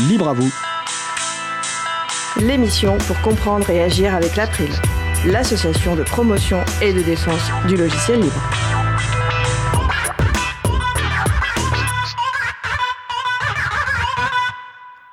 Libre 0.00 0.28
à 0.28 0.34
vous. 0.34 0.52
L'émission 2.38 2.98
pour 2.98 3.18
comprendre 3.22 3.70
et 3.70 3.82
agir 3.82 4.14
avec 4.14 4.36
l'April, 4.36 4.68
l'association 5.24 5.96
de 5.96 6.02
promotion 6.02 6.58
et 6.82 6.92
de 6.92 7.00
défense 7.00 7.40
du 7.66 7.76
logiciel 7.76 8.20
libre. 8.20 8.42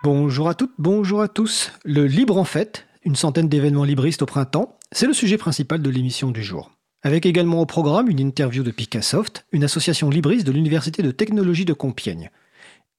Bonjour 0.03 0.49
à 0.49 0.53
toutes, 0.53 0.73
bonjour 0.77 1.21
à 1.21 1.29
tous. 1.29 1.71
Le 1.85 2.05
Libre 2.05 2.37
en 2.37 2.43
fête, 2.43 2.85
une 3.05 3.15
centaine 3.15 3.47
d'événements 3.47 3.85
libristes 3.85 4.23
au 4.23 4.25
printemps, 4.25 4.77
c'est 4.91 5.07
le 5.07 5.13
sujet 5.13 5.37
principal 5.37 5.81
de 5.81 5.89
l'émission 5.89 6.29
du 6.29 6.43
jour. 6.43 6.71
Avec 7.03 7.25
également 7.25 7.61
au 7.61 7.65
programme 7.65 8.09
une 8.09 8.19
interview 8.19 8.63
de 8.63 8.71
Picassoft, 8.71 9.45
une 9.53 9.63
association 9.63 10.09
libriste 10.09 10.45
de 10.45 10.51
l'Université 10.51 11.01
de 11.03 11.11
technologie 11.11 11.63
de 11.63 11.71
Compiègne. 11.71 12.31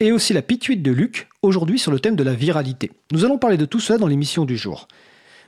Et 0.00 0.10
aussi 0.10 0.32
la 0.32 0.42
pituite 0.42 0.82
de 0.82 0.90
Luc, 0.90 1.28
aujourd'hui 1.42 1.78
sur 1.78 1.92
le 1.92 2.00
thème 2.00 2.16
de 2.16 2.24
la 2.24 2.34
viralité. 2.34 2.90
Nous 3.12 3.24
allons 3.24 3.38
parler 3.38 3.56
de 3.56 3.64
tout 3.64 3.78
cela 3.78 3.96
dans 3.96 4.08
l'émission 4.08 4.44
du 4.44 4.56
jour. 4.56 4.88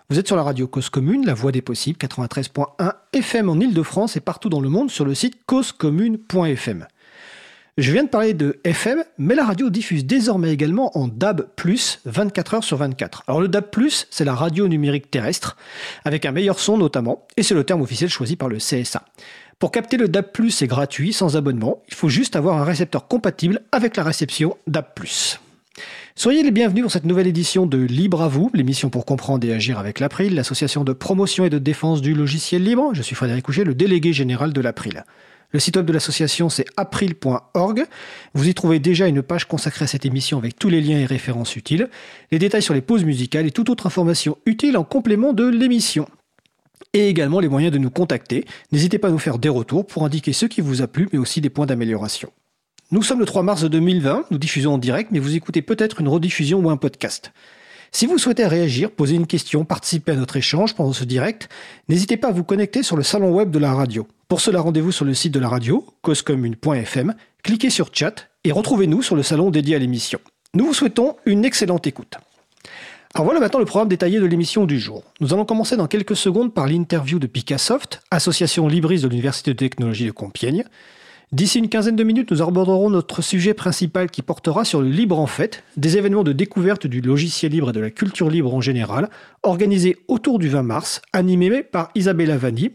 Vous 0.09 0.21
êtes 0.21 0.29
sur 0.29 0.37
la 0.37 0.45
radio 0.45 0.69
Cause 0.69 0.89
Commune, 0.89 1.27
la 1.27 1.35
voix 1.35 1.51
des 1.51 1.63
possibles, 1.63 1.99
93.1 1.99 2.93
FM 3.13 3.49
en 3.49 3.59
Ile-de-France 3.59 4.17
et 4.17 4.21
partout 4.21 4.49
dans 4.49 4.61
le 4.61 4.69
monde 4.69 4.89
sur 4.89 5.05
le 5.05 5.15
site 5.15 5.35
causecommune.fm. 5.47 6.87
Je 7.77 7.93
viens 7.93 8.05
de 8.05 8.09
parler 8.09 8.33
de 8.33 8.59
FM, 8.65 9.05
mais 9.19 9.35
la 9.35 9.45
radio 9.45 9.69
diffuse 9.69 10.07
désormais 10.07 10.51
également 10.51 10.97
en 10.97 11.09
DAB+, 11.09 11.47
24 12.07 12.55
heures 12.55 12.65
sur 12.65 12.79
24. 12.79 13.25
Alors 13.27 13.41
le 13.41 13.49
DAB+, 13.49 13.67
c'est 14.11 14.25
la 14.25 14.35
radio 14.35 14.69
numérique 14.69 15.11
terrestre, 15.11 15.57
avec 16.05 16.25
un 16.25 16.33
meilleur 16.33 16.59
son 16.59 16.79
notamment, 16.79 17.27
et 17.37 17.43
c'est 17.43 17.55
le 17.55 17.65
terme 17.65 17.83
officiel 17.83 18.09
choisi 18.09 18.37
par 18.37 18.49
le 18.49 18.59
CSA. 18.59 19.05
Pour 19.59 19.71
capter 19.71 19.97
le 19.97 20.07
DAB+, 20.07 20.27
c'est 20.51 20.67
gratuit, 20.67 21.15
sans 21.15 21.39
abonnement, 21.39 21.83
il 21.89 21.95
faut 21.95 22.11
juste 22.11 22.37
avoir 22.37 22.59
un 22.59 22.65
récepteur 22.65 23.09
compatible 23.09 23.63
avec 23.73 23.97
la 23.97 24.03
réception 24.03 24.55
DAB+. 24.67 24.85
Soyez 26.15 26.43
les 26.43 26.51
bienvenus 26.51 26.83
pour 26.83 26.93
cette 26.93 27.07
nouvelle 27.07 27.27
édition 27.27 27.65
de 27.65 27.79
Libre 27.79 28.21
à 28.21 28.29
vous, 28.29 28.51
l'émission 28.53 28.91
pour 28.91 29.07
comprendre 29.07 29.47
et 29.49 29.55
agir 29.55 29.79
avec 29.79 29.99
l'April, 29.99 30.35
l'association 30.35 30.85
de 30.85 30.93
promotion 30.93 31.47
et 31.47 31.51
de 31.51 31.59
défense 31.59 32.03
du 32.03 32.13
logiciel 32.13 32.65
libre. 32.65 32.91
Je 32.93 33.01
suis 33.01 33.15
Frédéric 33.15 33.47
Couchet, 33.47 33.65
le 33.65 33.75
délégué 33.75 34.13
général 34.13 34.53
de 34.53 34.61
l'April. 34.61 35.05
Le 35.53 35.59
site 35.59 35.77
web 35.77 35.87
de 35.87 35.93
l'association, 35.95 36.51
c'est 36.51 36.67
april.org. 36.77 37.87
Vous 38.35 38.49
y 38.49 38.53
trouvez 38.53 38.79
déjà 38.79 39.07
une 39.07 39.23
page 39.23 39.47
consacrée 39.47 39.85
à 39.85 39.89
cette 39.89 40.05
émission 40.05 40.37
avec 40.37 40.59
tous 40.59 40.69
les 40.69 40.83
liens 40.83 40.99
et 40.99 41.07
références 41.07 41.57
utiles, 41.57 41.89
les 42.31 42.39
détails 42.39 42.61
sur 42.61 42.75
les 42.75 42.83
pauses 42.83 43.05
musicales 43.05 43.47
et 43.47 43.53
toute 43.53 43.71
autre 43.71 43.87
information 43.87 44.37
utile 44.45 44.77
en 44.77 44.85
complément 44.85 45.33
de 45.33 45.47
l'émission. 45.47 46.07
Et 46.97 47.11
également 47.11 47.41
les 47.41 47.51
moyens 47.51 47.75
de 47.75 47.79
nous 47.79 47.91
contacter. 47.91 48.47
N'hésitez 48.73 48.97
pas 48.97 49.09
à 49.09 49.11
nous 49.11 49.19
faire 49.19 49.39
des 49.39 49.51
retours 49.51 49.87
pour 49.87 50.07
indiquer 50.07 50.33
ce 50.33 50.47
qui 50.47 50.63
vous 50.63 50.81
a 50.81 50.87
plu, 50.87 51.11
mais 51.13 51.19
aussi 51.19 51.43
des 51.43 51.51
points 51.51 51.67
d'amélioration. 51.67 52.31
Nous 52.91 53.03
sommes 53.03 53.21
le 53.21 53.27
3 53.27 53.43
mars 53.43 53.65
2020, 53.65 54.25
nous 54.31 54.39
diffusons 54.39 54.73
en 54.73 54.79
direct, 54.79 55.11
mais 55.13 55.19
vous 55.19 55.37
écoutez 55.37 55.61
peut-être 55.61 56.01
une 56.01 56.09
rediffusion 56.09 56.59
ou 56.59 56.71
un 56.71 56.79
podcast. 56.79 57.33
Si 57.93 58.07
vous 58.07 58.17
souhaitez 58.17 58.47
réagir, 58.47 58.91
poser 58.91 59.15
une 59.15 59.27
question, 59.27 59.67
participer 59.67 60.13
à 60.13 60.17
notre 60.17 60.39
échange 60.39 60.75
pendant 60.75 60.95
ce 60.95 61.05
direct, 61.05 61.51
n'hésitez 61.91 62.17
pas 62.17 62.29
à 62.29 62.33
vous 62.33 62.45
connecter 62.45 62.83
sur 62.83 62.97
le 62.97 63.03
salon 63.03 63.31
web 63.31 63.51
de 63.51 63.59
la 63.59 63.75
radio. 63.75 64.09
Pour 64.27 64.41
cela, 64.41 64.63
rendez-vous 64.63 64.91
sur 64.91 65.05
le 65.05 65.13
site 65.13 65.35
de 65.35 65.41
la 65.41 65.51
radio, 65.51 65.85
causecommune.fm, 66.01 67.15
cliquez 67.43 67.69
sur 67.69 67.91
chat 67.93 68.31
et 68.43 68.53
retrouvez-nous 68.53 69.03
sur 69.03 69.17
le 69.17 69.23
salon 69.23 69.51
dédié 69.51 69.77
à 69.77 69.79
l'émission. 69.79 70.19
Nous 70.55 70.65
vous 70.65 70.75
souhaitons 70.75 71.17
une 71.27 71.45
excellente 71.45 71.87
écoute. 71.87 72.17
Alors 73.15 73.25
voilà 73.25 73.41
maintenant 73.41 73.61
le 73.61 73.65
programme 73.65 73.89
détaillé 73.89 74.21
de 74.21 74.27
l'émission 74.27 74.67
du 74.67 74.79
jour. 74.79 75.03
Nous 75.21 75.33
allons 75.33 75.45
commencer 75.45 75.77
dans 75.77 75.87
quelques 75.87 76.17
secondes 76.17 76.53
par 76.53 76.67
l'interview 76.67 77.19
de 77.19 77.27
Picassoft, 77.27 78.03
association 78.11 78.69
libriste 78.69 79.05
de 79.05 79.09
l'Université 79.09 79.53
de 79.53 79.57
technologie 79.57 80.07
de 80.07 80.11
Compiègne. 80.11 80.65
D'ici 81.33 81.59
une 81.59 81.69
quinzaine 81.69 81.97
de 81.97 82.05
minutes, 82.05 82.31
nous 82.31 82.41
aborderons 82.41 82.89
notre 82.89 83.21
sujet 83.21 83.53
principal 83.53 84.09
qui 84.09 84.23
portera 84.23 84.65
sur 84.65 84.81
le 84.81 84.89
libre 84.89 85.19
en 85.19 85.27
fait, 85.27 85.65
des 85.77 85.99
événements 85.99 86.23
de 86.23 86.31
découverte 86.33 86.87
du 86.87 87.01
logiciel 87.01 87.51
libre 87.51 87.71
et 87.71 87.73
de 87.73 87.81
la 87.81 87.91
culture 87.91 88.31
libre 88.31 88.55
en 88.55 88.61
général, 88.61 89.11
organisés 89.43 89.97
autour 90.07 90.39
du 90.39 90.49
20 90.49 90.63
mars, 90.63 91.03
animés 91.13 91.65
par 91.65 91.91
Isabella 91.97 92.37
Vanni. 92.37 92.71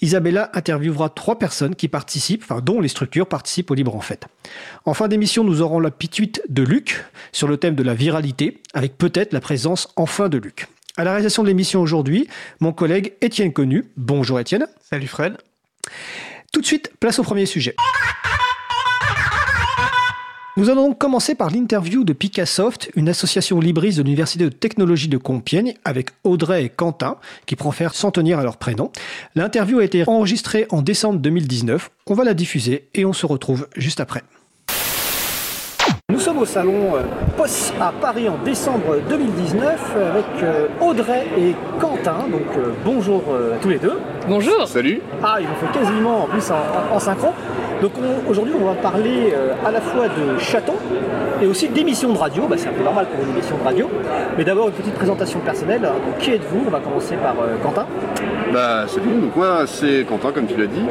Isabella 0.00 0.50
interviewera 0.54 1.10
trois 1.10 1.38
personnes 1.38 1.74
qui 1.74 1.88
participent, 1.88 2.42
enfin 2.42 2.62
dont 2.62 2.80
les 2.80 2.88
structures 2.88 3.26
participent 3.26 3.70
au 3.70 3.74
libre 3.74 3.94
en 3.94 4.00
fait. 4.00 4.26
En 4.86 4.94
fin 4.94 5.06
d'émission, 5.06 5.44
nous 5.44 5.60
aurons 5.60 5.78
la 5.78 5.90
pituite 5.90 6.42
de 6.48 6.62
Luc 6.62 7.04
sur 7.32 7.48
le 7.48 7.58
thème 7.58 7.74
de 7.74 7.82
la 7.82 7.92
viralité, 7.92 8.62
avec 8.72 8.96
peut-être 8.96 9.34
la 9.34 9.40
présence 9.40 9.92
enfin 9.96 10.30
de 10.30 10.38
Luc. 10.38 10.68
À 10.96 11.04
la 11.04 11.10
réalisation 11.10 11.42
de 11.42 11.48
l'émission 11.48 11.82
aujourd'hui, 11.82 12.28
mon 12.60 12.72
collègue 12.72 13.12
Étienne 13.20 13.52
Connu. 13.52 13.90
Bonjour 13.98 14.40
Étienne. 14.40 14.66
Salut 14.80 15.06
Fred. 15.06 15.36
Tout 16.52 16.60
de 16.60 16.66
suite, 16.66 16.90
place 16.98 17.20
au 17.20 17.22
premier 17.22 17.46
sujet. 17.46 17.76
Nous 20.56 20.68
allons 20.68 20.88
donc 20.88 20.98
commencer 20.98 21.36
par 21.36 21.48
l'interview 21.48 22.02
de 22.02 22.12
Picassoft, 22.12 22.90
une 22.96 23.08
association 23.08 23.60
libriste 23.60 23.98
de 23.98 24.02
l'Université 24.02 24.44
de 24.44 24.48
technologie 24.48 25.06
de 25.06 25.16
Compiègne, 25.16 25.74
avec 25.84 26.10
Audrey 26.24 26.64
et 26.64 26.68
Quentin, 26.68 27.18
qui 27.46 27.54
préfèrent 27.54 27.94
s'en 27.94 28.10
tenir 28.10 28.40
à 28.40 28.42
leur 28.42 28.56
prénom. 28.56 28.90
L'interview 29.36 29.78
a 29.78 29.84
été 29.84 30.02
enregistrée 30.08 30.66
en 30.70 30.82
décembre 30.82 31.20
2019. 31.20 31.88
On 32.08 32.14
va 32.14 32.24
la 32.24 32.34
diffuser 32.34 32.88
et 32.94 33.04
on 33.04 33.12
se 33.12 33.26
retrouve 33.26 33.68
juste 33.76 34.00
après. 34.00 34.24
Nous 36.10 36.18
sommes 36.18 36.38
au 36.38 36.44
salon 36.44 36.96
euh, 36.96 37.02
POS 37.36 37.72
à 37.80 37.92
Paris 38.00 38.28
en 38.28 38.36
décembre 38.44 38.96
2019 39.08 39.96
avec 40.10 40.24
euh, 40.42 40.66
Audrey 40.80 41.26
et 41.38 41.54
Quentin. 41.80 42.26
Donc 42.30 42.42
euh, 42.58 42.72
bonjour 42.84 43.22
à 43.54 43.56
tous 43.62 43.68
les 43.68 43.78
deux. 43.78 43.98
Bonjour. 44.28 44.66
Salut. 44.66 45.00
Ah, 45.22 45.36
ils 45.40 45.46
ont 45.46 45.54
fait 45.72 45.78
quasiment 45.78 46.24
en 46.24 46.26
plus 46.26 46.50
en, 46.50 46.94
en 46.94 46.98
synchro. 46.98 47.28
Donc 47.80 47.92
on- 47.98 48.30
aujourd'hui, 48.30 48.54
on 48.60 48.64
va 48.66 48.74
parler 48.74 49.32
euh, 49.34 49.52
à 49.64 49.70
la 49.70 49.80
fois 49.80 50.06
de 50.08 50.38
chatons 50.38 50.74
et 51.40 51.46
aussi 51.46 51.68
d'émissions 51.68 52.12
de 52.12 52.18
radio. 52.18 52.42
Bah, 52.48 52.56
c'est 52.58 52.68
un 52.68 52.72
peu 52.72 52.82
normal 52.84 53.06
pour 53.06 53.24
une 53.24 53.30
émission 53.32 53.56
de 53.56 53.64
radio. 53.64 53.88
Mais 54.36 54.44
d'abord, 54.44 54.68
une 54.68 54.74
petite 54.74 54.94
présentation 54.94 55.38
personnelle. 55.40 55.80
Donc, 55.82 56.18
qui 56.18 56.32
êtes-vous? 56.32 56.64
On 56.66 56.70
va 56.70 56.80
commencer 56.80 57.14
par 57.16 57.34
euh, 57.40 57.56
Quentin. 57.62 57.86
Bah 58.52 58.84
salut, 58.88 59.20
donc 59.20 59.36
moi 59.36 59.62
c'est 59.66 60.04
Quentin 60.08 60.32
comme 60.32 60.46
tu 60.46 60.56
l'as 60.56 60.66
dit. 60.66 60.82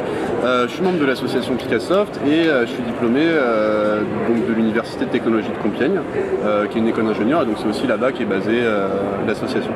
Euh, 0.44 0.66
je 0.66 0.72
suis 0.72 0.82
membre 0.82 0.98
de 0.98 1.04
l'association 1.04 1.54
Picassoft 1.56 2.18
et 2.26 2.46
euh, 2.46 2.64
je 2.66 2.72
suis 2.72 2.82
diplômé 2.82 3.20
euh, 3.22 4.00
donc, 4.28 4.46
de 4.48 4.52
l'Université 4.54 5.04
de 5.04 5.10
technologie 5.10 5.50
de 5.50 5.62
Compiègne, 5.62 6.00
euh, 6.44 6.66
qui 6.66 6.78
est 6.78 6.80
une 6.80 6.88
école 6.88 7.04
d'ingénieur 7.04 7.42
et 7.42 7.46
donc 7.46 7.56
c'est 7.58 7.68
aussi 7.68 7.86
là-bas 7.86 8.12
qu'est 8.12 8.24
basée 8.24 8.60
euh, 8.62 8.88
l'association. 9.26 9.72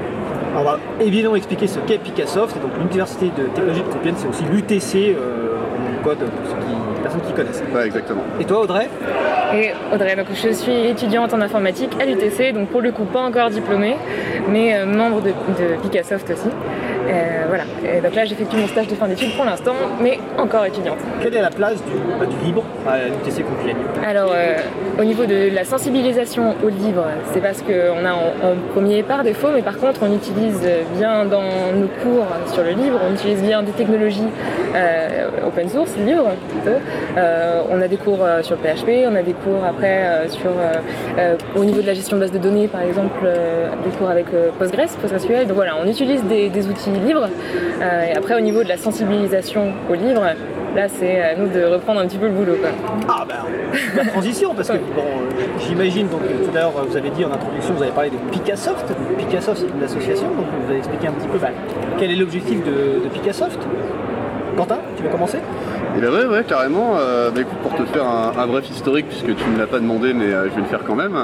Alors, 0.57 0.63
on 0.63 1.03
va 1.03 1.05
évidemment 1.05 1.37
expliquer 1.37 1.67
ce 1.67 1.79
qu'est 1.81 1.99
Picassoft. 1.99 2.57
Donc 2.63 2.71
l'Université 2.79 3.27
de 3.27 3.45
technologie 3.49 3.83
de 3.83 3.93
Compiègne, 3.93 4.15
c'est 4.17 4.29
aussi 4.29 4.45
l'UTC 4.45 5.15
euh, 5.19 5.57
en 6.01 6.03
code 6.03 6.19
pour 6.19 6.47
ceux 6.47 6.57
qui, 6.67 6.73
les 6.97 7.03
personnes 7.03 7.21
qui 7.21 7.33
connaissent. 7.33 7.63
Ouais 7.75 7.87
exactement. 7.87 8.23
Et 8.41 8.45
toi, 8.45 8.61
Audrey? 8.61 8.89
Et 9.53 9.73
Audrey, 9.93 10.17
donc 10.17 10.27
je 10.33 10.53
suis 10.53 10.87
étudiante 10.87 11.35
en 11.35 11.41
informatique 11.41 11.91
à 12.01 12.07
l'UTC, 12.07 12.55
donc 12.55 12.69
pour 12.69 12.81
le 12.81 12.93
coup 12.93 13.05
pas 13.05 13.21
encore 13.21 13.51
diplômée, 13.51 13.97
mais 14.51 14.75
euh, 14.75 14.87
membre 14.87 15.21
de, 15.21 15.29
de 15.29 15.81
Picassoft 15.83 16.31
aussi. 16.31 16.49
Euh, 17.07 17.45
voilà. 17.49 17.65
Et 17.85 18.01
donc 18.01 18.15
là 18.15 18.25
j'effectue 18.25 18.57
mon 18.57 18.67
stage 18.67 18.89
de 18.89 18.95
fin 18.95 19.09
d'études 19.09 19.35
pour 19.37 19.45
l'instant, 19.45 19.75
mais 20.01 20.19
encore 20.39 20.65
étudiante. 20.65 20.99
Quelle 21.23 21.35
est 21.37 21.43
la 21.43 21.51
place 21.51 21.77
du, 21.85 21.93
bah, 22.19 22.27
du 22.27 22.45
libre 22.45 22.65
à 22.89 22.99
l'UTC 23.09 23.45
Compiègne 23.45 23.77
Alors 24.07 24.33
euh, 24.35 24.57
au 24.99 25.05
niveau 25.05 25.27
de 25.27 25.55
la 25.55 25.65
sensibilisation 25.65 26.55
au 26.65 26.69
livre, 26.69 27.05
c'est 27.33 27.41
parce 27.41 27.63
qu'on 27.63 28.05
a 28.05 28.13
en, 28.13 28.53
en 28.53 28.57
premier 28.73 29.03
par 29.03 29.23
défaut, 29.23 29.49
mais 29.55 29.63
par 29.63 29.79
contre 29.79 30.01
on 30.03 30.15
utilise 30.15 30.61
bien 30.97 31.25
dans 31.25 31.43
nos 31.75 31.89
cours 32.03 32.27
sur 32.53 32.63
le 32.63 32.71
livre, 32.71 32.99
on 33.09 33.15
utilise 33.15 33.43
bien 33.43 33.63
des 33.63 33.73
technologies 33.73 34.29
euh, 34.75 35.29
open 35.47 35.69
source, 35.69 35.95
libre 35.99 36.31
plutôt. 36.51 36.79
On 37.71 37.81
a 37.81 37.89
des 37.89 37.97
cours 37.97 38.21
sur 38.43 38.57
le 38.57 38.63
PHP, 38.63 39.07
on 39.11 39.15
a 39.15 39.23
des 39.23 39.33
cours 39.33 39.65
après 39.65 40.29
sur 40.29 40.51
au 41.57 41.65
niveau 41.65 41.81
de 41.81 41.87
la 41.87 41.95
gestion 41.95 42.17
de 42.17 42.23
base 42.23 42.33
de 42.33 42.39
données 42.39 42.69
par 42.69 42.83
exemple, 42.83 43.27
des 43.85 43.91
cours 43.97 44.09
avec 44.09 44.27
Postgres, 44.59 44.97
PostgreSQL. 45.01 45.47
Donc 45.47 45.57
voilà, 45.57 45.75
on 45.83 45.89
utilise 45.89 46.23
des, 46.25 46.49
des 46.49 46.67
outils 46.69 46.91
libres. 47.01 47.29
Euh, 47.83 48.05
et 48.05 48.17
après 48.17 48.35
au 48.37 48.41
niveau 48.41 48.63
de 48.63 48.69
la 48.69 48.77
sensibilisation 48.77 49.73
au 49.91 49.95
livre, 49.95 50.23
là 50.75 50.89
c'est 50.89 51.21
à 51.21 51.37
nous 51.37 51.49
de 51.49 51.65
reprendre 51.65 52.01
un 52.01 52.07
petit 52.07 52.19
peu 52.19 52.27
le 52.27 52.33
boulot. 52.33 52.57
Quoi. 52.61 52.71
Ah 53.09 53.25
ben, 53.29 53.37
la 53.97 54.05
transition, 54.11 54.55
parce 54.55 54.69
que 54.69 54.75
bon, 54.75 55.03
euh, 55.03 55.43
j'imagine, 55.67 56.09
donc 56.09 56.21
euh, 56.23 56.45
tout 56.45 56.57
à 56.57 56.61
l'heure 56.61 56.73
vous 56.87 56.97
avez 56.97 57.11
dit 57.11 57.25
en 57.25 57.33
introduction, 57.33 57.75
vous 57.75 57.83
avez 57.83 57.93
parlé 57.93 58.11
de 58.11 58.17
Picassoft. 58.31 58.87
Picassoft 59.19 59.61
c'est 59.61 59.77
une 59.77 59.83
association, 59.83 60.29
donc 60.29 60.47
vous 60.65 60.71
avez 60.71 60.79
expliqué 60.79 61.09
un 61.09 61.13
petit 61.13 61.29
peu 61.29 61.39
bah, 61.39 61.49
quel 61.99 62.11
est 62.11 62.17
l'objectif 62.17 62.65
de, 62.65 63.05
de 63.05 63.09
Picassoft. 63.13 63.59
Quentin, 64.57 64.79
tu 64.97 65.03
veux 65.03 65.09
commencer? 65.09 65.39
Et 65.97 66.01
bah 66.01 66.11
ouais 66.11 66.27
ouais 66.27 66.43
carrément, 66.43 66.97
euh, 66.99 67.31
bah 67.31 67.43
écoute 67.43 67.59
pour 67.63 67.73
te 67.77 67.85
faire 67.93 68.05
un, 68.05 68.33
un 68.37 68.47
bref 68.49 68.69
historique 68.69 69.07
puisque 69.09 69.37
tu 69.37 69.49
ne 69.49 69.59
l'as 69.59 69.69
pas 69.69 69.79
demandé 69.79 70.13
mais 70.13 70.25
euh, 70.25 70.49
je 70.51 70.57
vais 70.57 70.63
le 70.63 70.67
faire 70.67 70.83
quand 70.85 70.97
même. 70.97 71.17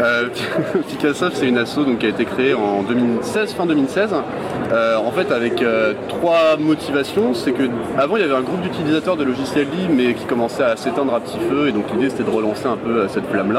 Euh, 0.00 0.28
Picassoft 0.88 1.36
c'est 1.36 1.46
une 1.46 1.58
asso 1.58 1.80
donc, 1.80 1.98
qui 1.98 2.06
a 2.06 2.08
été 2.08 2.24
créée 2.24 2.54
en 2.54 2.82
2016, 2.82 3.52
fin 3.52 3.66
2016. 3.66 4.14
Euh, 4.72 4.96
en 4.96 5.10
fait 5.10 5.30
avec 5.30 5.60
euh, 5.60 5.92
trois 6.08 6.56
motivations, 6.58 7.34
c'est 7.34 7.52
que 7.52 7.64
avant 7.98 8.16
il 8.16 8.22
y 8.22 8.24
avait 8.24 8.34
un 8.34 8.40
groupe 8.40 8.62
d'utilisateurs 8.62 9.18
de 9.18 9.24
logiciels 9.24 9.68
libres 9.70 9.92
mais 9.94 10.14
qui 10.14 10.24
commençait 10.24 10.64
à 10.64 10.76
s'éteindre 10.76 11.14
à 11.14 11.20
petit 11.20 11.38
feu 11.50 11.68
et 11.68 11.72
donc 11.72 11.84
l'idée 11.92 12.08
c'était 12.08 12.24
de 12.24 12.30
relancer 12.30 12.66
un 12.66 12.78
peu 12.78 13.00
euh, 13.00 13.08
cette 13.08 13.26
flamme 13.30 13.52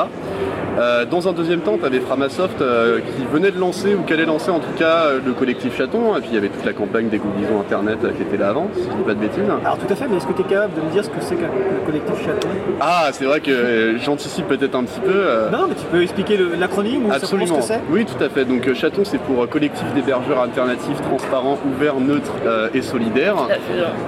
là. 0.77 1.05
dans 1.05 1.27
un 1.27 1.33
deuxième 1.33 1.61
temps, 1.61 1.77
tu 1.77 1.85
avais 1.85 1.99
Framasoft 1.99 2.57
qui 2.57 3.25
venait 3.31 3.51
de 3.51 3.59
lancer, 3.59 3.95
ou 3.95 4.03
qui 4.03 4.13
allait 4.13 4.25
lancer 4.25 4.51
en 4.51 4.59
tout 4.59 4.73
cas, 4.77 5.11
le 5.25 5.33
collectif 5.33 5.77
Chaton, 5.77 6.15
et 6.17 6.21
puis 6.21 6.29
il 6.31 6.35
y 6.35 6.37
avait 6.37 6.49
toute 6.49 6.65
la 6.65 6.73
campagne 6.73 7.05
des 7.05 7.17
dégoûtisons 7.17 7.59
Internet 7.59 7.99
qui 8.15 8.23
était 8.23 8.37
là 8.37 8.49
avant, 8.49 8.69
si 8.75 8.83
je 8.83 8.95
dis 8.95 9.03
pas 9.03 9.13
de 9.13 9.19
bêtises. 9.19 9.43
Alors 9.63 9.77
tout 9.77 9.91
à 9.91 9.95
fait, 9.95 10.07
mais 10.07 10.17
est-ce 10.17 10.27
que 10.27 10.33
tu 10.33 10.41
es 10.41 10.45
capable 10.45 10.73
de 10.75 10.81
me 10.81 10.91
dire 10.91 11.03
ce 11.03 11.09
que 11.09 11.21
c'est 11.21 11.35
qu'un 11.35 11.49
collectif 11.85 12.25
Chaton? 12.25 12.47
Ah, 12.81 13.09
c'est 13.11 13.25
vrai 13.25 13.39
que 13.39 13.97
j'anticipe 14.03 14.47
peut-être 14.47 14.75
un 14.75 14.83
petit 14.83 14.99
peu. 14.99 15.25
Non, 15.51 15.67
mais 15.67 15.75
tu 15.75 15.85
peux 15.91 16.01
expliquer 16.01 16.37
l'acronyme 16.59 17.07
ou 17.07 17.11
Absolument. 17.11 17.61
ce 17.61 17.67
que 17.67 17.73
c'est? 17.73 17.81
Oui, 17.89 18.05
tout 18.05 18.23
à 18.23 18.29
fait. 18.29 18.45
Donc 18.45 18.71
Chaton, 18.73 19.03
c'est 19.03 19.19
pour 19.19 19.47
collectif 19.49 19.85
d'hébergeurs 19.93 20.41
alternatifs, 20.41 21.01
transparents, 21.01 21.57
ouverts, 21.65 21.99
neutres 21.99 22.33
et 22.73 22.81
solidaires. 22.81 23.35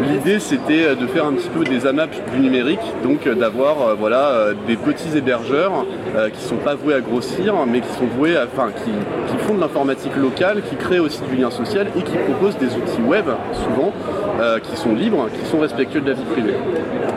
L'idée, 0.02 0.40
c'était 0.40 0.96
de 0.96 1.08
faire 1.08 1.25
un 1.25 1.34
petit 1.34 1.50
peu 1.50 1.64
des 1.64 1.86
AMAP 1.88 2.10
du 2.34 2.40
numérique, 2.40 2.80
donc 3.04 3.28
d'avoir 3.28 3.96
voilà, 3.98 4.50
des 4.68 4.75
petits 4.75 5.18
hébergeurs 5.18 5.86
qui 6.34 6.54
ne 6.54 6.56
pas 6.57 6.75
voués 6.75 6.94
à 6.94 7.01
grossir, 7.01 7.56
mais 7.68 7.81
qui 7.81 7.89
sont 7.89 8.06
voués 8.06 8.38
à, 8.38 8.45
enfin, 8.45 8.69
qui, 8.71 9.38
font 9.45 9.54
de 9.54 9.62
l'informatique 9.62 10.15
locale, 10.18 10.62
qui 10.68 10.75
créent 10.75 11.00
aussi 11.00 11.21
du 11.30 11.36
lien 11.36 11.50
social 11.50 11.88
et 11.98 12.01
qui 12.01 12.18
proposent 12.18 12.57
des 12.57 12.68
outils 12.68 13.01
web, 13.06 13.25
souvent, 13.54 13.94
euh, 14.42 14.59
qui 14.59 14.75
sont 14.75 14.94
libres, 14.94 15.30
qui 15.31 15.50
sont 15.50 15.59
respectueux 15.59 16.01
de 16.01 16.09
la 16.09 16.15
vie 16.15 16.25
privée. 16.25 16.56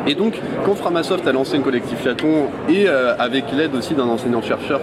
Et 0.07 0.15
donc, 0.15 0.41
quand 0.65 0.75
Framasoft 0.75 1.27
a 1.27 1.33
lancé 1.33 1.57
une 1.57 1.63
collectif 1.63 2.03
Chaton, 2.05 2.47
et 2.69 2.87
euh, 2.87 3.15
avec 3.19 3.47
l'aide 3.53 3.75
aussi 3.75 3.95
d'un 3.95 4.05
enseignant-chercheur 4.05 4.81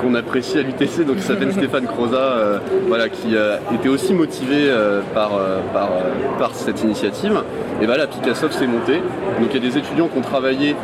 qu'on 0.00 0.14
apprécie 0.14 0.58
à 0.58 0.62
l'UTC, 0.62 1.04
donc 1.04 1.16
qui 1.16 1.22
s'appelle 1.22 1.52
Stéphane 1.52 1.86
Croza, 1.86 2.16
euh, 2.16 2.58
voilà, 2.86 3.08
qui 3.08 3.34
était 3.74 3.88
aussi 3.88 4.14
motivé 4.14 4.70
par, 5.14 5.32
cette 6.52 6.82
initiative, 6.82 7.42
et 7.82 7.86
voilà, 7.86 8.06
Picassoft 8.06 8.54
s'est 8.54 8.66
monté. 8.66 8.94
Donc 9.40 9.48
il 9.52 9.54
y 9.54 9.66
a 9.66 9.70
des 9.70 9.78
étudiants 9.78 10.08
qui 10.08 10.18
ont 10.18 10.22
travaillé 10.22 10.76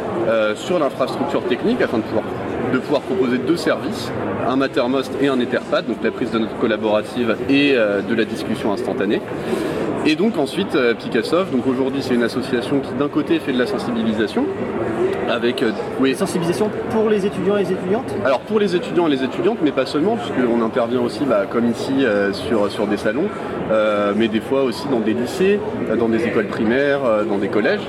sur 0.54 0.78
l'infrastructure 0.78 1.42
technique 1.44 1.80
afin 1.80 1.98
de 1.98 2.02
pouvoir 2.02 2.24
de 2.72 2.78
pouvoir 2.78 3.02
proposer 3.02 3.38
deux 3.38 3.56
services, 3.56 4.10
un 4.48 4.56
Mattermost 4.56 5.12
et 5.20 5.28
un 5.28 5.38
Etherpad, 5.40 5.86
donc 5.86 5.98
la 6.02 6.10
prise 6.10 6.30
de 6.30 6.38
notes 6.38 6.58
collaborative 6.60 7.36
et 7.48 7.74
de 7.74 8.14
la 8.14 8.24
discussion 8.24 8.72
instantanée. 8.72 9.20
Et 10.04 10.16
donc 10.16 10.36
ensuite 10.36 10.74
euh, 10.74 10.94
Picassoft, 10.94 11.52
donc 11.52 11.64
aujourd'hui 11.64 12.02
c'est 12.02 12.14
une 12.14 12.24
association 12.24 12.80
qui 12.80 12.92
d'un 12.94 13.08
côté 13.08 13.38
fait 13.38 13.52
de 13.52 13.58
la 13.58 13.66
sensibilisation, 13.66 14.46
avec 15.30 15.62
euh, 15.62 15.70
oui. 16.00 16.16
sensibilisation 16.16 16.70
pour 16.90 17.08
les 17.08 17.24
étudiants 17.24 17.56
et 17.56 17.62
les 17.62 17.70
étudiantes? 17.70 18.12
Alors 18.24 18.40
pour 18.40 18.58
les 18.58 18.74
étudiants 18.74 19.06
et 19.06 19.10
les 19.10 19.22
étudiantes, 19.22 19.58
mais 19.62 19.70
pas 19.70 19.86
seulement, 19.86 20.16
puisqu'on 20.16 20.60
intervient 20.60 21.00
aussi, 21.00 21.24
bah, 21.24 21.44
comme 21.48 21.70
ici, 21.70 22.04
euh, 22.04 22.32
sur, 22.32 22.68
sur 22.70 22.88
des 22.88 22.96
salons, 22.96 23.28
mais 24.16 24.28
des 24.28 24.40
fois 24.40 24.62
aussi 24.64 24.86
dans 24.88 25.00
des 25.00 25.14
lycées, 25.14 25.58
dans 25.98 26.08
des 26.08 26.24
écoles 26.26 26.46
primaires, 26.46 27.00
dans 27.28 27.38
des 27.38 27.48
collèges. 27.48 27.86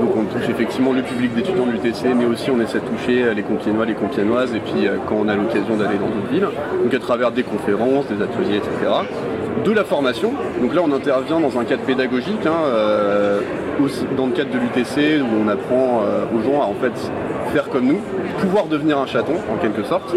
Donc 0.00 0.16
on 0.16 0.24
touche 0.24 0.48
effectivement 0.48 0.92
le 0.92 1.02
public 1.02 1.34
d'étudiants 1.34 1.66
de 1.66 1.72
l'UTC, 1.72 2.14
mais 2.16 2.24
aussi 2.24 2.50
on 2.50 2.60
essaie 2.60 2.80
de 2.80 2.86
toucher 2.86 3.34
les 3.34 3.42
Compiègnois, 3.42 3.84
les 3.84 3.94
Compiègnoises, 3.94 4.54
et 4.54 4.60
puis 4.60 4.88
quand 5.06 5.16
on 5.16 5.28
a 5.28 5.34
l'occasion 5.34 5.76
d'aller 5.76 5.98
dans 5.98 6.08
d'autres 6.08 6.32
villes, 6.32 6.48
donc 6.82 6.94
à 6.94 6.98
travers 6.98 7.32
des 7.32 7.42
conférences, 7.42 8.06
des 8.06 8.22
ateliers, 8.22 8.56
etc 8.56 8.90
de 9.64 9.72
la 9.72 9.84
formation. 9.84 10.32
Donc 10.60 10.74
là, 10.74 10.82
on 10.84 10.92
intervient 10.92 11.40
dans 11.40 11.58
un 11.58 11.64
cadre 11.64 11.82
pédagogique, 11.82 12.46
hein, 12.46 12.64
euh, 12.66 13.40
aussi 13.82 14.04
dans 14.16 14.26
le 14.26 14.32
cadre 14.32 14.50
de 14.50 14.58
l'UTC, 14.58 15.22
où 15.22 15.44
on 15.44 15.48
apprend 15.48 16.02
euh, 16.02 16.24
aux 16.34 16.42
gens 16.42 16.62
à 16.62 16.64
en 16.64 16.74
fait 16.74 16.92
faire 17.52 17.68
comme 17.68 17.86
nous, 17.86 18.00
pouvoir 18.40 18.66
devenir 18.66 18.98
un 18.98 19.06
chaton 19.06 19.34
en 19.52 19.56
quelque 19.56 19.82
sorte. 19.82 20.14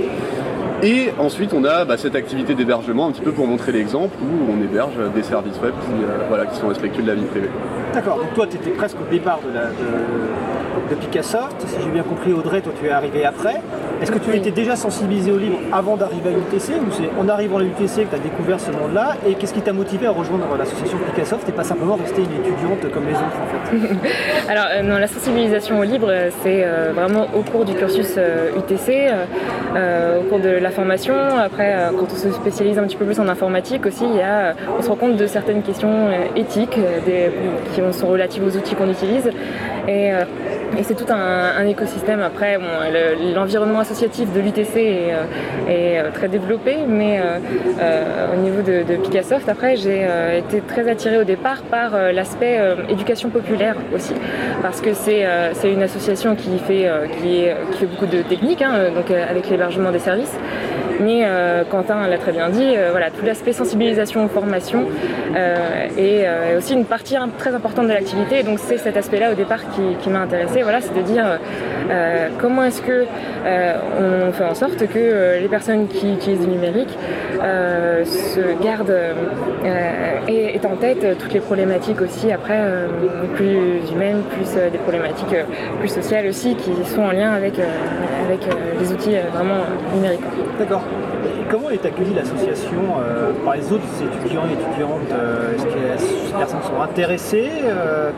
Et 0.83 1.11
ensuite, 1.17 1.53
on 1.53 1.63
a 1.63 1.85
bah, 1.85 1.97
cette 1.97 2.13
activité 2.13 2.55
d'hébergement 2.55 3.07
un 3.07 3.11
petit 3.13 3.21
peu 3.21 3.31
pour 3.31 3.47
montrer 3.47 3.71
l'exemple 3.71 4.13
où 4.21 4.51
on 4.51 4.61
héberge 4.61 4.95
des 5.15 5.23
services 5.23 5.57
web 5.61 5.73
euh, 5.73 6.25
voilà, 6.27 6.45
qui 6.45 6.57
sont 6.57 6.67
respectueux 6.67 7.03
de 7.03 7.07
la 7.07 7.15
vie 7.15 7.23
privée. 7.23 7.49
D'accord, 7.93 8.17
donc 8.17 8.33
toi, 8.33 8.47
tu 8.47 8.57
étais 8.57 8.71
presque 8.71 8.97
au 8.99 9.11
départ 9.11 9.39
de, 9.41 9.53
la, 9.53 9.65
de 10.89 10.95
Picassoft. 10.95 11.55
Si 11.67 11.75
j'ai 11.81 11.89
bien 11.89 12.03
compris, 12.03 12.33
Audrey, 12.33 12.61
toi 12.61 12.73
tu 12.79 12.87
es 12.87 12.91
arrivé 12.91 13.25
après. 13.25 13.61
Est-ce 14.03 14.11
que 14.11 14.17
tu 14.17 14.35
été 14.35 14.51
déjà 14.51 14.75
sensibilisé 14.75 15.31
au 15.31 15.37
livre 15.37 15.59
avant 15.71 15.95
d'arriver 15.95 16.31
à 16.31 16.33
l'UTC 16.33 16.71
ou 16.71 16.91
c'est 16.91 17.09
en 17.17 17.29
arrivant 17.29 17.59
à 17.59 17.61
l'UTC 17.61 18.03
que 18.03 18.09
tu 18.09 18.15
as 18.15 18.19
découvert 18.19 18.59
ce 18.59 18.71
monde-là 18.71 19.15
Et 19.25 19.35
qu'est-ce 19.35 19.53
qui 19.53 19.61
t'a 19.61 19.71
motivé 19.71 20.07
à 20.07 20.11
rejoindre 20.11 20.45
l'association 20.57 20.97
Picassoft 20.97 21.47
et 21.47 21.53
pas 21.53 21.63
simplement 21.63 21.95
rester 21.95 22.21
une 22.21 22.33
étudiante 22.33 22.91
comme 22.91 23.05
les 23.05 23.13
autres 23.13 23.23
en 23.41 23.69
fait 23.69 24.49
Alors 24.51 24.65
euh, 24.73 24.81
non, 24.81 24.97
la 24.97 25.07
sensibilisation 25.07 25.79
au 25.79 25.83
livre, 25.83 26.11
c'est 26.41 26.63
euh, 26.65 26.91
vraiment 26.93 27.27
au 27.33 27.43
cours 27.43 27.63
du 27.63 27.75
cursus 27.75 28.17
UTC, 28.57 29.07
euh, 29.75 30.19
au 30.19 30.23
cours 30.23 30.39
de 30.39 30.49
la 30.49 30.71
formation. 30.71 31.15
Après, 31.15 31.73
quand 31.97 32.07
on 32.11 32.15
se 32.15 32.31
spécialise 32.31 32.77
un 32.77 32.83
petit 32.83 32.97
peu 32.97 33.05
plus 33.05 33.21
en 33.21 33.29
informatique 33.29 33.85
aussi, 33.85 34.03
il 34.03 34.17
y 34.17 34.21
a, 34.21 34.53
on 34.77 34.81
se 34.81 34.89
rend 34.89 34.95
compte 34.95 35.15
de 35.15 35.27
certaines 35.27 35.61
questions 35.61 36.09
éthiques 36.35 36.77
des, 37.05 37.31
qui 37.73 37.81
sont 37.91 38.07
relatives 38.07 38.43
aux 38.43 38.55
outils 38.57 38.75
qu'on 38.75 38.89
utilise. 38.89 39.29
Et 39.87 40.11
et 40.77 40.83
c'est 40.83 40.95
tout 40.95 41.11
un, 41.11 41.65
écosystème. 41.67 42.21
Après, 42.21 42.57
l'environnement 43.35 43.79
associatif 43.79 44.33
de 44.33 44.39
l'UTC 44.39 44.77
est, 44.77 45.13
euh, 45.13 45.23
euh, 45.69 46.11
très 46.11 46.27
développé, 46.27 46.77
mais 46.87 47.19
euh, 47.19 48.33
au 48.33 48.37
niveau 48.37 48.61
de, 48.61 48.83
de 48.83 48.97
Picassoft, 48.97 49.47
après, 49.49 49.75
j'ai 49.75 50.07
été 50.37 50.61
très 50.61 50.89
attirée 50.89 51.19
au 51.19 51.23
départ 51.23 51.61
par 51.63 51.91
l'aspect 52.11 52.59
éducation 52.89 53.29
populaire 53.29 53.75
aussi, 53.95 54.13
parce 54.61 54.81
que 54.81 54.93
c'est 54.93 55.25
une 55.71 55.83
association 55.83 56.35
qui 56.35 56.57
fait, 56.59 56.89
qui, 57.21 57.45
fait 57.77 57.85
beaucoup 57.85 58.07
de 58.07 58.21
techniques, 58.21 58.61
hein, 58.61 58.91
donc 58.95 59.11
avec 59.11 59.49
l'hébergement 59.49 59.91
des 59.91 59.99
services. 59.99 60.35
Mais 60.99 61.23
euh, 61.25 61.63
Quentin 61.69 62.07
l'a 62.07 62.17
très 62.17 62.31
bien 62.31 62.49
dit, 62.49 62.75
euh, 62.75 62.89
voilà, 62.91 63.09
tout 63.09 63.25
l'aspect 63.25 63.53
sensibilisation, 63.53 64.27
formation 64.27 64.85
euh, 65.35 65.87
est 65.97 66.55
aussi 66.57 66.73
une 66.73 66.85
partie 66.85 67.15
très 67.37 67.53
importante 67.53 67.87
de 67.87 67.93
l'activité. 67.93 68.43
Donc 68.43 68.59
c'est 68.59 68.77
cet 68.77 68.97
aspect-là 68.97 69.31
au 69.31 69.35
départ 69.35 69.59
qui, 70.01 70.09
m'a 70.09 70.21
intéressé, 70.21 70.61
voilà, 70.61 70.81
c'est 70.81 70.95
de 70.95 71.01
dire 71.01 71.39
comment 72.39 72.63
est-ce 72.63 72.81
que 72.81 73.05
on 73.99 74.31
fait 74.31 74.43
en 74.43 74.53
sorte 74.53 74.87
que 74.87 75.39
les 75.39 75.47
personnes 75.47 75.87
qui 75.87 76.13
utilisent 76.13 76.41
du 76.41 76.47
numérique 76.47 76.97
se 77.41 78.63
gardent 78.63 78.95
et 80.27 80.55
aient 80.55 80.65
en 80.65 80.75
tête 80.75 81.17
toutes 81.17 81.33
les 81.33 81.39
problématiques 81.39 82.01
aussi 82.01 82.31
après 82.31 82.59
plus 83.35 83.79
humaines, 83.91 84.21
plus 84.31 84.55
des 84.71 84.77
problématiques 84.77 85.35
plus 85.79 85.89
sociales 85.89 86.27
aussi 86.27 86.55
qui 86.55 86.71
sont 86.85 87.01
en 87.01 87.11
lien 87.11 87.31
avec, 87.31 87.55
avec 88.25 88.41
les 88.79 88.91
outils 88.91 89.15
vraiment 89.33 89.63
numériques. 89.93 90.21
D'accord. 90.59 90.82
Comment 91.53 91.69
est 91.69 91.85
accueillie 91.85 92.15
l'association 92.15 92.81
euh, 92.97 93.31
par 93.45 93.55
les 93.55 93.71
autres 93.71 93.83
étudiants 94.01 94.41
et 94.49 94.53
étudiantes 94.53 95.11
euh, 95.11 95.53
Est-ce 95.53 95.65
que 95.65 96.27
ces 96.27 96.33
personnes 96.33 96.63
sont 96.63 96.81
intéressées 96.81 97.51
euh, 97.63 98.09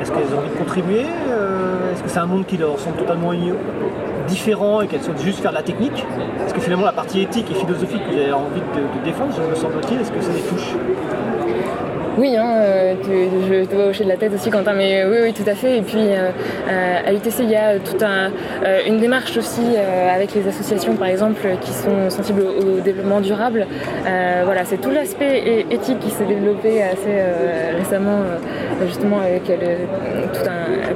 Est-ce 0.00 0.12
qu'elles 0.12 0.34
ont 0.34 0.38
envie 0.40 0.50
de 0.50 0.58
contribuer 0.58 1.06
Est-ce 1.92 2.02
que 2.02 2.08
c'est 2.10 2.18
un 2.18 2.26
monde 2.26 2.44
qui 2.44 2.58
leur 2.58 2.78
semble 2.78 2.98
totalement 2.98 3.32
différent 4.28 4.82
et 4.82 4.88
qu'elles 4.88 5.02
souhaitent 5.02 5.22
juste 5.22 5.40
faire 5.40 5.52
de 5.52 5.56
la 5.56 5.62
technique? 5.62 6.04
Est-ce 6.44 6.52
que 6.52 6.60
finalement 6.60 6.84
la 6.84 6.92
partie 6.92 7.22
éthique 7.22 7.50
et 7.50 7.54
philosophique 7.54 8.02
que 8.06 8.12
vous 8.12 8.20
avez 8.20 8.32
envie 8.32 8.60
de, 8.60 9.04
défendre, 9.04 9.32
me 9.48 9.54
semble-t-il, 9.54 10.00
est-ce 10.00 10.12
que 10.12 10.20
ça 10.20 10.32
les 10.32 10.42
touche 10.42 10.74
oui, 12.18 12.36
hein, 12.36 12.56
euh, 12.56 12.94
je 13.48 13.64
te 13.64 13.74
vois 13.74 13.86
hocher 13.86 14.04
de 14.04 14.08
la 14.10 14.18
tête 14.18 14.34
aussi, 14.34 14.50
Quentin, 14.50 14.74
mais 14.74 15.04
oui, 15.06 15.16
oui, 15.22 15.32
tout 15.32 15.48
à 15.48 15.54
fait. 15.54 15.78
Et 15.78 15.82
puis, 15.82 15.98
euh, 15.98 16.30
euh, 16.68 16.98
à 17.06 17.10
l'UTC, 17.10 17.40
il 17.40 17.50
y 17.50 17.56
a 17.56 17.78
toute 17.78 18.02
un, 18.02 18.30
une 18.86 18.98
démarche 18.98 19.36
aussi 19.38 19.62
avec 20.14 20.34
les 20.34 20.46
associations, 20.46 20.94
par 20.96 21.08
exemple, 21.08 21.40
qui 21.62 21.72
sont 21.72 22.10
sensibles 22.10 22.42
au, 22.42 22.80
développement 22.80 23.20
durable. 23.20 23.66
voilà, 24.44 24.64
c'est 24.64 24.80
tout 24.80 24.90
l'aspect 24.90 25.64
éthique 25.70 26.00
qui 26.00 26.10
s'est 26.10 26.24
développé 26.24 26.82
assez 26.82 27.14
récemment, 27.78 28.20
justement, 28.86 29.20
avec 29.20 29.44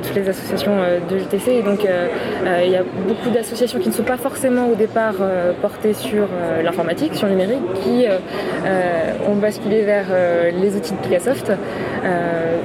toutes 0.03 0.15
les 0.15 0.29
associations 0.29 0.77
de 1.09 1.17
l'UTC. 1.17 1.49
Et 1.49 1.63
donc, 1.63 1.81
il 1.85 2.71
y 2.71 2.77
a 2.77 2.83
beaucoup 3.07 3.31
d'associations 3.31 3.79
qui 3.79 3.89
ne 3.89 3.95
sont 3.95 4.03
pas 4.03 4.17
forcément 4.17 4.69
au 4.69 4.75
départ 4.75 5.15
portées 5.61 5.95
sur 5.95 6.27
l'informatique, 6.63 7.15
sur 7.15 7.27
le 7.27 7.33
numérique, 7.33 7.63
qui 7.83 8.07
ont 9.29 9.37
basculé 9.37 9.83
vers 9.83 10.07
les 10.53 10.77
outils 10.77 10.93
de 10.93 11.09
Microsoft 11.09 11.53
euh, 12.05 12.59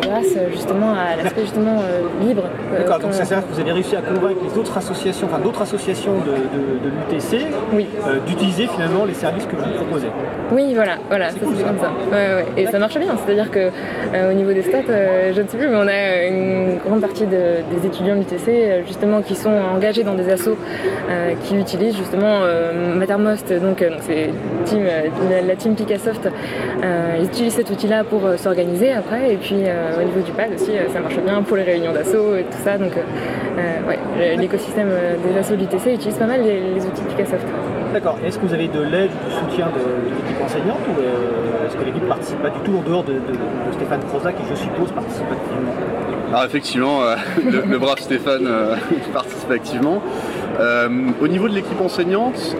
grâce 0.00 0.36
justement 0.52 0.92
à 0.94 1.22
l'aspect 1.22 1.42
justement 1.42 1.80
euh, 1.80 2.26
libre. 2.26 2.44
Euh, 2.72 2.78
D'accord, 2.78 2.98
donc 3.00 3.12
ça 3.12 3.22
veut 3.22 3.28
dire 3.28 3.46
que 3.46 3.54
vous 3.54 3.60
avez 3.60 3.72
réussi 3.72 3.96
à 3.96 4.00
convaincre 4.00 4.40
les 4.42 4.58
autres 4.58 4.76
associations, 4.76 5.28
enfin 5.30 5.38
d'autres 5.38 5.62
associations 5.62 6.12
de, 6.14 7.12
l'UTC 7.12 7.46
d'utiliser 8.26 8.66
finalement 8.66 9.04
les 9.04 9.14
services 9.14 9.46
que 9.46 9.56
vous 9.56 9.70
proposez. 9.76 10.08
Oui, 10.52 10.74
voilà, 10.74 10.96
voilà, 11.08 11.30
ça 11.30 11.36
c'est 11.40 11.64
comme 11.64 11.78
ça. 11.78 11.90
Et 12.56 12.66
ça 12.66 12.78
marche 12.78 12.98
bien, 12.98 13.14
c'est-à-dire 13.24 13.50
que 13.50 13.70
au 14.30 14.32
niveau 14.32 14.52
des 14.52 14.62
stats, 14.62 15.32
je 15.32 15.40
ne 15.40 15.46
sais 15.46 15.56
plus, 15.56 15.68
mais 15.68 15.76
on 15.76 15.88
a 15.88 16.26
une 16.26 16.59
grande 16.84 17.00
partie 17.00 17.26
des 17.26 17.86
étudiants 17.86 18.16
de 18.16 18.20
l'UTC 18.20 18.84
justement 18.86 19.22
qui 19.22 19.34
sont 19.34 19.50
engagés 19.50 20.04
dans 20.04 20.14
des 20.14 20.30
assos 20.30 20.56
qui 21.44 21.56
utilisent 21.56 21.96
justement 21.96 22.40
Mattermost, 22.96 23.52
donc 23.52 23.84
c'est 24.00 24.30
la 25.46 25.56
team 25.56 25.74
Picassoft, 25.74 26.28
ils 27.18 27.26
utilisent 27.26 27.54
cet 27.54 27.70
outil-là 27.70 28.04
pour 28.04 28.24
euh, 28.24 28.36
s'organiser 28.36 28.92
après. 28.92 29.34
Et 29.34 29.36
puis 29.36 29.56
euh, 29.64 30.00
au 30.00 30.04
niveau 30.04 30.20
du 30.20 30.32
pad 30.32 30.50
aussi, 30.54 30.70
euh, 30.70 30.88
ça 30.92 31.00
marche 31.00 31.18
bien 31.18 31.42
pour 31.42 31.56
les 31.56 31.62
réunions 31.62 31.92
d'assaut 31.92 32.36
et 32.36 32.44
tout 32.44 32.62
ça. 32.64 32.78
Donc 32.78 32.92
ouais, 32.96 34.36
l'écosystème 34.36 34.90
des 35.24 35.38
assos 35.38 35.56
du 35.56 35.66
TC 35.66 35.94
utilise 35.94 36.16
pas 36.16 36.26
mal 36.26 36.42
les, 36.42 36.84
outils 36.84 37.02
de 37.02 37.08
Picassoft. 37.08 37.46
D'accord. 37.92 38.18
Est-ce 38.24 38.38
que 38.38 38.46
vous 38.46 38.54
avez 38.54 38.68
de 38.68 38.80
l'aide 38.80 39.10
ou 39.10 39.28
du 39.28 39.34
soutien 39.34 39.66
de, 39.66 40.14
l'équipe 40.14 40.40
enseignante 40.44 40.78
ou 40.88 41.00
euh, 41.00 41.66
est-ce 41.66 41.76
que 41.76 41.84
l'équipe 41.84 42.06
participe 42.06 42.40
pas 42.40 42.50
du 42.50 42.60
tout 42.60 42.76
en 42.76 42.88
dehors 42.88 43.02
de, 43.02 43.14
Stéphane 43.72 44.00
Croza 44.08 44.32
qui, 44.32 44.42
je 44.48 44.54
suppose, 44.54 44.92
participe 44.92 45.26
activement? 45.30 45.72
Alors 46.28 46.44
effectivement, 46.44 47.02
euh, 47.02 47.16
le, 47.68 47.78
brave 47.78 47.98
Stéphane 47.98 48.46
euh, 48.46 48.76
participe 49.12 49.50
activement. 49.50 50.00
au 51.20 51.28
niveau 51.28 51.48
de 51.48 51.54
l'équipe 51.54 51.80
enseignante, 51.80 52.56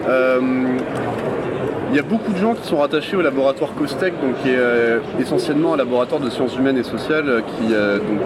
il 1.91 1.95
y 1.95 1.99
a 1.99 2.03
beaucoup 2.03 2.33
de 2.33 2.37
gens 2.37 2.53
qui 2.53 2.67
sont 2.67 2.77
rattachés 2.77 3.15
au 3.15 3.21
laboratoire 3.21 3.73
COSTEC, 3.73 4.13
donc 4.21 4.41
qui 4.41 4.49
est 4.49 5.21
essentiellement 5.21 5.75
un 5.75 5.77
laboratoire 5.77 6.19
de 6.19 6.29
sciences 6.29 6.57
humaines 6.57 6.77
et 6.77 6.83
sociales 6.83 7.43
qui 7.57 7.67
donc 7.73 8.21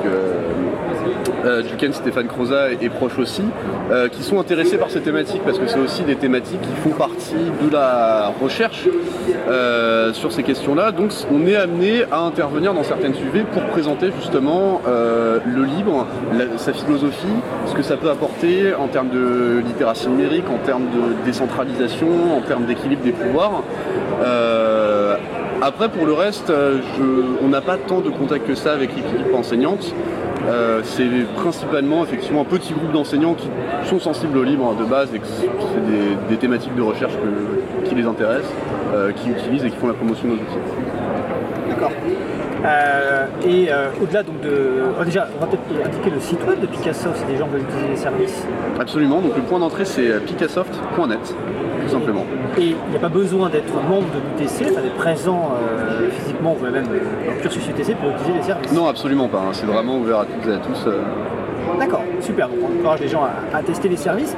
euh, 1.45 1.61
duquel 1.61 1.93
Stéphane 1.93 2.27
Croza 2.27 2.71
est, 2.71 2.89
proche 2.89 3.19
aussi, 3.19 3.43
euh, 3.91 4.07
qui 4.09 4.23
sont 4.23 4.39
intéressés 4.39 4.77
par 4.77 4.89
ces 4.89 5.01
thématiques 5.01 5.41
parce 5.43 5.59
que 5.59 5.67
c'est 5.67 5.79
aussi 5.79 6.03
des 6.03 6.15
thématiques 6.15 6.61
qui 6.61 6.75
font 6.81 6.95
partie 6.95 7.35
de 7.61 7.71
la 7.71 8.33
recherche 8.41 8.87
euh, 9.47 10.11
sur 10.13 10.31
ces 10.31 10.43
questions-là. 10.43 10.91
Donc 10.91 11.11
on 11.31 11.45
est 11.45 11.55
amené 11.55 12.03
à 12.11 12.21
intervenir 12.21 12.73
dans 12.73 12.83
certaines 12.83 13.13
sujets 13.13 13.45
pour 13.53 13.63
présenter 13.63 14.09
justement 14.19 14.81
le 14.85 15.63
livre, 15.63 16.07
sa 16.57 16.73
philosophie, 16.73 17.27
ce 17.67 17.73
que 17.73 17.83
ça 17.83 17.97
peut 17.97 18.09
apporter 18.09 18.73
en 18.73 18.87
termes 18.87 19.09
de 19.09 19.61
littératie 19.65 20.07
numérique, 20.07 20.45
en 20.49 20.65
termes 20.65 20.85
de 20.85 21.25
décentralisation, 21.25 22.07
en 22.37 22.41
termes 22.41 22.65
d'équilibre 22.65 23.03
des 23.03 23.11
pouvoirs. 23.11 23.63
après, 25.61 25.89
pour 25.89 26.05
le 26.05 26.13
reste, 26.13 26.51
on 27.43 27.47
n'a 27.47 27.61
pas 27.61 27.77
tant 27.77 27.99
de 27.99 28.09
contact 28.09 28.47
que 28.47 28.55
ça 28.55 28.73
avec 28.73 28.95
l'équipe 28.95 29.33
enseignante. 29.33 29.93
Euh, 30.47 30.81
c'est 30.83 31.09
principalement 31.35 32.03
effectivement 32.03 32.41
un 32.41 32.45
petit 32.45 32.73
groupe 32.73 32.91
d'enseignants 32.91 33.33
qui 33.33 33.49
sont 33.85 33.99
sensibles 33.99 34.37
au 34.37 34.43
livre 34.43 34.75
de 34.75 34.85
base 34.85 35.13
et 35.13 35.19
que 35.19 35.25
c'est 35.25 36.29
des, 36.29 36.37
thématiques 36.37 36.75
de 36.75 36.81
recherche 36.81 37.13
qui 37.85 37.95
les 37.95 38.05
intéressent, 38.05 38.51
euh, 38.93 39.11
qui 39.11 39.29
utilisent 39.29 39.65
et 39.65 39.71
qui 39.71 39.77
font 39.77 39.87
la 39.87 39.93
promotion 39.93 40.27
de 40.27 40.33
nos 40.33 40.39
outils. 40.39 40.57
D'accord. 41.69 41.91
Euh, 42.65 43.25
et 43.45 43.69
au-delà 44.01 44.23
donc 44.23 44.41
de. 44.41 45.03
déjà, 45.05 45.27
on 45.37 45.41
va 45.41 45.47
peut-être 45.47 45.85
indiquer 45.85 46.09
le 46.09 46.19
site 46.19 46.39
web 46.47 46.59
de 46.59 46.67
Picassoft 46.67 47.17
si 47.17 47.25
des 47.25 47.37
gens 47.37 47.47
veulent 47.47 47.61
utiliser 47.61 47.89
les 47.89 47.97
services. 47.97 48.43
Absolument, 48.79 49.21
donc 49.21 49.35
le 49.35 49.43
point 49.43 49.59
d'entrée 49.59 49.85
c'est 49.85 50.19
picassoft.net 50.25 51.35
tout 51.85 51.91
simplement. 51.91 52.25
Et 52.57 52.69
il 52.69 52.89
n'y 52.89 52.95
a 52.95 52.99
pas 52.99 53.09
besoin 53.09 53.49
d'être 53.49 53.73
membre 53.73 54.07
de 54.13 54.43
l'UTC, 54.43 54.65
d'être 54.65 54.95
présent 54.95 55.51
euh, 55.53 56.09
physiquement 56.11 56.55
ou 56.59 56.63
même 56.63 56.85
dans 56.85 56.91
le 56.91 57.41
cursus 57.41 57.67
UTC 57.67 57.95
pour 57.95 58.09
utiliser 58.11 58.33
les 58.37 58.43
services 58.43 58.71
Non, 58.73 58.87
absolument 58.87 59.27
pas. 59.27 59.39
Hein. 59.39 59.53
C'est 59.53 59.65
vraiment 59.65 59.97
ouvert 59.97 60.19
à 60.19 60.25
toutes 60.25 60.49
et 60.49 60.53
à 60.53 60.57
tous. 60.57 60.87
Euh. 60.87 61.01
D'accord, 61.79 62.03
super. 62.21 62.47
Donc 62.47 62.57
on 62.63 62.79
encourage 62.79 62.99
les 63.01 63.07
gens 63.07 63.23
à, 63.53 63.61
tester 63.63 63.89
les 63.89 63.97
services. 63.97 64.35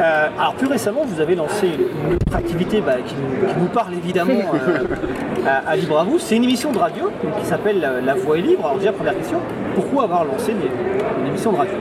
Euh, 0.00 0.28
alors 0.38 0.54
plus 0.54 0.66
récemment, 0.66 1.02
vous 1.04 1.20
avez 1.20 1.34
lancé 1.34 1.66
une 1.66 2.14
autre 2.14 2.36
activité 2.36 2.80
bah, 2.80 2.96
qui, 3.04 3.14
nous, 3.60 3.66
parle 3.66 3.94
évidemment 3.94 4.34
à, 5.46 5.76
Libre 5.76 5.98
à 5.98 6.04
vous. 6.04 6.18
C'est 6.18 6.36
une 6.36 6.44
émission 6.44 6.72
de 6.72 6.78
radio 6.78 7.10
qui 7.40 7.46
s'appelle 7.46 7.86
La 8.04 8.14
Voix 8.14 8.38
est 8.38 8.42
libre. 8.42 8.66
Alors 8.66 8.78
déjà, 8.78 8.92
première 8.92 9.16
question, 9.16 9.38
pourquoi 9.74 10.04
avoir 10.04 10.24
lancé 10.24 10.52
une 10.52 11.26
émission 11.28 11.52
de 11.52 11.58
radio? 11.58 11.74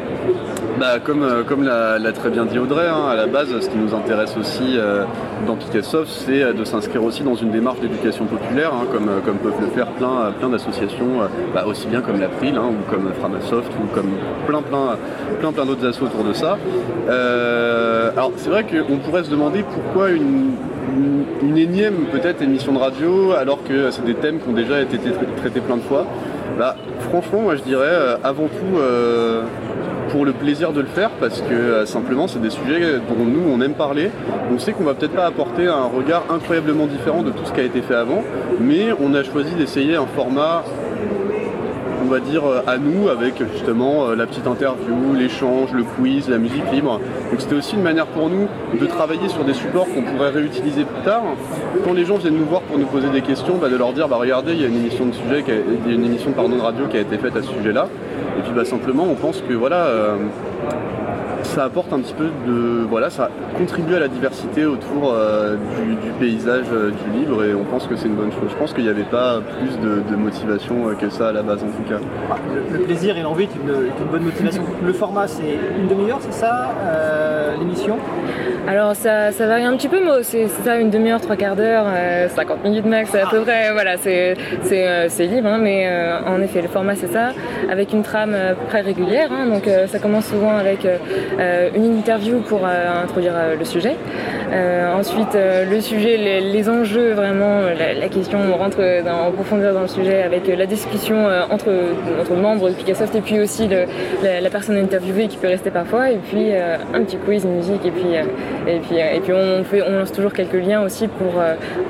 Bah, 0.79 0.99
comme 1.03 1.23
euh, 1.23 1.43
comme 1.43 1.63
l'a 1.63 2.11
très 2.11 2.29
bien 2.29 2.45
dit 2.45 2.59
Audrey, 2.59 2.87
hein, 2.87 3.07
à 3.09 3.15
la 3.15 3.25
base, 3.25 3.47
ce 3.59 3.67
qui 3.67 3.77
nous 3.77 3.95
intéresse 3.95 4.37
aussi 4.37 4.77
euh, 4.77 5.05
dans 5.47 5.55
Picassoft, 5.55 6.11
c'est 6.11 6.43
euh, 6.43 6.53
de 6.53 6.63
s'inscrire 6.63 7.03
aussi 7.03 7.23
dans 7.23 7.33
une 7.33 7.49
démarche 7.49 7.79
d'éducation 7.79 8.25
populaire, 8.25 8.71
hein, 8.73 8.85
comme, 8.91 9.09
comme 9.25 9.37
peuvent 9.37 9.59
le 9.59 9.67
faire 9.67 9.87
plein, 9.87 10.31
plein 10.37 10.49
d'associations, 10.49 11.21
bah, 11.55 11.65
aussi 11.65 11.87
bien 11.87 12.01
comme 12.01 12.19
l'April, 12.19 12.55
hein, 12.57 12.69
ou 12.69 12.91
comme 12.91 13.11
Framasoft, 13.19 13.71
ou 13.81 13.95
comme 13.95 14.11
plein 14.45 14.61
plein 14.61 14.97
plein 15.39 15.51
plein 15.51 15.65
d'autres 15.65 15.87
assos 15.87 16.05
autour 16.05 16.23
de 16.23 16.33
ça. 16.33 16.57
alors 17.07 18.31
c'est 18.37 18.49
vrai 18.49 18.63
qu'on 18.63 18.97
pourrait 18.97 19.23
se 19.23 19.31
demander 19.31 19.63
pourquoi 19.63 20.11
une, 20.11 20.51
une, 21.41 21.57
énième 21.57 22.05
peut-être 22.11 22.41
émission 22.41 22.73
de 22.73 22.77
radio 22.77 23.31
alors 23.31 23.63
que 23.63 23.91
c'est 23.91 24.05
des 24.05 24.15
thèmes 24.15 24.39
qui 24.39 24.49
ont 24.49 24.53
déjà 24.53 24.81
été 24.81 24.97
traités 25.37 25.61
plein 25.61 25.77
de 25.77 25.81
fois. 25.81 26.05
Bah, 26.57 26.75
franchement, 27.09 27.41
moi 27.41 27.55
je 27.55 27.63
dirais 27.63 28.17
avant 28.23 28.47
tout 28.47 28.79
pour 30.09 30.25
le 30.25 30.31
plaisir 30.31 30.73
de 30.73 30.81
le 30.81 30.87
faire 30.87 31.09
parce 31.19 31.41
que 31.41 31.53
euh, 31.53 31.85
simplement 31.85 32.27
c'est 32.27 32.41
des 32.41 32.49
sujets 32.49 32.99
dont 33.07 33.25
nous 33.25 33.43
on 33.51 33.61
aime 33.61 33.73
parler. 33.73 34.09
On 34.53 34.59
sait 34.59 34.71
qu'on 34.71 34.83
va 34.83 34.93
peut-être 34.93 35.15
pas 35.15 35.25
apporter 35.25 35.67
un 35.67 35.85
regard 35.85 36.25
incroyablement 36.29 36.87
différent 36.87 37.23
de 37.23 37.31
tout 37.31 37.45
ce 37.45 37.51
qui 37.51 37.59
a 37.59 37.63
été 37.63 37.81
fait 37.81 37.95
avant, 37.95 38.23
mais 38.59 38.87
on 38.99 39.13
a 39.13 39.23
choisi 39.23 39.53
d'essayer 39.55 39.95
un 39.95 40.05
format 40.05 40.63
on 42.07 42.09
va 42.09 42.19
dire 42.21 42.45
euh, 42.45 42.61
à 42.65 42.77
nous 42.77 43.09
avec 43.09 43.41
justement 43.51 44.07
euh, 44.07 44.15
la 44.15 44.25
petite 44.25 44.47
interview, 44.47 45.13
l'échange, 45.13 45.73
le 45.73 45.83
quiz, 45.83 46.29
la 46.29 46.37
musique 46.37 46.63
libre. 46.71 47.01
Donc 47.29 47.41
c'était 47.41 47.55
aussi 47.55 47.75
une 47.75 47.81
manière 47.81 48.07
pour 48.07 48.29
nous 48.29 48.47
de 48.79 48.85
travailler 48.85 49.27
sur 49.27 49.43
des 49.43 49.53
supports 49.53 49.87
qu'on 49.93 50.03
pourrait 50.03 50.29
réutiliser 50.29 50.85
plus 50.85 51.03
tard. 51.03 51.23
Quand 51.83 51.93
les 51.93 52.05
gens 52.05 52.15
viennent 52.17 52.37
nous 52.37 52.45
voir 52.45 52.61
pour 52.61 52.77
nous 52.77 52.85
poser 52.85 53.09
des 53.09 53.21
questions, 53.21 53.55
bah, 53.57 53.67
de 53.67 53.75
leur 53.75 53.91
dire 53.91 54.07
bah 54.07 54.15
regardez 54.17 54.53
il 54.53 54.61
y 54.61 54.63
a 54.63 54.67
une 54.67 54.77
émission 54.77 55.05
de 55.05 55.13
sujet, 55.13 55.43
il 55.47 55.91
y 55.91 55.93
a 55.93 55.97
une 55.97 56.05
émission 56.05 56.31
pardon, 56.31 56.55
de 56.55 56.61
radio 56.61 56.87
qui 56.87 56.97
a 56.97 57.01
été 57.01 57.17
faite 57.17 57.35
à 57.35 57.41
ce 57.41 57.49
sujet-là. 57.49 57.89
Et 58.39 58.41
puis 58.41 58.51
bah, 58.55 58.63
simplement, 58.63 59.03
on 59.03 59.15
pense 59.15 59.41
que 59.41 59.53
voilà, 59.53 59.87
euh, 59.87 60.15
ça 61.47 61.63
apporte 61.65 61.91
un 61.93 61.99
petit 61.99 62.13
peu 62.13 62.29
de. 62.47 62.85
Voilà, 62.89 63.09
ça 63.09 63.29
contribue 63.57 63.95
à 63.95 63.99
la 63.99 64.07
diversité 64.07 64.65
autour 64.65 65.13
euh, 65.13 65.55
du, 65.55 66.11
paysage 66.19 66.65
euh, 66.71 66.91
du 66.91 67.19
livre 67.19 67.43
et 67.43 67.53
on 67.53 67.63
pense 67.63 67.87
que 67.87 67.95
c'est 67.95 68.07
une 68.07 68.15
bonne 68.15 68.31
chose. 68.31 68.49
Je 68.49 68.55
pense 68.55 68.73
qu'il 68.73 68.83
n'y 68.83 68.89
avait 68.89 69.03
pas 69.03 69.39
plus 69.59 69.77
de, 69.79 70.15
motivation 70.15 70.95
que 70.99 71.09
ça 71.09 71.29
à 71.29 71.31
la 71.31 71.43
base 71.43 71.63
en 71.63 71.67
tout 71.67 71.89
cas. 71.89 71.99
Le, 72.71 72.79
plaisir 72.79 73.17
et 73.17 73.21
l'envie 73.21 73.43
est 73.43 73.55
une, 73.55 74.11
bonne 74.11 74.23
motivation. 74.23 74.63
Le 74.83 74.93
format, 74.93 75.27
c'est 75.27 75.57
une 75.79 75.87
demi-heure, 75.87 76.19
c'est 76.21 76.33
ça, 76.33 76.71
l'émission? 77.59 77.97
Alors 78.67 78.95
ça, 78.95 79.31
varie 79.31 79.63
un 79.63 79.75
petit 79.77 79.87
peu, 79.87 79.99
mais 80.03 80.23
c'est 80.23 80.47
ça, 80.63 80.77
une 80.77 80.89
demi-heure, 80.89 81.21
trois 81.21 81.35
quarts 81.35 81.55
d'heure, 81.55 81.85
50 82.35 82.63
minutes 82.63 82.85
max, 82.85 83.15
à 83.15 83.27
peu 83.29 83.41
près. 83.41 83.71
Voilà, 83.71 83.97
c'est 83.97 85.25
libre, 85.25 85.47
hein, 85.47 85.59
mais 85.61 85.89
en 86.25 86.41
effet, 86.41 86.61
le 86.61 86.67
format 86.67 86.95
c'est 86.95 87.11
ça, 87.11 87.31
avec 87.69 87.93
une 87.93 88.03
trame 88.03 88.33
euh, 88.33 88.53
très 88.69 88.81
régulière. 88.81 89.29
Hein. 89.31 89.45
donc 89.47 89.67
euh, 89.67 89.87
ça 89.87 89.99
commence 89.99 90.25
souvent 90.25 90.55
avec 90.55 90.85
euh, 90.85 91.69
une 91.75 91.97
interview 91.97 92.39
pour 92.41 92.65
introduire 92.65 93.33
le 93.57 93.65
sujet. 93.65 93.95
Ensuite, 94.93 95.35
le 95.35 95.81
sujet, 95.81 96.17
les, 96.41 96.69
enjeux, 96.69 97.13
vraiment, 97.13 97.61
la, 97.61 98.09
question, 98.09 98.39
on 98.53 98.57
rentre 98.57 98.79
en 99.07 99.31
profondeur 99.31 99.73
dans 99.73 99.81
le 99.81 99.87
sujet 99.87 100.23
avec 100.23 100.47
la 100.47 100.65
discussion 100.65 101.27
entre, 101.49 101.69
entre 102.19 102.33
membres 102.33 102.69
de 102.69 102.73
Picassoft 102.75 103.13
et 103.15 103.21
puis 103.21 103.39
aussi 103.39 103.67
la, 103.67 104.49
personne 104.49 104.77
interviewée 104.77 105.27
qui 105.27 105.37
peut 105.37 105.47
rester 105.47 105.69
parfois. 105.69 106.11
Et 106.11 106.17
puis 106.17 106.51
un 106.53 107.03
petit 107.03 107.17
quiz, 107.17 107.43
une 107.43 107.57
musique 107.57 107.85
et 107.85 107.91
puis, 107.91 108.13
et 108.67 108.79
puis, 108.79 108.97
et 108.97 109.19
puis 109.19 109.33
on, 109.33 109.63
fait, 109.63 109.81
on 109.81 109.99
lance 109.99 110.11
toujours 110.11 110.33
quelques 110.33 110.53
liens 110.53 110.81
aussi 110.81 111.07
pour, 111.07 111.41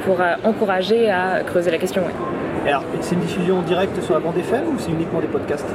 pour 0.06 0.18
encourager 0.44 1.10
à 1.10 1.42
creuser 1.46 1.72
la 1.72 1.78
question. 1.78 2.04
Alors, 2.66 2.84
c'est 3.02 3.16
une 3.16 3.22
diffusion 3.22 3.62
directe 3.62 4.02
sur 4.02 4.14
la 4.14 4.20
bande 4.20 4.38
FM 4.38 4.68
ou 4.68 4.76
c'est 4.80 4.92
uniquement 4.92 5.22
des 5.22 5.28
podcasts 5.28 5.66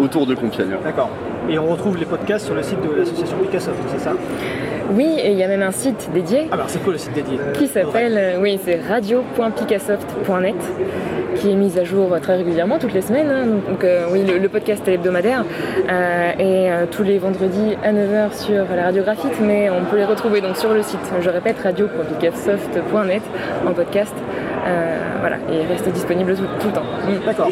autour 0.00 0.26
de 0.26 0.34
Compiègne. 0.34 0.76
D'accord. 0.82 1.10
Et 1.48 1.58
on 1.58 1.66
retrouve 1.66 1.96
les 1.98 2.06
podcasts 2.06 2.46
sur 2.46 2.54
le 2.54 2.62
site 2.62 2.80
de 2.80 2.94
l'association 2.94 3.36
Picasso, 3.38 3.70
c'est 3.88 4.00
ça 4.00 4.12
oui, 4.92 5.06
et 5.18 5.32
il 5.32 5.38
y 5.38 5.42
a 5.42 5.48
même 5.48 5.62
un 5.62 5.70
site 5.70 6.10
dédié. 6.12 6.46
Ah 6.52 6.58
bah 6.58 6.64
c'est 6.66 6.82
quoi 6.82 6.92
le 6.92 6.98
site 6.98 7.14
dédié 7.14 7.38
Qui 7.54 7.68
s'appelle, 7.68 8.38
oui, 8.38 8.60
c'est 8.62 8.82
radio.picassoft.net 8.86 10.56
qui 11.34 11.50
est 11.50 11.54
mise 11.56 11.78
à 11.78 11.84
jour 11.84 12.16
très 12.20 12.36
régulièrement, 12.36 12.78
toutes 12.78 12.94
les 12.94 13.02
semaines. 13.02 13.30
Hein. 13.30 13.46
Donc, 13.68 13.84
euh, 13.84 14.06
oui, 14.10 14.22
le, 14.24 14.48
podcast 14.48 14.86
est 14.86 14.94
hebdomadaire 14.94 15.44
euh, 15.90 16.32
et 16.38 16.70
euh, 16.70 16.86
tous 16.90 17.02
les 17.02 17.18
vendredis 17.18 17.76
à 17.82 17.92
9h 17.92 18.34
sur 18.34 18.64
la 18.74 18.84
radiographie, 18.84 19.28
mais 19.40 19.68
on 19.70 19.84
peut 19.84 19.96
les 19.96 20.04
retrouver 20.04 20.40
donc 20.40 20.56
sur 20.56 20.72
le 20.72 20.82
site, 20.82 21.00
je 21.20 21.30
répète, 21.30 21.56
radio.picassoft.net 21.62 23.22
en 23.66 23.72
podcast. 23.72 24.14
Voilà, 25.21 25.37
et 25.50 25.62
il 25.62 25.66
reste 25.66 25.88
disponible 25.90 26.35
tout, 26.35 26.66
le 26.66 26.73
temps. 26.73 26.83
Mm. 26.83 27.25
D'accord. 27.26 27.49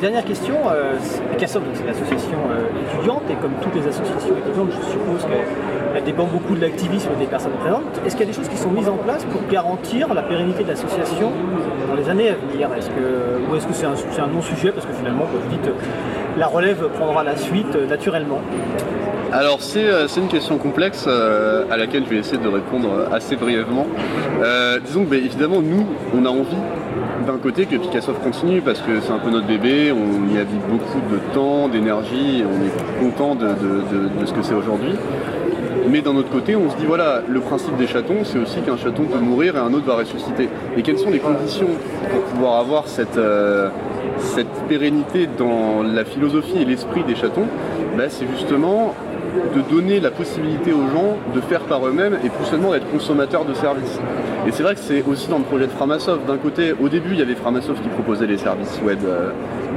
dernière 0.00 0.24
question, 0.24 0.56
Picassoft, 1.32 1.66
c'est 1.74 1.86
l'association 1.86 2.38
étudiante 2.90 3.22
et 3.30 3.34
comme 3.34 3.52
toutes 3.62 3.74
les 3.74 3.86
associations 3.86 4.34
étudiantes, 4.36 4.70
je 4.70 4.90
suppose 4.90 5.26
qu'elle 5.26 6.04
dépend 6.04 6.24
beaucoup 6.24 6.54
de 6.54 6.60
l'activisme 6.60 7.10
des 7.18 7.26
personnes 7.26 7.52
présentes. 7.60 8.00
Est-ce 8.06 8.16
qu'il 8.16 8.26
y 8.26 8.28
a 8.28 8.32
des 8.32 8.36
choses 8.36 8.48
qui 8.48 8.56
sont 8.56 8.70
mises 8.70 8.88
en 8.88 8.96
place 8.96 9.24
pour 9.24 9.40
garantir 9.50 10.12
la 10.14 10.22
pérennité 10.22 10.64
de 10.64 10.68
l'association 10.68 11.32
dans 11.88 11.94
les 11.94 12.08
années 12.08 12.30
à 12.30 12.34
venir? 12.34 12.68
Ou 13.50 13.56
est-ce 13.56 13.66
que 13.66 13.72
c'est 13.74 13.86
un, 13.86 14.26
non-sujet? 14.26 14.72
Parce 14.72 14.86
que 14.86 14.92
finalement, 14.92 15.24
vous 15.24 15.38
dites, 15.50 15.70
la 16.36 16.46
relève 16.46 16.88
prendra 16.96 17.24
la 17.24 17.36
suite 17.36 17.74
euh, 17.74 17.86
naturellement 17.86 18.40
alors 19.30 19.58
euh, 19.76 20.06
c'est 20.08 20.20
une 20.20 20.28
question 20.28 20.56
complexe 20.56 21.04
euh, 21.06 21.64
à 21.70 21.76
laquelle 21.76 22.04
je 22.04 22.10
vais 22.10 22.16
essayer 22.16 22.42
de 22.42 22.48
répondre 22.48 23.08
assez 23.12 23.36
brièvement. 23.36 23.86
disons 24.86 25.04
que 25.04 25.10
bah, 25.10 25.16
évidemment 25.16 25.60
nous 25.60 25.86
on 26.14 26.24
a 26.24 26.30
envie 26.30 26.56
d'un 27.26 27.36
côté 27.36 27.66
que 27.66 27.76
Picasso 27.76 28.12
continue 28.14 28.62
parce 28.62 28.80
que 28.80 29.00
c'est 29.00 29.12
un 29.12 29.18
peu 29.18 29.28
notre 29.30 29.46
bébé, 29.46 29.92
on 29.92 30.34
y 30.34 30.38
a 30.38 30.44
mis 30.44 30.60
beaucoup 30.66 31.00
de 31.12 31.18
temps, 31.34 31.68
d'énergie, 31.68 32.42
on 32.42 32.64
est 32.64 33.04
content 33.04 33.34
de, 33.34 33.48
ce 34.24 34.32
que 34.32 34.42
c'est 34.42 34.54
aujourd'hui. 34.54 34.92
Mais 35.86 36.00
d'un 36.00 36.16
autre 36.16 36.30
côté, 36.30 36.56
on 36.56 36.70
se 36.70 36.76
dit 36.76 36.86
voilà, 36.86 37.22
le 37.28 37.40
principe 37.40 37.76
des 37.76 37.86
chatons, 37.86 38.24
c'est 38.24 38.38
aussi 38.38 38.60
qu'un 38.60 38.76
chaton 38.76 39.04
peut 39.04 39.18
mourir 39.18 39.56
et 39.56 39.58
un 39.58 39.72
autre 39.72 39.86
va 39.86 39.96
ressusciter. 39.96 40.48
Et 40.76 40.82
quelles 40.82 40.98
sont 40.98 41.10
les 41.10 41.18
conditions 41.18 41.68
pour 42.10 42.20
pouvoir 42.22 42.60
avoir 42.60 42.88
cette, 42.88 43.16
euh, 43.16 43.68
cette 44.18 44.52
pérennité 44.68 45.28
dans 45.38 45.82
la 45.82 46.04
philosophie 46.04 46.58
et 46.60 46.64
l'esprit 46.64 47.04
des 47.04 47.14
chatons? 47.14 47.46
Bah, 47.96 48.04
C'est 48.08 48.26
justement 48.36 48.94
de 49.54 49.60
donner 49.62 50.00
la 50.00 50.10
possibilité 50.10 50.72
aux 50.72 50.88
gens 50.88 51.16
de 51.34 51.40
faire 51.40 51.60
par 51.60 51.86
eux-mêmes 51.86 52.18
et 52.24 52.28
plus 52.28 52.44
seulement 52.46 52.72
d'être 52.72 52.90
consommateurs 52.90 53.44
de 53.44 53.54
services. 53.54 53.98
Et 54.46 54.52
c'est 54.52 54.62
vrai 54.62 54.74
que 54.74 54.80
c'est 54.80 55.02
aussi 55.02 55.28
dans 55.28 55.38
le 55.38 55.44
projet 55.44 55.66
de 55.66 55.72
Framasoft. 55.72 56.26
D'un 56.26 56.36
côté, 56.36 56.72
au 56.72 56.88
début, 56.88 57.10
il 57.12 57.18
y 57.18 57.22
avait 57.22 57.34
Framasoft 57.34 57.82
qui 57.82 57.88
proposait 57.88 58.26
les 58.26 58.38
services 58.38 58.80
web 58.84 59.00
euh, 59.04 59.30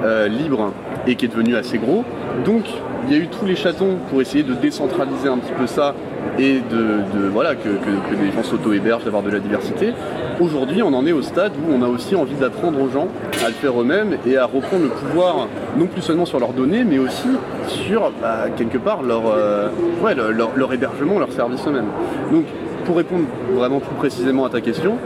euh, 0.03 0.27
libres 0.27 0.71
et 1.07 1.15
qui 1.15 1.25
est 1.25 1.29
devenu 1.29 1.55
assez 1.55 1.77
gros. 1.77 2.03
Donc, 2.45 2.63
il 3.07 3.13
y 3.13 3.19
a 3.19 3.23
eu 3.23 3.27
tous 3.27 3.45
les 3.45 3.55
chatons 3.55 3.97
pour 4.09 4.21
essayer 4.21 4.43
de 4.43 4.53
décentraliser 4.53 5.27
un 5.27 5.37
petit 5.37 5.53
peu 5.53 5.67
ça 5.67 5.95
et 6.39 6.59
de, 6.59 7.27
voilà 7.31 7.55
que, 7.55 7.69
les 7.69 8.31
gens 8.31 8.43
s'auto-hébergent, 8.43 9.03
d'avoir 9.03 9.23
de 9.23 9.29
la 9.29 9.39
diversité. 9.39 9.93
Aujourd'hui, 10.39 10.81
on 10.81 10.93
en 10.93 11.05
est 11.05 11.11
au 11.11 11.21
stade 11.21 11.51
où 11.53 11.73
on 11.73 11.83
a 11.83 11.87
aussi 11.87 12.15
envie 12.15 12.35
d'apprendre 12.35 12.81
aux 12.81 12.89
gens 12.89 13.07
à 13.43 13.47
le 13.47 13.53
faire 13.53 13.79
eux-mêmes 13.79 14.17
et 14.25 14.37
à 14.37 14.45
reprendre 14.45 14.83
le 14.83 14.89
pouvoir, 14.89 15.47
non 15.77 15.87
plus 15.87 16.01
seulement 16.01 16.25
sur 16.25 16.39
leurs 16.39 16.53
données, 16.53 16.83
mais 16.83 16.97
aussi 16.97 17.27
sur 17.67 18.11
bah, 18.21 18.45
quelque 18.55 18.77
part 18.77 19.03
leur, 19.03 19.23
euh, 19.27 19.69
leur, 20.15 20.51
leur, 20.55 20.73
hébergement, 20.73 21.19
leur 21.19 21.31
service 21.31 21.61
eux-mêmes. 21.67 21.89
Pour 22.91 22.97
répondre 22.97 23.23
vraiment 23.53 23.79
plus 23.79 23.95
précisément 23.95 24.43
à 24.43 24.49
ta 24.49 24.59
question, 24.59 24.97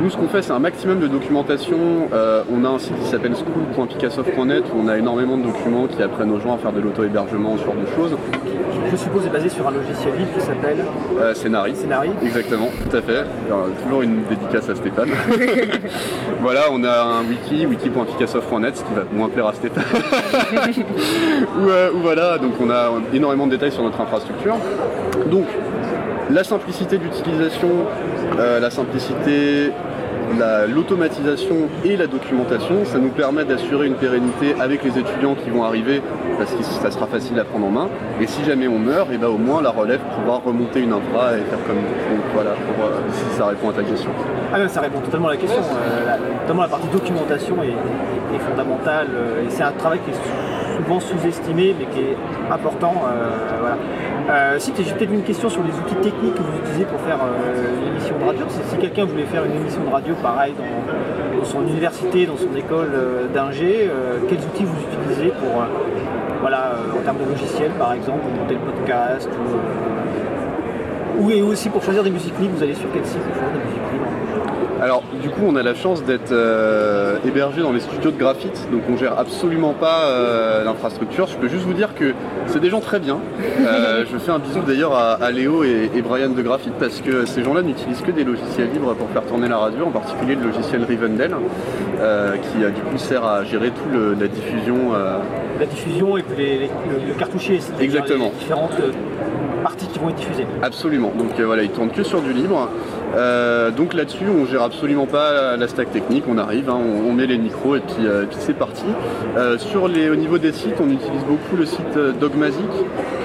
nous, 0.00 0.08
ce 0.08 0.16
qu'on 0.16 0.28
fait, 0.28 0.40
c'est 0.40 0.52
un 0.52 0.58
maximum 0.58 0.98
de 0.98 1.06
documentation. 1.06 1.76
Euh, 2.10 2.42
on 2.50 2.64
a 2.64 2.68
un 2.68 2.78
site 2.78 2.98
qui 2.98 3.06
s'appelle 3.06 3.34
school.picassoft.net 3.36 4.64
où 4.74 4.80
on 4.82 4.88
a 4.88 4.96
énormément 4.96 5.36
de 5.36 5.42
documents 5.42 5.86
qui 5.86 6.02
apprennent 6.02 6.32
aux 6.32 6.40
gens 6.40 6.54
à 6.54 6.58
faire 6.58 6.72
de 6.72 6.80
l'auto-hébergement, 6.80 7.58
ce 7.58 7.64
genre 7.66 7.74
de 7.74 7.86
choses. 7.94 8.16
Je 8.90 8.96
suppose 8.96 9.24
c'est 9.24 9.32
basé 9.32 9.50
sur 9.50 9.68
un 9.68 9.72
logiciel 9.72 10.14
libre 10.16 10.30
qui 10.34 10.40
s'appelle 10.40 10.78
euh, 11.20 11.34
Scénari. 11.34 11.76
Scénari. 11.76 12.10
Exactement, 12.22 12.68
tout 12.88 12.96
à 12.96 13.02
fait. 13.02 13.24
toujours 13.82 14.00
une 14.00 14.22
dédicace 14.24 14.70
à 14.70 14.74
Stéphane. 14.74 15.10
voilà, 16.40 16.62
on 16.72 16.82
a 16.82 17.02
un 17.02 17.24
wiki, 17.28 17.66
wiki.picassoft.net, 17.66 18.78
ce 18.78 18.84
qui 18.84 18.94
va 18.94 19.02
moins 19.12 19.28
plaire 19.28 19.48
à 19.48 19.52
Stéphane. 19.52 19.84
Euh, 21.66 21.90
où, 21.92 21.98
voilà, 21.98 22.38
donc 22.38 22.52
on 22.60 22.70
a 22.70 22.90
énormément 23.12 23.46
de 23.46 23.52
détails 23.52 23.72
sur 23.72 23.82
notre 23.82 24.00
infrastructure. 24.00 24.56
Donc, 25.30 25.46
la 26.34 26.42
simplicité 26.42 26.98
d'utilisation, 26.98 27.68
euh, 28.38 28.58
la 28.58 28.70
simplicité, 28.70 29.70
l'automatisation 30.68 31.68
et 31.84 31.96
la 31.96 32.08
documentation, 32.08 32.84
ça 32.84 32.98
nous 32.98 33.10
permet 33.10 33.44
d'assurer 33.44 33.86
une 33.86 33.94
pérennité 33.94 34.56
avec 34.60 34.82
les 34.82 34.98
étudiants 34.98 35.36
qui 35.36 35.50
vont 35.50 35.62
arriver 35.62 36.02
parce 36.36 36.50
que 36.50 36.64
ça 36.64 36.90
sera 36.90 37.06
facile 37.06 37.38
à 37.38 37.44
prendre 37.44 37.66
en 37.66 37.70
main. 37.70 37.88
Et 38.20 38.26
si 38.26 38.42
jamais 38.44 38.66
on 38.66 38.80
meurt, 38.80 39.08
eh 39.12 39.16
ben 39.16 39.28
au 39.28 39.38
moins 39.38 39.62
la 39.62 39.70
relève 39.70 40.00
pourra 40.00 40.38
remonter 40.44 40.80
une 40.80 40.92
infra 40.92 41.36
et 41.36 41.42
faire 41.42 41.64
comme 41.68 41.76
donc 41.76 42.24
voilà, 42.34 42.50
pour, 42.50 42.84
euh, 42.84 42.98
si 43.12 43.36
ça 43.36 43.46
répond 43.46 43.70
à 43.70 43.74
ta 43.74 43.82
question. 43.84 44.10
Ah 44.52 44.66
ça 44.66 44.80
répond 44.80 45.00
totalement 45.00 45.28
à 45.28 45.32
la 45.32 45.36
question. 45.36 45.62
Euh, 45.62 46.06
la, 46.06 46.18
notamment 46.18 46.62
la 46.62 46.68
partie 46.68 46.88
documentation 46.88 47.62
est, 47.62 47.74
fondamentale 48.50 49.06
et 49.46 49.48
c'est 49.48 49.62
un 49.62 49.70
travail 49.70 50.00
qui 50.00 50.10
est 50.10 50.53
souvent 50.76 51.00
sous-estimé 51.00 51.74
mais 51.78 51.86
qui 51.86 52.00
est 52.00 52.16
important. 52.52 52.94
voilà. 53.60 53.76
Euh, 54.30 54.58
si 54.58 54.72
j'ai 54.78 54.94
peut-être 54.94 55.12
une 55.12 55.22
question 55.22 55.50
sur 55.50 55.62
les 55.62 55.72
outils 55.72 55.96
techniques 55.96 56.34
que 56.34 56.40
vous 56.40 56.58
utilisez 56.58 56.84
pour 56.86 56.98
faire 57.00 57.18
euh, 57.22 57.76
une 57.78 57.88
émission 57.88 58.18
de 58.18 58.24
radio. 58.24 58.46
Si, 58.48 58.76
quelqu'un 58.78 59.04
voulait 59.04 59.26
faire 59.26 59.44
une 59.44 59.56
émission 59.56 59.84
de 59.84 59.90
radio 59.90 60.14
pareil 60.22 60.54
dans, 60.56 61.44
son 61.44 61.60
université, 61.60 62.24
dans 62.24 62.38
son 62.38 62.56
école 62.56 62.92
euh, 62.94 63.26
d'ingé, 63.28 63.90
quels 64.28 64.38
outils 64.38 64.64
vous 64.64 64.80
utilisez 64.80 65.30
pour, 65.30 65.62
voilà, 66.40 66.72
en 66.96 67.02
termes 67.02 67.18
de 67.18 67.28
logiciels 67.28 67.72
par 67.72 67.92
exemple, 67.92 68.20
pour 68.20 68.30
monter 68.30 68.54
le 68.54 68.60
podcast 68.60 69.28
ou, 71.20 71.30
et 71.30 71.42
aussi 71.42 71.68
pour 71.68 71.82
choisir 71.82 72.02
des 72.02 72.10
musiques 72.10 72.38
libres, 72.40 72.54
vous 72.56 72.62
allez 72.62 72.74
sur 72.74 72.88
quel 72.94 73.04
site 73.04 73.20
pour 73.20 73.34
choisir 73.34 73.52
des 73.52 73.64
musiques 73.64 73.92
libres? 73.92 74.73
Alors 74.84 75.02
du 75.22 75.30
coup 75.30 75.40
on 75.46 75.56
a 75.56 75.62
la 75.62 75.74
chance 75.74 76.04
d'être 76.04 76.32
euh, 76.32 77.16
hébergé 77.26 77.62
dans 77.62 77.72
les 77.72 77.80
studios 77.80 78.10
de 78.10 78.18
graphite, 78.18 78.68
donc 78.70 78.82
on 78.90 78.98
gère 78.98 79.18
absolument 79.18 79.72
pas 79.72 80.10
euh, 80.10 80.62
l'infrastructure. 80.62 81.26
Je 81.26 81.38
peux 81.38 81.48
juste 81.48 81.64
vous 81.64 81.72
dire 81.72 81.94
que 81.94 82.12
c'est 82.48 82.60
des 82.60 82.68
gens 82.68 82.80
très 82.80 83.00
bien. 83.00 83.18
Euh, 83.66 84.04
je 84.12 84.18
fais 84.18 84.30
un 84.30 84.38
bisou 84.38 84.60
d'ailleurs 84.60 84.94
à, 84.94 85.30
Léo 85.30 85.64
et, 85.64 85.88
Brian 86.06 86.28
de 86.28 86.42
Graphite 86.42 86.74
parce 86.78 87.00
que 87.00 87.24
ces 87.24 87.42
gens-là 87.42 87.62
n'utilisent 87.62 88.02
que 88.02 88.10
des 88.10 88.24
logiciels 88.24 88.70
libres 88.74 88.94
pour 88.94 89.08
faire 89.08 89.24
tourner 89.24 89.48
la 89.48 89.56
radio, 89.56 89.86
en 89.86 89.90
particulier 89.90 90.34
le 90.34 90.48
logiciel 90.48 90.84
Rivendell, 90.84 91.34
qui 92.42 92.58
du 92.58 92.82
coup 92.82 92.98
sert 92.98 93.24
à 93.24 93.44
gérer 93.44 93.70
tout 93.70 94.18
la 94.18 94.28
diffusion. 94.28 94.92
La 95.58 95.66
diffusion 95.66 96.16
et 96.16 96.22
puis 96.22 96.68
le, 97.06 97.14
cartouchier, 97.14 97.60
Exactement. 97.80 98.32
Les 98.32 98.38
différentes 98.40 98.80
parties 99.62 99.86
qui 99.86 99.98
vont 99.98 100.08
être 100.10 100.16
diffusées. 100.16 100.46
Absolument. 100.62 101.12
Donc 101.16 101.40
voilà, 101.40 101.62
ils 101.62 101.70
tournent 101.70 101.90
que 101.90 102.02
sur 102.02 102.20
du 102.20 102.32
libre. 102.32 102.68
Euh, 103.16 103.70
donc 103.70 103.94
là-dessus, 103.94 104.24
on 104.28 104.44
gère 104.46 104.62
absolument 104.62 105.06
pas 105.06 105.56
la 105.56 105.68
stack 105.68 105.92
technique, 105.92 106.24
on 106.28 106.38
arrive, 106.38 106.68
hein, 106.68 106.78
on, 106.78 107.12
met 107.12 107.26
les 107.26 107.38
micros 107.38 107.76
et 107.76 107.80
puis, 107.80 108.06
euh, 108.06 108.24
c'est 108.38 108.56
parti. 108.56 108.84
Euh, 109.36 109.56
sur 109.58 109.88
les, 109.88 110.10
au 110.10 110.16
niveau 110.16 110.38
des 110.38 110.52
sites, 110.52 110.80
on 110.80 110.90
utilise 110.90 111.22
beaucoup 111.24 111.56
le 111.56 111.66
site 111.66 111.98
Dogmazic 112.20 112.64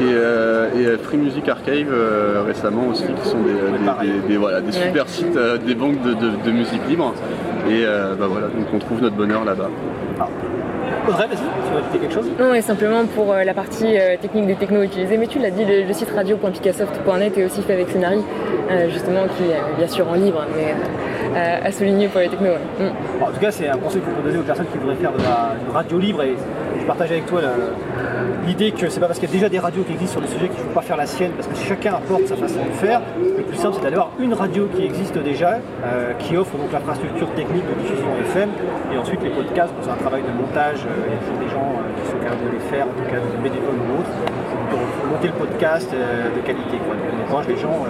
et 0.01 0.97
Free 1.03 1.17
Music 1.17 1.47
Archive 1.49 1.93
récemment 2.45 2.87
aussi, 2.89 3.05
qui 3.21 3.29
sont 3.29 3.39
des, 4.27 4.37
voilà, 4.37 4.61
des 4.61 4.71
super 4.71 5.07
sites, 5.09 5.37
des 5.65 5.75
banques 5.75 6.01
de, 6.01 6.51
musique 6.51 6.81
libre. 6.87 7.13
Et 7.69 7.85
bah 8.19 8.27
voilà, 8.29 8.47
donc 8.47 8.67
on 8.73 8.79
trouve 8.79 9.01
notre 9.01 9.15
bonheur 9.15 9.43
là-bas. 9.45 9.69
Ah. 10.19 10.27
Audrey, 11.07 11.27
vas-y, 11.27 11.37
tu 11.37 11.73
veux 11.73 11.79
ajouter 11.79 11.99
quelque 11.99 12.13
chose? 12.13 12.31
Non, 12.39 12.53
et 12.53 12.61
simplement 12.61 13.05
pour 13.05 13.33
la 13.33 13.53
partie 13.53 13.95
technique 14.21 14.47
des 14.47 14.55
technos 14.55 14.83
utilisés, 14.83 15.17
mais 15.17 15.27
tu 15.27 15.39
l'as 15.39 15.51
dit, 15.51 15.65
le, 15.65 15.91
site 15.93 16.11
radio.picassoft.net 16.11 17.37
est 17.37 17.45
aussi 17.45 17.61
fait 17.61 17.73
avec 17.73 17.89
Scénarii. 17.89 18.23
Euh, 18.69 18.87
justement, 18.87 19.21
qui 19.35 19.45
est 19.45 19.77
bien 19.77 19.87
sûr 19.87 20.07
en 20.07 20.13
libre, 20.13 20.45
mais 20.55 20.75
euh, 21.35 21.57
à 21.63 21.71
souligner 21.71 22.07
pour 22.07 22.21
les 22.21 22.29
technos. 22.29 22.53
Mm. 22.79 23.23
en 23.23 23.31
tout 23.31 23.39
cas, 23.39 23.49
c'est 23.49 23.67
un 23.67 23.77
conseil 23.77 24.01
que 24.01 24.11
je 24.11 24.15
peux 24.15 24.27
donner 24.27 24.39
aux 24.39 24.43
personnes 24.43 24.67
qui 24.71 24.77
voudraient 24.77 24.95
faire 24.95 25.11
de 25.11 25.23
la 25.23 25.55
radio 25.73 25.97
libre 25.97 26.21
et 26.21 26.35
je 26.89 26.97
partage 26.97 27.11
avec 27.11 27.27
toi 27.27 27.41
l'idée 28.47 28.71
que 28.71 28.89
c'est 28.89 28.99
pas 28.99 29.05
parce 29.05 29.19
qu'il 29.19 29.29
y 29.29 29.31
a 29.31 29.35
déjà 29.35 29.47
des 29.47 29.59
radios 29.59 29.83
qui 29.83 29.93
existent 29.93 30.13
sur 30.13 30.21
le 30.21 30.27
sujet 30.27 30.49
qu'il 30.49 30.57
ne 30.57 30.63
faut 30.63 30.73
pas 30.73 30.81
faire 30.81 30.97
la 30.97 31.05
sienne, 31.05 31.33
parce 31.33 31.47
que 31.47 31.55
chacun 31.55 31.93
apporte 31.93 32.25
sa 32.25 32.35
façon 32.35 32.65
de 32.65 32.71
faire. 32.71 33.01
Le 33.37 33.43
plus 33.43 33.57
simple, 33.57 33.75
c'est 33.77 33.83
d'avoir 33.83 34.09
une 34.19 34.33
radio 34.33 34.67
qui 34.75 34.85
existe 34.85 35.15
déjà, 35.19 35.59
euh, 35.85 36.13
qui 36.17 36.35
offre 36.35 36.57
donc 36.57 36.71
l'infrastructure 36.71 37.29
technique 37.35 37.63
de 37.63 37.79
diffusion 37.79 38.07
FM, 38.31 38.49
et 38.91 38.97
ensuite 38.97 39.21
les 39.21 39.29
podcasts, 39.29 39.71
c'est 39.83 39.91
un 39.91 40.01
travail 40.01 40.23
de 40.23 40.31
montage, 40.41 40.79
il 40.81 41.13
y 41.13 41.37
a 41.37 41.45
des 41.45 41.51
gens 41.53 41.77
qui 42.01 42.09
sont 42.09 42.17
capables 42.17 42.49
de 42.49 42.53
les 42.57 42.65
faire, 42.71 42.85
en 42.87 42.97
tout 42.97 43.05
cas 43.05 43.19
des 43.21 43.49
bénévoles 43.49 43.77
ou 43.85 43.99
autres, 44.01 44.15
pour 44.71 44.79
monter 45.11 45.27
le 45.27 45.33
podcast 45.33 45.91
de 45.93 46.41
qualité. 46.41 46.77
Quoi. 46.87 46.95
Les 47.47 47.57
gens 47.57 47.85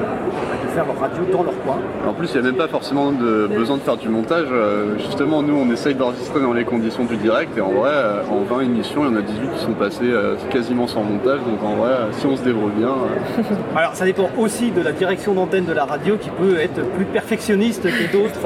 faire 0.70 0.86
leur 0.86 1.00
radio 1.00 1.24
dans 1.32 1.44
leur 1.44 1.64
coin. 1.64 1.78
En 2.08 2.14
plus, 2.14 2.30
il 2.34 2.42
n'y 2.42 2.48
a 2.48 2.52
même 2.52 2.58
pas 2.58 2.68
forcément 2.68 3.12
de 3.12 3.48
besoin 3.48 3.78
de 3.78 3.82
faire 3.82 3.98
du 3.98 4.10
montage. 4.10 4.48
Euh, 4.52 4.98
justement, 5.00 5.42
nous, 5.42 5.56
on 5.56 5.72
essaye 5.72 5.96
d'enregistrer 5.96 6.42
dans 6.42 6.54
les 6.54 6.64
conditions 6.64 7.06
du 7.06 7.18
direct. 7.18 7.58
Et 7.58 7.62
en 7.62 7.72
vrai, 7.72 7.92
euh, 7.92 8.22
en 8.30 8.44
20 8.44 8.62
émissions, 8.62 9.06
il 9.06 9.12
y 9.12 9.16
en 9.16 9.18
a 9.18 9.22
18 9.22 9.52
qui 9.56 9.66
sont 9.66 9.74
passées 9.74 10.00
euh, 10.04 10.36
quasiment 10.50 10.88
sans 10.88 11.04
montage. 11.04 11.40
Donc 11.40 11.64
en 11.64 11.76
vrai, 11.76 11.92
si 12.14 12.26
on 12.26 12.36
se 12.36 12.44
débrouille 12.44 12.72
bien. 12.78 12.94
Alors, 13.76 13.96
ça 13.96 14.06
dépend 14.06 14.30
aussi 14.38 14.72
de 14.72 14.82
la 14.82 14.92
direction 14.92 15.34
d'antenne 15.34 15.66
de 15.66 15.74
la 15.74 15.86
radio 15.86 16.18
qui 16.18 16.30
peut 16.30 16.58
être 16.60 16.82
plus 16.96 17.06
perfectionniste 17.06 17.84
que 17.84 18.12
d'autres 18.12 18.40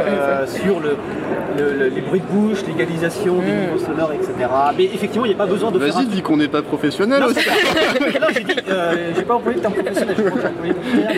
sur 0.47 0.79
le, 0.79 1.89
les 1.89 2.01
bruits 2.01 2.21
de 2.21 2.25
bouche, 2.25 2.59
l'égalisation 2.67 3.35
des 3.39 3.51
mm. 3.51 3.59
niveaux 3.59 3.85
sonores, 3.85 4.13
etc. 4.13 4.31
Mais 4.77 4.85
effectivement, 4.85 5.25
il 5.25 5.29
n'y 5.29 5.35
a 5.35 5.37
pas 5.37 5.45
besoin 5.45 5.71
de 5.71 5.79
Vas-y, 5.79 6.05
dis 6.05 6.21
qu'on 6.21 6.37
n'est 6.37 6.47
pas 6.47 6.61
professionnel 6.61 7.23
aussi. 7.23 7.39
non, 8.21 8.27
j'ai 8.33 8.43
dit, 8.43 8.55
j'ai 9.15 9.23
pas 9.23 9.35
employé 9.35 9.57
le 9.57 9.61
terme 9.61 9.73
professionnel. 9.73 10.15
Je 10.17 10.23
crois 10.23 10.31
que 10.31 10.41
j'ai 10.41 10.47
employé 10.47 10.73
le 10.83 11.01
terme 11.01 11.13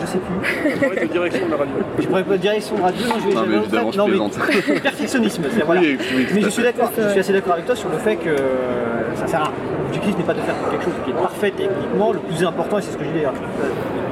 je 0.00 0.06
sais 0.06 0.18
plus. 0.18 0.70
Je 0.70 0.76
pourrais 0.76 0.96
être 0.96 1.12
direction 1.12 1.46
de 1.46 1.50
la 1.50 1.56
radio. 1.56 1.74
Je 1.98 2.06
pourrais 2.06 2.20
être 2.20 2.36
direction 2.36 2.76
de 2.76 2.82
radio, 2.82 3.06
non, 3.06 3.14
je 3.18 3.28
vais 3.28 3.34
non, 3.34 3.46
mais 3.46 3.56
évidemment, 3.56 3.92
je 3.92 3.98
non, 3.98 4.28
perfectionnisme, 4.82 5.42
voilà. 5.64 5.80
Oui, 5.80 5.98
oui, 6.14 6.26
mais 6.34 6.40
je 6.42 6.48
suis 6.48 6.62
d'accord, 6.62 6.90
je 6.96 7.08
suis 7.10 7.20
assez 7.20 7.32
d'accord 7.32 7.54
avec 7.54 7.66
toi 7.66 7.76
sur 7.76 7.88
le 7.88 7.98
fait 7.98 8.16
que 8.16 8.36
ça 9.14 9.26
sert 9.26 9.40
à 9.40 9.44
rien. 9.44 9.52
L'objectif 9.84 10.18
n'est 10.18 10.24
pas 10.24 10.34
de 10.34 10.40
faire 10.40 10.54
quelque 10.70 10.84
chose 10.84 10.94
qui 11.04 11.10
est 11.10 11.14
parfait 11.14 11.52
techniquement. 11.56 12.12
Le 12.12 12.18
plus 12.18 12.44
important, 12.44 12.78
et 12.78 12.82
c'est 12.82 12.92
ce 12.92 12.96
que 12.96 13.04
je 13.04 13.08
dis 13.08 13.14
d'ailleurs, 13.14 13.34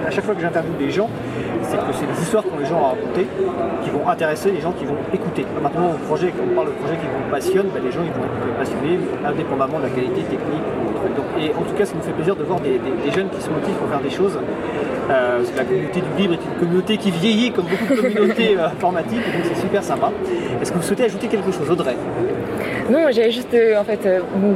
à 0.07 0.11
chaque 0.11 0.25
fois 0.25 0.35
que 0.35 0.41
j'interviewe 0.41 0.77
des 0.79 0.91
gens, 0.91 1.11
c'est 1.69 1.77
que 1.77 1.93
c'est 1.93 2.07
les 2.07 2.23
histoires 2.23 2.45
que 2.45 2.61
les 2.61 2.67
gens 2.67 2.81
ont 2.81 2.89
racontées 2.95 3.27
qui 3.83 3.91
vont 3.91 4.09
intéresser 4.09 4.51
les 4.51 4.61
gens 4.61 4.73
qui 4.73 4.85
vont 4.85 4.97
écouter. 5.13 5.45
Maintenant, 5.63 5.93
projet, 6.07 6.33
quand 6.37 6.45
on 6.51 6.55
parle 6.55 6.69
de 6.69 6.73
projet 6.73 6.97
qui 6.97 7.07
vous 7.07 7.31
passionne, 7.31 7.67
ben, 7.75 7.83
les 7.83 7.93
gens 7.93 8.03
ils 8.05 8.13
vont 8.13 8.25
être 8.25 8.59
passionnés 8.59 8.99
indépendamment 9.25 9.79
de 9.79 9.85
la 9.85 9.91
qualité 9.91 10.23
technique. 10.23 10.67
et 11.41 11.51
en 11.55 11.63
tout 11.63 11.75
cas, 11.77 11.85
ça 11.85 11.95
nous 11.95 12.03
fait 12.03 12.13
plaisir 12.13 12.37
de 12.37 12.45
voir 12.45 12.61
des, 12.61 12.81
jeunes 13.13 13.29
qui 13.31 13.41
se 13.41 13.51
motivent 13.51 13.77
pour 13.77 13.89
faire 13.89 14.01
des 14.01 14.11
choses. 14.11 14.39
Euh, 15.11 15.43
la 15.57 15.65
communauté 15.65 16.01
du 16.01 16.23
libre 16.23 16.35
est 16.35 16.45
une 16.45 16.59
communauté 16.61 16.97
qui 16.97 17.11
vieillit 17.11 17.53
comme 17.53 17.67
beaucoup 17.67 17.95
de 17.95 18.01
communautés 18.01 18.57
euh, 18.57 18.69
informatiques, 18.73 19.21
donc 19.21 19.45
c'est 19.45 19.61
super 19.61 19.83
sympa. 19.83 20.11
Est-ce 20.63 20.73
que 20.73 20.79
vous 20.79 20.83
souhaitez 20.83 21.05
ajouter 21.05 21.29
quelque 21.29 21.53
chose, 21.53 21.71
Audrey? 21.71 21.95
Non, 22.91 23.07
j'allais 23.11 23.31
juste 23.31 23.57
en 23.79 23.85
fait 23.85 24.07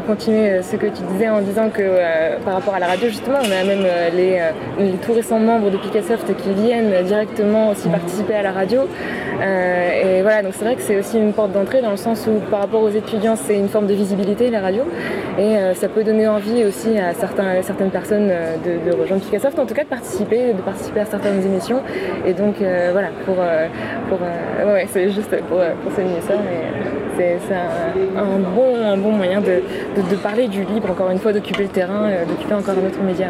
continuer 0.06 0.62
ce 0.62 0.76
que 0.76 0.86
tu 0.86 1.02
disais 1.12 1.30
en 1.30 1.40
disant 1.40 1.70
que 1.70 2.38
par 2.44 2.54
rapport 2.54 2.74
à 2.74 2.78
la 2.78 2.86
radio, 2.86 3.08
justement, 3.08 3.38
on 3.40 3.50
a 3.50 3.64
même 3.64 3.86
les, 4.14 4.40
les, 4.78 4.92
tout 4.98 5.14
récents 5.14 5.38
membres 5.38 5.70
de 5.70 5.78
Picassoft 5.78 6.26
qui 6.36 6.52
viennent 6.52 7.04
directement 7.06 7.70
aussi 7.70 7.88
participer 7.88 8.34
à 8.34 8.42
la 8.42 8.52
radio. 8.52 8.82
Et 9.40 10.22
voilà, 10.22 10.42
donc 10.42 10.52
c'est 10.54 10.64
vrai 10.64 10.74
que 10.74 10.82
c'est 10.82 10.98
aussi 10.98 11.18
une 11.18 11.32
porte 11.32 11.52
d'entrée 11.52 11.80
dans 11.80 11.90
le 11.90 11.96
sens 11.96 12.26
où 12.26 12.40
par 12.50 12.60
rapport 12.60 12.82
aux 12.82 12.90
étudiants, 12.90 13.36
c'est 13.36 13.56
une 13.56 13.68
forme 13.68 13.86
de 13.86 13.94
visibilité, 13.94 14.50
la 14.50 14.60
radio. 14.60 14.82
Et 15.38 15.56
ça 15.74 15.88
peut 15.88 16.02
donner 16.02 16.26
envie 16.26 16.64
aussi 16.64 16.98
à 16.98 17.14
certains, 17.14 17.62
certaines 17.62 17.90
personnes 17.90 18.28
de, 18.28 18.90
de 18.90 18.96
rejoindre 18.96 19.22
Picassoft, 19.22 19.58
en 19.58 19.66
tout 19.66 19.74
cas 19.74 19.84
de 19.84 19.88
participer, 19.88 20.52
de 20.52 20.62
participer 20.62 21.00
à 21.00 21.06
certaines 21.06 21.44
émissions. 21.44 21.82
Et 22.26 22.32
donc 22.32 22.56
voilà, 22.92 23.08
pour, 23.24 23.36
pour 24.08 24.18
ouais, 24.66 24.86
c'est 24.90 25.10
juste 25.10 25.30
pour, 25.48 25.58
pour 25.82 25.92
souligner 25.92 26.20
ça. 26.20 26.34
c'est 27.16 27.54
un, 27.54 28.38
bon, 28.54 28.74
un 28.76 28.96
bon 28.96 29.12
moyen 29.12 29.40
de, 29.40 29.62
de, 29.96 30.16
parler 30.16 30.48
du 30.48 30.64
libre, 30.64 30.90
encore 30.90 31.10
une 31.10 31.18
fois, 31.18 31.32
d'occuper 31.32 31.64
le 31.64 31.68
terrain, 31.68 32.10
d'occuper 32.28 32.54
encore 32.54 32.74
un 32.74 32.86
autre 32.86 33.02
média. 33.02 33.28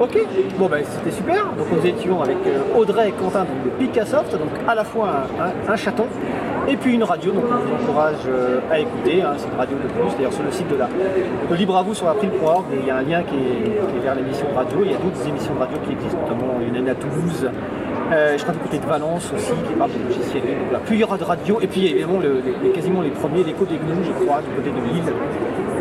Ok, 0.00 0.16
bon 0.58 0.66
ben 0.66 0.82
c'était 0.84 1.16
super. 1.16 1.46
Donc 1.56 1.66
nous 1.72 1.86
étions 1.86 2.22
avec 2.22 2.36
Audrey 2.76 3.08
et 3.08 3.12
Quentin 3.12 3.44
de 3.44 3.70
Picassoft, 3.78 4.32
donc 4.32 4.50
à 4.66 4.74
la 4.74 4.84
fois 4.84 5.26
un, 5.68 5.76
chaton 5.76 6.06
et 6.68 6.76
puis 6.76 6.94
une 6.94 7.02
radio, 7.02 7.32
donc 7.32 7.44
on 7.50 7.56
vous 7.56 7.82
encourage 7.82 8.28
à 8.70 8.78
écouter, 8.78 9.22
hein, 9.22 9.32
c'est 9.36 9.48
une 9.48 9.56
radio 9.56 9.76
de 9.76 9.88
plus, 9.88 10.16
d'ailleurs 10.16 10.32
sur 10.32 10.42
le 10.44 10.52
site 10.52 10.68
de, 10.68 10.76
la, 10.76 10.88
de 11.50 11.54
Libre 11.56 11.76
à 11.76 11.82
vous 11.82 11.94
sur 11.94 12.08
april.org, 12.08 12.66
il 12.78 12.86
y 12.86 12.90
a 12.90 12.96
un 12.96 13.02
lien 13.02 13.22
qui 13.22 13.36
est, 13.36 14.00
vers 14.02 14.14
l'émission 14.14 14.46
radio, 14.54 14.78
il 14.84 14.92
y 14.92 14.94
a 14.94 14.98
d'autres 14.98 15.26
émissions 15.26 15.54
de 15.54 15.60
radio 15.60 15.78
qui 15.86 15.92
existent, 15.92 16.18
notamment 16.20 16.60
il 16.60 16.76
y 16.76 16.78
une 16.78 16.88
à 16.88 16.94
Toulouse, 16.94 17.48
euh, 18.10 18.38
je 18.38 18.42
crois 18.42 18.54
du 18.54 18.60
côté 18.60 18.78
de 18.78 18.86
Valence 18.86 19.30
aussi, 19.34 19.52
qui 19.52 19.74
parle 19.74 19.90
de 19.92 20.02
logiciels. 20.08 20.42
Donc 20.42 20.72
là, 20.72 20.80
plusieurs 20.84 21.18
de 21.18 21.24
radio. 21.24 21.58
Et 21.60 21.66
puis 21.66 21.86
évidemment, 21.86 22.20
le, 22.20 22.40
les, 22.62 22.70
quasiment 22.70 23.02
les 23.02 23.10
premiers, 23.10 23.44
l'écho 23.44 23.66
des 23.66 23.76
gnous, 23.76 24.02
je 24.02 24.24
crois, 24.24 24.40
du 24.40 24.48
côté 24.56 24.70
de 24.70 24.94
Lille, 24.94 25.12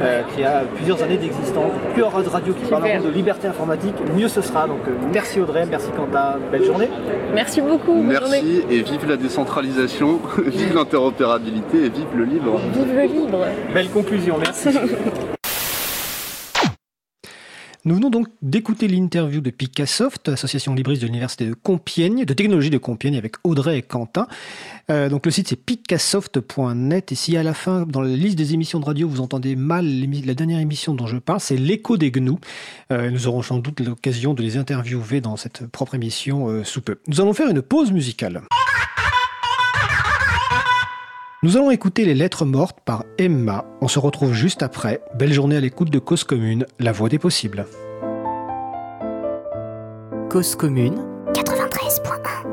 euh, 0.01 0.21
qui 0.35 0.43
a 0.43 0.63
plusieurs 0.75 1.01
années 1.03 1.17
d'existence. 1.17 1.71
Plusieurs 1.93 2.23
de 2.23 2.29
radio 2.29 2.53
qui 2.53 2.69
parleront 2.69 3.01
de 3.01 3.09
liberté 3.09 3.47
informatique, 3.47 3.95
mieux 4.15 4.27
ce 4.27 4.41
sera. 4.41 4.67
Donc 4.67 4.79
euh, 4.87 4.91
merci 5.13 5.39
Audrey, 5.39 5.65
merci 5.69 5.89
Quentin, 5.95 6.35
belle 6.51 6.63
journée. 6.63 6.89
Merci 7.33 7.61
beaucoup. 7.61 8.01
Merci 8.01 8.63
et 8.69 8.81
vive 8.81 9.07
la 9.07 9.17
décentralisation, 9.17 10.19
vive 10.45 10.75
l'interopérabilité 10.75 11.85
et 11.85 11.89
vive 11.89 12.07
le 12.15 12.23
libre. 12.25 12.59
Vive 12.73 12.95
le 12.95 13.03
libre. 13.03 13.45
Belle 13.73 13.89
conclusion, 13.89 14.37
merci. 14.39 14.69
Nous 17.87 17.95
venons 17.95 18.09
donc 18.09 18.27
d'écouter 18.41 18.89
l'interview 18.89 19.39
de 19.39 19.49
Picassoft, 19.49 20.27
association 20.27 20.73
libriste 20.73 21.01
de 21.03 21.07
l'université 21.07 21.45
de 21.45 21.53
Compiègne, 21.53 22.25
de 22.25 22.33
technologie 22.33 22.69
de 22.69 22.77
Compiègne, 22.77 23.15
avec 23.15 23.35
Audrey 23.45 23.77
et 23.77 23.81
Quentin. 23.81 24.27
Euh, 24.91 25.07
donc 25.07 25.25
le 25.25 25.31
site 25.31 25.47
c'est 25.47 25.55
picassoft.net 25.55 27.13
et 27.13 27.15
si 27.15 27.37
à 27.37 27.43
la 27.43 27.53
fin, 27.53 27.85
dans 27.85 28.01
la 28.01 28.09
liste 28.09 28.37
des 28.37 28.53
émissions 28.53 28.81
de 28.81 28.85
radio, 28.85 29.07
vous 29.07 29.21
entendez 29.21 29.55
mal 29.55 29.85
la 30.25 30.33
dernière 30.33 30.59
émission 30.59 30.95
dont 30.95 31.07
je 31.07 31.15
parle, 31.15 31.39
c'est 31.39 31.55
l'écho 31.55 31.95
des 31.95 32.11
gnous. 32.11 32.41
Euh, 32.91 33.09
nous 33.09 33.25
aurons 33.25 33.41
sans 33.41 33.59
doute 33.59 33.79
l'occasion 33.79 34.33
de 34.33 34.41
les 34.41 34.57
interviewer 34.57 35.21
dans 35.21 35.37
cette 35.37 35.65
propre 35.67 35.95
émission 35.95 36.49
euh, 36.49 36.65
sous 36.65 36.81
peu. 36.81 36.97
Nous 37.07 37.21
allons 37.21 37.31
faire 37.31 37.49
une 37.49 37.61
pause 37.61 37.93
musicale. 37.93 38.41
Nous 41.47 41.55
allons 41.55 41.71
écouter 41.71 42.03
les 42.03 42.13
lettres 42.13 42.43
mortes 42.43 42.81
par 42.83 43.05
Emma. 43.17 43.63
On 43.79 43.87
se 43.87 43.99
retrouve 43.99 44.33
juste 44.33 44.63
après. 44.63 44.99
Belle 45.17 45.31
journée 45.31 45.55
à 45.55 45.61
l'écoute 45.61 45.89
de 45.89 45.97
Cause 45.97 46.25
Commune, 46.25 46.65
la 46.77 46.91
voix 46.91 47.07
des 47.07 47.19
possibles. 47.19 47.65
Cause 50.29 50.57
Commune 50.57 50.95
93.1 51.33 52.46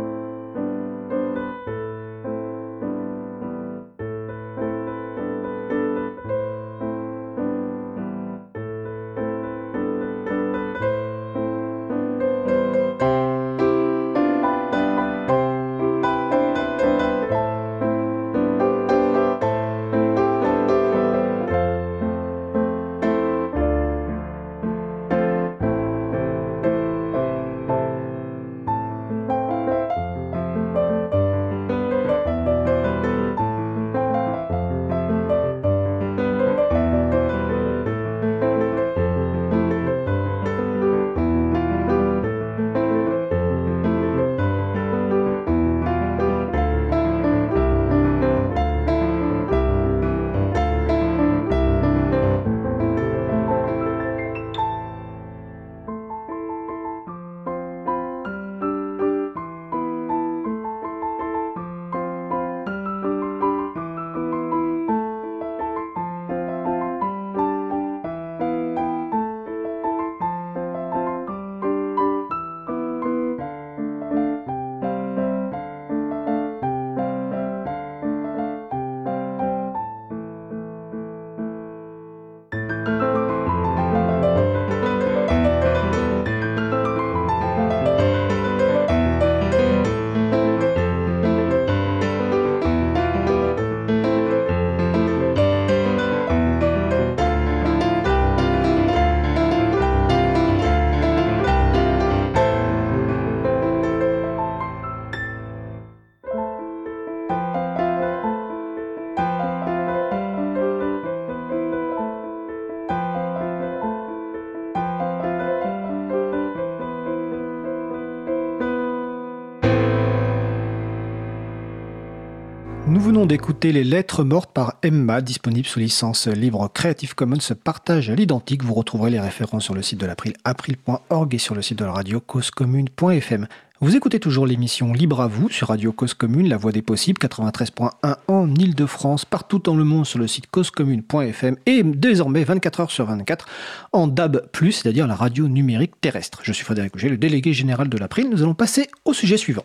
d'écouter 123.26 123.72
Les 123.72 123.84
Lettres 123.84 124.22
mortes 124.22 124.52
par 124.52 124.74
Emma, 124.82 125.20
disponible 125.22 125.66
sous 125.66 125.78
licence 125.78 126.26
libre 126.26 126.68
Creative 126.72 127.14
Commons 127.14 127.38
partage 127.62 128.10
à 128.10 128.14
l'identique. 128.14 128.62
Vous 128.62 128.74
retrouverez 128.74 129.10
les 129.10 129.20
références 129.20 129.64
sur 129.64 129.74
le 129.74 129.82
site 129.82 129.98
de 130.00 130.06
l'April, 130.06 130.34
april.org 130.44 131.34
et 131.34 131.38
sur 131.38 131.54
le 131.54 131.62
site 131.62 131.78
de 131.78 131.84
la 131.84 131.92
radio 131.92 132.20
causecommune.fm. 132.20 133.46
Vous 133.80 133.96
écoutez 133.96 134.20
toujours 134.20 134.46
l'émission 134.46 134.92
Libre 134.92 135.20
à 135.20 135.28
vous 135.28 135.48
sur 135.48 135.68
Radio 135.68 135.92
Cause 135.92 136.12
Commune, 136.12 136.48
la 136.48 136.56
voix 136.56 136.72
des 136.72 136.82
possibles, 136.82 137.18
93.1 137.20 138.16
en 138.28 138.54
Ile-de-France, 138.54 139.24
partout 139.24 139.58
dans 139.58 139.76
le 139.76 139.84
monde 139.84 140.06
sur 140.06 140.18
le 140.18 140.26
site 140.26 140.50
causecommune.fm 140.50 141.56
et 141.66 141.82
désormais 141.82 142.44
24 142.44 142.80
heures 142.80 142.90
sur 142.90 143.06
24 143.06 143.46
en 143.92 144.06
DAB+, 144.06 144.42
c'est-à-dire 144.54 145.06
la 145.06 145.14
radio 145.14 145.48
numérique 145.48 146.00
terrestre. 146.00 146.40
Je 146.42 146.52
suis 146.52 146.64
Frédéric 146.64 146.94
Auger, 146.96 147.08
le 147.08 147.16
délégué 147.16 147.52
général 147.52 147.88
de 147.88 147.96
l'April. 147.96 148.28
Nous 148.28 148.42
allons 148.42 148.54
passer 148.54 148.88
au 149.04 149.14
sujet 149.14 149.36
suivant. 149.36 149.64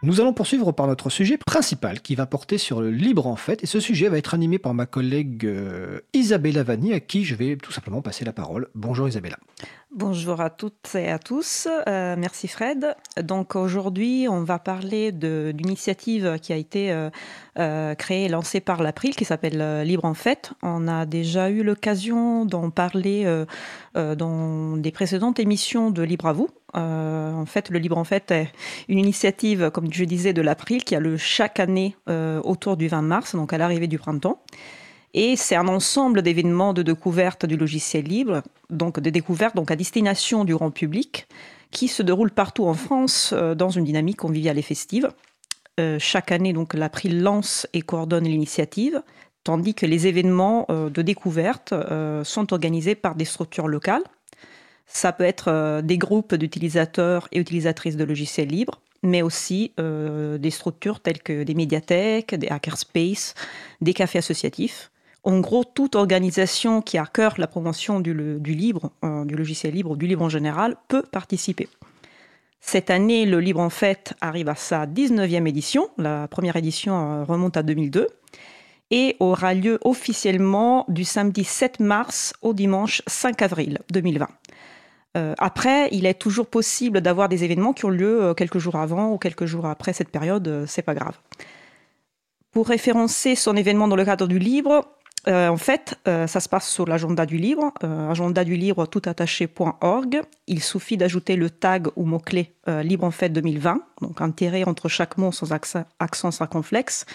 Nous 0.00 0.20
allons 0.20 0.32
poursuivre 0.32 0.70
par 0.70 0.86
notre 0.86 1.10
sujet 1.10 1.38
principal 1.38 2.00
qui 2.00 2.14
va 2.14 2.24
porter 2.24 2.56
sur 2.56 2.80
le 2.80 2.90
libre 2.90 3.26
en 3.26 3.34
fait 3.34 3.64
et 3.64 3.66
ce 3.66 3.80
sujet 3.80 4.08
va 4.08 4.16
être 4.16 4.32
animé 4.32 4.58
par 4.58 4.72
ma 4.72 4.86
collègue 4.86 5.44
euh, 5.44 5.98
Isabella 6.12 6.62
Vanni 6.62 6.92
à 6.92 7.00
qui 7.00 7.24
je 7.24 7.34
vais 7.34 7.56
tout 7.56 7.72
simplement 7.72 8.00
passer 8.00 8.24
la 8.24 8.32
parole. 8.32 8.68
Bonjour 8.76 9.08
Isabella. 9.08 9.38
Bonjour 9.90 10.42
à 10.42 10.50
toutes 10.50 10.94
et 10.96 11.10
à 11.10 11.18
tous. 11.18 11.66
Euh, 11.88 12.14
merci 12.18 12.46
Fred. 12.46 12.94
Donc 13.22 13.56
aujourd'hui, 13.56 14.26
on 14.28 14.42
va 14.42 14.58
parler 14.58 15.12
de 15.12 15.50
l'initiative 15.56 16.38
qui 16.42 16.52
a 16.52 16.56
été 16.56 16.92
euh, 16.92 17.08
euh, 17.58 17.94
créée 17.94 18.26
et 18.26 18.28
lancée 18.28 18.60
par 18.60 18.82
l'April 18.82 19.16
qui 19.16 19.24
s'appelle 19.24 19.82
Libre 19.86 20.04
en 20.04 20.12
Fête. 20.12 20.52
On 20.62 20.88
a 20.88 21.06
déjà 21.06 21.48
eu 21.48 21.62
l'occasion 21.62 22.44
d'en 22.44 22.68
parler 22.68 23.24
dans 23.94 24.76
des 24.76 24.92
précédentes 24.92 25.40
émissions 25.40 25.90
de 25.90 26.02
Libre 26.02 26.26
à 26.26 26.34
vous. 26.34 26.50
en 26.74 27.46
fait, 27.46 27.70
le 27.70 27.78
Libre 27.78 27.96
en 27.96 28.04
Fête 28.04 28.30
est 28.30 28.52
une 28.88 28.98
initiative, 28.98 29.70
comme 29.70 29.90
je 29.90 30.04
disais, 30.04 30.34
de 30.34 30.42
l'April 30.42 30.84
qui 30.84 30.96
a 30.96 31.00
lieu 31.00 31.16
chaque 31.16 31.60
année 31.60 31.96
autour 32.44 32.76
du 32.76 32.88
20 32.88 33.00
mars, 33.00 33.34
donc 33.34 33.54
à 33.54 33.58
l'arrivée 33.58 33.88
du 33.88 33.98
printemps. 33.98 34.38
Et 35.14 35.36
c'est 35.36 35.56
un 35.56 35.68
ensemble 35.68 36.22
d'événements 36.22 36.74
de 36.74 36.82
découverte 36.82 37.46
du 37.46 37.56
logiciel 37.56 38.04
libre, 38.04 38.42
donc 38.70 39.00
de 39.00 39.10
découvertes 39.10 39.56
donc 39.56 39.70
à 39.70 39.76
destination 39.76 40.44
du 40.44 40.54
grand 40.54 40.70
public, 40.70 41.26
qui 41.70 41.88
se 41.88 42.02
déroulent 42.02 42.30
partout 42.30 42.66
en 42.66 42.74
France 42.74 43.32
euh, 43.32 43.54
dans 43.54 43.70
une 43.70 43.84
dynamique 43.84 44.18
conviviale 44.18 44.58
et 44.58 44.62
festive. 44.62 45.10
Euh, 45.80 45.98
chaque 45.98 46.32
année, 46.32 46.52
donc, 46.52 46.74
l'April 46.74 47.22
lance 47.22 47.66
et 47.72 47.82
coordonne 47.82 48.24
l'initiative, 48.24 49.02
tandis 49.44 49.74
que 49.74 49.86
les 49.86 50.06
événements 50.06 50.66
euh, 50.70 50.90
de 50.90 51.02
découverte 51.02 51.74
sont 52.24 52.52
organisés 52.52 52.94
par 52.94 53.14
des 53.14 53.24
structures 53.24 53.68
locales. 53.68 54.04
Ça 54.86 55.12
peut 55.12 55.24
être 55.24 55.82
des 55.82 55.98
groupes 55.98 56.34
d'utilisateurs 56.34 57.28
et 57.30 57.38
utilisatrices 57.38 57.96
de 57.96 58.04
logiciels 58.04 58.48
libres, 58.48 58.80
mais 59.02 59.20
aussi 59.20 59.74
des 59.76 60.50
structures 60.50 61.00
telles 61.00 61.22
que 61.22 61.42
des 61.42 61.52
médiathèques, 61.52 62.34
des 62.34 62.48
hackerspaces, 62.48 63.34
des 63.82 63.92
cafés 63.92 64.20
associatifs. 64.20 64.90
En 65.24 65.40
gros, 65.40 65.64
toute 65.64 65.96
organisation 65.96 66.80
qui 66.80 66.96
a 66.96 67.02
à 67.02 67.06
cœur 67.06 67.34
la 67.38 67.46
promotion 67.46 68.00
du, 68.00 68.14
libre, 68.14 68.92
euh, 69.04 69.24
du 69.24 69.34
logiciel 69.34 69.74
libre, 69.74 69.96
du 69.96 70.06
libre 70.06 70.22
en 70.22 70.28
général, 70.28 70.76
peut 70.86 71.02
participer. 71.02 71.68
Cette 72.60 72.90
année, 72.90 73.24
le 73.24 73.40
Libre 73.40 73.60
en 73.60 73.70
Fête 73.70 74.14
arrive 74.20 74.48
à 74.48 74.54
sa 74.54 74.86
19e 74.86 75.46
édition. 75.46 75.88
La 75.96 76.28
première 76.28 76.56
édition 76.56 77.20
euh, 77.20 77.24
remonte 77.24 77.56
à 77.56 77.62
2002 77.62 78.06
et 78.90 79.16
aura 79.20 79.54
lieu 79.54 79.78
officiellement 79.84 80.84
du 80.88 81.04
samedi 81.04 81.44
7 81.44 81.80
mars 81.80 82.32
au 82.40 82.54
dimanche 82.54 83.02
5 83.06 83.42
avril 83.42 83.78
2020. 83.90 84.28
Euh, 85.16 85.34
après, 85.38 85.88
il 85.92 86.06
est 86.06 86.14
toujours 86.14 86.46
possible 86.46 87.00
d'avoir 87.00 87.28
des 87.28 87.44
événements 87.44 87.72
qui 87.72 87.84
ont 87.84 87.90
lieu 87.90 88.34
quelques 88.34 88.58
jours 88.58 88.76
avant 88.76 89.12
ou 89.12 89.18
quelques 89.18 89.46
jours 89.46 89.66
après 89.66 89.92
cette 89.92 90.08
période, 90.08 90.64
c'est 90.66 90.82
pas 90.82 90.94
grave. 90.94 91.18
Pour 92.50 92.68
référencer 92.68 93.34
son 93.34 93.56
événement 93.56 93.88
dans 93.88 93.96
le 93.96 94.04
cadre 94.04 94.26
du 94.26 94.38
Libre, 94.38 94.86
euh, 95.28 95.48
en 95.48 95.56
fait, 95.58 95.98
euh, 96.08 96.26
ça 96.26 96.40
se 96.40 96.48
passe 96.48 96.68
sur 96.68 96.86
l'agenda 96.86 97.26
du 97.26 97.36
livre, 97.36 97.72
euh, 97.84 98.10
agenda 98.10 98.44
du 98.44 98.56
livre 98.56 98.86
toutattaché.org. 98.86 100.22
Il 100.46 100.62
suffit 100.62 100.96
d'ajouter 100.96 101.36
le 101.36 101.50
tag 101.50 101.88
ou 101.96 102.04
mot-clé 102.04 102.54
Libre 102.82 103.04
en 103.04 103.10
fête 103.10 103.32
2020, 103.32 103.80
donc 104.02 104.20
un 104.20 104.30
tiret 104.30 104.64
entre 104.64 104.90
chaque 104.90 105.16
mot 105.16 105.32
sans 105.32 105.52
accent, 105.52 105.84
accent 106.00 106.30
circonflexe, 106.30 107.06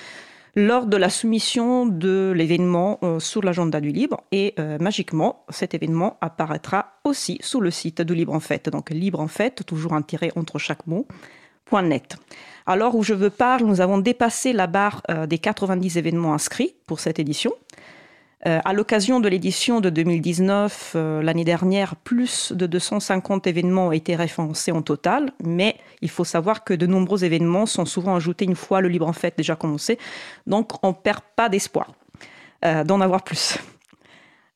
lors 0.55 0.87
de 0.87 0.97
la 0.97 1.11
soumission 1.11 1.85
de 1.85 2.33
l'événement 2.35 2.99
sur 3.19 3.43
l'agenda 3.43 3.79
du 3.79 3.91
livre. 3.91 4.23
Et 4.31 4.55
magiquement, 4.79 5.45
cet 5.49 5.75
événement 5.75 6.17
apparaîtra 6.21 6.93
aussi 7.03 7.37
sur 7.41 7.61
le 7.61 7.69
site 7.69 8.01
du 8.01 8.15
Libre 8.15 8.33
en 8.33 8.39
fête. 8.39 8.69
Donc 8.69 8.89
Libre 8.89 9.19
en 9.19 9.27
fête, 9.27 9.63
toujours 9.63 9.93
un 9.93 10.01
tiret 10.01 10.31
entre 10.35 10.57
chaque 10.57 10.87
mot, 10.87 11.05
.net. 11.71 12.17
Alors 12.65 12.95
où 12.95 13.03
je 13.03 13.13
veux 13.13 13.29
parle, 13.29 13.63
nous 13.65 13.79
avons 13.79 13.99
dépassé 13.99 14.53
la 14.53 14.65
barre 14.65 15.03
des 15.27 15.37
90 15.37 15.97
événements 15.97 16.33
inscrits 16.33 16.73
pour 16.87 16.99
cette 16.99 17.19
édition. 17.19 17.53
Euh, 18.45 18.59
à 18.65 18.73
l'occasion 18.73 19.21
de 19.21 19.29
l'édition 19.29 19.79
de 19.79 19.89
2019, 19.89 20.93
euh, 20.95 21.21
l'année 21.21 21.45
dernière, 21.45 21.95
plus 21.95 22.51
de 22.51 22.65
250 22.65 23.47
événements 23.47 23.87
ont 23.87 23.91
été 23.93 24.17
référencés 24.17 24.73
en 24.73 24.81
total, 24.81 25.31
mais 25.41 25.77
il 26.01 26.09
faut 26.09 26.25
savoir 26.25 26.65
que 26.65 26.73
de 26.73 26.85
nombreux 26.85 27.23
événements 27.23 27.65
sont 27.65 27.85
souvent 27.85 28.15
ajoutés 28.15 28.43
une 28.43 28.55
fois 28.55 28.81
le 28.81 28.89
Libre 28.89 29.07
en 29.07 29.13
Fête 29.13 29.37
déjà 29.37 29.55
commencé, 29.55 29.97
donc 30.45 30.71
on 30.83 30.89
ne 30.89 30.93
perd 30.93 31.21
pas 31.37 31.47
d'espoir 31.47 31.93
euh, 32.65 32.83
d'en 32.83 32.99
avoir 32.99 33.23
plus. 33.23 33.57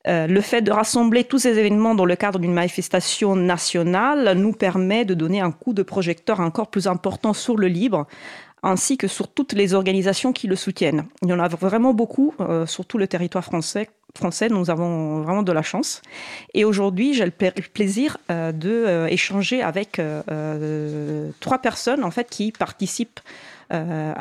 le 0.05 0.41
fait 0.41 0.61
de 0.61 0.71
rassembler 0.71 1.23
tous 1.25 1.39
ces 1.39 1.57
événements 1.57 1.95
dans 1.95 2.05
le 2.05 2.15
cadre 2.15 2.39
d'une 2.39 2.53
manifestation 2.53 3.35
nationale 3.35 4.33
nous 4.37 4.53
permet 4.53 5.05
de 5.05 5.13
donner 5.13 5.41
un 5.41 5.51
coup 5.51 5.73
de 5.73 5.83
projecteur 5.83 6.39
encore 6.39 6.67
plus 6.67 6.87
important 6.87 7.33
sur 7.33 7.57
le 7.57 7.67
libre, 7.67 8.05
ainsi 8.67 8.97
que 8.97 9.07
sur 9.07 9.27
toutes 9.29 9.53
les 9.53 9.73
organisations 9.73 10.33
qui 10.33 10.47
le 10.47 10.55
soutiennent. 10.55 11.05
Il 11.21 11.29
y 11.29 11.33
en 11.33 11.39
a 11.39 11.47
vraiment 11.47 11.93
beaucoup 11.93 12.33
euh, 12.39 12.65
sur 12.65 12.85
tout 12.85 12.97
le 12.97 13.07
territoire 13.07 13.43
français. 13.43 13.89
Français, 14.15 14.49
nous 14.49 14.69
avons 14.69 15.21
vraiment 15.21 15.43
de 15.43 15.51
la 15.51 15.61
chance. 15.61 16.01
Et 16.53 16.65
aujourd'hui, 16.65 17.13
j'ai 17.13 17.25
le 17.25 17.31
plaisir 17.31 18.17
euh, 18.29 18.51
de 18.51 18.85
euh, 18.87 19.63
avec 19.63 20.01
trois 21.39 21.59
personnes 21.59 22.03
en 22.03 22.11
fait 22.11 22.29
qui 22.29 22.51
participent 22.51 23.19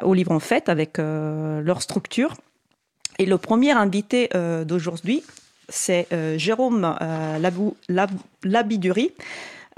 au 0.03 0.15
livre 0.15 0.33
en 0.33 0.41
fête 0.41 0.69
avec 0.69 0.99
leur 0.99 1.81
structure. 1.83 2.35
Et 3.19 3.27
le 3.27 3.39
premier 3.39 3.71
invité 3.71 4.29
d'aujourd'hui, 4.67 5.23
c'est 5.69 6.09
Jérôme 6.37 6.97
Labiduri, 8.43 9.13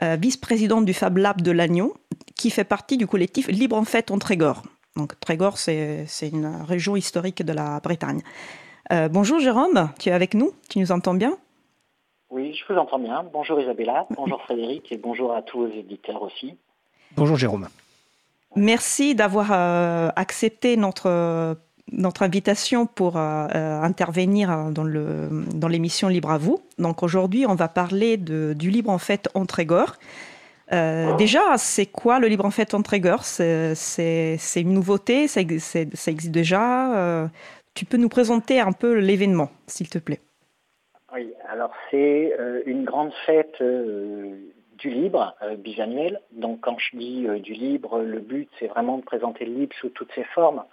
vice-président 0.01 0.81
du 0.81 0.95
Fab 0.95 1.19
Lab 1.19 1.43
de 1.43 1.51
Lannion, 1.51 1.93
qui 2.39 2.51
fait 2.51 2.65
partie 2.65 2.97
du 2.97 3.07
collectif 3.07 3.49
Libre 3.49 3.77
en 3.77 3.85
Fête 3.85 4.11
en 4.11 4.19
Trégor. 4.19 4.63
Donc 4.97 5.21
Trégor, 5.21 5.59
c'est 5.59 6.07
une 6.23 6.47
région 6.67 6.97
historique 6.97 7.43
de 7.43 7.53
la 7.53 7.81
Bretagne. 7.81 8.23
Euh, 8.91 9.09
bonjour 9.09 9.39
Jérôme, 9.41 9.91
tu 9.99 10.09
es 10.09 10.13
avec 10.13 10.33
nous? 10.33 10.53
Tu 10.71 10.79
nous 10.79 10.91
entends 10.91 11.15
bien? 11.15 11.37
Oui, 12.31 12.55
je 12.55 12.73
vous 12.73 12.79
entends 12.79 12.99
bien. 12.99 13.25
Bonjour 13.33 13.61
Isabella, 13.61 14.07
bonjour 14.17 14.41
Frédéric 14.43 14.91
et 14.93 14.97
bonjour 14.97 15.35
à 15.35 15.43
tous 15.43 15.59
vos 15.59 15.69
éditeurs 15.69 16.23
aussi. 16.23 16.57
Bonjour 17.17 17.37
Jérôme. 17.37 17.69
Merci 18.57 19.15
d'avoir 19.15 19.49
euh, 19.53 20.11
accepté 20.17 20.77
notre, 20.77 21.57
notre 21.91 22.23
invitation 22.23 22.87
pour 22.87 23.17
euh, 23.17 23.83
intervenir 23.83 24.71
dans 24.71 25.69
l'émission 25.69 26.09
dans 26.09 26.13
Libre 26.13 26.31
à 26.31 26.39
vous. 26.39 26.61
Donc 26.79 27.03
aujourd'hui, 27.03 27.47
on 27.47 27.57
va 27.57 27.69
parler 27.69 28.17
de, 28.17 28.55
du 28.57 28.71
Libre 28.71 28.91
en 28.91 28.99
Fête 28.99 29.29
en 29.35 29.45
Trégor. 29.45 29.97
Euh, 30.73 31.17
déjà, 31.17 31.57
c'est 31.57 31.87
quoi 31.87 32.19
le 32.19 32.29
libre 32.29 32.45
en 32.45 32.51
fait 32.51 32.75
en 32.75 32.83
trigger 32.83 33.17
C'est 33.23 34.37
une 34.57 34.75
nouveauté, 34.75 35.29
ça, 35.29 35.41
existe 35.41 36.31
déjà. 36.31 36.97
Euh, 36.97 37.27
tu 37.75 37.85
peux 37.85 37.97
nous 37.97 38.09
présenter 38.09 38.61
un 38.61 38.73
peu 38.73 38.99
l'événement, 38.99 39.51
s'il 39.67 39.89
te 39.89 39.99
plaît 39.99 40.21
Oui, 41.15 41.33
alors 41.49 41.73
c'est 41.91 42.35
euh, 42.39 42.63
une 42.67 42.85
grande 42.85 43.13
fête 43.25 43.63
du 43.63 44.91
libre 44.91 45.35
bisannuel. 45.59 46.21
Donc 46.33 46.61
quand 46.61 46.77
je 46.79 46.97
dis 46.97 47.27
du 47.41 47.55
libre, 47.55 48.01
le 48.01 48.21
but 48.21 48.49
c'est 48.59 48.67
vraiment 48.67 48.99
de 48.99 49.03
présenter 49.03 49.45
le 49.45 49.55
libre 49.55 49.75
sous 49.81 49.89
toutes 49.89 50.13
ses 50.15 50.25
formes. 50.25 50.65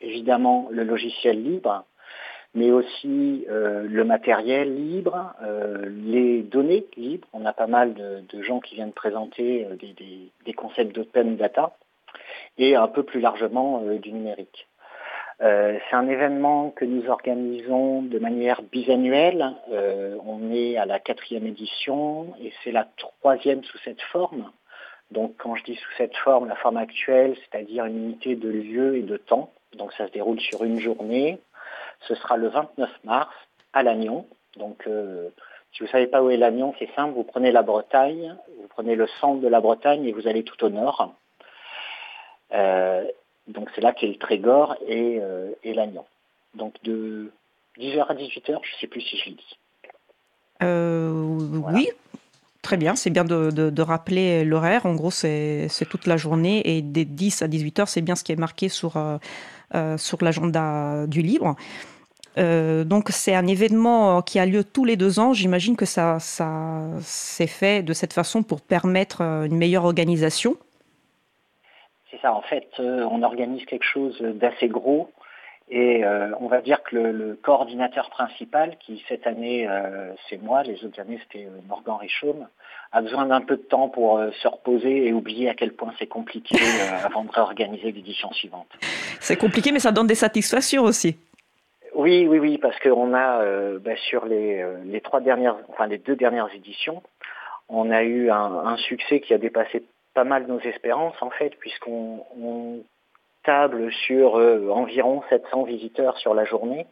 évidemment, 0.00 0.68
le 0.70 0.84
logiciel 0.84 1.42
libre, 1.42 1.84
mais 2.54 2.70
aussi 2.70 3.44
euh, 3.48 3.86
le 3.88 4.04
matériel 4.04 4.74
libre, 4.74 5.34
euh, 5.42 5.84
les 5.88 6.42
données 6.42 6.86
libres. 6.96 7.28
On 7.32 7.44
a 7.44 7.52
pas 7.52 7.66
mal 7.66 7.94
de, 7.94 8.42
gens 8.42 8.60
qui 8.60 8.74
viennent 8.74 8.92
présenter 8.92 9.66
euh, 9.66 9.76
des, 10.44 10.52
concepts 10.54 10.94
d'open 10.94 11.36
data 11.36 11.76
et 12.56 12.74
un 12.74 12.88
peu 12.88 13.02
plus 13.02 13.20
largement 13.20 13.82
du 14.02 14.12
numérique. 14.12 14.66
c'est 15.38 15.94
un 15.94 16.08
événement 16.08 16.70
que 16.70 16.84
nous 16.84 17.08
organisons 17.08 18.02
de 18.02 18.18
manière 18.18 18.62
bisannuelle. 18.62 19.54
on 19.70 20.52
est 20.52 20.76
à 20.76 20.84
la 20.84 20.98
quatrième 20.98 21.46
édition 21.46 22.34
et 22.42 22.52
c'est 22.64 22.72
la 22.72 22.88
troisième 22.96 23.62
sous 23.62 23.78
cette 23.84 24.00
forme. 24.00 24.50
Donc 25.12 25.36
quand 25.38 25.54
je 25.54 25.64
dis 25.64 25.76
sous 25.76 25.92
cette 25.96 26.16
forme, 26.16 26.48
la 26.48 26.56
forme 26.56 26.78
actuelle, 26.78 27.36
c'est-à-dire 27.36 27.84
une 27.84 27.98
unité 27.98 28.34
de 28.34 28.48
lieu 28.48 28.96
et 28.96 29.02
de 29.02 29.16
temps. 29.16 29.52
Donc 29.76 29.92
ça 29.92 30.08
se 30.08 30.12
déroule 30.12 30.40
sur 30.40 30.64
une 30.64 30.80
journée 30.80 31.38
ce 32.00 32.14
sera 32.14 32.36
le 32.36 32.48
29 32.48 32.90
mars 33.04 33.34
à 33.72 33.82
Lannion. 33.82 34.26
Donc, 34.56 34.86
euh, 34.86 35.28
si 35.72 35.80
vous 35.80 35.86
ne 35.86 35.90
savez 35.90 36.06
pas 36.06 36.22
où 36.22 36.30
est 36.30 36.36
Lannion, 36.36 36.74
c'est 36.78 36.90
simple, 36.94 37.14
vous 37.14 37.24
prenez 37.24 37.52
la 37.52 37.62
Bretagne, 37.62 38.36
vous 38.60 38.68
prenez 38.68 38.94
le 38.94 39.06
centre 39.20 39.40
de 39.40 39.48
la 39.48 39.60
Bretagne 39.60 40.04
et 40.04 40.12
vous 40.12 40.26
allez 40.26 40.42
tout 40.44 40.62
au 40.64 40.70
nord. 40.70 41.14
Euh, 42.52 43.04
donc 43.46 43.70
c'est 43.74 43.80
là 43.80 43.92
qu'est 43.92 44.06
le 44.06 44.16
Trégor 44.16 44.76
et, 44.86 45.18
euh, 45.20 45.52
et 45.62 45.74
Lannion. 45.74 46.04
Donc 46.54 46.74
de 46.82 47.30
10h 47.78 48.06
à 48.06 48.14
18h, 48.14 48.46
je 48.46 48.52
ne 48.52 48.80
sais 48.80 48.86
plus 48.86 49.00
si 49.02 49.16
je 49.16 49.30
le 49.30 49.36
dis. 49.36 49.58
Oui, 51.74 51.90
Très 52.68 52.76
bien, 52.76 52.96
c'est 52.96 53.08
bien 53.08 53.24
de, 53.24 53.80
rappeler 53.80 54.44
l'horaire. 54.44 54.84
En 54.84 54.94
gros, 54.94 55.10
c'est 55.10 55.68
toute 55.88 56.06
la 56.06 56.18
journée 56.18 56.76
et 56.76 56.82
des 56.82 57.06
10 57.06 57.40
à 57.40 57.48
18 57.48 57.78
heures, 57.78 57.88
c'est 57.88 58.02
bien 58.02 58.14
ce 58.14 58.22
qui 58.22 58.32
est 58.32 58.36
marqué 58.36 58.68
sur, 58.68 59.00
sur 59.96 60.18
l'agenda 60.22 61.06
du 61.06 61.22
livre. 61.22 61.56
Euh, 62.38 62.84
donc 62.84 63.08
c'est 63.08 63.34
un 63.34 63.46
événement 63.46 64.22
qui 64.22 64.38
a 64.38 64.46
lieu 64.46 64.62
tous 64.64 64.84
les 64.84 64.96
deux 64.96 65.18
ans. 65.18 65.32
J'imagine 65.32 65.76
que 65.76 65.86
ça, 65.86 66.18
ça 66.20 66.82
s'est 67.00 67.46
fait 67.46 67.82
de 67.82 67.92
cette 67.92 68.12
façon 68.12 68.42
pour 68.42 68.60
permettre 68.60 69.22
euh, 69.22 69.44
une 69.44 69.56
meilleure 69.56 69.84
organisation. 69.84 70.56
C'est 72.10 72.20
ça, 72.20 72.32
en 72.32 72.42
fait, 72.42 72.68
euh, 72.78 73.06
on 73.10 73.22
organise 73.22 73.64
quelque 73.66 73.84
chose 73.84 74.20
d'assez 74.20 74.68
gros 74.68 75.10
Et 75.68 76.04
on 76.40 76.48
va 76.48 76.60
dire 76.62 76.82
que 76.82 76.96
le, 76.96 77.38
coordinateur 77.42 78.08
principal, 78.10 78.76
qui 78.78 79.02
cette 79.08 79.26
année 79.26 79.68
c'est 80.28 80.40
moi, 80.42 80.62
les 80.62 80.82
autres 80.84 81.00
années 81.00 81.20
c'était 81.24 81.46
Morgan 81.68 81.96
Richaume, 82.00 82.46
a 82.92 83.02
besoin 83.02 83.26
d'un 83.26 83.40
peu 83.40 83.56
de 83.56 83.62
temps 83.62 83.88
pour 83.88 84.20
se 84.40 84.48
reposer 84.48 85.06
et 85.06 85.12
oublier 85.12 85.48
à 85.48 85.54
quel 85.54 85.72
point 85.72 85.92
c'est 85.98 86.06
compliqué 86.06 86.56
avant 87.04 87.24
de 87.24 87.30
réorganiser 87.30 87.92
l'édition 87.92 88.32
suivante. 88.32 88.68
C'est 89.20 89.36
compliqué, 89.36 89.72
mais 89.72 89.78
ça 89.78 89.92
donne 89.92 90.06
des 90.06 90.14
satisfactions 90.14 90.84
aussi. 90.84 91.18
Oui, 91.94 92.26
oui, 92.26 92.38
oui, 92.38 92.58
parce 92.58 92.78
qu'on 92.80 93.14
a 93.14 93.42
bah, 93.78 93.96
sur 93.96 94.24
les, 94.24 94.64
les 94.84 95.00
trois 95.00 95.20
dernières, 95.20 95.56
enfin 95.68 95.86
les 95.86 95.98
deux 95.98 96.16
dernières 96.16 96.48
éditions, 96.54 97.02
on 97.68 97.90
a 97.90 98.02
eu 98.02 98.30
un, 98.30 98.76
succès 98.76 99.20
qui 99.20 99.34
a 99.34 99.38
dépassé 99.38 99.84
pas 100.14 100.24
mal 100.24 100.46
nos 100.46 100.60
espérances 100.60 101.20
en 101.20 101.30
fait, 101.30 101.50
puisqu'on 101.58 102.82
table 103.44 103.92
sur 103.92 104.36
euh, 104.36 104.68
environ 104.70 105.22
700 105.30 105.62
visiteurs 105.62 106.18
sur 106.18 106.34
la 106.34 106.44
journée, 106.44 106.86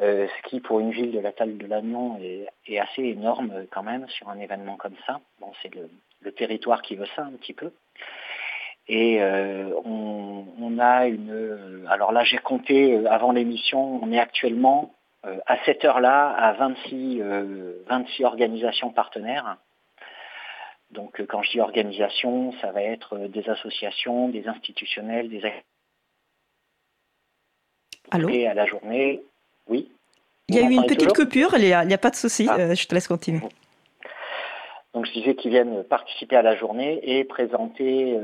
euh, 0.00 0.26
ce 0.28 0.48
qui 0.48 0.60
pour 0.60 0.80
une 0.80 0.90
ville 0.90 1.12
de 1.12 1.20
la 1.20 1.32
taille 1.32 1.54
de 1.54 1.66
Lannion 1.66 2.18
est, 2.22 2.78
assez 2.78 3.02
énorme 3.02 3.66
quand 3.70 3.82
même 3.82 4.08
sur 4.08 4.28
un 4.28 4.38
événement 4.38 4.76
comme 4.76 4.96
ça. 5.06 5.20
Bon, 5.40 5.52
c'est 5.62 5.70
le, 5.74 6.32
territoire 6.32 6.82
qui 6.82 6.96
veut 6.96 7.08
ça 7.16 7.24
un 7.24 7.32
petit 7.32 7.54
peu. 7.54 7.72
Et 8.88 9.20
euh, 9.20 9.72
on, 9.84 10.78
a 10.78 11.06
une. 11.06 11.86
Alors 11.88 12.12
là, 12.12 12.24
j'ai 12.24 12.38
compté 12.38 13.06
avant 13.06 13.32
l'émission, 13.32 14.02
on 14.02 14.12
est 14.12 14.18
actuellement 14.18 14.94
à 15.22 15.58
cette 15.66 15.84
heure-là 15.84 16.30
à 16.30 16.52
26, 16.54 17.20
26 17.86 18.24
organisations 18.24 18.90
partenaires 18.90 19.58
donc 20.90 21.20
euh, 21.20 21.26
quand 21.26 21.42
je 21.42 21.50
dis 21.52 21.60
organisation, 21.60 22.52
ça 22.60 22.72
va 22.72 22.82
être 22.82 23.16
euh, 23.16 23.28
des 23.28 23.48
associations, 23.48 24.28
des 24.28 24.46
institutionnels, 24.48 25.28
des 25.28 25.42
Allô? 28.10 28.28
Et 28.28 28.46
à 28.46 28.54
la 28.54 28.66
journée, 28.66 29.22
oui. 29.70 29.90
Il 30.48 30.56
y 30.56 30.58
a 30.58 30.62
eu 30.62 30.72
une 30.72 30.86
petite 30.86 31.12
coupure, 31.12 31.56
il 31.56 31.62
n'y 31.62 31.72
a, 31.72 31.98
pas 31.98 32.10
de 32.10 32.16
souci, 32.16 32.46
ah. 32.50 32.56
euh, 32.58 32.74
je 32.74 32.86
te 32.86 32.94
laisse 32.94 33.08
continuer. 33.08 33.40
Donc 34.92 35.06
je 35.06 35.12
disais 35.12 35.36
qu'ils 35.36 35.52
viennent 35.52 35.84
participer 35.84 36.34
à 36.36 36.42
la 36.42 36.56
journée 36.56 37.00
et 37.04 37.22
présenter 37.22 38.18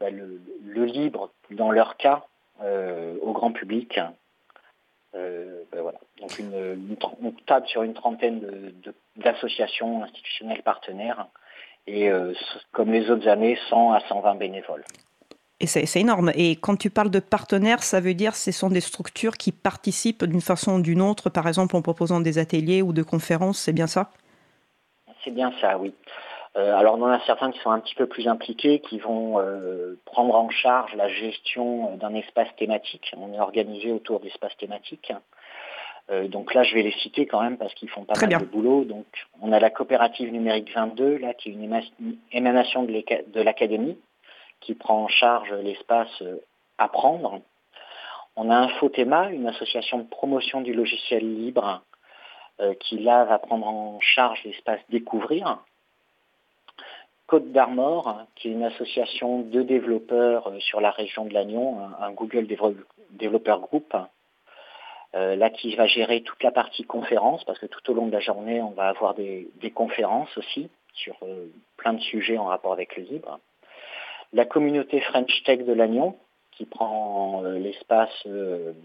bah, 0.00 0.10
le, 0.10 0.40
le, 0.66 0.84
libre, 0.84 1.30
dans 1.52 1.70
leur 1.70 1.96
cas, 1.96 2.24
au 2.60 3.32
grand 3.32 3.52
public. 3.52 4.00
Ben 5.12 5.80
voilà. 5.80 6.00
Donc 6.20 6.36
une, 6.40 6.96
on 7.22 7.30
table 7.46 7.68
sur 7.68 7.84
une 7.84 7.94
trentaine 7.94 8.72
d'associations 9.16 10.02
institutionnelles 10.02 10.64
partenaires 10.64 11.28
et 11.88 12.10
euh, 12.10 12.34
comme 12.72 12.92
les 12.92 13.10
autres 13.10 13.28
années, 13.28 13.58
100 13.70 13.92
à 13.92 14.00
120 14.00 14.34
bénévoles. 14.34 14.84
Et 15.60 15.66
c'est 15.66 16.00
énorme. 16.00 16.30
Et 16.36 16.54
quand 16.54 16.76
tu 16.76 16.88
parles 16.88 17.10
de 17.10 17.18
partenaires, 17.18 17.82
ça 17.82 18.00
veut 18.00 18.14
dire 18.14 18.32
que 18.32 18.38
ce 18.38 18.52
sont 18.52 18.68
des 18.68 18.80
structures 18.80 19.36
qui 19.36 19.50
participent 19.50 20.24
d'une 20.24 20.40
façon 20.40 20.78
ou 20.78 20.80
d'une 20.80 21.02
autre, 21.02 21.30
par 21.30 21.48
exemple 21.48 21.74
en 21.74 21.82
proposant 21.82 22.20
des 22.20 22.38
ateliers 22.38 22.80
ou 22.80 22.92
de 22.92 23.02
conférences, 23.02 23.58
c'est 23.58 23.72
bien 23.72 23.88
ça? 23.88 24.10
C'est 25.24 25.32
bien 25.32 25.52
ça, 25.60 25.76
oui. 25.78 25.92
Euh, 26.56 26.74
alors 26.76 26.94
on 26.96 27.02
en 27.02 27.08
a 27.08 27.20
certains 27.26 27.50
qui 27.50 27.58
sont 27.58 27.70
un 27.70 27.80
petit 27.80 27.96
peu 27.96 28.06
plus 28.06 28.28
impliqués, 28.28 28.80
qui 28.80 28.98
vont 28.98 29.38
euh, 29.38 29.98
prendre 30.04 30.34
en 30.34 30.48
charge 30.48 30.94
la 30.94 31.08
gestion 31.08 31.96
d'un 31.96 32.14
espace 32.14 32.48
thématique. 32.56 33.12
On 33.16 33.34
est 33.34 33.40
organisé 33.40 33.90
autour 33.90 34.20
d'espaces 34.20 34.56
thématiques. 34.58 35.12
Euh, 36.10 36.26
donc 36.28 36.54
là, 36.54 36.62
je 36.62 36.74
vais 36.74 36.82
les 36.82 36.92
citer 36.92 37.26
quand 37.26 37.42
même 37.42 37.58
parce 37.58 37.74
qu'ils 37.74 37.90
font 37.90 38.04
pas 38.04 38.14
mal 38.18 38.40
de 38.40 38.44
boulot. 38.44 38.84
Donc, 38.84 39.06
on 39.42 39.52
a 39.52 39.60
la 39.60 39.70
coopérative 39.70 40.32
numérique 40.32 40.72
22, 40.74 41.18
là, 41.18 41.34
qui 41.34 41.50
est 41.50 41.52
une 41.52 41.82
émanation 42.32 42.84
de 42.84 43.40
l'académie, 43.42 43.98
qui 44.60 44.74
prend 44.74 45.04
en 45.04 45.08
charge 45.08 45.52
l'espace 45.52 46.22
euh, 46.22 46.36
apprendre. 46.78 47.40
On 48.36 48.50
a 48.50 48.56
Infotema, 48.56 49.30
une 49.30 49.48
association 49.48 49.98
de 49.98 50.04
promotion 50.04 50.60
du 50.60 50.72
logiciel 50.72 51.24
libre, 51.42 51.82
euh, 52.60 52.74
qui 52.74 52.98
là 52.98 53.24
va 53.24 53.38
prendre 53.38 53.66
en 53.66 54.00
charge 54.00 54.42
l'espace 54.44 54.80
découvrir. 54.88 55.58
Côte 57.26 57.52
d'Armor, 57.52 58.22
qui 58.36 58.48
est 58.48 58.52
une 58.52 58.64
association 58.64 59.42
de 59.42 59.62
développeurs 59.62 60.50
sur 60.60 60.80
la 60.80 60.90
région 60.90 61.26
de 61.26 61.34
Lannion, 61.34 61.78
un, 62.00 62.10
Google 62.12 62.46
Developer 63.10 63.56
Group, 63.60 63.94
euh, 65.14 65.36
là 65.36 65.50
qui 65.50 65.74
va 65.74 65.86
gérer 65.86 66.22
toute 66.22 66.42
la 66.42 66.50
partie 66.50 66.84
conférence, 66.84 67.44
parce 67.44 67.58
que 67.58 67.66
tout 67.66 67.90
au 67.90 67.94
long 67.94 68.06
de 68.06 68.12
la 68.12 68.20
journée, 68.20 68.60
on 68.60 68.70
va 68.70 68.88
avoir 68.88 69.14
des, 69.14 69.48
conférences 69.74 70.36
aussi 70.36 70.68
sur 70.94 71.16
euh, 71.22 71.46
plein 71.76 71.94
de 71.94 72.00
sujets 72.00 72.38
en 72.38 72.46
rapport 72.46 72.72
avec 72.72 72.96
le 72.96 73.04
libre. 73.04 73.38
La 74.32 74.44
communauté 74.44 75.00
French 75.00 75.42
Tech 75.44 75.64
de 75.64 75.72
Lannion, 75.72 76.16
qui 76.52 76.64
prend 76.66 77.44
euh, 77.44 77.58
l'espace 77.58 78.26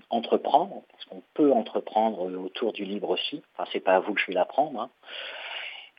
entreprendre, 0.09 0.83
parce 0.91 1.05
qu'on 1.05 1.21
peut 1.33 1.51
entreprendre 1.51 2.31
autour 2.43 2.73
du 2.73 2.85
libre 2.85 3.09
aussi. 3.09 3.41
Enfin, 3.53 3.69
c'est 3.73 3.79
pas 3.79 3.95
à 3.95 3.99
vous 3.99 4.13
que 4.13 4.21
je 4.21 4.27
vais 4.27 4.33
l'apprendre. 4.33 4.79
Hein. 4.79 4.89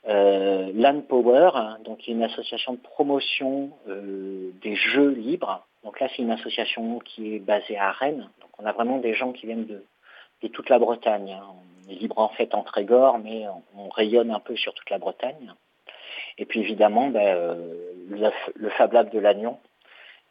Land 0.07 1.00
Power, 1.09 1.50
hein, 1.54 1.78
donc 1.85 2.07
une 2.07 2.22
association 2.22 2.74
de 2.74 2.78
promotion 2.78 3.70
des 3.87 4.76
jeux 4.76 5.11
libres. 5.11 5.64
Donc 5.85 6.00
là, 6.00 6.09
c'est 6.09 6.22
une 6.22 6.30
association 6.30 6.98
qui 7.00 7.37
est 7.37 7.38
basée 7.38 7.76
à 7.76 7.92
Rennes. 7.92 8.28
Donc 8.40 8.50
on 8.59 8.64
a 8.64 8.72
vraiment 8.72 8.98
des 8.98 9.14
gens 9.14 9.33
qui 9.33 9.46
viennent 9.46 9.66
de, 9.66 9.85
toute 10.48 10.68
la 10.68 10.78
Bretagne. 10.78 11.33
Hein. 11.33 11.46
On 11.87 11.90
est 11.90 11.94
libre 11.94 12.18
en 12.18 12.28
fait 12.30 12.54
en 12.54 12.62
Trégor, 12.62 13.18
mais 13.18 13.46
on, 13.76 13.88
rayonne 13.88 14.30
un 14.30 14.40
peu 14.40 14.57
sur 14.57 14.74
toute 14.74 14.90
la 14.90 14.98
Bretagne. 14.98 15.54
Et 16.38 16.46
puis 16.46 16.60
évidemment, 16.60 17.08
ben, 17.08 17.36
euh, 17.36 18.30
le, 18.54 18.70
Fab 18.70 18.92
Lab 18.92 19.10
de 19.10 19.18
Lannion, 19.18 19.58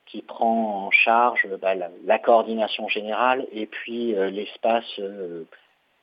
qui 0.05 0.21
prend 0.21 0.85
en 0.85 0.91
charge 0.91 1.47
ben, 1.61 1.89
la, 2.05 2.19
coordination 2.19 2.87
générale 2.87 3.47
et 3.51 3.65
puis 3.65 4.15
euh, 4.15 4.29
l'espace 4.29 4.99
euh, 4.99 5.45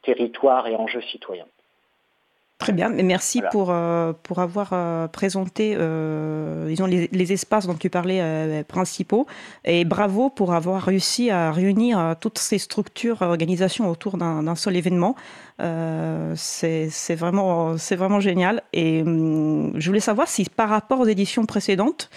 territoire 0.03 0.67
et 0.67 0.77
enjeux 0.77 1.03
citoyens. 1.03 1.47
Très 2.61 2.75
bien, 2.75 2.91
merci 2.91 3.41
pour, 3.53 3.71
euh, 3.71 4.13
pour 4.23 4.39
avoir 4.41 4.69
euh, 4.75 5.09
présenté 5.09 5.75
euh, 5.79 6.69
disons, 6.69 6.85
les, 6.85 7.33
espaces 7.33 7.67
dont 7.67 7.75
tu 7.75 7.89
parlais 7.89 8.65
principaux. 8.65 9.27
Et 9.65 9.87
bravo 9.87 10.29
pour 10.29 10.53
avoir 10.53 10.83
réussi 10.83 11.31
à 11.31 11.53
réunir 11.53 12.17
toutes 12.21 12.39
ces 12.39 12.59
structures, 12.59 13.23
organisations 13.23 13.89
autour 13.89 14.19
d'un 14.19 14.55
seul 14.57 14.77
événement. 14.77 15.17
C'est 15.59 17.15
vraiment, 17.15 17.77
vraiment 17.93 18.21
génial. 18.21 18.63
Et 18.75 19.01
hum, 19.03 19.73
je 19.77 19.87
voulais 19.87 20.01
savoir 20.01 20.29
si 20.29 20.45
par 20.45 20.69
rapport 20.69 21.01
aux 21.01 21.07
éditions 21.07 21.47
précédentes, 21.47 22.11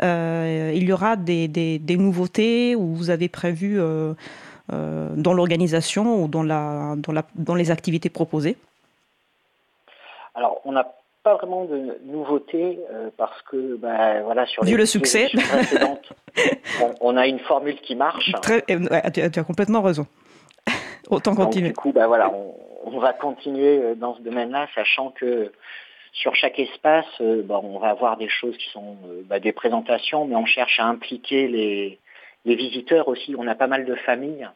il 0.00 0.82
y 0.82 0.92
aura 0.92 1.16
des, 1.16 1.46
des, 1.46 1.78
des, 1.78 1.96
nouveautés 1.98 2.74
ou 2.74 2.94
vous 2.94 3.10
avez 3.10 3.28
prévu 3.28 3.78
dans 4.70 5.34
l'organisation 5.34 6.24
ou 6.24 6.28
dans, 6.28 6.42
la, 6.42 6.94
dans, 6.96 7.12
la, 7.12 7.26
dans 7.34 7.54
les 7.54 7.70
activités 7.70 8.08
proposées 8.08 8.56
alors, 10.34 10.60
on 10.64 10.72
n'a 10.72 10.92
pas 11.22 11.34
vraiment 11.34 11.64
de 11.64 11.98
nouveautés 12.04 12.78
euh, 12.92 13.10
parce 13.16 13.40
que, 13.42 13.76
ben, 13.76 14.22
voilà, 14.22 14.46
sur 14.46 14.64
les 14.64 14.70
Vu 14.70 14.76
le 14.76 14.86
succès. 14.86 15.28
précédentes, 15.32 16.12
on, 17.00 17.16
a 17.16 17.26
une 17.26 17.40
formule 17.40 17.80
qui 17.80 17.94
marche. 17.94 18.32
Très, 18.40 18.62
tu, 18.62 19.20
as, 19.20 19.44
complètement 19.44 19.82
raison. 19.82 20.06
Autant 21.10 21.34
continuer. 21.34 21.68
du 21.68 21.74
coup, 21.74 21.92
ben, 21.92 22.06
voilà, 22.06 22.32
on, 22.84 22.98
va 22.98 23.12
continuer 23.12 23.78
euh, 23.78 23.94
dans 23.94 24.16
ce 24.16 24.22
domaine-là, 24.22 24.68
sachant 24.74 25.10
que 25.10 25.52
sur 26.12 26.34
chaque 26.34 26.58
espace, 26.58 27.06
euh, 27.20 27.42
ben, 27.42 27.60
on 27.62 27.78
va 27.78 27.88
avoir 27.90 28.16
des 28.16 28.28
choses 28.28 28.56
qui 28.56 28.70
sont 28.70 28.96
des 29.42 29.52
présentations, 29.52 30.24
mais 30.24 30.36
on 30.36 30.46
cherche 30.46 30.80
à 30.80 30.86
impliquer 30.86 31.48
les, 31.48 31.98
les 32.46 32.54
visiteurs 32.54 33.08
aussi. 33.08 33.34
On 33.36 33.46
a 33.46 33.54
pas 33.54 33.66
mal 33.66 33.84
de 33.84 33.94
familles 33.94 34.48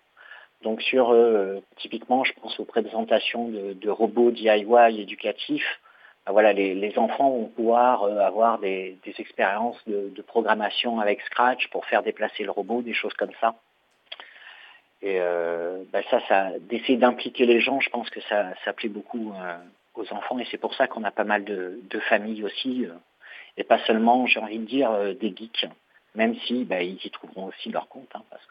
donc 0.63 0.81
sur, 0.83 1.13
euh, 1.13 1.61
typiquement, 1.77 2.25
je 2.25 2.33
pense 2.33 2.59
aux 2.59 2.65
présentations 2.65 3.49
de, 3.49 3.91
robots 3.91 4.31
DIY 4.31 5.01
éducatifs. 5.01 5.81
Ben 6.27 6.33
voilà, 6.33 6.55
les, 6.55 6.99
enfants 6.99 7.31
vont 7.31 7.49
pouvoir 7.49 8.05
euh, 8.05 8.19
avoir 8.21 8.59
des, 8.59 8.99
expériences 9.19 9.77
de, 9.87 10.23
programmation 10.23 11.01
avec 11.01 11.21
Scratch 11.21 11.69
pour 11.69 11.85
faire 11.85 12.03
déplacer 12.03 12.45
le 12.45 12.51
robot, 12.51 12.81
des 12.81 12.95
choses 12.95 13.13
comme 13.15 13.33
ça. 13.41 13.55
Et 15.03 15.21
euh, 15.21 15.85
ben 15.93 16.03
ça, 16.11 16.21
ça 16.29 16.53
d'essayer 16.61 16.97
d'impliquer 16.97 17.45
les 17.45 17.61
gens, 17.61 17.79
je 17.81 17.91
pense 17.91 18.09
que 18.09 18.23
ça, 18.23 18.55
ça 18.65 18.73
plaît 18.73 18.89
beaucoup 18.89 19.35
aux 19.95 20.13
enfants 20.15 20.39
et 20.39 20.47
c'est 20.51 20.57
pour 20.57 20.75
ça 20.75 20.87
qu'on 20.87 21.05
a 21.05 21.11
pas 21.11 21.25
mal 21.25 21.45
de, 21.45 22.01
familles 22.09 22.43
aussi, 22.43 22.87
et 23.59 23.65
pas 23.65 23.79
seulement, 23.85 24.27
j'ai 24.27 24.41
envie 24.41 24.59
de 24.59 24.65
dire, 24.65 24.91
des 25.21 25.35
geeks, 25.37 25.67
même 26.15 26.35
si 26.47 26.65
ben, 26.65 26.81
ils 26.81 27.05
y 27.05 27.11
trouveront 27.11 27.49
aussi 27.49 27.69
leur 27.69 27.87
compte, 27.89 28.09
hein, 28.15 28.23
parce 28.31 28.47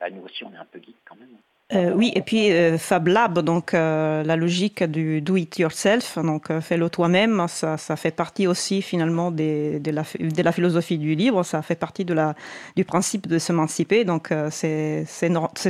que 0.00 0.10
nous 0.10 0.22
aussi 0.22 0.44
on 0.44 0.52
est 0.52 0.56
un 0.56 0.66
peu 0.70 0.78
geeks 0.78 0.96
quand 1.08 1.16
même. 1.16 1.36
Euh, 1.74 1.92
oui, 1.96 2.12
et 2.14 2.22
puis 2.22 2.52
euh, 2.52 2.78
Fab 2.78 3.08
Lab, 3.08 3.40
donc 3.40 3.74
euh, 3.74 4.22
la 4.22 4.36
logique 4.36 4.84
du 4.84 5.20
do 5.20 5.34
it 5.34 5.58
yourself, 5.58 6.16
donc 6.16 6.56
fais-le 6.60 6.88
toi-même, 6.88 7.46
ça, 7.48 7.76
fait 7.96 8.12
partie 8.12 8.46
aussi 8.46 8.82
finalement 8.82 9.32
de, 9.32 9.80
la, 9.90 10.52
philosophie 10.52 10.96
du 10.96 11.16
livre, 11.16 11.42
ça 11.42 11.62
fait 11.62 11.74
partie 11.74 12.04
du 12.04 12.84
principe 12.84 13.26
de 13.26 13.38
s'émanciper, 13.40 14.04
donc 14.04 14.32
c'est 14.50 15.06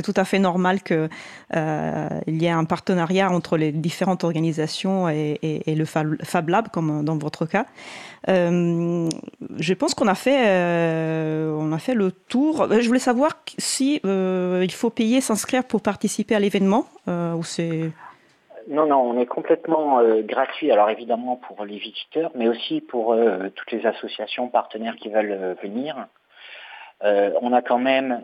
tout 0.03 0.13
à 0.15 0.23
fait 0.23 0.37
normal 0.37 0.83
qu'il 0.83 1.09
y 1.55 2.45
ait 2.45 2.49
un 2.49 2.65
partenariat 2.65 3.31
entre 3.31 3.57
les 3.57 3.71
différentes 3.71 4.23
organisations 4.23 5.09
et, 5.09 5.39
et 5.41 5.73
le 5.73 5.85
Fab 5.85 6.49
Lab, 6.49 6.67
comme 6.69 7.03
dans 7.03 7.17
votre 7.17 7.47
cas. 7.47 7.65
Je 8.27 9.73
pense 9.73 9.93
qu'on 9.93 10.07
a 10.07 10.15
fait, 10.15 11.47
on 11.49 11.71
a 11.71 11.79
fait 11.79 11.93
le 11.93 12.11
tour. 12.11 12.67
Je 12.69 12.87
voulais 12.87 12.99
savoir 12.99 13.43
si 13.57 14.01
il 14.03 14.71
faut 14.71 14.89
payer, 14.89 15.21
s'inscrire 15.21 15.63
pour 15.63 15.81
participer 15.81 16.35
à 16.35 16.39
l'événement 16.39 16.87
ou 17.07 17.43
c'est 17.43 17.91
non, 18.69 18.85
non, 18.85 18.97
on 18.97 19.17
est 19.17 19.25
complètement 19.25 20.01
gratuit. 20.23 20.71
Alors 20.71 20.89
évidemment 20.89 21.37
pour 21.37 21.63
les 21.63 21.77
visiteurs, 21.77 22.31
mais 22.35 22.49
aussi 22.49 22.81
pour 22.81 23.15
toutes 23.55 23.71
les 23.71 23.85
associations 23.85 24.49
partenaires 24.49 24.97
qui 24.97 25.09
veulent 25.09 25.55
venir. 25.63 26.07
on 27.01 27.53
a 27.53 27.61
quand 27.61 27.79
même 27.79 28.21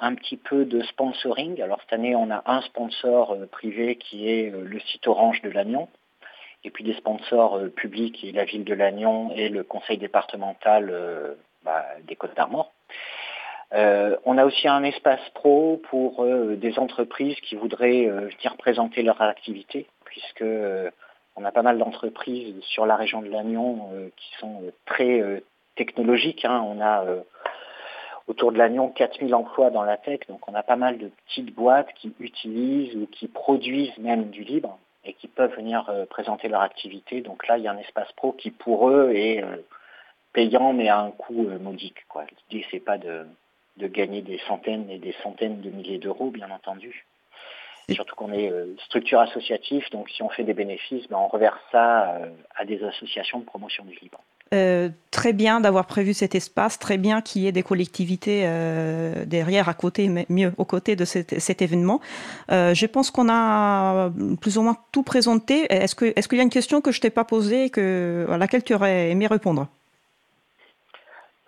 un 0.00 0.14
petit 0.14 0.36
peu 0.36 0.66
de 0.66 0.82
sponsoring. 0.82 1.62
Alors 1.62 1.80
cette 1.80 1.94
année, 1.94 2.14
on 2.14 2.30
a 2.30 2.42
un 2.44 2.60
sponsor 2.62 3.34
privé 3.50 3.96
qui 3.96 4.28
est 4.30 4.50
le 4.50 4.80
site 4.80 5.06
Orange 5.06 5.40
de 5.42 5.48
Lannion 5.48 5.88
et 6.64 6.70
puis 6.70 6.84
des 6.84 6.94
sponsors 6.94 7.56
euh, 7.56 7.68
publics 7.68 8.24
et 8.24 8.32
la 8.32 8.44
ville 8.44 8.64
de 8.64 8.74
Lannion 8.74 9.30
et 9.34 9.48
le 9.48 9.64
conseil 9.64 9.98
départemental 9.98 10.90
euh, 10.90 11.34
bah, 11.64 11.84
des 12.04 12.16
Côtes 12.16 12.36
d'Armor. 12.36 12.72
Euh, 13.72 14.16
on 14.24 14.36
a 14.38 14.44
aussi 14.44 14.68
un 14.68 14.84
espace 14.84 15.26
pro 15.34 15.80
pour 15.88 16.26
des 16.26 16.78
entreprises 16.78 17.40
qui 17.40 17.56
voudraient 17.56 18.04
venir 18.06 18.56
présenter 18.58 19.02
leur 19.02 19.22
activité, 19.22 19.86
puisque 20.04 20.44
on 21.36 21.44
a 21.44 21.52
pas 21.52 21.62
mal 21.62 21.78
d'entreprises 21.78 22.54
sur 22.60 22.84
la 22.84 22.96
région 22.96 23.22
de 23.22 23.30
Lannion 23.30 23.88
qui 24.14 24.34
sont 24.38 24.60
très 24.84 25.42
technologiques. 25.74 26.44
Hein. 26.44 26.62
On 26.66 26.82
a 26.82 27.02
autour 28.26 28.52
de 28.52 28.58
Lannion 28.58 28.90
4000 28.90 29.34
emplois 29.34 29.70
dans 29.70 29.84
la 29.84 29.96
tech, 29.96 30.20
donc 30.28 30.46
on 30.46 30.54
a 30.54 30.62
pas 30.62 30.76
mal 30.76 30.98
de 30.98 31.10
petites 31.26 31.54
boîtes 31.54 31.94
qui 31.94 32.12
utilisent 32.20 32.94
ou 32.94 33.06
qui 33.06 33.26
produisent 33.26 33.96
même 33.96 34.28
du 34.28 34.44
libre 34.44 34.78
et 35.04 35.14
qui 35.14 35.28
peuvent 35.28 35.54
venir 35.56 35.88
euh, 35.88 36.06
présenter 36.06 36.48
leur 36.48 36.60
activité. 36.60 37.20
Donc 37.20 37.46
là, 37.48 37.58
il 37.58 37.64
y 37.64 37.68
a 37.68 37.72
un 37.72 37.78
espace 37.78 38.10
pro 38.12 38.32
qui 38.32 38.50
pour 38.50 38.88
eux 38.90 39.12
est 39.14 39.42
euh, 39.42 39.56
payant 40.32 40.72
mais 40.72 40.88
à 40.88 40.98
un 40.98 41.10
coût 41.10 41.46
euh, 41.48 41.58
modique. 41.58 41.98
L'idée, 42.50 42.66
c'est 42.70 42.80
pas 42.80 42.98
de, 42.98 43.26
gagner 43.78 44.22
des 44.22 44.38
centaines 44.46 44.88
et 44.90 44.98
des 44.98 45.14
centaines 45.22 45.60
de 45.60 45.70
milliers 45.70 45.98
d'euros, 45.98 46.30
bien 46.30 46.50
entendu. 46.50 47.06
Surtout 47.90 48.14
qu'on 48.14 48.32
est 48.32 48.52
structure 48.84 49.18
associative, 49.18 49.84
donc 49.90 50.08
si 50.08 50.22
on 50.22 50.28
fait 50.28 50.44
des 50.44 50.54
bénéfices, 50.54 51.08
ben 51.08 51.18
on 51.18 51.26
reverse 51.26 51.58
ça 51.72 52.16
à 52.54 52.64
des 52.64 52.82
associations 52.84 53.40
de 53.40 53.44
promotion 53.44 53.84
du 53.84 53.98
libre. 54.00 54.20
Euh, 54.52 54.90
très 55.10 55.32
bien 55.32 55.60
d'avoir 55.60 55.86
prévu 55.86 56.14
cet 56.14 56.34
espace, 56.34 56.78
très 56.78 56.98
bien 56.98 57.22
qu'il 57.22 57.42
y 57.42 57.46
ait 57.46 57.52
des 57.52 57.62
collectivités 57.62 58.42
euh, 58.44 59.24
derrière, 59.24 59.68
à 59.68 59.74
côté, 59.74 60.08
mais 60.08 60.26
mieux 60.28 60.52
aux 60.58 60.64
côtés 60.64 60.94
de 60.96 61.04
cet, 61.04 61.62
événement. 61.62 62.00
Euh, 62.50 62.74
je 62.74 62.86
pense 62.86 63.10
qu'on 63.10 63.28
a 63.30 64.10
plus 64.40 64.58
ou 64.58 64.62
moins 64.62 64.76
tout 64.90 65.02
présenté. 65.02 65.72
Est-ce 65.72 65.94
qu'il 65.94 66.08
est 66.08 66.32
y 66.32 66.40
a 66.40 66.42
une 66.42 66.50
question 66.50 66.80
que 66.80 66.92
je 66.92 67.00
t'ai 67.00 67.10
pas 67.10 67.24
posée, 67.24 67.70
que, 67.70 68.26
à 68.30 68.36
laquelle 68.36 68.62
tu 68.62 68.74
aurais 68.74 69.10
aimé 69.10 69.26
répondre? 69.26 69.68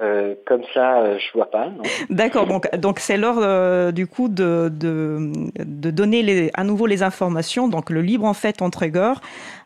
Euh, 0.02 0.34
comme 0.44 0.62
ça, 0.74 1.02
euh, 1.02 1.18
je 1.20 1.32
vois 1.38 1.52
pas. 1.52 1.68
D'accord, 2.10 2.48
donc 2.48 2.68
donc 2.74 2.98
c'est 2.98 3.16
l'heure 3.16 3.38
euh, 3.38 3.92
du 3.92 4.08
coup 4.08 4.28
de, 4.28 4.68
de, 4.68 5.90
donner 5.90 6.50
à 6.54 6.64
nouveau 6.64 6.86
les 6.86 7.04
informations. 7.04 7.68
Donc 7.68 7.90
le 7.90 8.02
libre 8.02 8.24
en 8.24 8.34
fête 8.34 8.60
entre 8.60 8.78
Trégor, 8.78 9.20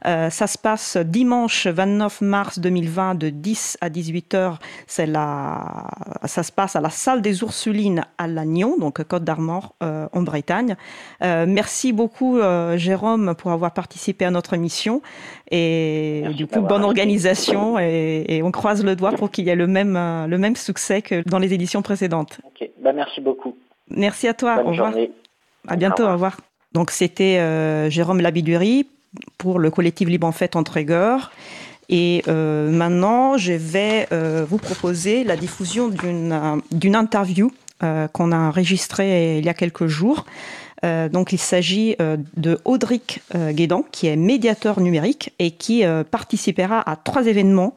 ça 0.04 0.46
se 0.46 0.58
passe 0.58 0.98
dimanche 0.98 1.66
29 1.66 2.20
mars 2.20 2.58
2020 2.58 3.14
de 3.14 3.30
10 3.30 3.78
à 3.80 3.88
18 3.88 4.34
h 4.34 4.56
C'est 4.86 5.06
la, 5.06 5.86
ça 6.24 6.42
se 6.42 6.52
passe 6.52 6.76
à 6.76 6.82
la 6.82 6.90
salle 6.90 7.22
des 7.22 7.40
Ursulines 7.40 8.04
à 8.18 8.26
Lannion, 8.26 8.76
donc 8.78 9.02
Côte 9.04 9.24
d'Armor 9.24 9.74
en 9.80 10.22
Bretagne. 10.22 10.76
merci 11.22 11.94
beaucoup 11.94 12.38
Jérôme 12.76 13.34
pour 13.34 13.52
avoir 13.52 13.72
participé 13.72 14.26
à 14.26 14.30
notre 14.30 14.52
émission 14.52 15.00
et 15.50 16.24
du 16.36 16.46
coup 16.46 16.60
bonne 16.60 16.84
organisation 16.84 17.78
et, 17.78 18.24
et, 18.28 18.42
on 18.42 18.50
croise 18.50 18.84
le 18.84 18.94
doigt 18.96 19.12
pour 19.12 19.30
qu'il 19.30 19.46
y 19.46 19.48
ait 19.48 19.56
le 19.56 19.66
même 19.66 19.94
le 20.28 20.38
même 20.38 20.56
succès 20.56 21.00
que 21.00 21.22
dans 21.28 21.38
les 21.38 21.54
éditions 21.54 21.82
précédentes. 21.82 22.40
Ok, 22.44 22.68
bah, 22.82 22.92
merci 22.92 23.20
beaucoup. 23.20 23.56
Merci 23.90 24.28
à 24.28 24.34
toi. 24.34 24.62
au 24.64 24.70
revoir. 24.70 24.92
À 25.66 25.76
bientôt. 25.76 26.04
Au 26.04 26.12
revoir. 26.12 26.38
Donc 26.72 26.90
c'était 26.90 27.38
euh, 27.38 27.90
Jérôme 27.90 28.20
Labidurie 28.20 28.86
pour 29.38 29.58
le 29.58 29.70
collectif 29.70 30.08
Libre 30.08 30.26
en 30.26 30.32
Fête 30.32 30.56
entre 30.56 30.72
Trégor. 30.72 31.30
Et 31.88 32.22
euh, 32.28 32.70
maintenant, 32.70 33.38
je 33.38 33.54
vais 33.54 34.06
euh, 34.12 34.44
vous 34.46 34.58
proposer 34.58 35.24
la 35.24 35.36
diffusion 35.36 35.88
d'une 35.88 36.96
interview 36.96 37.50
qu'on 38.12 38.32
a 38.32 38.36
enregistrée 38.36 39.38
il 39.38 39.46
y 39.46 39.48
a 39.48 39.54
quelques 39.54 39.86
jours. 39.86 40.26
Donc, 40.82 41.32
il 41.32 41.38
s'agit 41.38 41.96
de 41.98 42.58
Audric 42.64 43.22
Guédan, 43.34 43.84
qui 43.90 44.06
est 44.06 44.16
médiateur 44.16 44.80
numérique 44.80 45.34
et 45.38 45.50
qui 45.50 45.82
participera 46.10 46.88
à 46.88 46.96
trois 46.96 47.26
événements 47.26 47.74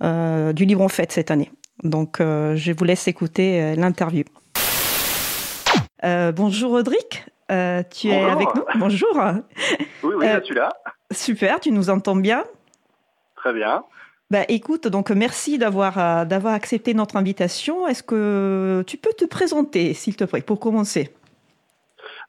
du 0.00 0.64
Libre 0.64 0.82
en 0.82 0.88
Fête 0.88 1.12
cette 1.12 1.30
année. 1.30 1.50
Donc, 1.82 2.20
euh, 2.20 2.56
je 2.56 2.72
vous 2.72 2.84
laisse 2.84 3.08
écouter 3.08 3.62
euh, 3.62 3.74
l'interview. 3.74 4.24
Euh, 6.04 6.32
bonjour 6.32 6.72
Audric, 6.72 7.24
tu 7.90 8.08
es 8.08 8.24
avec 8.24 8.54
nous 8.54 8.64
Bonjour. 8.76 9.20
Oui, 10.02 10.14
oui, 10.16 10.26
je 10.40 10.44
suis 10.44 10.54
là. 10.54 10.70
Super, 11.10 11.60
tu 11.60 11.72
nous 11.72 11.90
entends 11.90 12.16
bien 12.16 12.44
Très 13.36 13.52
bien. 13.52 13.84
Bah, 14.30 14.44
écoute, 14.48 14.86
donc 14.86 15.10
merci 15.10 15.58
d'avoir 15.58 16.24
d'avoir 16.24 16.54
accepté 16.54 16.94
notre 16.94 17.16
invitation. 17.16 17.86
Est-ce 17.88 18.02
que 18.02 18.84
tu 18.86 18.96
peux 18.96 19.12
te 19.12 19.24
présenter, 19.24 19.92
s'il 19.92 20.16
te 20.16 20.24
plaît, 20.24 20.42
pour 20.42 20.60
commencer? 20.60 21.12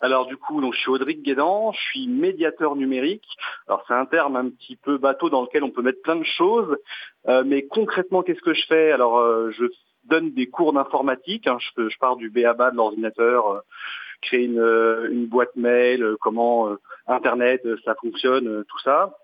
Alors 0.01 0.25
du 0.25 0.35
coup, 0.35 0.61
donc, 0.61 0.73
je 0.73 0.79
suis 0.79 0.89
Audric 0.89 1.21
Guédan, 1.21 1.71
je 1.73 1.79
suis 1.79 2.07
médiateur 2.07 2.75
numérique. 2.75 3.27
Alors 3.67 3.83
c'est 3.87 3.93
un 3.93 4.05
terme 4.05 4.35
un 4.35 4.49
petit 4.49 4.75
peu 4.75 4.97
bateau 4.97 5.29
dans 5.29 5.43
lequel 5.43 5.63
on 5.63 5.69
peut 5.69 5.83
mettre 5.83 6.01
plein 6.01 6.15
de 6.15 6.25
choses, 6.25 6.75
euh, 7.27 7.43
mais 7.45 7.67
concrètement, 7.67 8.23
qu'est-ce 8.23 8.41
que 8.41 8.53
je 8.53 8.65
fais? 8.65 8.91
Alors 8.91 9.19
euh, 9.19 9.51
je 9.51 9.65
donne 10.05 10.31
des 10.31 10.47
cours 10.47 10.73
d'informatique, 10.73 11.45
hein. 11.45 11.57
je, 11.59 11.89
je, 11.89 11.97
pars 11.99 12.15
du 12.15 12.31
BABA 12.31 12.71
de 12.71 12.77
l'ordinateur, 12.77 13.47
euh, 13.47 13.59
créer 14.23 14.45
une, 14.45 15.27
boîte 15.27 15.55
mail, 15.55 16.15
comment 16.19 16.75
Internet, 17.07 17.61
ça 17.85 17.95
fonctionne, 18.01 18.63
tout 18.67 18.79
ça. 18.79 19.15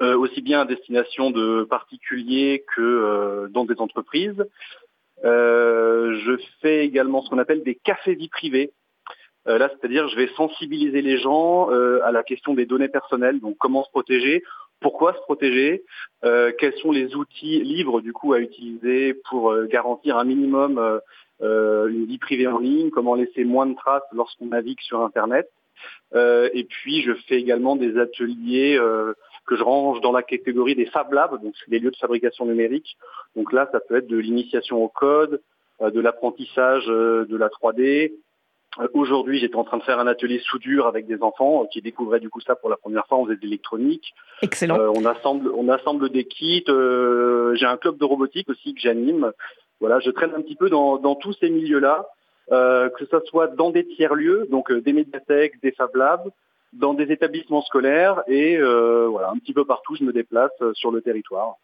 aussi 0.00 0.42
bien 0.42 0.60
à 0.60 0.64
destination 0.64 1.30
de 1.30 1.64
particuliers 1.64 2.64
que 2.74 3.48
dans 3.50 3.64
des 3.64 3.80
entreprises. 3.80 4.44
je 5.22 6.36
fais 6.60 6.84
également 6.84 7.22
ce 7.22 7.30
qu'on 7.30 7.38
appelle 7.38 7.62
des 7.62 7.76
cafés 7.76 8.14
vie 8.14 8.28
privée. 8.28 8.72
Euh, 9.46 9.58
là, 9.58 9.70
c'est-à-dire, 9.70 10.08
je 10.08 10.16
vais 10.16 10.28
sensibiliser 10.36 11.02
les 11.02 11.18
gens 11.18 11.70
euh, 11.70 12.00
à 12.04 12.12
la 12.12 12.22
question 12.22 12.54
des 12.54 12.66
données 12.66 12.88
personnelles, 12.88 13.40
donc 13.40 13.56
comment 13.58 13.84
se 13.84 13.90
protéger, 13.90 14.42
pourquoi 14.80 15.14
se 15.14 15.20
protéger, 15.20 15.84
euh, 16.24 16.52
quels 16.58 16.76
sont 16.78 16.92
les 16.92 17.14
outils 17.14 17.62
libres 17.62 18.00
du 18.00 18.12
coup 18.12 18.32
à 18.32 18.40
utiliser 18.40 19.14
pour 19.28 19.54
garantir 19.66 20.16
un 20.18 20.24
minimum 20.24 21.00
une 21.40 22.06
vie 22.06 22.18
privée 22.18 22.46
en 22.46 22.58
ligne, 22.58 22.90
comment 22.90 23.14
laisser 23.14 23.44
moins 23.44 23.66
de 23.66 23.74
traces 23.74 24.02
lorsqu'on 24.12 24.46
navigue 24.46 24.80
sur 24.80 25.00
Internet. 25.02 25.50
et 26.14 26.66
puis, 26.68 27.02
je 27.02 27.12
fais 27.26 27.36
également 27.36 27.76
des 27.76 27.98
ateliers 27.98 28.78
que 29.46 29.56
je 29.56 29.62
range 29.62 30.00
dans 30.00 30.12
la 30.12 30.22
catégorie 30.22 30.74
des 30.74 30.86
Fab 30.86 31.12
Labs, 31.12 31.42
donc 31.42 31.54
c'est 31.58 31.70
des 31.70 31.80
lieux 31.80 31.90
de 31.90 31.96
fabrication 31.96 32.46
numérique. 32.46 32.96
Donc 33.36 33.52
là, 33.52 33.68
ça 33.72 33.80
peut 33.80 33.96
être 33.96 34.06
de 34.06 34.16
l'initiation 34.16 34.82
au 34.82 34.88
code, 34.88 35.42
de 35.82 36.00
l'apprentissage 36.00 36.86
de 36.86 37.36
la 37.36 37.48
3D, 37.48 38.12
euh, 38.12 38.14
aujourd'hui, 38.92 39.38
j'étais 39.38 39.56
en 39.56 39.64
train 39.64 39.78
de 39.78 39.82
faire 39.82 39.98
un 39.98 40.06
atelier 40.06 40.40
soudure 40.40 40.86
avec 40.86 41.06
des 41.06 41.22
enfants 41.22 41.62
euh, 41.62 41.66
qui 41.72 41.80
découvraient 41.80 42.20
du 42.20 42.30
coup 42.30 42.40
ça 42.40 42.54
pour 42.54 42.70
la 42.70 42.76
première 42.76 43.06
fois. 43.06 43.18
On 43.18 43.24
faisait 43.26 43.36
de 43.36 43.42
l'électronique. 43.42 44.14
Excellent. 44.42 44.78
Euh, 44.78 44.90
on 44.94 45.04
assemble, 45.04 45.50
on 45.56 45.68
assemble 45.68 46.10
des 46.10 46.24
kits. 46.24 46.64
J'ai 46.66 47.66
un 47.66 47.76
club 47.76 47.98
de 47.98 48.04
robotique 48.04 48.48
aussi 48.50 48.74
que 48.74 48.80
j'anime. 48.80 49.32
Voilà, 49.80 50.00
je 50.00 50.10
traîne 50.10 50.32
un 50.36 50.40
petit 50.40 50.56
peu 50.56 50.70
dans, 50.70 51.14
tous 51.16 51.34
ces 51.34 51.50
milieux-là, 51.50 52.08
que 52.48 53.06
ce 53.10 53.20
soit 53.26 53.48
dans 53.48 53.70
des 53.70 53.86
tiers 53.86 54.14
lieux, 54.14 54.46
donc 54.50 54.72
des 54.72 54.92
médiathèques, 54.92 55.60
des 55.62 55.72
Fab 55.72 55.94
Labs, 55.94 56.30
dans 56.72 56.94
des 56.94 57.12
établissements 57.12 57.62
scolaires 57.62 58.22
et 58.28 58.56
voilà, 58.56 59.30
un 59.30 59.38
petit 59.38 59.52
peu 59.52 59.64
partout, 59.64 59.96
je 59.96 60.04
me 60.04 60.12
déplace 60.12 60.52
sur 60.74 60.90
le 60.90 61.02
territoire. 61.02 61.56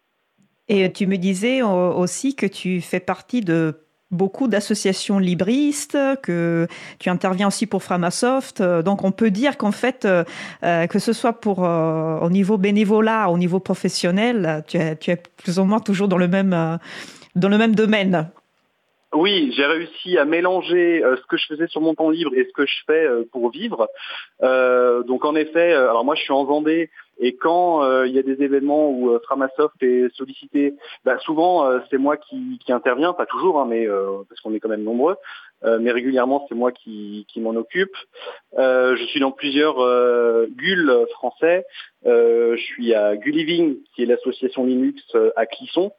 Et 0.67 0.91
tu 0.91 1.07
me 1.07 1.17
disais 1.17 1.61
aussi 1.63 2.35
que 2.35 2.45
tu 2.45 2.81
fais 2.81 2.99
partie 2.99 3.41
de 3.41 3.75
beaucoup 4.11 4.47
d'associations 4.47 5.19
libristes, 5.19 5.97
que 6.21 6.67
tu 6.99 7.09
interviens 7.09 7.47
aussi 7.47 7.65
pour 7.65 7.83
Framasoft. 7.83 8.61
Euh, 8.61 8.81
donc 8.81 9.03
on 9.03 9.11
peut 9.11 9.31
dire 9.31 9.57
qu'en 9.57 9.71
fait, 9.71 10.05
euh, 10.05 10.23
euh, 10.63 10.87
que 10.87 10.99
ce 10.99 11.13
soit 11.13 11.33
pour 11.33 11.59
au 11.59 12.29
niveau 12.29 12.57
bénévolat, 12.57 13.29
au 13.29 13.37
niveau 13.37 13.59
professionnel, 13.59 14.63
tu 14.67 14.77
es, 14.77 15.23
plus 15.37 15.59
ou 15.59 15.63
moins 15.63 15.79
toujours 15.79 16.07
dans 16.07 16.17
le 16.17 16.27
même, 16.27 16.79
dans 17.35 17.49
le 17.49 17.57
même 17.57 17.75
domaine. 17.75 18.29
Oui, 19.13 19.51
j'ai 19.55 19.65
réussi 19.65 20.17
à 20.17 20.23
mélanger 20.23 21.01
ce 21.03 21.27
que 21.27 21.35
je 21.35 21.45
faisais 21.47 21.67
sur 21.67 21.81
mon 21.81 21.93
temps 21.95 22.09
libre 22.09 22.31
et 22.33 22.45
ce 22.45 22.53
que 22.53 22.65
je 22.65 22.75
fais 22.87 23.07
pour 23.31 23.51
vivre. 23.51 23.89
donc 24.41 25.25
en 25.25 25.35
effet, 25.35 25.73
alors 25.73 26.05
moi 26.05 26.15
je 26.15 26.21
suis 26.21 26.33
en 26.33 26.45
Vendée 26.45 26.89
et 27.23 27.35
quand 27.35 27.83
euh, 27.83 28.07
il 28.07 28.15
y 28.15 28.19
a 28.19 28.23
des 28.23 28.41
événements 28.43 28.89
où 28.89 29.11
euh, 29.11 29.19
Framasoft 29.23 29.81
est 29.81 30.13
sollicité, 30.15 30.73
bah, 31.05 31.19
souvent 31.19 31.67
euh, 31.67 31.79
c'est 31.91 31.99
moi 31.99 32.17
qui, 32.17 32.59
qui 32.65 32.73
interviens, 32.73 33.13
pas 33.13 33.27
toujours, 33.27 33.61
hein, 33.61 33.67
mais 33.69 33.87
parce 34.27 34.41
qu'on 34.41 34.53
est 34.55 34.59
quand 34.59 34.69
même 34.69 34.83
nombreux, 34.83 35.15
mais 35.63 35.91
régulièrement 35.91 36.45
c'est 36.49 36.55
moi 36.55 36.71
qui, 36.71 37.25
qui 37.31 37.39
m'en 37.39 37.51
occupe. 37.51 37.95
je 38.57 39.05
suis 39.09 39.19
dans 39.19 39.31
plusieurs 39.31 39.75
GUL 40.49 41.05
français. 41.11 41.65
je 42.05 42.57
suis 42.57 42.95
à 42.95 43.15
Gulliving, 43.15 43.77
qui 43.95 44.03
est 44.03 44.07
l'association 44.07 44.65
Linux 44.65 45.03
à 45.35 45.45
Clisson. 45.45 45.91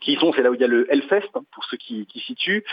Qui 0.00 0.16
sont, 0.16 0.32
c'est 0.32 0.42
là 0.42 0.50
où 0.50 0.54
il 0.54 0.60
y 0.60 0.64
a 0.64 0.66
le 0.66 0.90
Hellfest, 0.92 1.28
hein, 1.34 1.42
pour 1.52 1.64
ceux 1.64 1.76
qui, 1.76 2.06
qui 2.06 2.20
situent. 2.20 2.64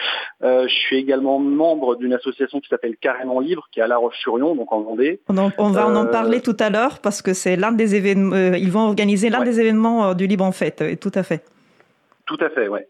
Euh, 0.44 0.68
je 0.68 0.74
suis 0.74 0.98
également 0.98 1.40
membre 1.40 1.96
d'une 1.98 2.14
association 2.14 2.60
qui 2.60 2.70
s'appelle 2.70 2.96
Carrément 2.98 3.40
Libre, 3.40 3.68
qui 3.72 3.80
est 3.80 3.84
à 3.84 3.88
La 3.88 3.98
Roche-sur-Yon, 3.98 4.56
donc 4.56 4.72
en 4.72 4.82
Vendée. 4.82 5.20
On, 5.28 5.38
on 5.58 5.70
va 5.72 5.88
en, 5.88 5.96
en 5.96 6.06
Euh, 6.06 6.12
parler 6.12 6.42
tout 6.42 6.56
à 6.60 6.70
l'heure 6.70 7.00
parce 7.02 7.22
que 7.22 7.34
c'est 7.34 7.56
l'un 7.58 7.72
des 7.72 7.96
événements. 7.96 8.36
euh, 8.36 8.58
ils 8.58 8.72
vont 8.72 8.82
organiser 8.88 9.30
l'un 9.30 9.40
Ouais. 9.40 9.46
des 9.46 9.60
événements 9.60 10.10
euh, 10.10 10.14
du 10.14 10.26
Libre 10.28 10.46
en 10.46 10.52
fête. 10.52 10.82
euh, 10.82 10.96
Tout 10.96 11.12
à 11.16 11.24
fait. 11.24 11.44
Tout 12.26 12.38
à 12.40 12.50
fait, 12.50 12.68
ouais. 12.68 12.88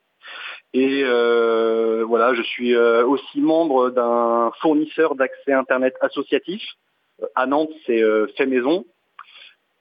Et 0.73 1.01
euh, 1.03 2.03
voilà, 2.07 2.33
je 2.33 2.41
suis 2.43 2.75
euh, 2.75 3.05
aussi 3.05 3.39
membre 3.41 3.89
d'un 3.89 4.51
fournisseur 4.61 5.15
d'accès 5.15 5.53
Internet 5.53 5.95
associatif. 6.01 6.61
Euh, 7.23 7.25
À 7.35 7.45
Nantes, 7.47 7.71
c'est 7.85 8.03
euh, 8.03 8.27
Fait 8.38 8.45
Maison. 8.45 8.85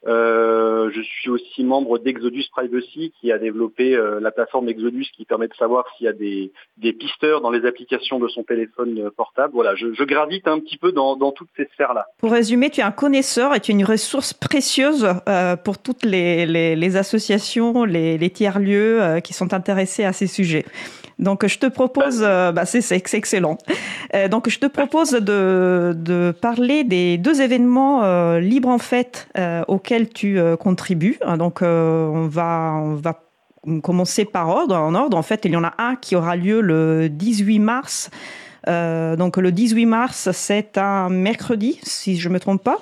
Euh, 0.07 0.91
je 0.95 1.01
suis 1.01 1.31
aussi 1.31 1.65
membre 1.65 1.99
d'Exodus 1.99 2.45
Privacy 2.53 3.13
qui 3.21 3.33
a 3.33 3.39
développé 3.39 3.95
euh, 3.97 4.21
la 4.21 4.31
plateforme 4.31 4.69
Exodus 4.69 5.07
qui 5.17 5.25
permet 5.25 5.49
de 5.49 5.55
savoir 5.55 5.85
s'il 5.97 6.05
y 6.05 6.09
a 6.09 6.13
des, 6.13 6.53
des 6.77 6.93
pisteurs 6.93 7.41
dans 7.41 7.51
les 7.51 7.67
applications 7.67 8.19
de 8.21 8.29
son 8.29 8.45
téléphone 8.45 8.99
euh, 9.01 9.11
portable. 9.11 9.53
Voilà, 9.53 9.75
je, 9.75 9.93
je 9.95 10.05
gravite 10.05 10.47
un 10.47 10.61
petit 10.61 10.77
peu 10.77 10.93
dans, 10.93 11.17
dans 11.17 11.33
toutes 11.33 11.49
ces 11.57 11.67
sphères-là. 11.75 12.07
Pour 12.19 12.31
résumer, 12.33 12.71
tu 12.71 12.81
es 12.81 12.85
un 12.85 12.93
connaisseur 12.93 13.55
et 13.55 13.61
tu 13.61 13.73
es 13.73 13.75
une 13.75 13.85
ressource 13.85 14.33
précieuse 14.33 15.09
euh, 15.29 15.57
pour 15.57 15.79
toutes 15.79 16.05
les, 16.05 16.47
les- 16.47 16.77
les 16.77 16.97
associations, 16.97 17.85
les, 17.85 18.17
les 18.17 18.31
tiers-lieux 18.31 19.03
euh, 19.03 19.21
qui 19.21 19.33
sont 19.33 19.55
intéressés 19.55 20.05
à 20.05 20.13
ces 20.13 20.27
sujets. 20.29 20.65
Donc, 21.19 21.47
je 21.47 21.59
te 21.59 21.67
propose, 21.67 22.23
euh, 22.23 22.53
bah, 22.53 22.67
c'est 22.67 23.15
excellent. 23.15 23.57
Euh, 24.15 24.29
donc, 24.29 24.49
je 24.51 24.59
te 24.59 24.67
propose 24.67 25.13
de, 25.13 26.35
parler 26.41 26.85
des 26.85 27.17
deux 27.17 27.41
événements 27.41 28.05
euh, 28.05 28.39
libres 28.39 28.69
en 28.69 28.79
euh, 29.39 29.65
auxquels 29.67 30.11
tu 30.11 30.39
contribues. 30.61 31.19
Donc, 31.39 31.63
on 31.63 32.29
va, 32.29 32.83
commencer 33.83 34.25
par 34.25 34.49
ordre. 34.49 34.77
En 34.77 34.95
ordre, 34.95 35.17
en 35.17 35.23
fait, 35.23 35.45
il 35.45 35.53
y 35.53 35.57
en 35.57 35.65
a 35.65 35.73
un 35.79 35.97
qui 35.97 36.15
aura 36.17 36.37
lieu 36.37 36.61
le 36.61 37.09
18 37.09 37.59
mars. 37.61 38.11
Donc, 38.67 39.37
le 39.39 39.53
18 39.53 39.87
mars, 39.87 40.31
c'est 40.33 40.77
un 40.77 41.09
mercredi, 41.09 41.81
si 41.83 42.17
je 42.17 42.29
me 42.29 42.39
trompe 42.39 42.63
pas. 42.63 42.79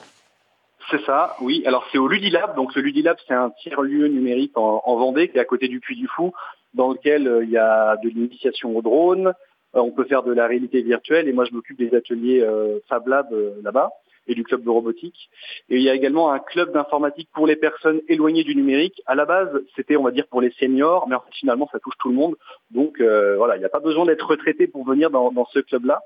C'est 0.91 1.03
ça, 1.07 1.37
oui. 1.41 1.63
Alors 1.67 1.87
c'est 1.91 1.97
au 1.97 2.07
Ludilab. 2.07 2.55
Donc 2.57 2.75
le 2.75 2.83
Ludilab, 2.83 3.17
c'est 3.27 3.33
un 3.33 3.51
tiers-lieu 3.63 4.07
numérique 4.09 4.53
en, 4.59 4.83
en 4.85 4.97
Vendée 4.97 5.31
qui 5.31 5.39
est 5.39 5.41
à 5.41 5.47
côté 5.47 5.67
du 5.67 5.81
Puy 5.81 5.97
du 5.97 6.07
Fou, 6.09 6.35
dans 6.75 6.93
lequel 6.93 7.27
euh, 7.27 7.45
il 7.45 7.51
y 7.51 7.57
a 7.57 7.97
de 7.97 8.09
l'initiation 8.09 8.77
au 8.77 8.83
drone. 8.83 9.29
Euh, 9.75 9.81
on 9.81 9.91
peut 9.91 10.05
faire 10.05 10.23
de 10.23 10.33
la 10.33 10.47
réalité 10.47 10.83
virtuelle 10.83 11.29
et 11.29 11.33
moi 11.33 11.45
je 11.45 11.53
m'occupe 11.55 11.79
des 11.79 11.95
ateliers 11.95 12.41
euh, 12.43 12.79
Fab 12.89 13.07
Lab 13.07 13.27
là-bas 13.63 13.91
et 14.27 14.35
du 14.35 14.45
club 14.45 14.63
de 14.63 14.71
robotique. 14.71 15.31
Et 15.69 15.77
il 15.77 15.83
y 15.83 15.91
a 15.91 15.95
également 15.95 16.33
un 16.33 16.39
club 16.39 16.73
d'informatique 16.73 17.29
pour 17.35 17.47
les 17.47 17.57
personnes 17.57 18.01
éloignées 18.09 18.45
du 18.45 18.55
numérique. 18.57 19.03
À 19.07 19.15
la 19.15 19.25
base, 19.25 19.51
c'était 19.77 19.97
on 19.97 20.03
va 20.03 20.11
dire 20.11 20.27
pour 20.27 20.41
les 20.41 20.51
seniors, 20.53 21.09
mais 21.09 21.15
en 21.15 21.21
fait, 21.21 21.35
finalement 21.35 21.69
ça 21.73 21.79
touche 21.79 21.95
tout 21.99 22.09
le 22.09 22.15
monde. 22.15 22.37
Donc 22.71 23.01
euh, 23.01 23.37
voilà, 23.37 23.57
il 23.57 23.61
n'y 23.61 23.65
a 23.65 23.71
pas 23.71 23.81
besoin 23.81 24.07
d'être 24.07 24.27
retraité 24.27 24.67
pour 24.67 24.85
venir 24.85 25.11
dans, 25.11 25.31
dans 25.33 25.47
ce 25.47 25.59
club-là. 25.61 26.01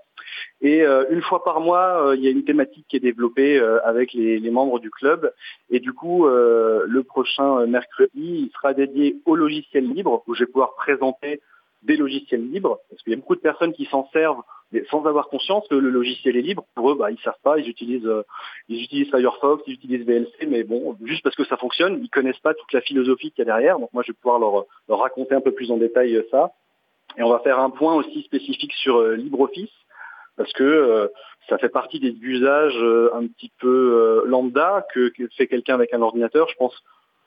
Et 0.61 0.83
euh, 0.83 1.05
une 1.11 1.23
fois 1.23 1.45
par 1.45 1.61
mois, 1.61 2.09
euh, 2.09 2.17
il 2.17 2.25
y 2.25 2.29
a 2.29 2.31
une 2.31 2.45
thématique 2.45 2.87
qui 2.89 2.97
est 2.97 3.01
développée 3.01 3.59
euh, 3.59 3.79
avec 3.85 4.13
les, 4.13 4.39
les 4.39 4.51
membres 4.51 4.81
du 4.81 4.91
club. 4.91 5.33
Et 5.71 5.81
du 5.81 5.93
coup, 5.93 6.27
euh, 6.27 6.85
le 6.87 7.03
prochain 7.03 7.67
mercredi, 7.67 8.11
il 8.15 8.51
sera 8.53 8.75
dédié 8.75 9.17
au 9.25 9.37
logiciel 9.37 9.89
libre, 9.89 10.23
où 10.27 10.35
je 10.35 10.41
vais 10.41 10.51
pouvoir 10.51 10.75
présenter 10.75 11.41
des 11.83 11.97
logiciels 11.97 12.49
libres, 12.51 12.79
parce 12.91 13.03
qu'il 13.03 13.13
y 13.13 13.15
a 13.15 13.19
beaucoup 13.19 13.37
de 13.37 13.41
personnes 13.41 13.73
qui 13.73 13.87
s'en 13.87 14.09
servent 14.13 14.43
sans 14.91 15.07
avoir 15.07 15.29
conscience 15.29 15.67
que 15.69 15.75
le 15.75 15.89
logiciel 15.89 16.37
est 16.37 16.43
libre. 16.43 16.67
Pour 16.75 16.91
eux, 16.91 16.95
bah, 16.95 17.11
ils 17.11 17.19
savent 17.21 17.41
pas, 17.43 17.59
ils 17.59 17.69
utilisent, 17.69 18.07
euh, 18.07 18.23
ils 18.69 18.83
utilisent 18.83 19.11
Firefox, 19.11 19.63
ils 19.67 19.75
utilisent 19.75 20.05
VLC, 20.05 20.47
mais 20.47 20.63
bon, 20.63 20.97
juste 21.05 21.23
parce 21.23 21.37
que 21.37 21.45
ça 21.45 21.57
fonctionne, 21.57 22.01
ils 22.03 22.11
connaissent 22.11 22.41
pas 22.41 22.53
toute 22.53 22.73
la 22.75 22.83
philosophie 22.83 23.31
qu'il 23.31 23.39
y 23.39 23.43
a 23.43 23.45
derrière. 23.47 23.79
Donc 23.79 23.91
moi, 23.95 24.03
je 24.03 24.13
vais 24.13 24.17
pouvoir 24.21 24.39
leur, 24.39 24.67
leur 24.89 24.99
raconter 24.99 25.35
un 25.35 25.41
peu 25.41 25.53
plus 25.53 25.71
en 25.71 25.79
détail 25.79 26.17
euh, 26.17 26.27
ça. 26.31 26.53
Et 27.17 27.23
on 27.23 27.31
va 27.31 27.39
faire 27.41 27.59
un 27.59 27.71
point 27.71 27.95
aussi 27.95 28.23
spécifique 28.23 28.73
sur 28.75 28.97
euh, 28.97 29.17
LibreOffice, 29.17 29.71
parce 30.37 30.53
que 30.53 30.65
euh, 30.65 31.09
ça 31.49 31.59
fait 31.59 31.69
partie 31.69 32.01
des 32.01 32.15
usages 32.21 32.77
euh, 32.77 33.11
un 33.15 33.27
petit 33.27 33.51
peu 33.61 34.23
lambda 34.27 34.87
que, 34.93 35.09
que 35.09 35.27
fait 35.37 35.47
quelqu'un 35.47 35.75
avec 35.75 35.95
un 35.95 36.03
ordinateur. 36.03 36.49
Je 36.49 36.57
pense 36.57 36.77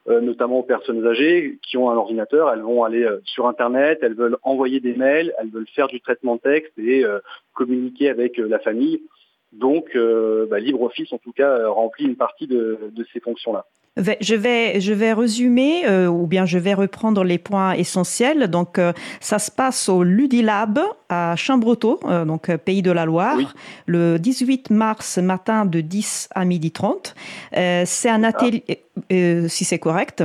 notamment 0.07 0.59
aux 0.59 0.63
personnes 0.63 1.05
âgées 1.05 1.59
qui 1.61 1.77
ont 1.77 1.89
un 1.89 1.95
ordinateur. 1.95 2.51
Elles 2.51 2.61
vont 2.61 2.83
aller 2.83 3.03
euh, 3.03 3.19
sur 3.23 3.47
Internet, 3.47 3.99
elles 4.01 4.15
veulent 4.15 4.37
envoyer 4.43 4.79
des 4.79 4.95
mails, 4.95 5.33
elles 5.37 5.49
veulent 5.49 5.67
faire 5.75 5.87
du 5.87 6.01
traitement 6.01 6.35
de 6.35 6.41
texte 6.41 6.73
et 6.77 7.05
euh, 7.05 7.19
communiquer 7.53 8.09
avec 8.09 8.39
euh, 8.39 8.47
la 8.47 8.59
famille. 8.59 9.03
Donc, 9.51 9.95
euh, 9.95 10.47
bah, 10.49 10.59
LibreOffice, 10.59 11.11
en 11.13 11.17
tout 11.17 11.33
cas, 11.33 11.49
euh, 11.49 11.69
remplit 11.69 12.05
une 12.05 12.15
partie 12.15 12.47
de, 12.47 12.79
de 12.91 13.05
ces 13.13 13.19
fonctions-là. 13.19 13.65
Je 13.97 14.35
vais, 14.35 14.79
je 14.79 14.93
vais 14.93 15.11
résumer 15.11 15.85
euh, 15.85 16.07
ou 16.07 16.25
bien 16.25 16.45
je 16.45 16.57
vais 16.57 16.73
reprendre 16.73 17.25
les 17.25 17.37
points 17.37 17.73
essentiels. 17.73 18.47
Donc, 18.47 18.79
euh, 18.79 18.93
ça 19.19 19.37
se 19.37 19.51
passe 19.51 19.89
au 19.89 20.03
Ludilab 20.03 20.79
à 21.09 21.35
Chambretot, 21.35 21.99
euh, 22.05 22.23
donc 22.23 22.49
euh, 22.49 22.57
pays 22.57 22.81
de 22.81 22.91
la 22.91 23.03
Loire, 23.05 23.35
Oui. 23.35 23.47
le 23.87 24.17
18 24.17 24.69
mars 24.69 25.17
matin 25.17 25.65
de 25.65 25.81
10 25.81 26.29
à 26.33 26.45
12h30. 26.45 27.13
Euh, 27.57 27.83
c'est 27.85 28.09
un 28.09 28.23
atelier, 28.23 28.63
euh, 29.11 29.47
si 29.49 29.65
c'est 29.65 29.79
correct. 29.79 30.23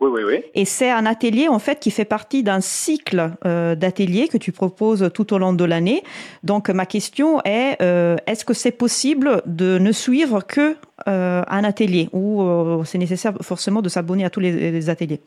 Oui, 0.00 0.08
oui, 0.10 0.22
oui. 0.24 0.42
Et 0.54 0.64
c'est 0.64 0.90
un 0.90 1.04
atelier 1.04 1.48
en 1.48 1.58
fait 1.58 1.78
qui 1.78 1.90
fait 1.90 2.06
partie 2.06 2.42
d'un 2.42 2.62
cycle 2.62 3.32
euh, 3.44 3.74
d'ateliers 3.74 4.28
que 4.28 4.38
tu 4.38 4.50
proposes 4.50 5.10
tout 5.12 5.34
au 5.34 5.38
long 5.38 5.52
de 5.52 5.64
l'année. 5.64 6.02
Donc 6.42 6.70
ma 6.70 6.86
question 6.86 7.42
est 7.44 7.76
euh, 7.82 8.16
est-ce 8.26 8.46
que 8.46 8.54
c'est 8.54 8.72
possible 8.72 9.42
de 9.44 9.78
ne 9.78 9.92
suivre 9.92 10.40
que 10.40 10.74
euh, 11.06 11.42
un 11.46 11.64
atelier 11.64 12.08
ou 12.12 12.42
euh, 12.42 12.82
c'est 12.84 12.96
nécessaire 12.96 13.34
forcément 13.42 13.82
de 13.82 13.90
s'abonner 13.90 14.24
à 14.24 14.30
tous 14.30 14.40
les, 14.40 14.70
les 14.70 14.88
ateliers? 14.88 15.20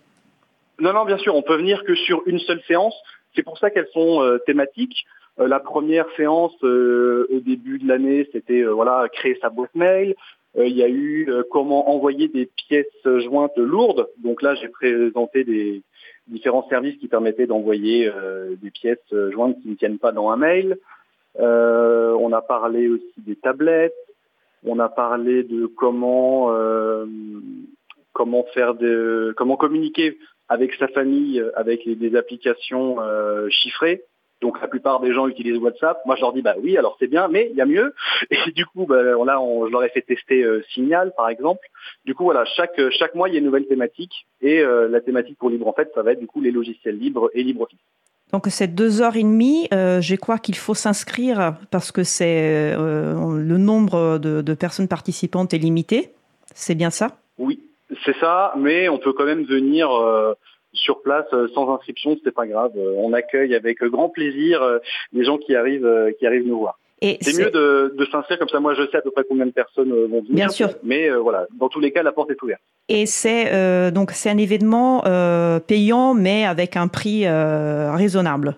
Non, 0.79 0.91
non, 0.91 1.05
bien 1.05 1.19
sûr, 1.19 1.35
on 1.35 1.43
peut 1.43 1.57
venir 1.57 1.83
que 1.83 1.93
sur 1.93 2.23
une 2.25 2.39
seule 2.39 2.61
séance. 2.67 2.95
C'est 3.35 3.43
pour 3.43 3.59
ça 3.59 3.69
qu'elles 3.69 3.89
sont 3.93 4.39
thématiques. 4.45 5.05
La 5.37 5.59
première 5.59 6.05
séance 6.17 6.53
au 6.63 7.39
début 7.45 7.77
de 7.79 7.87
l'année, 7.87 8.27
c'était 8.31 8.63
voilà 8.63 9.07
créer 9.11 9.37
sa 9.39 9.49
boîte 9.49 9.73
mail. 9.75 10.15
Euh, 10.57 10.67
Il 10.67 10.75
y 10.75 10.83
a 10.83 10.87
eu 10.87 11.29
euh, 11.29 11.43
comment 11.49 11.89
envoyer 11.89 12.27
des 12.27 12.45
pièces 12.45 12.85
jointes 13.03 13.57
lourdes. 13.57 14.07
Donc 14.17 14.41
là, 14.41 14.55
j'ai 14.55 14.69
présenté 14.69 15.43
des 15.43 15.81
différents 16.27 16.67
services 16.69 16.97
qui 16.97 17.07
permettaient 17.07 17.47
d'envoyer 17.47 18.07
euh, 18.07 18.55
des 18.61 18.71
pièces 18.71 19.13
jointes 19.31 19.59
qui 19.61 19.69
ne 19.69 19.75
tiennent 19.75 19.99
pas 19.99 20.11
dans 20.11 20.29
un 20.29 20.37
mail. 20.37 20.77
On 21.35 22.31
a 22.31 22.41
parlé 22.41 22.87
aussi 22.89 23.13
des 23.17 23.35
tablettes. 23.35 23.95
On 24.65 24.79
a 24.79 24.87
parlé 24.87 25.43
de 25.43 25.65
comment 25.65 26.53
comment 28.13 28.43
faire 28.53 28.75
de 28.75 29.33
comment 29.35 29.57
communiquer 29.57 30.17
avec 30.49 30.73
sa 30.75 30.87
famille, 30.87 31.43
avec 31.55 31.87
des 31.87 32.15
applications 32.15 33.01
euh, 33.01 33.47
chiffrées. 33.49 34.03
Donc 34.43 34.59
la 34.61 34.67
plupart 34.67 34.99
des 34.99 35.13
gens 35.13 35.27
utilisent 35.27 35.57
WhatsApp. 35.57 35.97
Moi 36.05 36.15
je 36.17 36.21
leur 36.21 36.33
dis 36.33 36.41
bah 36.43 36.55
oui 36.61 36.77
alors 36.77 36.95
c'est 36.99 37.07
bien 37.07 37.27
mais 37.29 37.47
il 37.51 37.55
y 37.57 37.61
a 37.61 37.65
mieux. 37.65 37.95
Et 38.29 38.51
du 38.51 38.65
coup 38.65 38.85
bah, 38.85 39.01
là 39.01 39.39
on- 39.41 39.65
je 39.67 39.71
leur 39.71 39.83
ai 39.83 39.89
fait 39.89 40.01
tester 40.01 40.43
euh, 40.43 40.61
Signal 40.73 41.13
par 41.17 41.29
exemple. 41.29 41.65
Du 42.05 42.13
coup 42.13 42.25
voilà 42.25 42.43
chaque 42.45 42.79
chaque 42.91 43.15
mois 43.15 43.29
il 43.29 43.33
y 43.33 43.35
a 43.37 43.39
une 43.39 43.45
nouvelle 43.45 43.65
thématique 43.67 44.27
et 44.41 44.59
euh, 44.59 44.87
la 44.89 44.99
thématique 45.01 45.37
pour 45.39 45.49
Libre 45.49 45.67
en 45.67 45.73
fait 45.73 45.89
ça 45.95 46.01
va 46.03 46.11
être 46.11 46.19
du 46.19 46.27
coup 46.27 46.41
les 46.41 46.51
logiciels 46.51 46.97
libres 46.99 47.29
et 47.33 47.41
LibreOffice. 47.41 47.79
Donc 48.33 48.43
c'est 48.49 48.67
deux 48.67 49.01
heures 49.01 49.15
et 49.15 49.23
demie. 49.23 49.67
Euh, 49.73 50.01
je 50.01 50.15
crois 50.15 50.39
qu'il 50.39 50.55
faut 50.55 50.73
s'inscrire 50.73 51.55
parce 51.71 51.91
que 51.93 52.03
c'est 52.03 52.73
euh, 52.77 53.13
le 53.37 53.57
nombre 53.57 54.17
de, 54.17 54.41
de 54.41 54.53
personnes 54.53 54.87
participantes 54.89 55.53
est 55.53 55.57
limité. 55.59 56.09
C'est 56.53 56.75
bien 56.75 56.89
ça? 56.89 57.17
Oui 57.37 57.61
c'est 58.05 58.15
ça 58.19 58.53
mais 58.57 58.89
on 58.89 58.97
peut 58.97 59.13
quand 59.13 59.25
même 59.25 59.43
venir 59.43 59.89
euh, 59.91 60.33
sur 60.73 61.01
place 61.01 61.25
euh, 61.33 61.47
sans 61.53 61.73
inscription 61.73 62.17
c'est 62.23 62.33
pas 62.33 62.47
grave. 62.47 62.71
Euh, 62.77 62.93
On 62.97 63.13
accueille 63.13 63.55
avec 63.55 63.83
grand 63.83 64.09
plaisir 64.09 64.61
euh, 64.61 64.79
les 65.13 65.23
gens 65.23 65.37
qui 65.37 65.55
arrivent 65.55 65.89
qui 66.19 66.25
arrivent 66.27 66.47
nous 66.47 66.59
voir. 66.59 66.79
C'est 67.21 67.37
mieux 67.37 67.51
de, 67.51 67.93
de 67.97 68.05
s'inscrire 68.05 68.39
comme 68.39 68.47
ça. 68.47 68.61
Moi, 68.61 68.75
je 68.75 68.87
sais 68.89 68.97
à 68.97 69.01
peu 69.01 69.11
près 69.11 69.25
combien 69.27 69.45
de 69.45 69.51
personnes 69.51 69.89
vont 69.89 70.21
venir. 70.21 70.29
Bien 70.29 70.49
sûr. 70.49 70.69
Mais 70.83 71.09
euh, 71.09 71.17
voilà, 71.17 71.47
dans 71.59 71.67
tous 71.67 71.81
les 71.81 71.91
cas, 71.91 72.01
la 72.01 72.13
porte 72.13 72.31
est 72.31 72.41
ouverte. 72.41 72.61
Et 72.87 73.05
c'est 73.05 73.53
euh, 73.53 73.91
donc 73.91 74.11
c'est 74.11 74.29
un 74.29 74.37
événement 74.37 75.03
euh, 75.05 75.59
payant, 75.59 76.13
mais 76.13 76.45
avec 76.45 76.77
un 76.77 76.87
prix 76.87 77.25
euh, 77.25 77.91
raisonnable. 77.93 78.55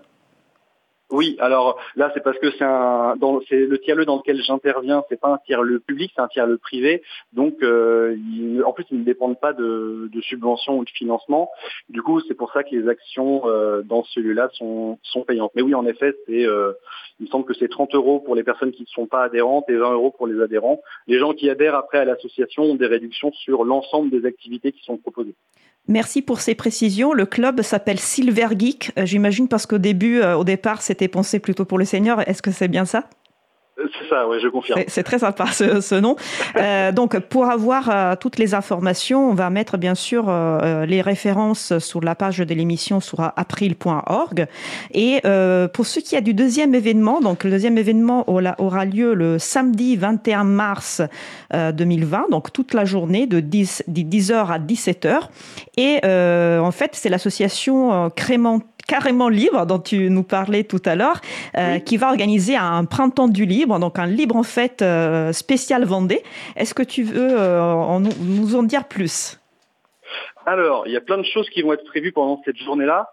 Oui, 1.12 1.38
alors 1.40 1.80
là, 1.96 2.10
c'est 2.16 2.24
parce 2.24 2.40
que 2.40 2.50
c'est 2.52 2.64
un, 2.64 3.16
dans, 3.18 3.40
c'est 3.48 3.60
le 3.60 3.78
tiers-lieu 3.80 4.06
dans 4.06 4.18
lequel 4.18 4.42
j'interviens. 4.42 5.04
C'est 5.08 5.20
pas 5.20 5.30
un 5.30 5.38
tiers-lieu 5.46 5.80
public, 5.80 6.12
c'est 6.16 6.22
un 6.22 6.28
tiers-lieu 6.28 6.58
privé. 6.58 7.04
Donc, 7.32 7.62
euh, 7.62 8.18
en 8.66 8.74
plus, 8.74 8.86
ils 8.90 9.00
ne 9.00 9.04
dépendent 9.04 9.40
pas 9.40 9.54
de, 9.54 10.10
de 10.12 10.22
subventions 10.22 10.80
ou 10.80 10.84
de 10.84 10.90
financement. 10.90 11.52
Du 11.90 12.02
coup, 12.02 12.22
c'est 12.22 12.34
pour 12.34 12.52
ça 12.52 12.64
que 12.64 12.76
les 12.76 12.88
actions 12.90 13.44
euh, 13.46 13.84
dans 13.84 14.04
celui-là 14.04 14.50
sont, 14.54 14.98
sont 15.04 15.22
payantes. 15.22 15.52
Mais 15.56 15.62
oui, 15.62 15.76
en 15.76 15.86
effet, 15.86 16.16
c'est, 16.26 16.44
euh, 16.48 16.74
il 17.20 17.26
me 17.26 17.30
semble 17.30 17.46
que 17.46 17.54
c'est 17.54 17.70
30 17.70 17.94
euros 17.94 18.20
pour 18.20 18.34
les 18.34 18.44
personnes 18.44 18.72
qui 18.72 18.82
ne 18.82 18.88
sont 18.88 19.06
pas 19.06 19.24
adhérentes 19.24 19.70
et 19.70 19.76
20 19.76 19.94
euros 19.94 20.10
pour 20.10 20.26
les 20.26 20.42
adhérents. 20.42 20.82
Les 21.06 21.20
gens 21.20 21.34
qui 21.34 21.52
adhèrent 21.52 21.76
après 21.76 22.00
à 22.00 22.06
l'association 22.06 22.64
ont 22.64 22.76
des 22.76 22.88
réductions 22.88 23.32
sur 23.32 23.64
l'ensemble 23.64 24.10
des 24.10 24.26
activités 24.26 24.72
qui 24.72 24.84
sont 24.84 24.98
proposées. 24.98 25.36
Merci 25.88 26.24
pour 26.24 26.42
ces 26.42 26.56
précisions. 26.56 27.14
Le 27.14 27.26
club 27.28 27.62
s'appelle 27.62 28.00
Silver 28.00 28.48
Geek, 28.58 28.92
euh, 28.98 29.06
j'imagine 29.06 29.48
parce 29.48 29.68
qu'au 29.68 29.78
début, 29.78 30.20
euh, 30.20 30.36
au 30.36 30.44
départ, 30.44 30.82
c'était 30.82 31.08
pensé 31.08 31.40
plutôt 31.40 31.66
pour 31.66 31.78
les 31.78 31.86
seniors. 31.86 32.22
Est-ce 32.26 32.42
que 32.42 32.52
c'est 32.52 32.68
bien 32.68 32.86
ça? 32.86 33.08
C'est 33.78 34.10
ça, 34.10 34.26
ouais, 34.28 34.40
je 34.40 34.48
confirme. 34.48 34.82
C'est 34.88 35.04
très 35.04 35.20
sympa 35.20 35.48
ce, 35.48 36.00
nom. 36.00 36.16
Euh, 36.56 36.94
donc, 36.94 37.20
pour 37.20 37.46
avoir 37.46 37.90
euh, 37.90 38.16
toutes 38.18 38.38
les 38.38 38.54
informations, 38.54 39.30
on 39.30 39.34
va 39.34 39.50
mettre 39.50 39.78
bien 39.78 39.96
sûr 39.96 40.26
euh, 40.30 40.86
les 40.86 41.02
références 41.02 41.78
sur 41.80 42.00
la 42.02 42.16
page 42.16 42.38
de 42.38 42.54
l'émission 42.54 43.02
sur 43.02 43.20
april.org. 43.20 44.48
Et 44.94 45.22
pour 45.74 45.86
ce 45.86 46.00
qui 46.00 46.16
est 46.16 46.22
du 46.22 46.34
deuxième 46.34 46.74
événement, 46.74 47.20
donc 47.20 47.44
le 47.44 47.52
deuxième 47.52 47.78
événement 47.78 48.24
aura 48.30 48.86
lieu 48.86 49.14
le 49.14 49.40
samedi 49.40 49.98
21 49.98 50.44
mars 50.46 51.02
2020, 51.54 52.28
donc 52.32 52.54
toute 52.54 52.74
la 52.74 52.86
journée 52.86 53.28
de 53.28 53.40
10, 53.40 53.84
10h 53.90 54.52
à 54.52 54.60
17h. 54.60 55.20
Et 55.78 56.00
en 56.06 56.72
fait, 56.72 56.92
c'est 56.94 57.10
l'association 57.10 58.10
Crément 58.16 58.62
carrément 58.88 59.30
libre 59.30 59.66
dont 59.66 59.80
tu 59.80 60.10
nous 60.10 60.24
parlais 60.24 60.64
tout 60.64 60.82
à 60.86 60.96
l'heure, 60.96 61.22
euh, 61.58 61.80
qui 61.80 61.98
va 61.98 62.10
organiser 62.10 62.56
un 62.56 62.86
printemps 62.86 63.28
du 63.28 63.46
libre, 63.46 63.80
donc 63.80 64.00
un 64.00 64.08
libre 64.08 64.36
en 64.36 64.44
fait 64.44 64.82
euh, 64.82 65.32
spécial 65.32 65.86
Vendée. 65.86 66.22
Est-ce 66.56 66.74
que 66.74 66.84
tu 66.84 67.04
veux 67.04 67.30
euh, 67.32 68.00
nous 68.00 68.56
en 68.56 68.64
dire 68.64 68.88
plus? 68.88 69.40
Alors, 70.46 70.86
il 70.86 70.94
y 70.94 70.98
a 70.98 71.02
plein 71.02 71.18
de 71.18 71.26
choses 71.26 71.50
qui 71.50 71.64
vont 71.64 71.74
être 71.74 71.86
prévues 71.86 72.12
pendant 72.12 72.42
cette 72.46 72.58
journée-là. 72.58 73.10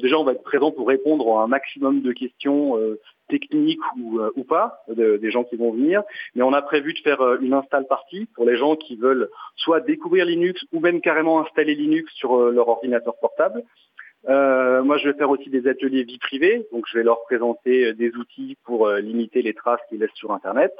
déjà, 0.00 0.16
on 0.16 0.24
va 0.24 0.32
être 0.32 0.44
présent 0.44 0.70
pour 0.70 0.86
répondre 0.86 1.38
à 1.38 1.42
un 1.42 1.46
maximum 1.48 2.00
de 2.00 2.12
questions 2.12 2.78
techniques 3.28 3.80
ou, 3.98 4.20
ou 4.36 4.44
pas 4.44 4.84
des 4.88 5.30
gens 5.32 5.42
qui 5.42 5.56
vont 5.56 5.72
venir. 5.72 6.04
Mais 6.36 6.42
on 6.42 6.52
a 6.52 6.62
prévu 6.62 6.94
de 6.94 7.00
faire 7.00 7.20
une 7.40 7.54
install 7.54 7.88
partie 7.88 8.26
pour 8.36 8.44
les 8.44 8.56
gens 8.56 8.76
qui 8.76 8.94
veulent 8.94 9.30
soit 9.56 9.80
découvrir 9.80 10.26
Linux 10.26 10.64
ou 10.72 10.78
même 10.78 11.00
carrément 11.00 11.40
installer 11.40 11.74
Linux 11.74 12.12
sur 12.14 12.36
leur 12.36 12.68
ordinateur 12.68 13.14
portable. 13.20 13.64
Euh, 14.28 14.82
moi, 14.82 14.96
je 14.96 15.08
vais 15.08 15.14
faire 15.14 15.30
aussi 15.30 15.50
des 15.50 15.68
ateliers 15.68 16.04
vie 16.04 16.18
privée, 16.18 16.66
donc 16.72 16.86
je 16.90 16.98
vais 16.98 17.04
leur 17.04 17.22
présenter 17.24 17.86
euh, 17.86 17.94
des 17.94 18.14
outils 18.16 18.56
pour 18.64 18.86
euh, 18.86 19.00
limiter 19.00 19.42
les 19.42 19.52
traces 19.52 19.80
qu'ils 19.88 20.00
laissent 20.00 20.14
sur 20.14 20.32
Internet. 20.32 20.72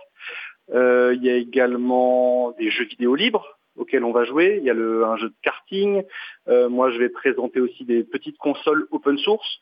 il 0.73 1.23
y 1.23 1.31
a 1.31 1.37
également 1.37 2.53
des 2.53 2.71
jeux 2.71 2.87
vidéo 2.87 3.15
libres 3.15 3.59
auxquels 3.77 4.05
on 4.05 4.13
va 4.13 4.25
jouer. 4.25 4.57
Il 4.59 4.65
y 4.65 4.71
a 4.71 4.75
le, 4.75 5.05
un 5.05 5.17
jeu 5.17 5.29
de 5.29 5.35
karting. 5.43 6.05
moi, 6.47 6.91
je 6.91 6.99
vais 6.99 7.11
présenter 7.11 7.61
aussi 7.61 7.85
des 7.85 8.03
petites 8.03 8.39
consoles 8.39 8.87
open 8.93 9.19
source, 9.19 9.61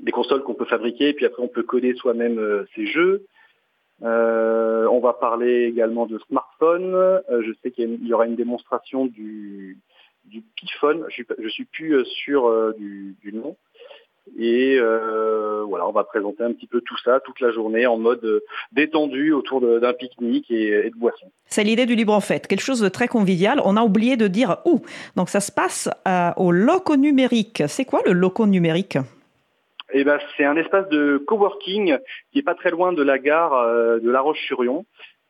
des 0.00 0.12
consoles 0.12 0.42
qu'on 0.42 0.54
peut 0.54 0.66
fabriquer, 0.66 1.10
et 1.10 1.14
puis 1.14 1.24
après 1.24 1.42
on 1.42 1.48
peut 1.48 1.62
coder 1.62 1.94
soi-même 1.94 2.66
ces 2.74 2.86
jeux. 2.86 3.24
on 4.02 5.00
va 5.00 5.12
parler 5.14 5.64
également 5.64 6.06
de 6.06 6.18
smartphones. 6.28 7.22
je 7.30 7.52
sais 7.62 7.70
qu'il 7.70 8.04
y, 8.06 8.12
aura 8.12 8.26
une 8.26 8.36
démonstration 8.36 9.06
du 9.06 9.78
du 10.26 10.42
Pifone, 10.56 11.04
je 11.08 11.22
ne 11.38 11.48
suis 11.48 11.64
plus 11.64 11.94
euh, 11.94 12.04
sûr 12.04 12.48
euh, 12.48 12.74
du, 12.78 13.32
nom. 13.32 13.56
Et 14.36 14.76
euh, 14.78 15.62
voilà, 15.68 15.86
on 15.86 15.92
va 15.92 16.02
présenter 16.02 16.42
un 16.42 16.52
petit 16.52 16.66
peu 16.66 16.80
tout 16.80 16.96
ça 17.04 17.20
toute 17.20 17.38
la 17.40 17.52
journée 17.52 17.86
en 17.86 17.96
mode 17.96 18.42
détendu 18.72 19.32
autour 19.32 19.60
d'un 19.60 19.92
pique-nique 19.92 20.50
et, 20.50 20.90
de 20.90 20.98
boissons. 20.98 21.30
C'est 21.46 21.62
l'idée 21.62 21.86
du 21.86 21.94
libre 21.94 22.12
en 22.12 22.20
fait, 22.20 22.48
quelque 22.48 22.62
chose 22.62 22.80
de 22.80 22.88
très 22.88 23.06
convivial. 23.06 23.60
On 23.64 23.76
a 23.76 23.82
oublié 23.82 24.16
de 24.16 24.26
dire 24.26 24.58
où. 24.64 24.82
Donc 25.14 25.28
ça 25.28 25.38
se 25.38 25.52
passe 25.52 25.88
au 26.36 26.50
loco 26.50 26.96
numérique. 26.96 27.62
C'est 27.68 27.84
quoi 27.84 28.00
le 28.04 28.12
loco 28.12 28.46
numérique? 28.46 28.98
Eh 29.92 30.02
ben, 30.02 30.18
c'est 30.36 30.44
un 30.44 30.56
espace 30.56 30.88
de 30.88 31.18
coworking 31.18 31.96
qui 32.32 32.40
est 32.40 32.42
pas 32.42 32.56
très 32.56 32.70
loin 32.70 32.92
de 32.92 33.04
la 33.04 33.20
gare 33.20 33.52
de 34.00 34.10
La 34.10 34.22
Roche-sur-Yon. 34.22 34.84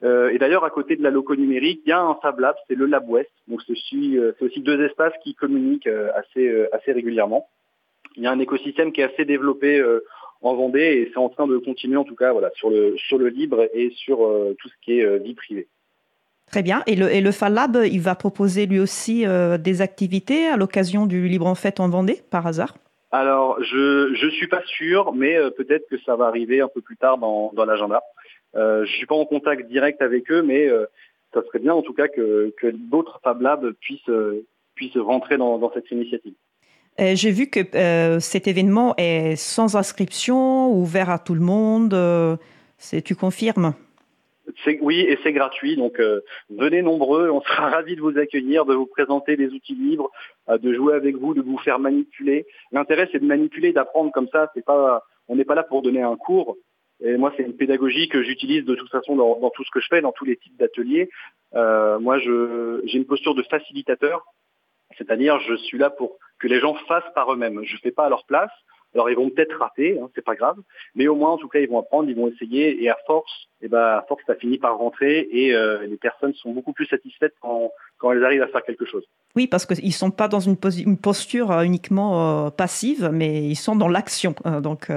Euh, 0.05 0.29
et 0.29 0.39
d'ailleurs, 0.39 0.65
à 0.65 0.71
côté 0.71 0.97
de 0.97 1.03
la 1.03 1.11
loco 1.11 1.35
numérique, 1.35 1.81
il 1.87 1.89
y 1.89 1.93
a 1.93 2.01
un 2.01 2.17
Fab 2.17 2.39
Lab, 2.39 2.55
c'est 2.69 2.75
le 2.75 2.87
Lab 2.87 3.09
West. 3.09 3.31
Donc 3.49 3.63
c'est 3.67 3.73
aussi, 3.73 4.19
euh, 4.19 4.33
aussi, 4.41 4.61
deux 4.61 4.85
espaces 4.85 5.15
qui 5.23 5.35
communiquent 5.35 5.87
euh, 5.87 6.11
assez, 6.15 6.67
assez 6.73 6.93
régulièrement. 6.93 7.49
Il 8.17 8.23
y 8.23 8.27
a 8.27 8.31
un 8.31 8.39
écosystème 8.39 8.93
qui 8.93 9.01
est 9.01 9.05
assez 9.05 9.25
développé 9.25 9.83
en 10.41 10.55
Vendée 10.55 10.81
et 10.81 11.11
c'est 11.13 11.19
en 11.19 11.29
train 11.29 11.47
de 11.47 11.59
continuer 11.59 11.99
en 11.99 12.05
tout 12.05 12.15
cas 12.15 12.33
voilà, 12.33 12.51
sur, 12.55 12.71
le, 12.71 12.97
sur 12.97 13.19
le 13.19 13.29
libre 13.29 13.69
et 13.75 13.91
sur 13.91 14.19
tout 14.59 14.69
ce 14.69 14.75
qui 14.83 15.01
est 15.01 15.19
vie 15.19 15.35
privée. 15.35 15.67
Très 16.51 16.63
bien. 16.63 16.83
Et 16.87 16.97
le, 16.97 17.13
et 17.13 17.21
le 17.21 17.31
Lab, 17.53 17.79
il 17.85 18.01
va 18.01 18.15
proposer 18.15 18.65
lui 18.65 18.81
aussi 18.81 19.27
des 19.59 19.83
activités 19.83 20.47
à 20.47 20.57
l'occasion 20.57 21.05
du 21.05 21.29
Libre 21.29 21.47
en 21.47 21.55
Fête 21.55 21.79
en 21.79 21.91
Vendée, 21.91 22.23
par 22.31 22.47
hasard? 22.47 22.75
Alors, 23.13 23.63
je 23.63 24.25
ne 24.25 24.31
suis 24.31 24.49
pas 24.49 24.63
sûr, 24.65 25.13
mais 25.13 25.37
peut-être 25.59 25.87
que 25.91 25.99
ça 26.07 26.17
va 26.17 26.25
arriver 26.25 26.63
un 26.63 26.69
peu 26.69 26.81
plus 26.81 26.97
tard 26.97 27.19
dans, 27.19 27.53
dans 27.55 27.67
l'agenda. 27.67 28.03
Euh, 28.57 28.85
je 28.87 28.93
suis 28.93 29.07
pas 29.07 29.15
en 29.15 29.27
contact 29.27 29.69
direct 29.69 30.01
avec 30.03 30.31
eux, 30.31 30.43
mais 30.43 30.67
euh, 30.67 30.87
ça 31.35 31.43
serait 31.43 31.59
bien 31.59 31.75
en 31.75 31.83
tout 31.83 31.93
cas 31.93 32.09
que, 32.09 32.53
d'autres 32.73 33.21
Fab 33.23 33.41
Labs 33.41 33.73
puissent, 33.81 34.09
euh, 34.09 34.47
puissent 34.75 34.97
rentrer 34.97 35.37
dans, 35.37 35.71
cette 35.75 35.91
initiative. 35.91 36.35
J'ai 36.99 37.31
vu 37.31 37.49
que 37.49 37.61
cet 38.21 38.47
événement 38.47 38.95
est 38.97 39.37
sans 39.37 39.77
inscription, 39.77 40.73
ouvert 40.73 41.11
à 41.11 41.19
tout 41.19 41.35
le 41.35 41.41
monde. 41.41 41.95
tu 43.05 43.15
confirmes? 43.15 43.75
Oui, 44.81 45.01
et 45.01 45.19
c'est 45.23 45.33
gratuit. 45.33 45.77
Donc 45.77 46.01
venez 46.49 46.81
nombreux, 46.81 47.29
on 47.29 47.43
sera 47.43 47.69
ravis 47.71 47.97
de 47.97 48.01
vous 48.01 48.17
accueillir, 48.17 48.65
de 48.65 48.75
vous 48.75 48.87
présenter 48.87 49.37
des 49.37 49.49
outils 49.49 49.75
libres, 49.75 50.11
de 50.49 50.73
jouer 50.73 50.95
avec 50.95 51.17
vous, 51.17 51.35
de 51.35 51.43
vous 51.43 51.59
faire 51.59 51.79
manipuler. 51.79 52.47
L'intérêt 52.73 53.11
c'est 53.13 53.19
de 53.19 53.27
manipuler, 53.27 53.75
d'apprendre 53.75 54.11
comme 54.11 54.29
ça. 54.33 54.51
C'est 54.55 54.65
pas, 54.65 55.05
on 55.29 55.37
n'est 55.37 55.45
pas 55.45 55.55
là 55.55 55.65
pour 55.65 55.83
donner 55.83 56.01
un 56.01 56.17
cours. 56.17 56.57
Et 57.01 57.17
moi, 57.17 57.33
c'est 57.37 57.43
une 57.43 57.57
pédagogie 57.57 58.09
que 58.09 58.23
j'utilise 58.23 58.65
de 58.65 58.75
toute 58.75 58.91
façon 58.91 59.17
dans, 59.17 59.51
tout 59.51 59.65
ce 59.65 59.71
que 59.71 59.81
je 59.81 59.89
fais, 59.89 60.01
dans 60.01 60.13
tous 60.13 60.25
les 60.25 60.37
types 60.37 60.57
d'ateliers. 60.57 61.11
Euh, 61.55 61.99
moi, 61.99 62.19
j'ai 62.19 62.97
une 62.97 63.07
posture 63.07 63.35
de 63.35 63.43
facilitateur, 63.43 64.25
c'est-à-dire 64.97 65.39
je 65.41 65.55
suis 65.57 65.79
là 65.79 65.91
pour 65.91 66.19
que 66.39 66.49
les 66.49 66.61
gens 66.61 66.75
fassent 66.89 67.13
par 67.15 67.33
eux-mêmes. 67.33 67.63
Je 67.65 67.75
ne 67.75 67.81
fais 67.81 67.91
pas 67.91 68.07
à 68.07 68.09
leur 68.09 68.25
place. 68.25 68.51
Alors 68.95 69.11
ils 69.11 69.17
vont 69.17 69.29
peut-être 69.29 69.59
rater, 69.59 69.99
hein, 70.01 70.09
c'est 70.15 70.25
pas 70.25 70.37
grave, 70.37 70.57
mais 70.95 71.07
au 71.07 71.17
moins 71.17 71.33
en 71.33 71.37
tout 71.37 71.49
cas 71.49 71.59
ils 71.59 71.69
vont 71.69 71.79
apprendre, 71.79 72.09
ils 72.09 72.17
vont 72.17 72.29
essayer, 72.29 72.83
et 72.83 72.89
à 72.89 72.97
force, 73.07 73.49
et 73.63 73.69
ben 73.69 73.79
à 73.79 74.05
force 74.07 74.23
ça 74.27 74.35
finit 74.35 74.59
par 74.59 74.79
rentrer, 74.79 75.29
et 75.31 75.55
euh, 75.55 75.87
les 75.87 75.97
personnes 75.97 76.35
sont 76.35 76.53
beaucoup 76.53 76.73
plus 76.73 76.87
satisfaites 76.87 77.35
quand, 77.41 77.71
quand 77.99 78.13
elles 78.13 78.25
arrivent 78.25 78.43
à 78.43 78.49
faire 78.49 78.63
quelque 78.65 78.85
chose. 78.85 79.05
Oui, 79.35 79.47
parce 79.47 79.67
qu'ils 79.67 79.85
ne 79.85 79.91
sont 79.91 80.11
pas 80.11 80.29
dans 80.29 80.41
une, 80.41 80.57
posture 80.57 81.51
euh, 81.51 81.63
uniquement 81.63 82.51
passive, 82.51 83.11
mais 83.13 83.45
ils 83.45 83.57
sont 83.57 83.77
dans 83.77 83.89
l'action. 83.89 84.35
donc 84.63 84.91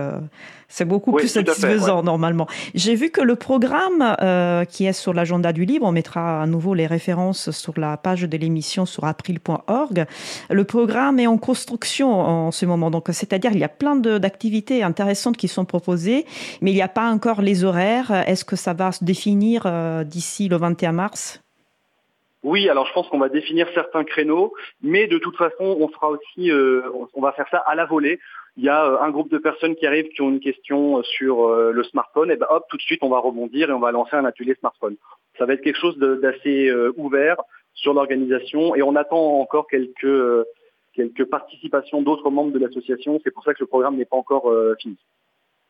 c'est 0.70 0.86
beaucoup 0.86 1.12
plus 1.12 1.28
satisfaisant 1.28 2.04
normalement. 2.04 2.48
J'ai 2.76 2.94
vu 2.94 3.10
que 3.10 3.22
le 3.22 3.36
programme 3.36 4.16
euh, 4.22 4.66
qui 4.66 4.86
est 4.86 4.94
sur 4.94 5.14
l'agenda 5.14 5.52
du 5.52 5.66
libre, 5.66 5.86
on 5.88 5.92
mettra 5.92 6.44
à 6.44 6.46
nouveau 6.46 6.76
les 6.76 6.86
références 6.86 7.50
sur 7.50 7.74
la 7.78 7.98
page 7.98 8.22
de 8.22 8.38
l'émission 8.38 8.86
sur 8.86 9.04
april.org. 9.06 10.06
Le 10.52 10.64
programme 10.64 11.20
est 11.20 11.26
en 11.26 11.40
construction 11.40 12.14
en 12.20 12.52
ce 12.52 12.68
moment, 12.68 12.92
donc 12.92 13.08
c'est-à-dire 13.10 13.52
il 13.52 13.60
y 13.60 13.64
a 13.64 13.70
plein 13.70 13.96
d'activités 13.96 14.84
intéressantes 14.84 15.38
qui 15.38 15.48
sont 15.48 15.66
proposées, 15.66 16.26
mais 16.62 16.72
il 16.72 16.76
n'y 16.76 16.84
a 16.84 16.88
pas 16.88 17.10
encore 17.10 17.42
les 17.42 17.64
horaires. 17.64 18.12
Est-ce 18.28 18.46
que 18.50 18.56
ça 18.56 18.74
va 18.74 18.92
se 18.92 19.04
définir 19.04 19.64
euh, 19.66 20.04
d'ici 20.04 20.50
le 20.50 20.58
21 20.58 20.92
mars? 20.92 21.42
Oui, 22.42 22.68
alors 22.70 22.88
je 22.88 22.94
pense 22.94 23.08
qu'on 23.10 23.20
va 23.20 23.30
définir 23.30 23.68
certains 23.74 24.04
créneaux, 24.04 24.54
mais 24.82 25.08
de 25.08 25.18
toute 25.18 25.36
façon, 25.36 25.78
on 25.80 25.88
fera 25.90 26.10
aussi, 26.10 26.50
euh, 26.50 26.82
on 27.14 27.22
va 27.22 27.34
faire 27.34 27.48
ça 27.52 27.58
à 27.58 27.76
la 27.76 27.86
volée 27.86 28.20
il 28.58 28.64
y 28.64 28.70
a 28.70 28.84
euh, 28.86 29.00
un 29.00 29.10
groupe 29.12 29.30
de 29.30 29.38
personnes 29.38 29.76
qui 29.76 29.86
arrivent 29.86 30.10
qui 30.10 30.22
ont 30.22 30.30
une 30.30 30.40
question 30.40 31.02
sur 31.04 31.48
le 31.50 31.84
smartphone, 31.84 32.32
et 32.32 32.36
ben 32.36 32.48
hop, 32.50 32.66
tout 32.70 32.78
de 32.78 32.82
suite 32.82 33.04
on 33.04 33.10
va 33.10 33.20
rebondir 33.20 33.70
et 33.70 33.74
on 33.74 33.80
va 33.80 33.92
lancer 33.92 34.16
un 34.16 34.26
atelier 34.26 34.56
smartphone. 34.56 34.96
Ça 35.38 35.46
va 35.46 35.54
être 35.54 35.62
quelque 35.62 35.80
chose 35.80 35.98
d'assez 35.98 36.70
ouvert 36.98 37.38
sur 37.74 37.94
l'organisation 37.94 38.76
et 38.76 38.82
on 38.82 38.96
attend 38.96 39.40
encore 39.40 39.68
quelques 39.68 40.46
quelques 40.94 41.26
participations 41.26 42.02
d'autres 42.02 42.30
membres 42.32 42.52
de 42.52 42.60
l'association. 42.60 43.22
C'est 43.24 43.32
pour 43.32 43.44
ça 43.44 43.54
que 43.54 43.62
le 43.62 43.68
programme 43.68 43.96
n'est 43.96 44.06
pas 44.06 44.18
encore 44.18 44.52
fini. 44.82 44.98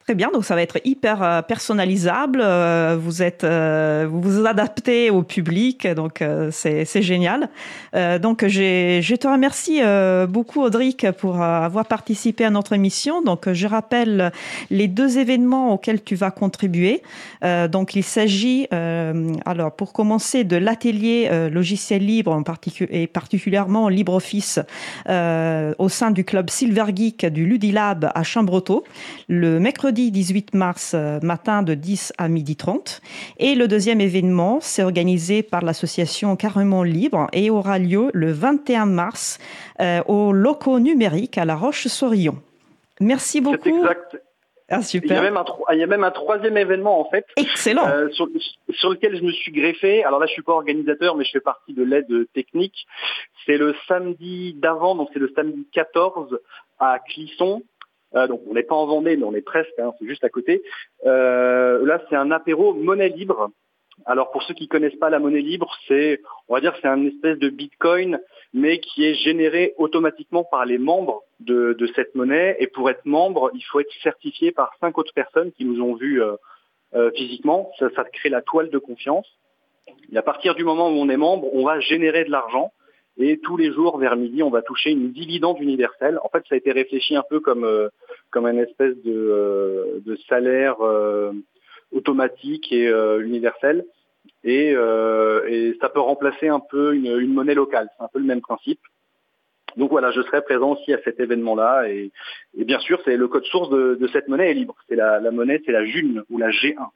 Très 0.09 0.15
bien, 0.15 0.31
donc 0.33 0.43
ça 0.43 0.55
va 0.55 0.63
être 0.63 0.79
hyper 0.85 1.21
euh, 1.21 1.43
personnalisable. 1.43 2.41
Euh, 2.43 2.97
vous 2.99 3.21
êtes, 3.21 3.43
euh, 3.43 4.07
vous 4.09 4.19
vous 4.19 4.47
adaptez 4.47 5.11
au 5.11 5.21
public, 5.21 5.85
donc 5.85 6.23
c'est 6.49 7.01
génial. 7.03 7.47
donc 7.93 8.43
je 8.47 9.15
te 9.15 9.27
remercie 9.27 9.81
beaucoup 10.27 10.63
Audric 10.63 11.05
pour 11.11 11.39
avoir 11.43 11.85
participé 11.85 12.43
à 12.43 12.49
notre 12.49 12.73
émission. 12.73 13.21
Donc 13.21 13.53
je 13.53 13.67
rappelle 13.67 14.31
les 14.71 14.87
deux 14.87 15.19
événements 15.19 15.73
auxquels 15.73 16.03
tu 16.03 16.15
vas 16.15 16.31
contribuer. 16.31 17.03
donc 17.69 17.95
il 17.95 18.03
s'agit, 18.03 18.67
alors 18.71 19.71
pour 19.75 19.93
commencer, 19.93 20.43
de 20.43 20.57
l'atelier 20.57 21.29
logiciel 21.51 22.03
libre 22.03 22.31
en 22.31 22.43
et 22.89 23.07
particulièrement 23.07 23.89
LibreOffice 23.89 24.59
au 25.07 25.89
sein 25.89 26.11
du 26.11 26.23
club 26.23 26.49
Silver 26.49 26.85
Geek 26.95 27.25
du 27.27 27.45
Ludilab 27.45 28.11
à 28.15 28.23
Chambretot 28.23 28.83
le 29.27 29.59
mercredi 29.59 29.98
18 30.07 30.53
mars 30.53 30.93
euh, 30.95 31.19
matin 31.21 31.63
de 31.63 31.73
10 31.73 32.13
à 32.17 32.27
12 32.27 32.39
h 32.39 32.55
30. 32.55 33.01
Et 33.37 33.55
le 33.55 33.67
deuxième 33.67 34.01
événement, 34.01 34.59
c'est 34.61 34.83
organisé 34.83 35.43
par 35.43 35.61
l'association 35.61 36.35
Carrément 36.35 36.83
Libre 36.83 37.27
et 37.33 37.49
aura 37.49 37.77
lieu 37.79 38.09
le 38.13 38.31
21 38.31 38.85
mars 38.85 39.39
euh, 39.81 40.01
au 40.07 40.31
locaux 40.31 40.79
numérique 40.79 41.37
à 41.37 41.45
La 41.45 41.55
Roche-sur-Yon. 41.55 42.37
Merci 43.01 43.41
beaucoup. 43.41 43.69
Exact. 43.69 44.17
Ah, 44.69 44.81
super. 44.81 45.09
Il, 45.09 45.15
y 45.15 45.17
a 45.17 45.21
même 45.21 45.37
un, 45.37 45.45
il 45.73 45.79
y 45.79 45.83
a 45.83 45.87
même 45.87 46.03
un 46.03 46.11
troisième 46.11 46.57
événement 46.57 46.99
en 46.99 47.09
fait. 47.09 47.25
Excellent. 47.37 47.87
Euh, 47.87 48.09
sur, 48.11 48.27
sur, 48.69 48.91
lequel 48.91 49.17
je 49.17 49.23
me 49.23 49.31
suis 49.31 49.51
greffé. 49.51 50.03
Alors 50.03 50.19
là, 50.19 50.27
je 50.27 50.33
suis 50.33 50.43
pas 50.43 50.53
organisateur, 50.53 51.15
mais 51.15 51.25
je 51.25 51.31
fais 51.31 51.39
partie 51.39 51.73
de 51.73 51.83
l'aide 51.83 52.31
technique. 52.33 52.85
C'est 53.45 53.57
le 53.57 53.75
samedi 53.87 54.53
d'avant, 54.53 54.95
donc 54.95 55.09
c'est 55.13 55.19
le 55.19 55.31
samedi 55.35 55.65
14 55.73 56.39
à 56.79 56.99
Clisson. 56.99 57.63
Donc 58.13 58.41
on 58.49 58.53
n'est 58.53 58.63
pas 58.63 58.75
en 58.75 58.85
Vendée, 58.85 59.17
mais 59.17 59.23
on 59.23 59.35
est 59.35 59.41
presque, 59.41 59.77
hein, 59.77 59.93
c'est 59.99 60.07
juste 60.07 60.23
à 60.23 60.29
côté. 60.29 60.61
là, 61.03 62.01
c'est 62.09 62.15
un 62.15 62.31
apéro 62.31 62.73
monnaie 62.73 63.09
libre. 63.09 63.51
Alors 64.05 64.31
pour 64.31 64.43
ceux 64.43 64.53
qui 64.53 64.67
connaissent 64.67 64.95
pas 64.95 65.09
la 65.09 65.19
monnaie 65.19 65.41
libre, 65.41 65.75
c'est, 65.87 66.21
on 66.47 66.53
va 66.53 66.61
dire, 66.61 66.73
c'est 66.81 66.87
un 66.87 67.05
espèce 67.05 67.37
de 67.37 67.49
Bitcoin, 67.49 68.19
mais 68.53 68.79
qui 68.79 69.05
est 69.05 69.13
généré 69.13 69.73
automatiquement 69.77 70.43
par 70.43 70.65
les 70.65 70.77
membres 70.77 71.23
de, 71.39 71.75
cette 71.95 72.15
monnaie. 72.15 72.55
Et 72.59 72.67
pour 72.67 72.89
être 72.89 73.05
membre, 73.05 73.51
il 73.53 73.63
faut 73.63 73.79
être 73.79 73.91
certifié 74.01 74.51
par 74.51 74.71
cinq 74.79 74.97
autres 74.97 75.13
personnes 75.13 75.51
qui 75.51 75.65
nous 75.65 75.81
ont 75.81 75.95
vus 75.95 76.21
physiquement. 77.15 77.71
Ça, 77.77 77.89
ça 77.95 78.03
crée 78.05 78.29
la 78.29 78.41
toile 78.41 78.69
de 78.69 78.77
confiance. 78.77 79.27
Et 80.11 80.17
à 80.17 80.21
partir 80.21 80.55
du 80.55 80.63
moment 80.63 80.89
où 80.89 80.93
on 80.93 81.09
est 81.09 81.17
membre, 81.17 81.53
on 81.53 81.65
va 81.65 81.79
générer 81.79 82.23
de 82.23 82.31
l'argent. 82.31 82.71
Et 83.21 83.37
tous 83.37 83.57
les 83.57 83.73
jours, 83.73 83.97
vers 83.97 84.15
midi, 84.15 84.41
on 84.43 84.49
va 84.49 84.61
toucher 84.61 84.91
une 84.91 85.11
dividende 85.11 85.57
universelle. 85.59 86.19
En 86.23 86.29
fait, 86.29 86.41
ça 86.47 86.55
a 86.55 86.57
été 86.57 86.71
réfléchi 86.71 87.17
un 87.17 87.23
peu 87.29 87.41
comme, 87.41 87.65
euh, 87.65 87.89
comme 88.31 88.47
une 88.47 88.59
espèce 88.59 88.95
de, 89.03 89.11
euh, 89.13 89.99
de 90.05 90.15
salaire 90.29 90.77
euh, 90.81 91.33
automatique 91.91 92.71
et 92.71 92.89
universel. 93.19 93.85
Et, 94.45 94.69
et, 94.69 95.77
ça 95.81 95.89
peut 95.89 95.99
remplacer 95.99 96.47
un 96.47 96.61
peu 96.61 96.93
une, 96.93 97.19
une 97.19 97.33
monnaie 97.33 97.55
locale. 97.55 97.89
C'est 97.97 98.03
un 98.03 98.07
peu 98.07 98.19
le 98.19 98.25
même 98.25 98.41
principe. 98.41 98.79
Donc 99.75 99.91
voilà, 99.91 100.11
je 100.11 100.21
serai 100.21 100.41
présent 100.41 100.71
aussi 100.71 100.93
à 100.93 101.01
cet 101.03 101.19
événement-là. 101.19 101.89
Et, 101.89 102.11
et, 102.57 102.63
bien 102.63 102.79
sûr, 102.79 103.01
c'est 103.03 103.17
le 103.17 103.27
code 103.27 103.45
source 103.45 103.69
de, 103.69 103.95
de 103.99 104.07
cette 104.07 104.29
monnaie 104.29 104.51
est 104.51 104.53
libre. 104.53 104.75
C'est 104.87 104.95
la, 104.95 105.19
la 105.19 105.31
monnaie, 105.31 105.61
c'est 105.65 105.71
la 105.73 105.85
JUN 105.85 106.23
ou 106.29 106.37
la 106.37 106.51
G1. 106.51 106.89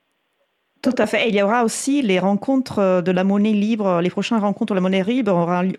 Tout 0.84 0.94
à 0.98 1.06
fait. 1.06 1.30
il 1.30 1.36
y 1.36 1.42
aura 1.42 1.64
aussi 1.64 2.02
les 2.02 2.20
rencontres 2.20 2.80
euh, 2.80 3.02
de 3.02 3.14
la 3.14 3.24
monnaie 3.24 3.54
libre. 3.54 4.02
Les 4.02 4.10
prochaines 4.10 4.40
rencontres 4.40 4.74
de 4.74 4.76
la 4.76 4.82
monnaie 4.82 5.02
libre 5.02 5.32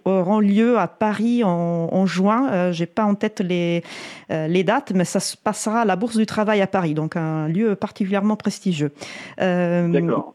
auront 0.07 0.41
lieu 0.41 0.79
à 0.79 0.89
Paris 0.89 1.45
en, 1.45 2.07
juin. 2.07 2.49
Je 2.49 2.55
euh, 2.55 2.73
J'ai 2.73 2.87
pas 2.87 3.05
en 3.05 3.15
tête 3.15 3.41
les, 3.41 3.83
euh, 4.31 4.47
les 4.47 4.65
dates, 4.65 4.93
mais 4.95 5.05
ça 5.05 5.21
se 5.21 5.37
passera 5.37 5.83
à 5.83 5.85
la 5.85 5.97
Bourse 5.97 6.17
du 6.17 6.25
Travail 6.25 6.63
à 6.63 6.67
Paris, 6.67 6.95
donc 6.95 7.17
un 7.17 7.49
lieu 7.49 7.75
particulièrement 7.75 8.37
prestigieux. 8.37 8.93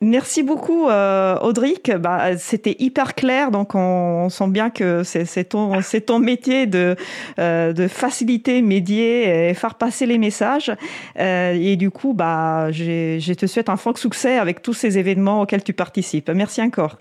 merci 0.02 0.44
beaucoup, 0.44 0.86
Audric. 0.86 1.92
Bah, 1.98 2.38
C'était 2.38 2.76
hyper 2.78 3.16
clair, 3.16 3.50
donc 3.50 3.74
on, 3.74 4.30
sent 4.30 4.50
bien 4.50 4.70
que 4.70 5.02
c'est 5.04 5.46
ton, 5.46 5.80
ton 6.06 6.20
métier 6.20 6.68
de, 6.68 6.96
de 7.40 7.88
faciliter, 7.88 8.62
médier 8.62 9.50
et 9.50 9.54
faire 9.56 9.74
passer 9.76 10.06
les 10.06 10.20
messages. 10.20 10.72
et 11.18 11.76
du 11.76 11.90
coup, 11.90 12.14
bah, 12.14 12.72
je 12.72 13.34
te 13.34 13.48
souhaite 13.48 13.70
un 13.70 13.78
franc 13.78 13.96
succès 13.96 14.38
avec 14.38 14.59
tous 14.60 14.74
ces 14.74 14.98
événements 14.98 15.42
auxquels 15.42 15.64
tu 15.64 15.74
participes. 15.74 16.30
Merci 16.30 16.62
encore. 16.62 16.98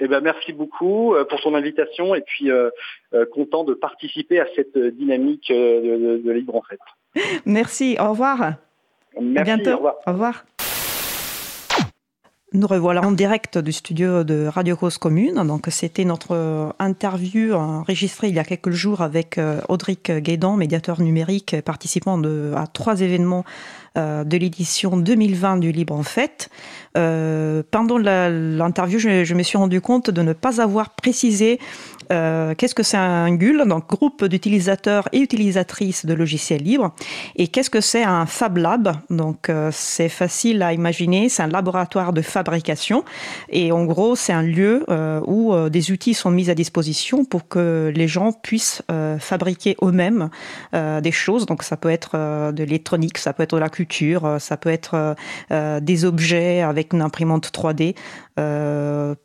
Eh 0.00 0.08
ben, 0.08 0.20
merci 0.20 0.52
beaucoup 0.52 1.14
euh, 1.14 1.24
pour 1.24 1.40
ton 1.40 1.54
invitation 1.54 2.14
et 2.14 2.20
puis 2.20 2.50
euh, 2.50 2.70
euh, 3.12 3.24
content 3.32 3.62
de 3.62 3.74
participer 3.74 4.40
à 4.40 4.46
cette 4.56 4.76
dynamique 4.76 5.50
de, 5.50 6.30
Libre 6.32 6.56
en 6.56 6.62
fait. 6.62 6.80
Merci, 7.46 7.96
au 8.00 8.10
revoir. 8.10 8.54
Merci, 9.20 9.38
à 9.38 9.56
bientôt. 9.56 9.70
Au 9.70 9.76
revoir. 9.76 9.94
Au 10.06 10.12
revoir. 10.12 10.44
Nous 12.52 12.66
revoilà 12.68 13.02
en 13.02 13.10
direct 13.10 13.58
du 13.58 13.72
studio 13.72 14.22
de 14.22 14.46
Radio 14.46 14.76
Cause 14.76 14.96
Commune. 14.98 15.44
Donc, 15.44 15.66
c'était 15.70 16.04
notre 16.04 16.72
interview 16.78 17.52
enregistrée 17.52 18.28
il 18.28 18.34
y 18.36 18.38
a 18.38 18.44
quelques 18.44 18.70
jours 18.70 19.00
avec 19.00 19.40
Audric 19.68 20.12
Guédan, 20.12 20.56
médiateur 20.56 21.00
numérique, 21.00 21.56
participant 21.64 22.16
de, 22.16 22.52
à 22.56 22.68
trois 22.68 23.00
événements 23.00 23.44
euh, 23.96 24.24
de 24.24 24.36
l'édition 24.36 24.96
2020 24.96 25.58
du 25.58 25.70
Libre 25.70 25.94
en 25.94 26.02
Fête. 26.02 26.50
Euh, 26.96 27.62
pendant 27.70 27.96
l'interview, 27.96 28.98
je, 28.98 29.34
me 29.34 29.42
suis 29.44 29.56
rendu 29.56 29.80
compte 29.80 30.10
de 30.10 30.20
ne 30.22 30.32
pas 30.32 30.60
avoir 30.60 30.90
précisé 30.90 31.60
euh, 32.12 32.54
qu'est-ce 32.56 32.74
que 32.74 32.82
c'est 32.82 32.96
un 32.96 33.32
GUL, 33.34 33.64
donc 33.66 33.88
groupe 33.88 34.24
d'utilisateurs 34.24 35.08
et 35.12 35.18
utilisatrices 35.20 36.06
de 36.06 36.12
logiciels 36.12 36.62
libres, 36.62 36.92
et 37.36 37.46
qu'est-ce 37.48 37.70
que 37.70 37.80
c'est 37.80 38.02
un 38.02 38.26
Fab 38.26 38.56
Lab. 38.56 38.96
Donc 39.10 39.50
c'est 39.70 40.08
facile 40.08 40.62
à 40.62 40.72
imaginer, 40.72 41.28
c'est 41.28 41.42
un 41.42 41.48
laboratoire 41.48 42.12
de 42.12 42.20
fabrication, 42.20 43.04
et 43.48 43.72
en 43.72 43.84
gros 43.84 44.16
c'est 44.16 44.32
un 44.32 44.42
lieu 44.42 44.84
où 45.26 45.54
des 45.70 45.90
outils 45.92 46.14
sont 46.14 46.30
mis 46.30 46.50
à 46.50 46.54
disposition 46.54 47.24
pour 47.24 47.48
que 47.48 47.92
les 47.94 48.06
gens 48.06 48.32
puissent 48.32 48.82
fabriquer 49.18 49.76
eux-mêmes 49.82 50.28
des 50.72 51.12
choses. 51.12 51.46
Donc 51.46 51.62
ça 51.62 51.76
peut 51.76 51.90
être 51.90 52.52
de 52.52 52.64
l'électronique, 52.64 53.18
ça 53.18 53.32
peut 53.32 53.44
être 53.44 53.56
de 53.56 53.60
la 53.60 53.70
culture, 53.70 53.83
ça 54.38 54.56
peut 54.56 54.70
être 54.70 55.16
des 55.50 56.04
objets 56.04 56.62
avec 56.62 56.92
une 56.92 57.02
imprimante 57.02 57.50
3D. 57.52 57.94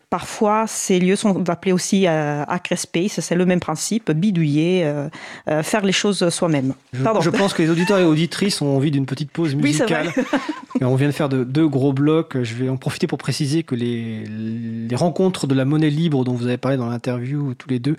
Parfois 0.09 0.65
ces 0.67 0.99
lieux 0.99 1.15
sont 1.15 1.49
appelés 1.49 1.71
aussi 1.71 2.07
à 2.07 2.45
Space, 2.75 3.19
c'est 3.19 3.35
le 3.35 3.45
même 3.45 3.59
principe, 3.59 4.11
bidouiller, 4.11 4.83
euh, 4.85 5.09
euh, 5.47 5.63
faire 5.63 5.83
les 5.83 5.91
choses 5.91 6.29
soi-même. 6.29 6.73
Je, 6.93 7.29
pense 7.29 7.53
que 7.53 7.61
les 7.61 7.69
auditeurs 7.69 7.99
et 7.99 8.03
auditrices 8.03 8.61
ont 8.61 8.75
envie 8.75 8.91
d'une 8.91 9.05
petite 9.05 9.31
pause 9.31 9.55
musicale. 9.55 10.13
on 10.81 10.95
vient 10.95 11.07
de 11.07 11.13
faire 11.13 11.29
de, 11.29 11.43
deux 11.43 11.67
gros 11.67 11.93
blocs. 11.93 12.41
Je 12.41 12.53
vais 12.55 12.69
en 12.69 12.77
profiter 12.77 13.07
pour 13.07 13.17
préciser 13.17 13.63
que 13.63 13.75
les, 13.75 14.23
les 14.25 14.95
rencontres 14.95 15.47
de 15.47 15.55
la 15.55 15.65
monnaie 15.65 15.89
libre 15.89 16.23
dont 16.23 16.33
vous 16.33 16.47
avez 16.47 16.57
parlé 16.57 16.77
dans 16.77 16.89
l'interview 16.89 17.53
tous 17.55 17.69
les 17.69 17.79
deux 17.79 17.95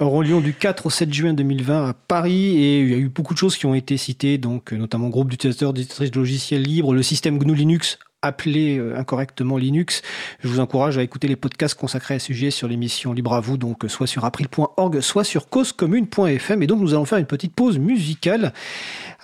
auront 0.00 0.20
lieu 0.20 0.40
du 0.40 0.54
4 0.54 0.86
au 0.86 0.90
7 0.90 1.12
juin 1.12 1.34
2020 1.34 1.88
à 1.88 1.92
Paris 1.94 2.56
et 2.56 2.80
il 2.80 2.90
y 2.90 2.94
a 2.94 2.98
eu 2.98 3.08
beaucoup 3.08 3.34
de 3.34 3.38
choses 3.38 3.56
qui 3.56 3.66
ont 3.66 3.74
été 3.74 3.96
citées, 3.96 4.38
donc 4.38 4.72
notamment 4.72 5.08
groupe 5.08 5.30
d'utilisateurs 5.30 5.72
d'utilisatrices 5.72 6.10
de 6.10 6.18
logiciels 6.18 6.62
libres, 6.62 6.94
le 6.94 7.02
système 7.02 7.38
GNU 7.38 7.54
Linux 7.54 7.98
appelé 8.22 8.78
euh, 8.78 8.98
incorrectement 8.98 9.56
Linux. 9.56 10.02
Je 10.40 10.48
vous 10.48 10.60
encourage 10.60 10.98
à 10.98 11.02
écouter 11.02 11.28
les 11.28 11.36
podcasts 11.36 11.78
consacrés 11.78 12.14
à 12.14 12.18
ce 12.18 12.26
sujet 12.26 12.50
sur 12.50 12.68
l'émission 12.68 13.12
Libre 13.12 13.34
à 13.34 13.40
vous, 13.40 13.56
donc 13.56 13.84
soit 13.88 14.06
sur 14.06 14.24
april.org, 14.24 15.00
soit 15.00 15.24
sur 15.24 15.48
causecommune.fm. 15.48 16.62
Et 16.62 16.66
donc 16.66 16.80
nous 16.80 16.94
allons 16.94 17.04
faire 17.04 17.18
une 17.18 17.26
petite 17.26 17.54
pause 17.54 17.78
musicale. 17.78 18.52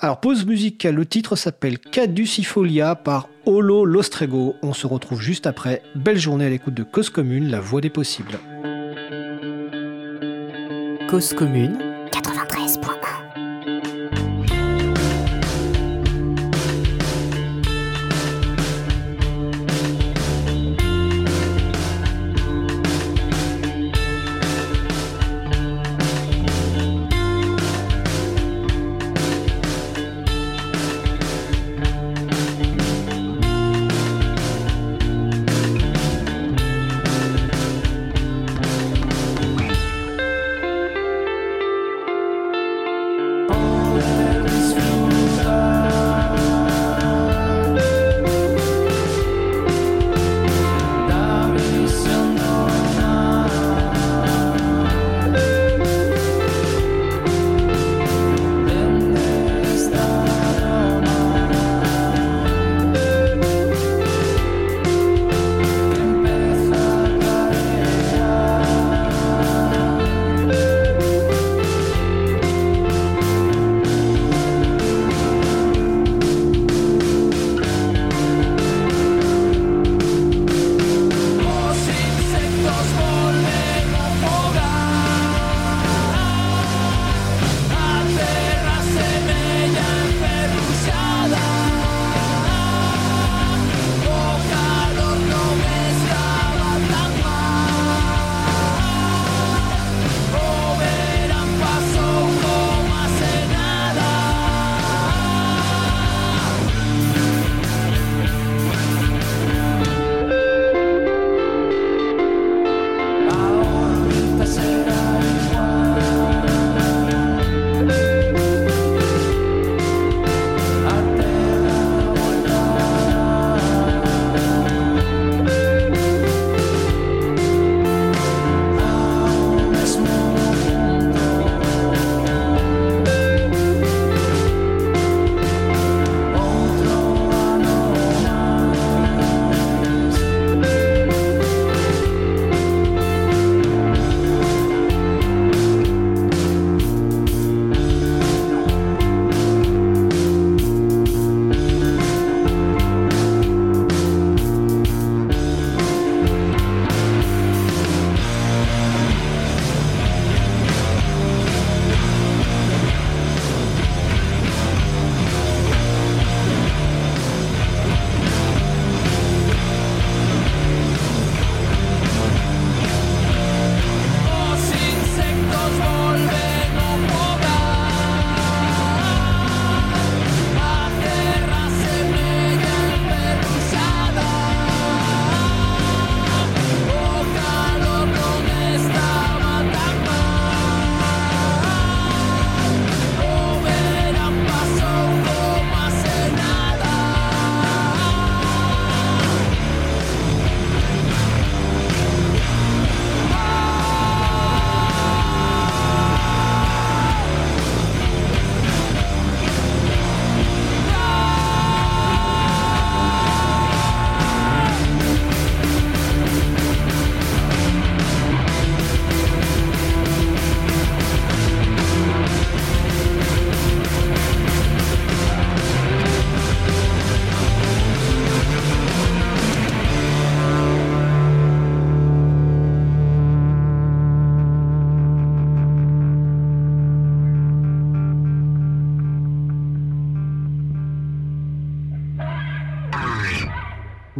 Alors 0.01 0.20
pause 0.20 0.47
musicale, 0.47 0.94
le 0.94 1.07
titre 1.07 1.36
s'appelle 1.36 1.78
Caducifolia 1.78 2.94
par 2.94 3.28
Olo 3.44 3.84
Lostrego. 3.84 4.57
On 4.62 4.72
se 4.72 4.86
retrouve 4.86 5.20
juste 5.20 5.47
après. 5.47 5.82
Belle 5.94 6.18
journée 6.18 6.47
à 6.47 6.51
l'écoute 6.51 6.74
de 6.74 6.82
Cause 6.82 7.11
Commune, 7.11 7.49
la 7.49 7.61
voix 7.61 7.80
des 7.80 7.90
possibles. 7.90 8.38
Cause 11.09 11.34
Commune 11.34 11.95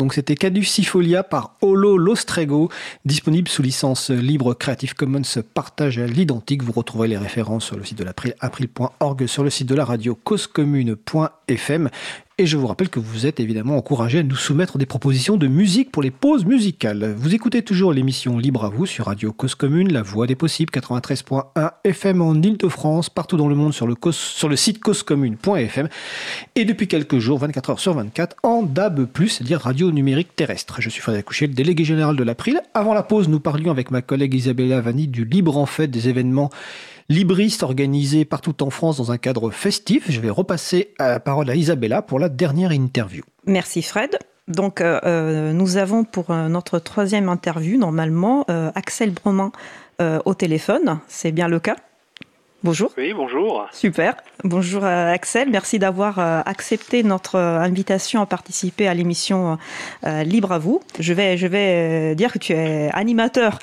Donc 0.07 0.15
c'était 0.15 0.37
Caducifolia 0.37 1.25
par 1.25 1.57
Holo 1.63 1.99
Lostrego, 1.99 2.71
disponible 3.05 3.49
sous 3.49 3.61
licence 3.61 4.11
libre 4.11 4.55
Creative 4.55 4.95
Commons 4.95 5.23
partage 5.53 5.99
à 5.99 6.07
l'identique. 6.07 6.63
Vous 6.63 6.71
retrouverez 6.71 7.09
les 7.09 7.17
références 7.17 7.65
sur 7.65 7.77
le 7.77 7.83
site 7.83 7.99
de 7.99 8.05
l'April, 8.05 8.37
april.org, 8.39 9.27
sur 9.27 9.43
le 9.43 9.51
site 9.51 9.69
de 9.69 9.75
la 9.75 9.85
radio 9.85 10.15
causecommune.fm. 10.15 11.91
Et 12.39 12.45
je 12.45 12.59
vous 12.59 12.67
rappelle 12.67 12.91
que 12.91 13.01
vous 13.01 13.25
êtes 13.25 13.41
évidemment 13.41 13.79
encouragé 13.79 14.19
à 14.19 14.23
nous 14.23 14.37
soumettre 14.37 14.77
des 14.77 14.85
propositions 14.85 15.39
de 15.39 15.47
musique 15.47 15.91
pour 15.91 16.03
les 16.03 16.11
pauses 16.11 16.45
musicales. 16.45 17.15
Vous 17.17 17.35
écoutez 17.35 17.63
toujours 17.63 17.95
l'émission 17.95 18.37
Libre 18.37 18.67
à 18.67 18.69
vous 18.69 18.85
sur 18.85 19.07
Radio 19.07 19.33
Cause 19.33 19.55
Commune, 19.55 19.91
la 19.91 20.03
voix 20.03 20.27
des 20.27 20.35
possibles, 20.35 20.71
93.1 20.71 21.71
FM 21.85 22.21
en 22.21 22.35
Ile-de-France, 22.35 23.09
partout 23.09 23.39
dans 23.39 23.49
le 23.49 23.55
monde 23.55 23.73
sur 23.73 23.87
le, 23.87 23.97
site 24.57 24.81
causecommune.fm 24.81 25.89
et 26.57 26.67
depuis 26.67 26.89
quelques 26.89 27.21
jours, 27.21 27.39
24 27.39 27.71
heures 27.71 27.81
sur 27.81 27.95
24, 27.95 28.37
en 28.43 28.63
DAB+, 28.63 29.07
c'est-à-dire 29.17 29.61
radio 29.61 29.91
numérique 29.91 30.37
terrestre. 30.37 30.83
Je 30.83 30.91
suis 30.91 31.01
Frédéric 31.01 31.25
Couchet, 31.25 31.47
le 31.47 31.55
délégué 31.55 31.85
général 31.85 32.17
de 32.17 32.23
l'April. 32.23 32.61
Avant 32.75 32.93
la 32.93 33.03
pause, 33.03 33.31
nous 33.31 33.41
parlions 33.41 33.71
avec 33.71 33.91
ma 33.91 34.03
collègue 34.03 34.35
Isabella 34.35 34.83
Vanni 34.83 35.09
du 35.09 35.25
libre 35.25 35.57
en 35.57 35.65
fait 35.65 35.89
des 35.89 36.11
événements 36.11 36.51
libriste 37.09 37.63
organisé 37.63 38.25
partout 38.25 38.63
en 38.63 38.71
France 38.71 38.97
dans 38.99 39.13
un 39.13 39.19
cadre 39.19 39.51
festif. 39.51 40.11
Je 40.11 40.21
vais 40.21 40.31
repasser 40.31 40.95
la 40.99 41.21
parole 41.21 41.51
à 41.51 41.55
Isabella 41.55 42.03
pour 42.03 42.19
la 42.19 42.29
dernière 42.29 42.73
interview. 42.73 43.25
Merci 43.47 43.83
Fred. 43.83 44.19
Donc 44.49 44.81
euh, 44.81 45.01
euh, 45.05 45.53
nous 45.53 45.77
avons 45.77 46.05
pour 46.05 46.31
euh, 46.31 46.49
notre 46.49 46.79
troisième 46.79 47.29
interview 47.29 47.79
normalement 47.79 48.45
Axel 48.75 49.11
Broman 49.11 49.51
au 49.99 50.35
téléphone. 50.35 50.99
C'est 51.09 51.33
bien 51.33 51.49
le 51.49 51.59
cas? 51.59 51.77
Bonjour. 52.67 52.91
Oui, 52.99 53.13
bonjour. 53.13 53.65
Super. 53.71 54.17
Bonjour 54.43 54.85
euh, 54.85 55.13
Axel. 55.13 55.49
Merci 55.51 55.79
d'avoir 55.79 56.19
euh, 56.19 56.41
accepté 56.45 57.05
notre 57.05 57.37
euh, 57.37 57.61
invitation 57.61 58.21
à 58.21 58.27
participer 58.27 58.89
à 58.89 58.95
l'émission 58.95 59.57
Libre 60.03 60.51
à 60.51 60.59
vous. 60.59 60.81
Je 60.99 61.13
vais, 61.13 61.37
je 61.37 61.47
vais 61.47 62.17
dire 62.17 62.33
que 62.33 62.41
tu 62.41 62.53
es 62.55 62.91
animateur 62.93 63.59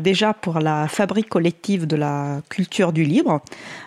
déjà 0.00 0.32
pour 0.32 0.60
la 0.60 0.86
fabrique 0.86 1.28
collective 1.28 1.86
de 1.88 1.96
la 1.96 2.40
culture 2.48 2.92
du 2.92 3.02
libre. 3.02 3.40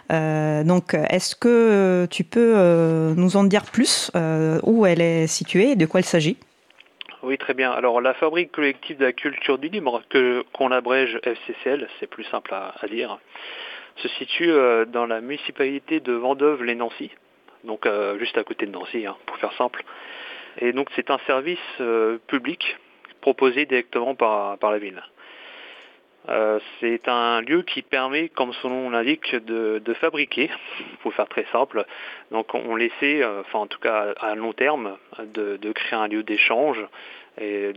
donc, 0.10 0.94
est-ce 0.94 1.36
que 1.36 2.06
tu 2.10 2.24
peux 2.24 3.14
nous 3.16 3.38
en 3.38 3.44
dire 3.46 3.64
plus 3.64 4.12
où 4.64 4.86
elle 4.86 5.02
est 5.02 5.28
située 5.28 5.72
et 5.72 5.76
de 5.76 5.86
quoi 5.86 6.02
il 6.02 6.06
s'agit? 6.06 6.38
Oui, 7.24 7.38
très 7.38 7.54
bien. 7.54 7.72
Alors 7.72 8.02
la 8.02 8.14
fabrique 8.14 8.52
collective 8.52 8.98
de 8.98 9.06
la 9.06 9.14
culture 9.14 9.58
du 9.58 9.70
libre, 9.70 10.02
que 10.10 10.44
qu'on 10.54 10.72
abrège 10.72 11.20
FCCL, 11.24 11.88
c'est 12.00 12.08
plus 12.08 12.24
simple 12.26 12.54
à, 12.54 12.74
à 12.80 12.88
dire, 12.88 13.20
se 14.02 14.08
situe 14.10 14.52
euh, 14.52 14.86
dans 14.86 15.06
la 15.06 15.22
municipalité 15.22 16.00
de 16.00 16.14
Vendôme-les-Nancy, 16.14 17.12
donc 17.64 17.86
euh, 17.86 18.18
juste 18.20 18.38
à 18.38 18.44
côté 18.44 18.66
de 18.66 18.72
Nancy, 18.72 19.06
hein, 19.06 19.16
pour 19.26 19.38
faire 19.38 19.54
simple. 19.54 19.84
Et 20.60 20.74
donc 20.74 20.90
c'est 20.96 21.10
un 21.12 21.20
service 21.28 21.60
euh, 21.82 22.18
public 22.28 22.78
proposé 23.22 23.66
directement 23.66 24.16
par, 24.16 24.58
par 24.58 24.72
la 24.72 24.80
ville. 24.80 25.02
c'est 26.80 27.08
un 27.08 27.42
lieu 27.42 27.64
qui 27.64 27.82
permet, 27.82 28.30
comme 28.30 28.54
son 28.62 28.70
nom 28.70 28.90
l'indique, 28.90 29.36
de, 29.36 29.94
fabriquer, 29.96 30.50
pour 31.02 31.14
faire 31.14 31.28
très 31.28 31.46
simple. 31.52 31.86
Donc 32.32 32.54
on 32.54 32.76
laissait, 32.76 33.26
enfin 33.26 33.60
en 33.60 33.68
tout 33.68 33.80
cas 33.80 34.14
à 34.20 34.36
long 34.36 34.54
terme, 34.54 34.98
de 35.34 35.72
créer 35.74 36.00
un 36.00 36.08
lieu 36.08 36.24
d'échange 36.24 36.80
Euh, 37.42 37.74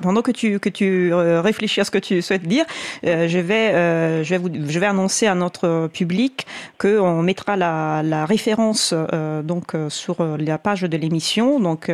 pendant 0.00 0.22
que 0.22 0.30
tu, 0.30 0.60
euh, 0.82 1.40
réfléchis 1.40 1.80
à 1.80 1.84
ce 1.84 1.90
que 1.90 1.98
tu 1.98 2.22
souhaites 2.22 2.46
dire, 2.46 2.64
euh, 3.04 3.26
je, 3.28 3.38
vais, 3.38 4.38
vous, 4.38 4.84
annoncer 4.84 5.26
à 5.26 5.34
notre 5.34 5.88
public 5.88 6.46
qu'on 6.78 7.22
mettra 7.22 7.56
la, 7.56 8.24
référence 8.26 8.94
donc, 9.42 9.72
sur 9.88 10.16
la 10.38 10.58
page 10.58 10.82
de 10.82 10.96
l'émission, 10.96 11.60
donc 11.60 11.90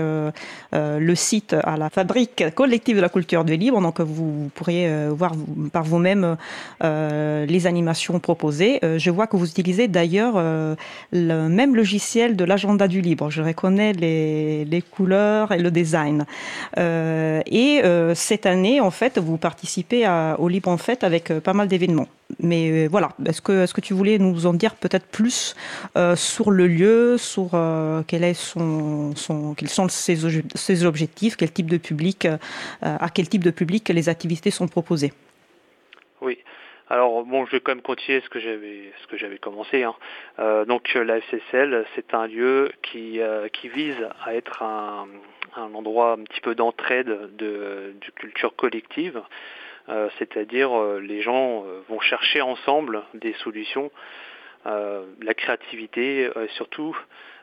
le 0.73 1.15
site 1.15 1.55
à 1.65 1.77
la 1.77 1.91
fabrique 1.91 2.45
collective 2.55 2.97
de 2.97 3.01
la 3.01 3.09
culture 3.09 3.45
du 3.45 3.57
libre, 3.57 3.81
donc 3.81 4.01
vous 4.01 4.51
pourriez 4.55 5.09
voir 5.09 5.33
par 5.73 5.85
vous-même 5.85 6.37
les 6.83 7.67
animations 7.67 8.19
proposées. 8.19 8.81
je 8.83 9.11
vois 9.11 9.27
que 9.27 9.37
vous 9.37 9.49
utilisez 9.49 9.89
d'ailleurs 9.89 10.35
le 11.13 11.49
même 11.49 11.75
logiciel 11.75 12.37
de 12.37 12.45
l'agenda 12.45 12.89
du 12.89 13.01
libre. 13.01 13.31
Je 13.31 13.43
reconnais 13.43 13.93
les, 13.93 14.85
couleurs 14.91 15.53
et 15.53 15.59
le 15.59 15.71
design. 15.71 16.27
Et 17.47 17.83
euh, 17.85 18.15
cette 18.15 18.47
année, 18.47 18.81
en 18.81 18.91
fait, 18.91 19.19
vous 19.19 19.37
participez 19.37 20.07
au 20.39 20.49
Libre 20.49 20.69
en 20.69 20.77
Fête 20.77 21.05
avec 21.05 21.31
euh, 21.31 21.41
pas 21.41 21.53
mal 21.53 21.69
d'événements. 21.69 22.09
Mais 22.41 22.87
voilà, 22.87 23.11
est-ce 23.27 23.41
que, 23.41 23.71
que 23.73 23.81
tu 23.81 23.93
voulais 23.93 24.19
nous 24.19 24.47
en 24.47 24.55
dire 24.55 24.75
peut-être 24.77 25.07
plus 25.07 25.57
sur 26.15 26.51
le 26.53 26.67
lieu, 26.69 27.19
sur 27.19 27.51
quel 28.07 28.23
est 28.23 28.35
son, 28.35 29.13
quels 29.57 29.69
sont 29.69 29.89
ses, 29.89 30.17
ses, 30.55 30.85
objectifs, 30.85 31.37
quel 31.37 31.51
type 31.51 31.69
de 31.69 31.77
public, 31.77 32.29
à 32.83 33.09
quel 33.13 33.29
type 33.29 33.43
de 33.43 33.51
public 33.51 33.89
les 33.89 34.09
activités 34.09 34.53
sont 34.53 34.69
proposées? 34.69 35.13
Oui. 36.23 36.39
Alors 36.93 37.25
bon, 37.25 37.47
je 37.47 37.53
vais 37.53 37.61
quand 37.61 37.73
même 37.73 37.83
continuer 37.83 38.21
ce 38.21 38.29
que 38.29 38.41
j'avais 38.41 38.93
ce 39.01 39.07
que 39.07 39.17
j'avais 39.17 39.39
commencé. 39.39 39.85
Hein. 39.85 39.95
Euh, 40.41 40.65
donc 40.65 40.93
la 40.93 41.19
FCCL, 41.19 41.87
c'est 41.95 42.15
un 42.15 42.27
lieu 42.27 42.73
qui 42.83 43.21
euh, 43.21 43.47
qui 43.47 43.69
vise 43.69 44.09
à 44.25 44.35
être 44.35 44.65
un, 44.65 45.07
un 45.55 45.73
endroit 45.75 46.15
un 46.15 46.25
petit 46.25 46.41
peu 46.41 46.57
d'entraide 46.57 47.37
de, 47.37 47.95
culture 48.17 48.57
collective. 48.57 49.23
Euh, 49.89 50.09
c'est-à-dire 50.19 50.71
les 51.01 51.23
gens 51.23 51.65
vont 51.89 52.01
chercher 52.01 52.41
ensemble 52.43 53.05
des 53.15 53.35
solutions, 53.35 53.93
la 54.65 55.35
créativité, 55.37 56.29
surtout 56.57 56.97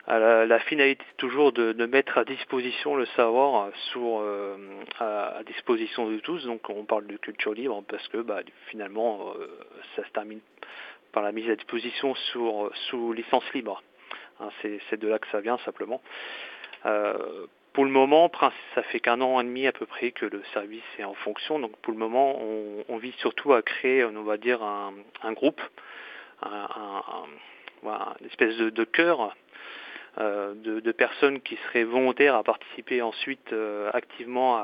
à 0.07 0.45
la, 0.45 0.59
finalité 0.59 1.03
toujours 1.17 1.51
de, 1.51 1.85
mettre 1.85 2.17
à 2.17 2.23
disposition 2.23 2.95
le 2.95 3.05
savoir 3.07 3.69
sur, 3.91 4.19
euh, 4.21 4.55
à, 4.99 5.41
disposition 5.45 6.09
de 6.09 6.19
tous. 6.19 6.45
Donc 6.45 6.69
on 6.69 6.85
parle 6.85 7.07
de 7.07 7.17
culture 7.17 7.53
libre 7.53 7.83
parce 7.87 8.07
que 8.07 8.17
bah, 8.19 8.39
finalement 8.69 9.33
euh, 9.37 9.47
ça 9.95 10.05
se 10.05 10.09
termine 10.11 10.39
par 11.11 11.23
la 11.23 11.33
mise 11.33 11.49
à 11.49 11.55
disposition 11.55 12.15
sous 12.15 13.13
licence 13.13 13.43
libre. 13.53 13.83
Hein, 14.39 14.49
c'est 14.61 14.99
de 14.99 15.07
là 15.07 15.19
que 15.19 15.27
ça 15.27 15.41
vient 15.41 15.57
simplement. 15.65 16.01
Euh, 16.85 17.47
pour 17.73 17.83
le 17.83 17.91
moment, 17.91 18.31
ça 18.75 18.83
fait 18.83 18.99
qu'un 18.99 19.19
an 19.21 19.39
et 19.41 19.43
demi 19.43 19.67
à 19.67 19.71
peu 19.71 19.85
près 19.85 20.11
que 20.11 20.25
le 20.25 20.41
service 20.53 20.83
est 20.97 21.03
en 21.03 21.13
fonction. 21.15 21.59
Donc 21.59 21.75
pour 21.77 21.91
le 21.91 21.99
moment, 21.99 22.39
on, 22.87 22.97
vise 22.97 23.13
surtout 23.15 23.53
à 23.53 23.61
créer, 23.61 24.03
on 24.03 24.23
va 24.23 24.37
dire, 24.37 24.63
un, 24.63 25.33
groupe, 25.33 25.61
un, 26.41 27.03
une 27.83 28.27
espèce 28.27 28.57
de, 28.57 28.69
de 28.69 28.83
cœur 28.83 29.35
euh, 30.19 30.53
de, 30.55 30.91
personnes 30.91 31.41
qui 31.41 31.57
seraient 31.67 31.83
volontaires 31.83 32.35
à 32.35 32.43
participer 32.43 33.03
ensuite 33.03 33.53
euh, 33.53 33.91
activement 33.93 34.59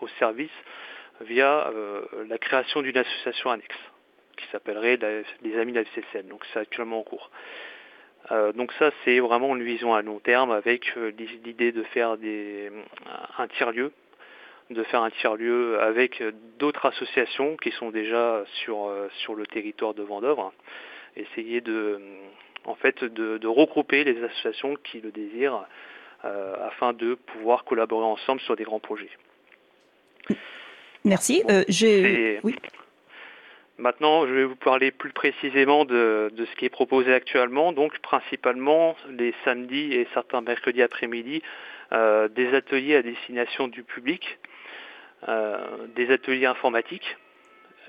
au 0.00 0.08
service 0.18 0.50
via 1.20 1.68
euh, 1.68 2.02
la 2.28 2.38
création 2.38 2.82
d'une 2.82 2.96
association 2.96 3.50
annexe 3.50 3.76
qui 4.36 4.46
s'appellerait 4.50 4.98
les 5.42 5.58
Amis 5.58 5.72
de 5.72 5.78
la 5.78 5.82
FCCN. 5.82 6.26
Donc 6.28 6.44
c'est 6.52 6.58
actuellement 6.58 7.00
en 7.00 7.02
cours. 7.02 7.30
donc 8.54 8.72
ça 8.78 8.90
c'est 9.04 9.20
vraiment 9.20 9.54
une 9.54 9.62
vision 9.62 9.94
à 9.94 10.02
long 10.02 10.18
terme 10.18 10.50
avec 10.50 10.92
l'idée 11.18 11.72
de 11.72 11.82
faire 11.84 12.16
un 13.38 13.48
tiers-lieu, 13.48 13.92
de 14.70 14.82
faire 14.84 15.02
un 15.02 15.10
tiers-lieu 15.10 15.78
avec 15.80 16.22
d'autres 16.58 16.86
associations 16.86 17.56
qui 17.58 17.70
sont 17.72 17.90
déjà 17.90 18.42
sur, 18.62 18.90
sur 19.22 19.34
le 19.34 19.46
territoire 19.46 19.92
de 19.94 20.02
Vendôme, 20.02 20.50
essayer 21.16 21.60
de 21.60 22.00
en 22.64 22.74
fait 22.74 23.04
de, 23.04 23.46
regrouper 23.46 24.04
les 24.04 24.22
associations 24.22 24.76
qui 24.84 25.00
le 25.00 25.10
désirent 25.10 25.64
euh, 26.24 26.54
afin 26.66 26.92
de 26.92 27.14
pouvoir 27.14 27.64
collaborer 27.64 28.04
ensemble 28.04 28.40
sur 28.40 28.56
des 28.56 28.64
grands 28.64 28.80
projets. 28.80 29.10
Merci. 31.04 31.42
Euh, 31.50 31.64
Maintenant, 33.78 34.26
je 34.26 34.32
vais 34.34 34.44
vous 34.44 34.56
parler 34.56 34.90
plus 34.90 35.12
précisément 35.12 35.86
de, 35.86 36.30
ce 36.36 36.56
qui 36.56 36.66
est 36.66 36.70
proposé 36.70 37.14
actuellement. 37.14 37.72
Donc, 37.72 37.98
principalement 38.00 38.94
les 39.08 39.32
samedis 39.42 39.94
et 39.94 40.06
certains 40.12 40.42
mercredis 40.42 40.82
après-midi, 40.82 41.42
euh, 41.92 42.28
des 42.28 42.54
ateliers 42.54 42.96
à 42.96 43.02
destination 43.02 43.68
du 43.68 43.82
public, 43.82 44.38
des 45.94 46.10
ateliers 46.10 46.46
informatiques, 46.46 47.16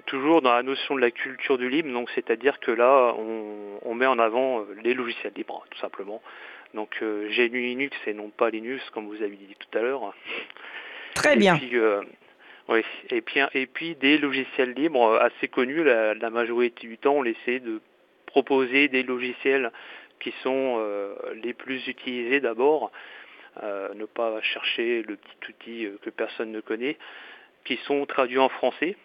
toujours 0.06 0.41
dans 0.41 0.54
la 0.54 0.64
notion 0.64 0.95
de 0.95 1.02
la 1.02 1.12
culture 1.12 1.58
du 1.58 1.70
libre, 1.70 1.91
donc 1.91 2.10
c'est-à-dire 2.16 2.60
que 2.60 2.72
là, 2.72 3.14
on, 3.18 3.95
met 3.95 4.06
en 4.06 4.20
avant 4.20 4.62
euh, 4.62 4.76
les 4.84 4.93
logiciels 4.93 5.34
libres, 5.36 5.66
tout 5.70 5.80
simplement. 5.80 6.22
Donc 6.74 6.97
euh, 7.02 7.30
GNU 7.30 7.60
Linux 7.62 7.97
et 8.08 8.14
non 8.14 8.30
pas 8.30 8.49
Linux, 8.49 8.82
comme 8.91 9.08
vous 9.08 9.22
avez 9.22 9.36
dit 9.36 9.56
tout 9.60 9.78
à 9.78 9.82
l'heure. 9.82 10.14
Très 11.14 11.36
bien. 11.36 11.60
Euh, 11.74 12.02
oui, 12.70 12.82
et 13.10 13.22
puis, 13.22 13.41
et 13.54 13.66
puis 13.66 13.95
des 13.95 14.18
logiciels 14.18 14.74
libres 14.74 15.20
assez 15.22 15.47
connus, 15.47 15.84
la, 15.84 16.30
majorité 16.30 16.88
du 16.88 16.97
temps, 16.97 17.16
on 17.16 17.26
essaie 17.26 17.60
de 17.60 17.82
proposer 18.26 18.88
des 18.88 19.04
logiciels 19.04 19.72
qui 20.20 20.34
sont 20.43 20.82
les 21.43 21.54
plus 21.54 21.86
utilisés 21.88 22.39
d'abord, 22.39 22.91
ne 23.62 24.06
pas 24.06 24.39
chercher 24.41 25.02
le 25.02 25.18
petit 25.18 25.49
outil 25.49 25.88
que 26.02 26.10
personne 26.12 26.52
ne 26.52 26.62
connaît, 26.62 26.97
qui 27.66 27.78
sont 27.86 28.06
traduits 28.06 28.38
en 28.38 28.49
français, 28.49 28.95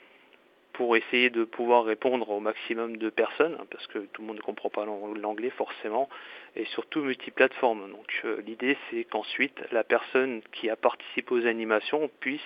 pour 0.76 0.94
essayer 0.96 1.30
de 1.30 1.44
pouvoir 1.44 1.84
répondre 1.84 2.28
au 2.28 2.38
maximum 2.38 2.98
de 2.98 3.08
personnes, 3.08 3.56
hein, 3.58 3.64
parce 3.70 3.86
que 3.86 3.98
tout 3.98 4.20
le 4.20 4.28
monde 4.28 4.36
ne 4.36 4.42
comprend 4.42 4.68
pas 4.68 4.84
l'anglais 4.84 5.50
forcément, 5.50 6.08
et 6.54 6.66
surtout 6.66 7.00
multiplateforme. 7.00 7.90
Donc 7.90 8.06
euh, 8.24 8.42
l'idée 8.46 8.76
c'est 8.90 9.04
qu'ensuite 9.04 9.58
la 9.72 9.84
personne 9.84 10.42
qui 10.52 10.68
a 10.68 10.76
participé 10.76 11.34
aux 11.34 11.46
animations 11.46 12.10
puisse, 12.20 12.40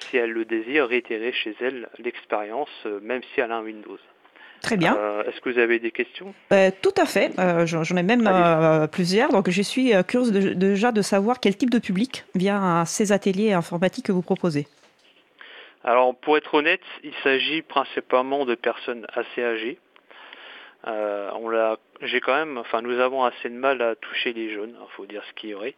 si 0.00 0.16
elle 0.16 0.30
le 0.30 0.46
désire, 0.46 0.86
réitérer 0.86 1.32
chez 1.32 1.54
elle 1.60 1.88
l'expérience, 1.98 2.70
euh, 2.86 3.00
même 3.02 3.20
si 3.34 3.40
elle 3.40 3.52
a 3.52 3.56
un 3.56 3.62
Windows. 3.62 3.98
Très 4.62 4.76
bien. 4.76 4.96
Euh, 4.96 5.22
est-ce 5.24 5.40
que 5.40 5.50
vous 5.50 5.58
avez 5.58 5.78
des 5.78 5.92
questions? 5.92 6.34
Tout 6.82 6.94
à 6.96 7.06
fait. 7.06 7.30
J'en 7.66 7.96
ai 7.96 8.02
même 8.02 8.28
plusieurs. 8.90 9.30
Donc, 9.30 9.48
je 9.48 9.62
suis 9.62 9.92
curieuse 10.08 10.32
déjà 10.32 10.90
de 10.90 11.00
savoir 11.00 11.38
quel 11.38 11.56
type 11.56 11.70
de 11.70 11.78
public 11.78 12.24
vient 12.34 12.80
à 12.80 12.84
ces 12.84 13.12
ateliers 13.12 13.52
informatiques 13.52 14.06
que 14.06 14.12
vous 14.12 14.20
proposez. 14.20 14.66
Alors 15.84 16.16
pour 16.16 16.36
être 16.36 16.54
honnête, 16.54 16.82
il 17.04 17.14
s'agit 17.22 17.62
principalement 17.62 18.44
de 18.44 18.54
personnes 18.54 19.06
assez 19.14 19.42
âgées. 19.42 19.78
Euh, 20.86 21.30
on 21.34 21.48
l'a, 21.48 21.76
j'ai 22.02 22.20
quand 22.20 22.34
même, 22.34 22.58
enfin 22.58 22.82
nous 22.82 22.98
avons 23.00 23.24
assez 23.24 23.48
de 23.48 23.54
mal 23.54 23.82
à 23.82 23.94
toucher 23.96 24.32
les 24.32 24.52
jeunes, 24.54 24.74
il 24.80 24.94
faut 24.96 25.06
dire 25.06 25.22
ce 25.28 25.32
qu'il 25.34 25.50
y 25.50 25.54
aurait. 25.54 25.74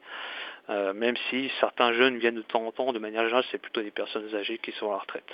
Euh, 0.69 0.93
même 0.93 1.17
si 1.29 1.51
certains 1.59 1.93
jeunes 1.93 2.19
viennent 2.19 2.37
de 2.37 2.43
temps 2.43 2.65
en 2.65 2.71
temps, 2.71 2.93
de 2.93 2.99
manière 2.99 3.23
générale, 3.23 3.45
c'est 3.51 3.61
plutôt 3.61 3.83
des 3.83 3.91
personnes 3.91 4.35
âgées 4.35 4.59
qui 4.59 4.73
sont 4.73 4.89
à 4.89 4.93
la 4.93 4.99
retraite. 4.99 5.31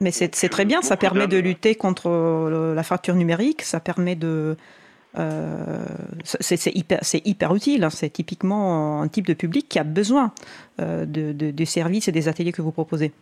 Mais 0.00 0.10
c'est, 0.10 0.28
très 0.28 0.64
bien, 0.64 0.82
ça 0.82 0.96
permet 0.96 1.26
de 1.28 1.38
lutter 1.38 1.76
contre 1.76 2.74
la 2.74 2.82
fracture 2.82 3.14
numérique, 3.14 3.62
ça 3.62 3.80
permet 3.80 4.16
de... 4.16 4.56
Euh, 5.16 5.84
c'est, 6.24 6.74
hyper, 6.74 7.00
hyper, 7.12 7.54
utile, 7.54 7.84
hein. 7.84 7.90
c'est 7.90 8.10
typiquement 8.10 9.00
un 9.00 9.08
type 9.08 9.26
de 9.26 9.34
public 9.34 9.68
qui 9.68 9.78
a 9.78 9.84
besoin 9.84 10.32
de, 10.78 11.04
des 11.32 11.66
services 11.66 12.08
et 12.08 12.12
des 12.12 12.26
ateliers 12.26 12.52
que 12.52 12.62
vous 12.62 12.72
proposez. 12.72 13.12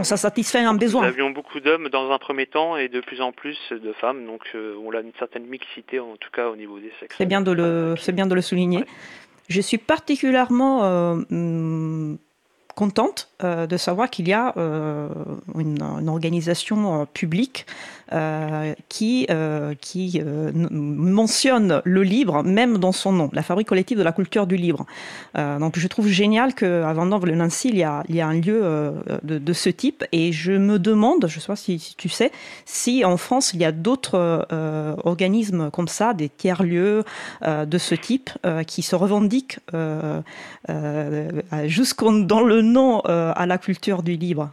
Ça 0.00 0.16
satisfait 0.16 0.60
un 0.60 0.74
besoin. 0.74 1.02
Nous 1.02 1.08
avions 1.08 1.30
beaucoup 1.30 1.60
d'hommes 1.60 1.88
dans 1.90 2.10
un 2.10 2.18
premier 2.18 2.46
temps 2.46 2.76
et 2.78 2.88
de 2.88 3.00
plus 3.00 3.20
en 3.20 3.30
plus 3.30 3.58
de 3.70 3.92
femmes, 3.92 4.24
donc 4.24 4.40
euh, 4.54 4.74
on 4.84 4.90
a 4.92 5.00
une 5.00 5.12
certaine 5.18 5.44
mixité 5.44 6.00
en 6.00 6.16
tout 6.16 6.30
cas 6.32 6.48
au 6.48 6.56
niveau 6.56 6.78
des 6.78 6.90
sexes. 6.98 7.14
C'est 7.18 7.26
bien 7.26 7.42
de 7.42 7.52
le, 7.52 7.94
c'est 7.98 8.12
bien 8.12 8.26
de 8.26 8.34
le 8.34 8.40
souligner. 8.40 8.84
Je 9.48 9.60
suis 9.60 9.76
particulièrement 9.76 10.84
euh, 10.84 11.12
hum, 11.30 12.18
contente 12.74 13.28
euh, 13.44 13.66
de 13.66 13.76
savoir 13.76 14.08
qu'il 14.08 14.28
y 14.28 14.32
a 14.32 14.54
euh, 14.56 15.08
une, 15.58 16.08
organisation 16.08 17.06
euh, 18.12 18.74
qui, 18.88 19.26
qui 19.80 20.20
mentionne 20.70 21.82
le 21.84 22.02
livre 22.02 22.42
même 22.42 22.78
dans 22.78 22.92
son 22.92 23.12
nom, 23.12 23.30
la 23.32 23.42
Fabrique 23.42 23.68
collective 23.68 23.98
de 23.98 24.02
la 24.02 24.12
culture 24.12 24.46
du 24.46 24.56
livre. 24.56 24.86
donc 25.34 25.78
je 25.78 25.86
trouve 25.88 26.08
génial 26.08 26.54
qu'à 26.54 26.92
Vendôme-le-Nancy, 26.92 27.68
il, 27.68 27.76
y 27.76 27.84
a, 27.84 28.26
un 28.26 28.34
lieu 28.34 28.92
de, 29.22 29.52
ce 29.52 29.70
type 29.70 30.04
et 30.12 30.32
je 30.32 30.52
me 30.52 30.78
demande, 30.78 31.26
je 31.28 31.36
ne 31.36 31.40
sais 31.40 31.46
pas 31.46 31.56
si, 31.56 31.94
tu 31.96 32.08
sais, 32.08 32.32
si 32.64 33.04
en 33.04 33.16
France 33.16 33.52
il 33.54 33.60
y 33.60 33.64
a 33.64 33.72
d'autres 33.72 34.46
organismes 35.04 35.70
comme 35.70 35.88
ça, 35.88 36.14
des 36.14 36.28
tiers-lieux 36.28 37.04
de 37.46 37.78
ce 37.78 37.94
type 37.94 38.30
qui 38.66 38.82
se 38.82 38.94
revendiquent 38.94 39.58
jusqu'au 41.64 42.22
dans 42.22 42.42
le 42.42 42.62
nom 42.62 43.00
à 43.00 43.46
la 43.46 43.58
culture 43.58 44.02
du 44.02 44.16
livre 44.16 44.50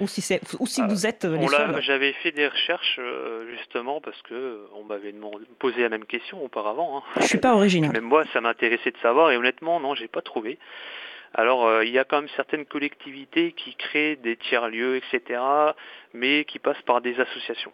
ou 0.00 0.08
si, 0.08 0.38
ou 0.58 0.66
si 0.66 0.82
vous 0.82 1.06
êtes 1.06 1.24
euh, 1.24 1.36
les 1.36 1.82
J'avais 1.82 2.12
fait 2.14 2.32
des 2.32 2.48
recherches 2.48 2.96
euh, 2.98 3.46
justement 3.56 4.00
parce 4.00 4.20
que 4.22 4.34
euh, 4.34 4.66
on 4.74 4.84
m'avait 4.84 5.14
posé 5.58 5.82
la 5.82 5.88
même 5.88 6.06
question 6.06 6.42
auparavant. 6.42 6.98
Hein. 6.98 7.20
Je 7.20 7.26
suis 7.26 7.38
pas 7.38 7.54
original. 7.54 7.92
Même 7.92 8.04
moi, 8.04 8.24
ça 8.32 8.40
m'intéressait 8.40 8.90
de 8.90 8.98
savoir 8.98 9.30
et 9.30 9.36
honnêtement, 9.36 9.80
non, 9.80 9.94
j'ai 9.94 10.08
pas 10.08 10.22
trouvé. 10.22 10.58
Alors, 11.34 11.82
il 11.82 11.88
y 11.88 11.98
a 11.98 12.04
quand 12.04 12.20
même 12.20 12.28
certaines 12.36 12.66
collectivités 12.66 13.52
qui 13.52 13.74
créent 13.74 14.16
des 14.16 14.36
tiers-lieux, 14.36 14.96
etc., 14.96 15.40
mais 16.12 16.44
qui 16.44 16.58
passent 16.58 16.82
par 16.82 17.00
des 17.00 17.18
associations. 17.18 17.72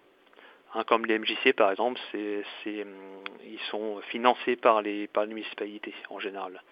Hein, 0.75 0.85
comme 0.87 1.07
les 1.07 1.19
MJC, 1.19 1.55
par 1.57 1.73
exemple, 1.73 2.01
c'est, 2.13 2.45
ils 2.67 3.61
sont 3.69 4.01
financés 4.11 4.55
par 4.55 4.81
les, 4.81 5.09
par 5.09 5.25
les 5.25 5.35
municipalités 5.35 5.95
en 6.09 6.21
général. 6.21 6.63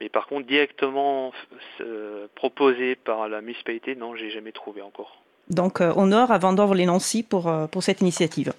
Mais 0.00 0.08
par 0.08 0.26
contre, 0.26 0.46
directement 0.46 1.32
euh, 1.80 2.26
proposé 2.34 2.96
par 2.96 3.28
la 3.28 3.40
municipalité, 3.40 3.94
non, 3.94 4.16
j'ai 4.16 4.30
jamais 4.30 4.52
trouvé 4.52 4.82
encore. 4.82 5.18
Donc, 5.48 5.80
euh, 5.80 5.92
honneur 5.96 6.30
à 6.30 6.38
Vendôme-les-Nancy 6.38 7.22
pour, 7.22 7.48
euh, 7.48 7.66
pour 7.66 7.82
cette 7.82 8.00
initiative. 8.00 8.52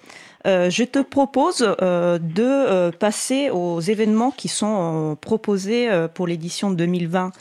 je 0.44 0.84
te 0.84 1.00
propose 1.00 1.60
de 1.60 2.90
passer 2.90 3.50
aux 3.50 3.80
événements 3.80 4.30
qui 4.30 4.48
sont 4.48 5.16
proposés 5.20 5.88
pour 6.14 6.26
l'édition 6.26 6.70
2020 6.70 7.32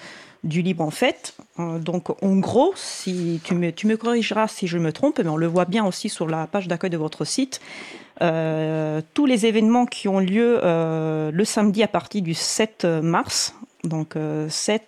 du 0.44 0.62
Libre 0.62 0.84
en 0.84 0.92
Fête. 0.92 1.36
donc, 1.58 2.10
en 2.24 2.36
gros, 2.38 2.74
si 2.76 3.40
tu 3.44 3.56
me, 3.56 3.72
tu 3.72 3.88
me 3.88 3.98
corrigeras 3.98 4.48
si 4.48 4.68
je 4.68 4.78
me 4.78 4.92
trompe, 4.92 5.20
mais 5.20 5.30
on 5.30 5.38
le 5.38 5.48
voit 5.48 5.66
bien 5.66 5.86
aussi 5.86 6.10
sur 6.10 6.28
la 6.28 6.48
page 6.48 6.68
d'accueil 6.68 6.90
de 6.90 6.98
votre 6.98 7.26
site, 7.26 7.62
tous 8.20 9.26
les 9.26 9.46
événements 9.46 9.86
qui 9.86 10.08
ont 10.08 10.20
lieu 10.20 10.60
le 10.64 11.44
samedi 11.46 11.84
à 11.84 11.88
partir 11.88 12.22
du 12.22 12.34
7 12.34 12.86
mars 13.02 13.56
donc 13.84 14.16
7, 14.50 14.82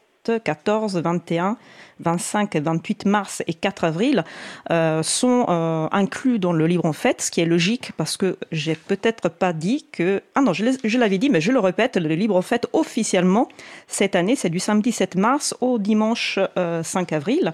14, 0.44 0.98
21, 0.98 1.58
25, 2.00 2.56
28 2.58 3.06
mars 3.06 3.44
et 3.48 3.54
4 3.54 3.84
avril 3.86 4.24
euh, 4.72 5.02
sont 5.04 5.46
euh, 5.48 5.88
inclus 5.92 6.40
dans 6.40 6.54
le 6.54 6.68
livre 6.68 6.86
en 6.86 6.94
fait, 6.94 7.22
ce 7.22 7.32
qui 7.32 7.42
est 7.42 7.46
logique 7.46 7.92
parce 7.98 8.18
que 8.18 8.38
j'ai 8.52 8.76
peut-être 8.76 9.30
pas 9.30 9.54
dit 9.54 9.88
que... 9.92 10.22
Ah 10.36 10.42
non, 10.42 10.54
je 10.54 10.98
l'avais 10.98 11.18
dit, 11.18 11.30
mais 11.30 11.42
je 11.42 11.52
le 11.52 11.60
répète, 11.60 11.98
le 11.98 12.14
livre 12.16 12.36
en 12.36 12.42
fait 12.42 12.68
officiellement 12.74 13.48
cette 13.88 14.16
année, 14.16 14.36
c'est 14.36 14.50
du 14.50 14.60
samedi 14.60 14.92
7 14.92 15.16
mars 15.16 15.56
au 15.62 15.80
dimanche 15.80 16.40
5 16.56 16.58
euh, 16.58 17.16
avril. 17.16 17.54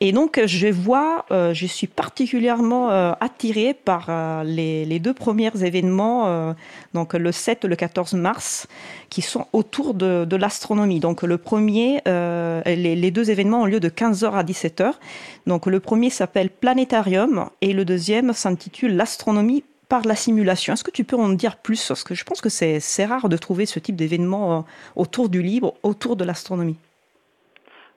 Et 0.00 0.10
donc, 0.10 0.40
je 0.44 0.66
vois, 0.66 1.24
euh, 1.30 1.54
je 1.54 1.66
suis 1.66 1.86
particulièrement 1.86 2.90
euh, 2.90 3.12
attirée 3.20 3.74
par 3.74 4.06
euh, 4.08 4.42
les, 4.42 4.98
deux 4.98 5.14
premiers 5.14 5.64
événements, 5.64 6.54
donc 6.94 7.14
le 7.14 7.32
7 7.32 7.64
et 7.64 7.68
le 7.68 7.76
14 7.76 8.14
mars, 8.14 8.66
qui 9.08 9.22
sont 9.22 9.46
autour 9.52 9.94
de, 9.94 10.36
l'astronomie. 10.36 11.00
Donc, 11.00 11.22
le 11.22 11.38
premier, 11.38 12.00
les, 12.06 12.96
les, 12.96 13.10
deux 13.10 13.30
événements 13.30 13.62
ont 13.62 13.66
lieu 13.66 13.80
de 13.80 13.88
15h 13.88 14.32
à 14.32 14.42
17h. 14.42 14.92
Donc, 15.46 15.66
le 15.66 15.80
premier 15.80 16.10
s'appelle 16.10 16.50
Planétarium 16.50 17.48
et 17.60 17.72
le 17.72 17.84
deuxième 17.84 18.32
s'intitule 18.32 18.96
L'astronomie 18.96 19.62
par 19.88 20.02
la 20.02 20.16
simulation. 20.16 20.72
Est-ce 20.72 20.84
que 20.84 20.90
tu 20.90 21.04
peux 21.04 21.16
en 21.16 21.28
dire 21.28 21.56
plus 21.56 21.86
Parce 21.86 22.04
que 22.04 22.14
je 22.14 22.24
pense 22.24 22.40
que 22.40 22.48
c'est 22.48 23.04
rare 23.04 23.28
de 23.28 23.36
trouver 23.36 23.66
ce 23.66 23.78
type 23.78 23.96
d'événement 23.96 24.64
autour 24.96 25.28
du 25.28 25.42
livre, 25.42 25.74
autour 25.82 26.16
de 26.16 26.24
l'astronomie? 26.24 26.76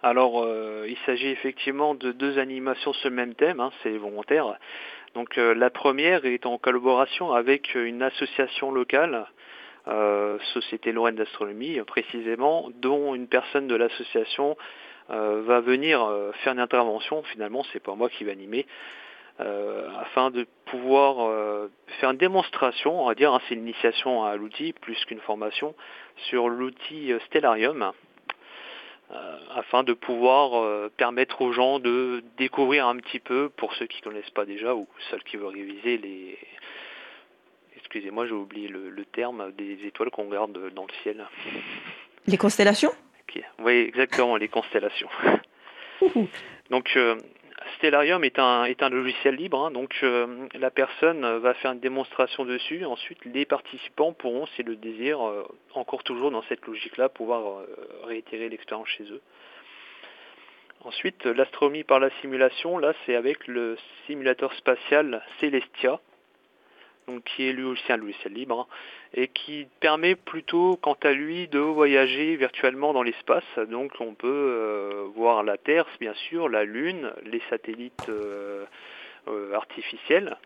Alors, 0.03 0.43
euh, 0.43 0.85
il 0.87 0.97
s'agit 1.07 1.29
effectivement 1.29 1.95
de 1.95 2.11
deux 2.11 2.37
animations 2.37 2.93
sur 2.93 3.09
le 3.09 3.15
même 3.15 3.33
thème, 3.33 3.59
hein, 3.59 3.71
c'est 3.81 3.97
volontaire. 3.97 4.55
Donc, 5.15 5.39
euh, 5.39 5.55
la 5.55 5.71
première 5.71 6.23
est 6.25 6.45
en 6.45 6.59
collaboration 6.59 7.33
avec 7.33 7.73
une 7.73 8.03
association 8.03 8.71
locale, 8.71 9.25
euh, 9.87 10.37
Société 10.53 10.91
Lorraine 10.91 11.15
d'Astronomie 11.15 11.79
précisément, 11.87 12.69
dont 12.75 13.15
une 13.15 13.27
personne 13.27 13.67
de 13.67 13.75
l'association 13.75 14.55
va 15.09 15.61
venir 15.61 16.05
faire 16.43 16.51
une 16.51 16.59
intervention. 16.59 17.23
Finalement, 17.23 17.63
c'est 17.71 17.79
pas 17.81 17.95
moi 17.95 18.09
qui 18.09 18.25
vais 18.25 18.33
animer. 18.33 18.65
afin 19.39 20.31
de 20.31 20.45
pouvoir 20.65 21.31
faire 21.99 22.11
une 22.11 22.17
démonstration, 22.17 23.03
on 23.03 23.07
va 23.07 23.15
dire, 23.15 23.33
hein, 23.33 23.39
c'est 23.47 23.55
une 23.55 23.61
initiation 23.61 24.25
à 24.25 24.35
l'outil 24.35 24.73
plus 24.73 25.01
qu'une 25.05 25.21
formation, 25.21 25.75
sur 26.17 26.49
l'outil 26.49 27.13
Stellarium, 27.27 27.93
euh, 29.11 29.37
afin 29.55 29.83
de 29.83 29.93
pouvoir 29.93 30.55
euh, 30.55 30.91
permettre 30.97 31.41
aux 31.41 31.53
gens 31.53 31.79
de 31.79 32.23
découvrir 32.37 32.87
un 32.87 32.97
petit 32.97 33.19
peu, 33.19 33.49
pour 33.49 33.73
ceux 33.75 33.87
qui 33.87 33.99
ne 33.99 34.11
connaissent 34.11 34.29
pas 34.31 34.45
déjà, 34.45 34.75
ou 34.75 34.87
ceux 35.09 35.17
qui 35.19 35.37
veulent 35.37 35.53
réviser 35.53 35.97
les... 35.97 36.37
Excusez-moi, 37.77 38.27
j'ai 38.27 38.33
oublié 38.33 38.67
le, 38.67 39.05
terme 39.05 39.51
des 39.53 39.85
étoiles 39.85 40.09
qu'on 40.11 40.27
regarde 40.27 40.73
dans 40.73 40.83
le 40.83 40.93
ciel. 41.03 41.25
Les 42.27 42.37
constellations? 42.37 42.91
Oui, 43.59 43.73
exactement, 43.73 44.35
les 44.35 44.47
constellations. 44.47 45.09
Donc, 46.69 46.91
euh, 46.95 47.15
Stellarium 47.77 48.23
est 48.23 48.39
un, 48.39 48.89
logiciel 48.89 49.35
libre, 49.35 49.65
hein, 49.65 49.71
donc 49.71 49.95
euh, 50.03 50.47
la 50.53 50.69
personne 50.69 51.37
va 51.39 51.53
faire 51.55 51.71
une 51.71 51.79
démonstration 51.79 52.45
dessus. 52.45 52.85
Ensuite, 52.85 53.23
les 53.25 53.45
participants 53.45 54.13
pourront, 54.13 54.45
si 54.55 54.63
le 54.63 54.75
désir, 54.75 55.25
euh, 55.25 55.43
encore 55.73 56.03
toujours 56.03 56.31
dans 56.31 56.43
cette 56.43 56.65
logique-là, 56.65 57.09
pouvoir 57.09 57.59
euh, 57.59 57.65
réitérer 58.03 58.49
l'expérience 58.49 58.87
chez 58.89 59.05
eux. 59.05 59.21
Ensuite, 60.83 61.25
l'astronomie 61.25 61.83
par 61.83 61.99
la 61.99 62.09
simulation, 62.21 62.77
là, 62.77 62.93
c'est 63.05 63.15
avec 63.15 63.47
le 63.47 63.77
simulateur 64.05 64.53
spatial 64.53 65.23
Celestia 65.39 65.99
donc 67.07 67.23
qui 67.23 67.47
est 67.47 67.53
lui 67.53 67.63
aussi 67.63 67.91
un 67.91 67.97
logiciel 67.97 68.33
libre, 68.33 68.67
et 69.13 69.29
qui 69.29 69.67
permet 69.79 70.15
plutôt, 70.15 70.77
quant 70.81 70.97
à 71.03 71.13
lui, 71.13 71.47
de 71.47 71.59
voyager 71.59 72.35
virtuellement 72.35 72.93
dans 72.93 73.03
l'espace. 73.03 73.45
Donc 73.69 73.91
on 73.99 74.13
peut 74.13 74.27
euh, 74.27 75.05
voir 75.15 75.43
la 75.43 75.57
Terre, 75.57 75.85
bien 75.99 76.13
sûr, 76.29 76.49
la 76.49 76.65
Lune, 76.65 77.11
les 77.23 77.41
satellites 77.49 78.09
euh, 78.09 78.65
euh, 79.27 79.53
artificiels. 79.53 80.37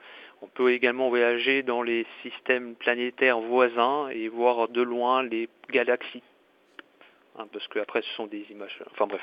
On 0.43 0.47
peut 0.47 0.71
également 0.71 1.09
voyager 1.09 1.61
dans 1.63 1.83
les 1.83 2.05
systèmes 2.23 2.75
planétaires 2.75 3.39
voisins 3.39 4.09
et 4.09 4.27
voir 4.27 4.69
de 4.69 4.81
loin 4.81 5.23
les 5.23 5.49
galaxies. 5.69 6.23
Hein, 7.37 7.47
parce 7.51 7.67
que 7.67 7.79
après 7.79 8.01
ce 8.01 8.09
sont 8.15 8.27
des 8.27 8.45
images. 8.49 8.83
Enfin 8.91 9.07
bref. 9.07 9.21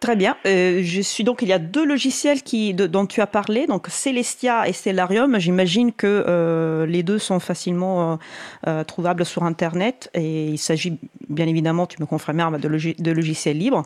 Très 0.00 0.16
bien. 0.16 0.36
Euh, 0.46 0.80
je 0.82 1.00
suis 1.00 1.24
donc 1.24 1.42
il 1.42 1.48
y 1.48 1.52
a 1.52 1.58
deux 1.58 1.84
logiciels 1.84 2.42
qui 2.42 2.74
dont 2.74 3.06
tu 3.06 3.20
as 3.20 3.26
parlé, 3.26 3.66
donc 3.66 3.88
Celestia 3.88 4.68
et 4.68 4.72
Stellarium. 4.72 5.38
J'imagine 5.38 5.92
que 5.92 6.24
euh, 6.26 6.86
les 6.86 7.02
deux 7.02 7.18
sont 7.18 7.40
facilement 7.40 8.18
euh, 8.66 8.84
trouvables 8.84 9.24
sur 9.24 9.42
Internet 9.42 10.10
et 10.14 10.48
il 10.48 10.58
s'agit 10.58 10.98
bien 11.28 11.46
évidemment, 11.46 11.86
tu 11.86 12.00
me 12.00 12.06
confirmes, 12.06 12.58
de, 12.58 12.68
de 13.02 13.10
logiciels 13.10 13.58
libres. 13.58 13.84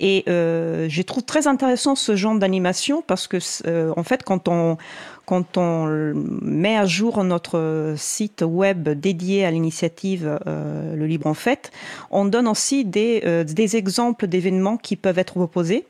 Et 0.00 0.24
je 0.26 1.02
trouve 1.02 1.24
très 1.24 1.46
intéressant 1.46 1.94
ce 1.94 2.16
genre 2.16 2.38
d'animation 2.38 3.02
parce 3.06 3.26
que 3.26 3.38
en 3.98 4.02
fait 4.02 4.22
quand 4.22 4.48
on 4.48 4.76
quand 5.28 5.58
on 5.58 6.14
met 6.40 6.74
à 6.74 6.86
jour 6.86 7.22
notre 7.22 7.92
site 7.98 8.42
web 8.42 8.88
dédié 8.88 9.44
à 9.44 9.50
l'initiative 9.50 10.38
euh, 10.46 10.96
Le 10.96 11.06
Libre 11.06 11.26
en 11.26 11.34
Fait, 11.34 11.70
on 12.10 12.24
donne 12.24 12.48
aussi 12.48 12.86
des, 12.86 13.20
euh, 13.26 13.44
des 13.44 13.76
exemples 13.76 14.26
d'événements 14.26 14.78
qui 14.78 14.96
peuvent 14.96 15.18
être 15.18 15.34
proposés. 15.34 15.84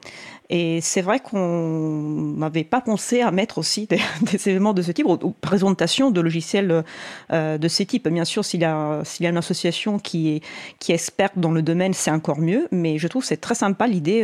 Et 0.51 0.81
c'est 0.81 1.03
vrai 1.03 1.21
qu'on 1.21 2.35
n'avait 2.37 2.65
pas 2.65 2.81
pensé 2.81 3.21
à 3.21 3.31
mettre 3.31 3.59
aussi 3.59 3.87
des, 3.87 4.01
événements 4.47 4.73
de 4.73 4.83
ce 4.83 4.93
type, 4.93 5.07
ou, 5.07 5.17
présentation 5.41 6.11
de 6.11 6.21
logiciels 6.21 6.85
euh, 7.33 7.59
de 7.59 7.69
ce 7.69 7.83
type. 7.83 8.09
Bien 8.09 8.25
sûr, 8.25 8.45
s'il 8.45 8.61
y, 8.61 8.65
a, 8.65 9.03
une 9.21 9.37
association 9.37 9.99
qui 9.99 10.37
est, 10.37 10.43
qui 10.79 10.93
experte 10.93 11.39
dans 11.39 11.53
le 11.53 11.63
domaine, 11.63 11.93
c'est 11.93 12.11
encore 12.11 12.39
mieux, 12.39 12.67
mais 12.71 12.99
je 12.99 13.09
trouve 13.09 13.23
que 13.23 13.29
c'est 13.29 13.37
très 13.37 13.55
sympa 13.55 13.87
l'idée 13.87 14.23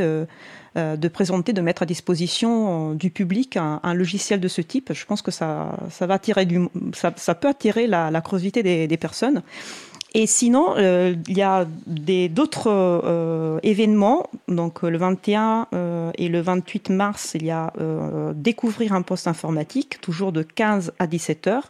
euh, 0.77 0.97
de 0.97 1.07
présenter, 1.07 1.53
de 1.53 1.61
mettre 1.61 1.85
à 1.85 1.87
disposition 1.87 2.93
euh, 2.93 2.95
du 2.95 3.11
public 3.11 3.57
un, 3.57 3.95
logiciel 3.95 4.41
de 4.41 4.49
ce 4.49 4.61
type. 4.61 4.93
Je 4.93 5.07
pense 5.07 5.22
que 5.22 5.31
ça, 5.31 5.79
ça 5.91 6.07
va 6.07 6.14
attirer 6.14 6.47
du, 6.47 6.68
ça, 6.95 7.35
peut 7.35 7.49
attirer 7.49 7.87
la, 7.87 8.20
curiosité 8.22 8.64
des, 8.64 8.89
des, 8.89 8.97
personnes. 8.97 9.43
Et 10.17 10.27
sinon, 10.29 10.75
euh, 10.77 11.17
il 11.29 11.37
y 11.37 11.43
a 11.43 11.67
d'autres 12.29 13.61
événements. 13.62 14.31
Donc 14.49 14.83
le 14.83 14.97
21 14.97 15.67
et 16.17 16.29
le 16.29 16.41
28 16.41 16.91
mars, 16.91 17.33
il 17.35 17.45
y 17.45 17.51
a 17.51 17.73
découvrir 18.35 18.93
un 18.93 19.03
poste 19.03 19.27
informatique, 19.27 20.01
toujours 20.01 20.31
de 20.31 20.43
15 20.43 20.93
à 20.99 21.07
17 21.07 21.47
heures. 21.49 21.69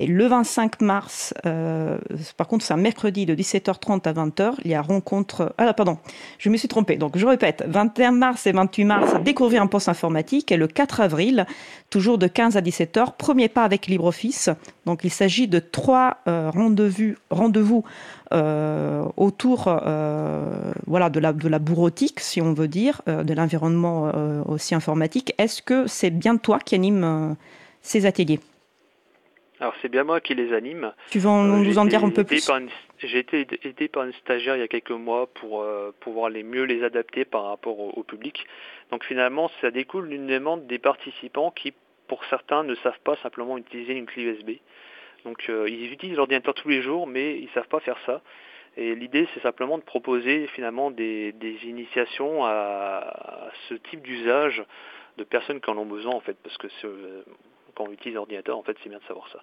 Et 0.00 0.06
le 0.06 0.26
25 0.26 0.80
mars, 0.80 1.34
euh, 1.44 1.98
par 2.36 2.46
contre, 2.46 2.64
c'est 2.64 2.72
un 2.72 2.78
mercredi 2.78 3.26
de 3.26 3.34
17h30 3.34 4.06
à 4.08 4.12
20h, 4.12 4.52
il 4.64 4.70
y 4.70 4.74
a 4.74 4.82
rencontre. 4.82 5.54
Ah, 5.58 5.72
pardon, 5.74 5.98
je 6.38 6.50
me 6.50 6.56
suis 6.56 6.68
trompée. 6.68 6.96
Donc, 6.96 7.18
je 7.18 7.26
répète 7.26 7.64
21 7.66 8.12
mars 8.12 8.46
et 8.46 8.52
28 8.52 8.84
mars, 8.84 9.14
découvrir 9.24 9.60
un 9.60 9.66
poste 9.66 9.88
informatique. 9.88 10.52
Et 10.52 10.56
le 10.56 10.68
4 10.68 11.00
avril, 11.00 11.46
toujours 11.90 12.16
de 12.16 12.28
15 12.28 12.56
à 12.56 12.60
17h, 12.60 13.16
premier 13.16 13.48
pas 13.48 13.64
avec 13.64 13.88
LibreOffice. 13.88 14.50
Donc, 14.86 15.00
il 15.02 15.10
s'agit 15.10 15.48
de 15.48 15.58
trois 15.58 16.18
euh, 16.28 16.50
rendez-vous, 16.50 17.14
rendez-vous 17.30 17.82
euh, 18.32 19.04
autour 19.16 19.64
voilà, 20.86 21.10
de, 21.10 21.18
la, 21.18 21.32
de 21.32 21.48
la 21.48 21.58
bureautique, 21.58 22.20
si 22.20 22.40
on 22.40 22.52
veut 22.52 22.68
dire, 22.68 23.02
de 23.06 23.34
l'environnement 23.34 24.12
aussi 24.46 24.74
informatique. 24.74 25.34
Est-ce 25.38 25.60
que 25.60 25.86
c'est 25.88 26.10
bien 26.10 26.36
toi 26.36 26.60
qui 26.60 26.76
anime 26.76 27.36
ces 27.82 28.06
ateliers? 28.06 28.38
Alors 29.60 29.74
c'est 29.82 29.88
bien 29.88 30.04
moi 30.04 30.20
qui 30.20 30.34
les 30.34 30.52
anime. 30.52 30.92
Tu 31.10 31.18
veux 31.18 31.28
euh, 31.28 31.58
nous 31.58 31.78
en 31.78 31.84
dire 31.84 32.04
un 32.04 32.10
peu 32.10 32.24
plus 32.24 32.48
J'ai 32.98 33.18
été 33.18 33.46
aidé 33.64 33.88
par 33.88 34.04
une 34.04 34.12
stagiaire 34.12 34.56
il 34.56 34.60
y 34.60 34.62
a 34.62 34.68
quelques 34.68 34.90
mois 34.90 35.26
pour 35.26 35.62
euh, 35.62 35.92
pouvoir 36.00 36.30
les 36.30 36.44
mieux 36.44 36.62
les 36.62 36.84
adapter 36.84 37.24
par 37.24 37.44
rapport 37.44 37.78
au, 37.78 38.02
public. 38.04 38.46
Donc 38.90 39.04
finalement, 39.04 39.50
ça 39.60 39.70
découle 39.70 40.08
d'une 40.08 40.26
demande 40.26 40.66
des 40.66 40.78
participants 40.78 41.50
qui, 41.50 41.72
pour 42.06 42.24
certains, 42.26 42.62
ne 42.62 42.74
savent 42.76 43.00
pas 43.02 43.16
simplement 43.16 43.58
utiliser 43.58 43.94
une 43.94 44.06
clé 44.06 44.22
USB. 44.22 44.50
Donc 45.24 45.46
euh, 45.48 45.68
ils 45.68 45.92
utilisent 45.92 46.16
l'ordinateur 46.16 46.54
tous 46.54 46.68
les 46.68 46.80
jours, 46.80 47.08
mais 47.08 47.36
ils 47.38 47.46
ne 47.46 47.50
savent 47.50 47.68
pas 47.68 47.80
faire 47.80 47.98
ça. 48.06 48.22
Et 48.76 48.94
l'idée, 48.94 49.26
c'est 49.34 49.42
simplement 49.42 49.76
de 49.76 49.82
proposer 49.82 50.46
finalement 50.54 50.92
des, 50.92 51.32
des 51.32 51.64
initiations 51.64 52.44
à, 52.44 52.50
à, 52.50 53.50
ce 53.68 53.74
type 53.74 54.02
d'usage 54.02 54.62
de 55.16 55.24
personnes 55.24 55.60
qui 55.60 55.68
en 55.68 55.76
ont 55.76 55.86
besoin 55.86 56.14
en 56.14 56.20
fait, 56.20 56.36
parce 56.44 56.56
que 56.58 56.68
quand 57.78 57.84
on 57.88 57.92
utilise 57.92 58.16
l'ordinateur, 58.16 58.58
en 58.58 58.62
fait, 58.62 58.76
c'est 58.82 58.88
bien 58.88 58.98
de 58.98 59.04
savoir 59.04 59.28
ça. 59.32 59.38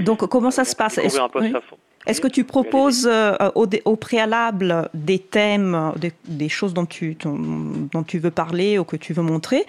Donc, 0.00 0.26
comment 0.26 0.50
ça 0.50 0.64
se 0.64 0.76
passe? 0.76 0.98
Est-ce 0.98 2.20
que 2.20 2.28
tu 2.28 2.44
proposes 2.44 3.08
euh, 3.10 3.32
au, 3.54 3.96
préalable 3.96 4.88
des 4.94 5.18
thèmes, 5.18 5.92
des, 6.26 6.48
choses 6.48 6.74
dont 6.74 6.86
tu, 6.86 7.16
dont 7.16 8.02
tu 8.06 8.18
veux 8.18 8.30
parler 8.30 8.78
ou 8.78 8.84
que 8.84 8.96
tu 8.96 9.12
veux 9.12 9.22
montrer, 9.22 9.64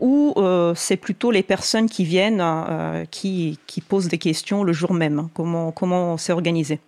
ou 0.00 0.34
euh, 0.36 0.74
c'est 0.74 0.98
plutôt 0.98 1.30
les 1.30 1.42
personnes 1.42 1.88
qui 1.88 2.04
viennent, 2.04 2.42
euh, 2.42 3.04
qui, 3.10 3.58
qui, 3.66 3.80
posent 3.80 4.08
des 4.08 4.18
questions 4.18 4.64
le 4.64 4.72
jour 4.72 4.92
même? 4.92 5.28
Comment 5.34 5.72
comment 5.72 6.18
c'est 6.18 6.32
organisé? 6.32 6.80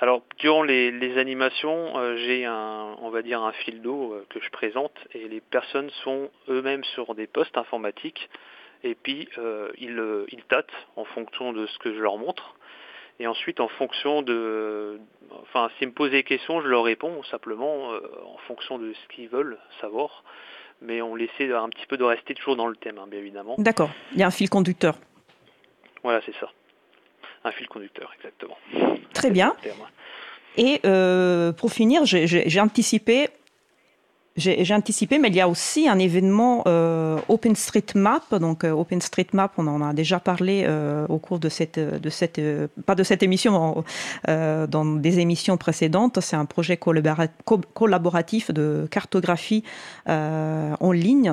Alors 0.00 0.22
durant 0.38 0.62
les, 0.62 0.90
les 0.90 1.18
animations, 1.18 1.92
j'ai 2.16 2.44
un, 2.44 2.96
on 3.02 3.10
va 3.10 3.22
dire 3.22 3.42
un 3.42 3.52
fil 3.52 3.82
d'eau 3.82 4.16
que 4.30 4.40
je 4.40 4.50
présente 4.50 4.94
et 5.14 5.28
les 5.28 5.40
personnes 5.40 5.90
sont 6.02 6.30
eux-mêmes 6.48 6.82
sur 6.82 7.14
des 7.14 7.28
postes 7.28 7.56
informatiques 7.56 8.28
et 8.84 8.94
puis 8.94 9.28
euh, 9.38 9.70
ils, 9.78 9.98
euh, 9.98 10.26
ils 10.30 10.42
tâtent 10.44 10.72
en 10.96 11.04
fonction 11.04 11.52
de 11.52 11.66
ce 11.66 11.78
que 11.78 11.94
je 11.94 12.00
leur 12.00 12.18
montre. 12.18 12.54
Et 13.20 13.26
ensuite, 13.26 13.60
en 13.60 13.68
fonction 13.68 14.22
de, 14.22 14.98
enfin, 15.42 15.70
s'ils 15.78 15.88
me 15.88 15.92
posent 15.92 16.10
des 16.10 16.24
questions, 16.24 16.60
je 16.60 16.66
leur 16.66 16.82
réponds 16.82 17.22
simplement 17.24 17.92
euh, 17.92 18.00
en 18.26 18.38
fonction 18.48 18.78
de 18.78 18.92
ce 18.92 19.14
qu'ils 19.14 19.28
veulent 19.28 19.58
savoir. 19.80 20.24
Mais 20.80 21.00
on 21.02 21.16
essaie 21.16 21.52
un 21.52 21.68
petit 21.68 21.86
peu 21.86 21.96
de 21.96 22.02
rester 22.02 22.34
toujours 22.34 22.56
dans 22.56 22.66
le 22.66 22.74
thème, 22.74 22.98
hein, 22.98 23.06
bien 23.08 23.20
évidemment. 23.20 23.54
D'accord. 23.58 23.90
Il 24.12 24.18
y 24.18 24.22
a 24.24 24.26
un 24.26 24.32
fil 24.32 24.50
conducteur. 24.50 24.96
Voilà, 26.02 26.20
c'est 26.26 26.34
ça. 26.40 26.50
Un 27.44 27.52
fil 27.52 27.68
conducteur, 27.68 28.12
exactement. 28.16 28.58
Très 29.14 29.30
bien. 29.30 29.54
Et 30.56 30.80
euh, 30.84 31.52
pour 31.52 31.70
finir, 31.72 32.04
j'ai 32.04 32.60
anticipé 32.60 33.28
j'ai 34.36 34.74
anticipé, 34.74 35.18
mais 35.18 35.28
il 35.28 35.34
y 35.34 35.40
a 35.40 35.48
aussi 35.48 35.88
un 35.88 35.98
événement 35.98 36.62
euh, 36.66 37.18
OpenStreetMap. 37.28 38.34
Donc 38.36 38.64
euh, 38.64 38.70
OpenStreetMap, 38.70 39.52
on 39.58 39.66
en 39.66 39.82
a 39.82 39.92
déjà 39.92 40.20
parlé 40.20 40.64
euh, 40.66 41.06
au 41.08 41.18
cours 41.18 41.38
de 41.38 41.50
cette, 41.50 41.78
de 41.78 42.10
cette, 42.10 42.38
euh, 42.38 42.66
pas 42.86 42.94
de 42.94 43.02
cette 43.02 43.22
émission, 43.22 43.84
euh, 44.28 44.66
dans 44.66 44.86
des 44.86 45.18
émissions 45.18 45.58
précédentes. 45.58 46.20
C'est 46.20 46.36
un 46.36 46.46
projet 46.46 46.78
collaboratif 46.78 48.50
de 48.50 48.88
cartographie 48.90 49.64
en 50.06 50.92
ligne. 50.92 51.32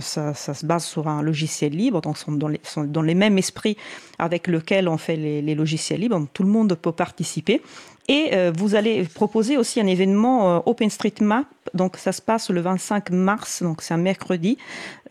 Ça, 0.00 0.32
ça, 0.32 0.54
se 0.54 0.64
base 0.64 0.84
sur 0.84 1.08
un 1.08 1.22
logiciel 1.22 1.72
libre, 1.72 2.00
donc 2.00 2.16
dans 2.28 2.48
les, 2.48 2.60
dans 2.86 3.02
les 3.02 3.14
mêmes 3.14 3.36
esprits 3.36 3.76
avec 4.18 4.46
lequel 4.46 4.88
on 4.88 4.96
fait 4.96 5.16
les, 5.16 5.42
les 5.42 5.54
logiciels 5.54 6.00
libres. 6.00 6.26
Tout 6.32 6.44
le 6.44 6.48
monde 6.48 6.74
peut 6.74 6.92
participer. 6.92 7.60
Et 8.08 8.30
euh, 8.32 8.50
vous 8.56 8.74
allez 8.74 9.04
proposer 9.04 9.58
aussi 9.58 9.80
un 9.80 9.86
événement 9.86 10.56
euh, 10.56 10.60
OpenStreetMap. 10.64 11.46
Donc 11.74 11.96
ça 11.98 12.12
se 12.12 12.22
passe 12.22 12.48
le 12.48 12.62
25 12.62 13.10
mars, 13.10 13.62
donc 13.62 13.82
c'est 13.82 13.92
un 13.92 13.98
mercredi, 13.98 14.56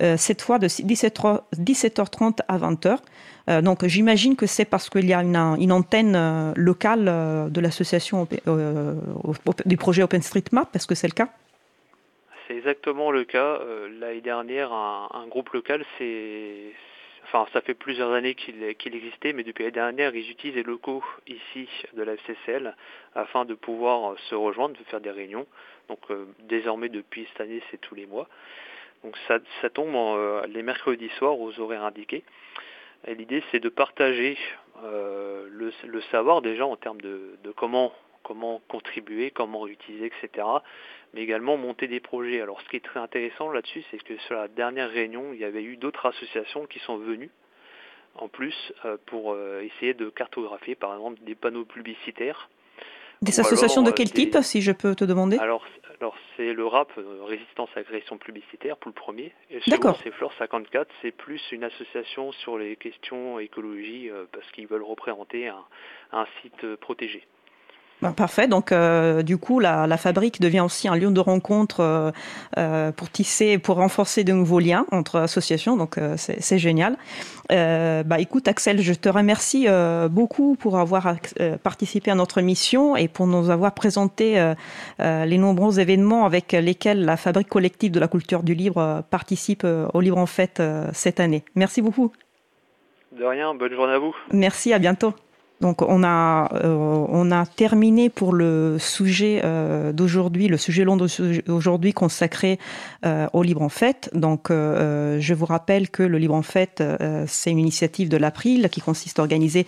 euh, 0.01 0.17
cette 0.17 0.41
fois 0.41 0.57
de 0.57 0.67
17h, 0.67 1.41
17h30 1.55 2.39
à 2.47 2.57
20h. 2.57 2.97
Euh, 3.49 3.61
donc 3.61 3.85
j'imagine 3.85 4.35
que 4.35 4.47
c'est 4.47 4.65
parce 4.65 4.89
qu'il 4.89 5.05
y 5.05 5.13
a 5.13 5.21
une, 5.21 5.71
antenne 5.71 6.53
locale 6.55 7.05
de 7.51 7.61
l'association 7.61 8.27
du 9.65 9.77
projet 9.77 10.01
OpenStreetMap. 10.01 10.75
Est-ce 10.75 10.87
que 10.87 10.95
c'est 10.95 11.07
le 11.07 11.13
cas? 11.13 11.29
C'est 12.47 12.55
exactement 12.55 13.11
le 13.11 13.23
cas. 13.25 13.59
L'année 13.99 14.21
dernière, 14.21 14.73
un, 14.73 15.09
un, 15.13 15.27
groupe 15.27 15.49
local 15.49 15.85
s'est 15.99 16.73
enfin 17.27 17.47
ça 17.53 17.61
fait 17.61 17.73
plusieurs 17.73 18.11
années 18.11 18.35
qu'il 18.35 18.75
qu 18.75 18.89
existait, 18.89 19.33
mais 19.33 19.43
depuis 19.43 19.63
l'année 19.63 19.73
dernière, 19.73 20.15
ils 20.15 20.29
utilisent 20.29 20.55
les 20.55 20.63
locaux 20.63 21.03
ici 21.27 21.69
de 21.93 22.03
la 22.03 22.13
FCCL 22.13 22.75
afin 23.15 23.45
de 23.45 23.53
pouvoir 23.53 24.17
se 24.29 24.35
rejoindre, 24.35 24.77
de 24.77 24.83
faire 24.85 25.01
des 25.01 25.11
réunions. 25.11 25.45
Donc 25.89 25.99
euh, 26.09 26.25
désormais 26.47 26.89
depuis 26.89 27.27
cette 27.31 27.41
année, 27.41 27.61
c'est 27.69 27.79
tous 27.79 27.95
les 27.95 28.05
mois. 28.05 28.27
Donc 29.03 29.15
ça, 29.27 29.39
tombe 29.69 29.95
euh, 29.95 30.45
les 30.47 30.63
mercredis 30.63 31.09
soirs 31.17 31.39
aux 31.39 31.59
horaires 31.59 31.83
indiqués. 31.83 32.23
Et 33.05 33.15
l'idée 33.15 33.43
c'est 33.51 33.59
de 33.59 33.69
partager 33.69 34.37
euh, 34.83 35.47
le, 35.49 36.01
savoir 36.11 36.41
déjà 36.41 36.65
en 36.65 36.75
termes 36.75 37.01
de 37.01 37.37
comment 37.55 37.93
comment 38.23 38.61
contribuer, 38.67 39.31
comment 39.31 39.67
utiliser, 39.67 40.07
etc. 40.07 40.45
Mais 41.13 41.21
également 41.21 41.57
monter 41.57 41.87
des 41.87 41.99
projets. 41.99 42.41
Alors 42.41 42.61
ce 42.61 42.69
qui 42.69 42.75
est 42.75 42.85
très 42.85 42.99
intéressant 42.99 43.51
là-dessus, 43.51 43.83
c'est 43.91 44.01
que 44.03 44.17
sur 44.19 44.35
la 44.35 44.47
dernière 44.47 44.89
réunion, 44.89 45.33
il 45.33 45.39
y 45.39 45.45
avait 45.45 45.63
eu 45.63 45.77
d'autres 45.77 46.05
associations 46.05 46.65
qui 46.65 46.79
sont 46.79 46.97
venues 46.97 47.31
en 48.19 48.27
plus 48.27 48.73
euh, 48.85 48.97
pour 49.05 49.33
euh, 49.33 49.61
essayer 49.61 49.93
de 49.93 50.09
cartographier 50.09 50.75
par 50.75 50.93
exemple 50.93 51.19
des 51.23 51.35
panneaux 51.35 51.65
publicitaires. 51.65 52.49
Des 53.21 53.39
associations 53.39 53.81
alors, 53.81 53.93
de 53.93 53.97
quel 53.97 54.07
des... 54.07 54.29
type, 54.29 54.37
si 54.43 54.61
je 54.61 54.71
peux 54.71 54.93
te 54.93 55.03
demander? 55.03 55.37
Alors, 55.39 55.65
alors 55.99 56.15
c'est 56.35 56.53
le 56.53 56.67
RAP, 56.67 56.91
euh, 56.99 57.23
Résistance 57.23 57.69
à 57.75 57.79
l'agression 57.79 58.17
publicitaire, 58.17 58.77
pour 58.77 58.89
le 58.89 58.93
premier. 58.93 59.33
Et 59.49 59.59
second, 59.61 59.95
c'est 60.03 60.11
Flore 60.11 60.33
54, 60.37 60.87
c'est 61.01 61.11
plus 61.11 61.41
une 61.51 61.63
association 61.63 62.31
sur 62.31 62.59
les 62.59 62.75
questions 62.75 63.39
écologie, 63.39 64.11
parce 64.31 64.49
qu'ils 64.51 64.67
veulent 64.67 64.83
représenter 64.83 65.47
un, 65.47 65.65
un 66.11 66.27
site 66.41 66.75
protégé. 66.75 67.25
Ben, 68.01 68.11
parfait. 68.11 68.47
Donc, 68.47 68.71
euh, 68.71 69.23
du 69.23 69.37
coup, 69.37 69.59
la, 69.59 69.87
la, 69.87 69.97
fabrique 69.97 70.39
devient 70.39 70.59
aussi 70.59 70.87
un 70.87 70.95
lieu 70.95 71.09
de 71.09 71.19
rencontre 71.19 71.79
euh, 71.79 72.11
euh 72.57 72.91
pour 72.91 73.09
tisser, 73.09 73.57
pour 73.57 73.77
renforcer 73.77 74.23
de 74.23 74.33
nouveaux 74.33 74.59
liens 74.59 74.85
entre 74.91 75.17
associations. 75.17 75.75
Donc, 75.77 75.97
euh, 75.97 76.15
c'est 76.17 76.59
génial. 76.59 76.95
Euh, 77.51 78.03
bah, 78.03 78.19
écoute, 78.19 78.47
Axel, 78.47 78.81
je 78.81 78.93
te 78.93 79.09
remercie 79.09 79.67
beaucoup 80.09 80.55
pour 80.55 80.77
avoir 80.77 81.15
participé 81.63 82.11
à 82.11 82.15
notre 82.15 82.41
mission 82.41 82.95
et 82.95 83.07
pour 83.07 83.25
nous 83.25 83.49
avoir 83.49 83.73
présenté 83.73 84.53
les 84.99 85.37
nombreux 85.37 85.79
événements 85.79 86.25
avec 86.25 86.51
lesquels 86.51 87.03
la 87.03 87.17
fabrique 87.17 87.49
collective 87.49 87.91
de 87.91 87.99
la 87.99 88.07
culture 88.07 88.43
du 88.43 88.53
livre 88.53 89.03
participe 89.09 89.65
au 89.93 90.01
Livre 90.01 90.17
en 90.17 90.25
Fête 90.25 90.61
cette 90.93 91.19
année. 91.19 91.43
Merci 91.55 91.81
beaucoup. 91.81 92.11
De 93.11 93.23
rien. 93.23 93.55
Bonne 93.55 93.73
journée 93.73 93.93
à 93.93 93.99
vous. 93.99 94.15
Merci. 94.31 94.73
À 94.73 94.79
bientôt. 94.79 95.13
Donc 95.59 95.81
on 95.81 96.03
a, 96.03 96.49
euh, 96.53 97.05
on 97.09 97.31
a 97.31 97.45
terminé 97.45 98.09
pour 98.09 98.33
le 98.33 98.77
sujet 98.79 99.41
euh, 99.43 99.91
d'aujourd'hui, 99.91 100.47
le 100.47 100.57
sujet 100.57 100.83
long 100.83 100.97
d'aujourd'hui 100.97 101.93
consacré 101.93 102.59
euh, 103.05 103.27
au 103.33 103.41
Libre 103.41 103.63
en 103.63 103.69
Fête. 103.69 104.09
Donc 104.13 104.49
je 104.49 105.33
vous 105.33 105.45
rappelle 105.45 105.89
que 105.89 106.03
le 106.03 106.17
Libre 106.17 106.35
en 106.35 106.41
Fête, 106.41 106.83
c'est 107.27 107.51
une 107.51 107.59
initiative 107.59 108.09
de 108.09 108.17
l'April 108.17 108.69
qui 108.69 108.81
consiste 108.81 109.19
à 109.19 109.23
organiser 109.23 109.65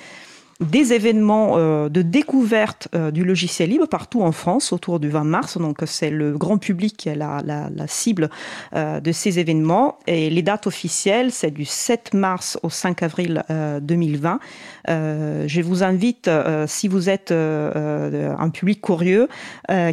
des 0.59 0.91
événements 0.91 1.57
euh, 1.57 1.87
de 1.87 2.01
découverte 2.01 2.89
euh, 2.93 3.11
du 3.11 3.23
logiciel 3.23 3.69
libre 3.69 3.87
partout 3.87 4.21
en 4.21 4.33
France 4.33 4.73
autour 4.73 4.99
du 4.99 5.07
20 5.09 5.23
mars. 5.23 5.57
Donc 5.57 5.77
c'est 5.85 6.09
le 6.09 6.37
grand 6.37 6.57
public 6.57 6.97
qui 6.97 7.09
est 7.09 7.15
la, 7.15 7.41
cible 7.87 8.29
euh, 8.75 8.99
de 8.99 9.11
ces 9.13 9.39
événements. 9.39 9.99
Et 10.05 10.29
les 10.29 10.41
dates 10.41 10.67
officielles, 10.67 11.31
c'est 11.31 11.51
du 11.51 11.63
7 11.63 12.13
mars 12.13 12.59
au 12.63 12.69
5 12.69 13.03
avril 13.03 13.43
2020. 13.81 14.39
je 14.87 15.61
vous 15.61 15.83
invite, 15.83 16.29
si 16.67 16.87
vous 16.87 17.09
êtes 17.09 17.31
un 17.31 18.49
public 18.49 18.81
curieux 18.81 19.27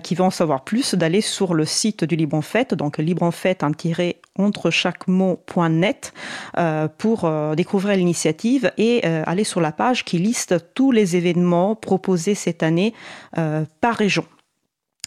qui 0.03 0.15
veut 0.15 0.25
en 0.25 0.31
savoir 0.31 0.65
plus, 0.65 0.95
d'aller 0.95 1.21
sur 1.21 1.55
le 1.55 1.65
site 1.65 2.05
du 2.05 2.17
Libre 2.17 2.37
en 2.37 2.43
Fête, 2.43 2.75
donc 2.75 2.99
libre 2.99 3.23
en 3.23 3.31
fête 3.31 3.63
un 3.63 3.73
tiré 3.73 4.21
entre 4.37 4.71
chaque 4.71 5.07
mot.net 5.09 6.13
pour 6.99 7.31
découvrir 7.57 7.97
l'initiative 7.97 8.73
et 8.79 9.05
aller 9.05 9.45
sur 9.45 9.61
la 9.61 9.73
page 9.73 10.05
qui 10.05 10.19
liste 10.19 10.56
tous 10.59 10.93
les 10.93 11.17
événements 11.17 11.75
proposés 11.75 12.35
cette 12.35 12.63
année 12.63 12.95
euh, 13.39 13.65
par 13.81 13.95
région. 13.95 14.25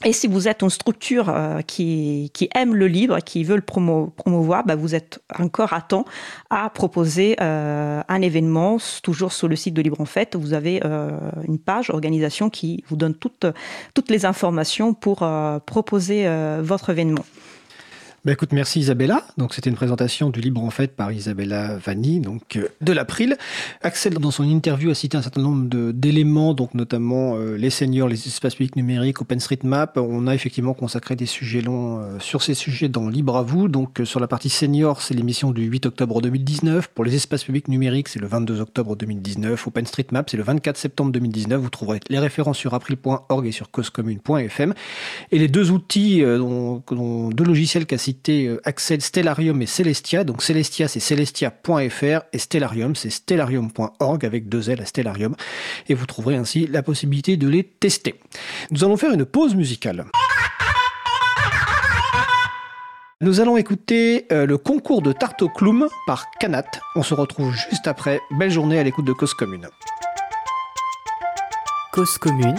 Et 0.05 0.13
si 0.13 0.27
vous 0.27 0.47
êtes 0.47 0.61
une 0.61 0.69
structure 0.69 1.27
euh, 1.27 1.59
qui, 1.61 2.31
aime 2.55 2.73
le 2.73 2.87
livre, 2.87 3.19
qui 3.19 3.43
veut 3.43 3.57
le 3.57 3.61
promouvoir, 3.61 4.63
bah, 4.65 4.77
vous 4.77 4.95
êtes 4.95 5.19
encore 5.37 5.73
à 5.73 5.81
temps 5.81 6.05
à 6.49 6.69
proposer 6.69 7.35
euh, 7.41 8.01
un 8.07 8.21
événement, 8.21 8.77
toujours 9.03 9.33
sur 9.33 9.49
le 9.49 9.57
site 9.57 9.73
de 9.73 9.81
Libre 9.81 9.99
en 9.99 10.05
Fête. 10.05 10.37
Vous 10.37 10.53
avez 10.53 10.81
une 11.45 11.59
page 11.59 11.89
organisation 11.89 12.49
qui 12.49 12.81
vous 12.87 12.95
donne 12.95 13.13
toutes 13.13 14.09
les 14.09 14.25
informations 14.25 14.93
pour 14.93 15.29
proposer 15.65 16.29
votre 16.61 16.91
événement. 16.91 17.25
Bah 18.25 18.33
écoute, 18.33 18.51
merci 18.51 18.81
Isabella. 18.81 19.23
Donc 19.37 19.53
c'était 19.53 19.69
une 19.69 19.77
présentation 19.77 20.29
du 20.29 20.41
Libre 20.41 20.61
en 20.61 20.71
fait 20.71 20.93
par 20.93 21.09
Isabella 21.09 21.77
Vanni, 21.77 22.19
donc 22.19 22.57
euh, 22.57 22.67
de 22.81 22.91
l'April. 22.91 23.37
Axel, 23.81 24.15
dans 24.15 24.29
son 24.29 24.43
interview, 24.43 24.89
a 24.91 24.93
cité 24.93 25.15
un 25.15 25.21
certain 25.21 25.41
nombre 25.41 25.69
d'éléments, 25.93 26.53
donc 26.53 26.73
notamment 26.73 27.37
euh, 27.37 27.55
les 27.55 27.69
seniors, 27.69 28.09
les 28.09 28.27
espaces 28.27 28.55
publics 28.55 28.75
numériques, 28.75 29.21
OpenStreetMap. 29.21 29.95
On 29.95 30.27
a 30.27 30.35
effectivement 30.35 30.73
consacré 30.73 31.15
des 31.15 31.27
sujets 31.27 31.61
longs 31.61 31.99
euh, 31.99 32.19
sur 32.19 32.43
ces 32.43 32.55
sujets 32.55 32.89
dans 32.89 33.07
Libre 33.07 33.37
à 33.37 33.41
vous. 33.41 33.69
Donc 33.69 34.01
sur 34.03 34.19
la 34.19 34.27
partie 34.27 34.49
senior, 34.49 35.01
c'est 35.01 35.13
l'émission 35.13 35.51
du 35.51 35.63
8 35.63 35.85
octobre 35.85 36.21
2019. 36.21 36.89
Pour 36.89 37.05
les 37.05 37.15
espaces 37.15 37.45
publics 37.45 37.69
numériques, 37.69 38.09
c'est 38.09 38.19
le 38.19 38.27
22 38.27 38.59
octobre 38.59 38.97
2019. 38.97 39.65
OpenStreetMap, 39.65 40.29
c'est 40.29 40.37
le 40.37 40.43
24 40.43 40.75
septembre 40.75 41.13
2019. 41.13 41.61
Vous 41.61 41.69
trouverez 41.69 42.01
les 42.09 42.19
références 42.19 42.57
sur 42.57 42.73
april.org 42.73 43.47
et 43.47 43.53
sur 43.53 43.71
causecommune.fm. 43.71 44.73
Et 45.31 45.39
les 45.39 45.47
deux 45.47 45.71
outils, 45.71 46.21
dont 46.21 46.83
deux 47.29 47.45
logiciels 47.45 47.85
qu'a 47.85 47.97
cité 48.09 48.47
euh, 48.47 48.59
Axel, 48.63 49.01
Stellarium 49.01 49.61
et 49.61 49.67
Celestia. 49.67 50.23
Donc 50.23 50.41
Celestia, 50.41 50.87
c'est 50.87 50.99
celestia.fr 50.99 52.21
et 52.33 52.37
Stellarium, 52.39 52.95
c'est 52.95 53.11
stellarium.org 53.11 54.25
avec 54.25 54.49
deux 54.49 54.71
L 54.71 54.81
à 54.81 54.85
Stellarium. 54.85 55.35
Et 55.87 55.93
vous 55.93 56.07
trouverez 56.07 56.35
ainsi 56.35 56.65
la 56.65 56.81
possibilité 56.81 57.37
de 57.37 57.47
les 57.47 57.63
tester. 57.63 58.15
Nous 58.71 58.83
allons 58.83 58.97
faire 58.97 59.11
une 59.11 59.25
pause 59.25 59.53
musicale. 59.53 60.05
Nous 63.21 63.41
allons 63.41 63.57
écouter 63.57 64.25
euh, 64.31 64.47
le 64.47 64.57
concours 64.57 65.03
de 65.03 65.11
tarte 65.11 65.43
au 65.43 65.51
par 66.07 66.31
Canat. 66.39 66.63
On 66.95 67.03
se 67.03 67.13
retrouve 67.13 67.53
juste 67.53 67.85
après. 67.85 68.21
Belle 68.31 68.49
journée 68.49 68.79
à 68.79 68.83
l'écoute 68.83 69.05
de 69.05 69.13
Cause 69.13 69.35
Commune. 69.35 69.67
Cause 71.91 72.17
Commune 72.17 72.57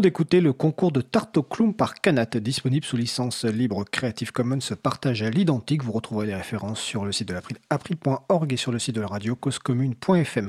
d'écouter 0.00 0.40
le 0.40 0.52
concours 0.52 0.92
de 0.92 1.00
Tarte 1.00 1.38
par 1.76 1.94
Canat, 1.94 2.26
disponible 2.36 2.84
sous 2.84 2.96
licence 2.96 3.44
libre 3.44 3.84
Creative 3.84 4.32
Commons 4.32 4.58
partage 4.80 5.22
à 5.22 5.30
l'identique. 5.30 5.82
Vous 5.82 5.92
retrouverez 5.92 6.26
les 6.26 6.34
références 6.34 6.80
sur 6.80 7.04
le 7.04 7.12
site 7.12 7.28
de 7.28 7.34
l'April, 7.34 7.56
april.org 7.70 8.52
et 8.52 8.56
sur 8.56 8.70
le 8.70 8.78
site 8.78 8.94
de 8.94 9.00
la 9.00 9.06
radio 9.06 9.34
causecommune.fm. 9.34 10.48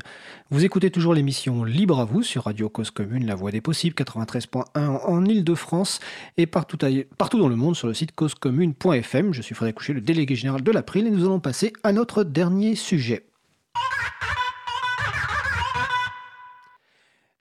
Vous 0.51 0.65
écoutez 0.65 0.91
toujours 0.91 1.13
l'émission 1.13 1.63
Libre 1.63 1.99
à 1.99 2.05
vous 2.05 2.21
sur 2.21 2.43
Radio 2.45 2.69
Cause 2.69 2.91
Commune, 2.91 3.25
la 3.25 3.35
voix 3.35 3.51
des 3.51 3.61
possibles, 3.61 3.95
93.1 3.95 4.63
en 4.75 5.25
Ile-de-France 5.25 5.99
et 6.37 6.45
partout, 6.45 6.77
partout 7.17 7.39
dans 7.39 7.49
le 7.49 7.55
monde 7.55 7.75
sur 7.75 7.87
le 7.87 7.93
site 7.93 8.13
causecommune.fm. 8.13 9.33
Je 9.33 9.41
suis 9.41 9.55
Frédéric 9.55 9.77
Coucher, 9.77 9.93
le 9.93 10.01
délégué 10.01 10.35
général 10.35 10.63
de 10.63 10.71
l'April 10.71 11.07
et 11.07 11.11
nous 11.11 11.25
allons 11.25 11.39
passer 11.39 11.73
à 11.83 11.93
notre 11.93 12.23
dernier 12.23 12.75
sujet. 12.75 13.25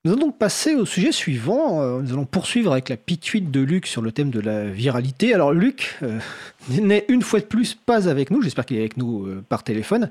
Nous 0.08 0.14
allons 0.14 0.28
donc 0.28 0.38
passer 0.38 0.74
au 0.74 0.86
sujet 0.86 1.12
suivant. 1.12 1.82
Euh, 1.82 2.00
nous 2.00 2.14
allons 2.14 2.24
poursuivre 2.24 2.72
avec 2.72 2.88
la 2.88 2.96
pituite 2.96 3.50
de 3.50 3.60
Luc 3.60 3.86
sur 3.86 4.00
le 4.00 4.10
thème 4.10 4.30
de 4.30 4.40
la 4.40 4.64
viralité. 4.64 5.34
Alors 5.34 5.52
Luc 5.52 5.98
euh, 6.02 6.18
n'est 6.68 7.04
une 7.08 7.22
fois 7.22 7.40
de 7.40 7.44
plus 7.44 7.74
pas 7.74 8.08
avec 8.08 8.30
nous. 8.30 8.42
J'espère 8.42 8.66
qu'il 8.66 8.76
est 8.76 8.80
avec 8.80 8.96
nous 8.96 9.26
euh, 9.26 9.44
par 9.48 9.62
téléphone. 9.62 10.10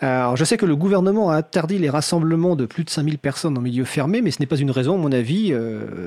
Alors 0.00 0.36
je 0.36 0.44
sais 0.44 0.56
que 0.56 0.66
le 0.66 0.76
gouvernement 0.76 1.30
a 1.30 1.36
interdit 1.36 1.78
les 1.78 1.90
rassemblements 1.90 2.56
de 2.56 2.66
plus 2.66 2.84
de 2.84 2.90
5000 2.90 3.18
personnes 3.18 3.58
en 3.58 3.60
milieu 3.60 3.84
fermé, 3.84 4.22
mais 4.22 4.30
ce 4.30 4.40
n'est 4.40 4.46
pas 4.46 4.56
une 4.56 4.70
raison 4.70 4.94
à 4.94 4.98
mon 4.98 5.12
avis. 5.12 5.54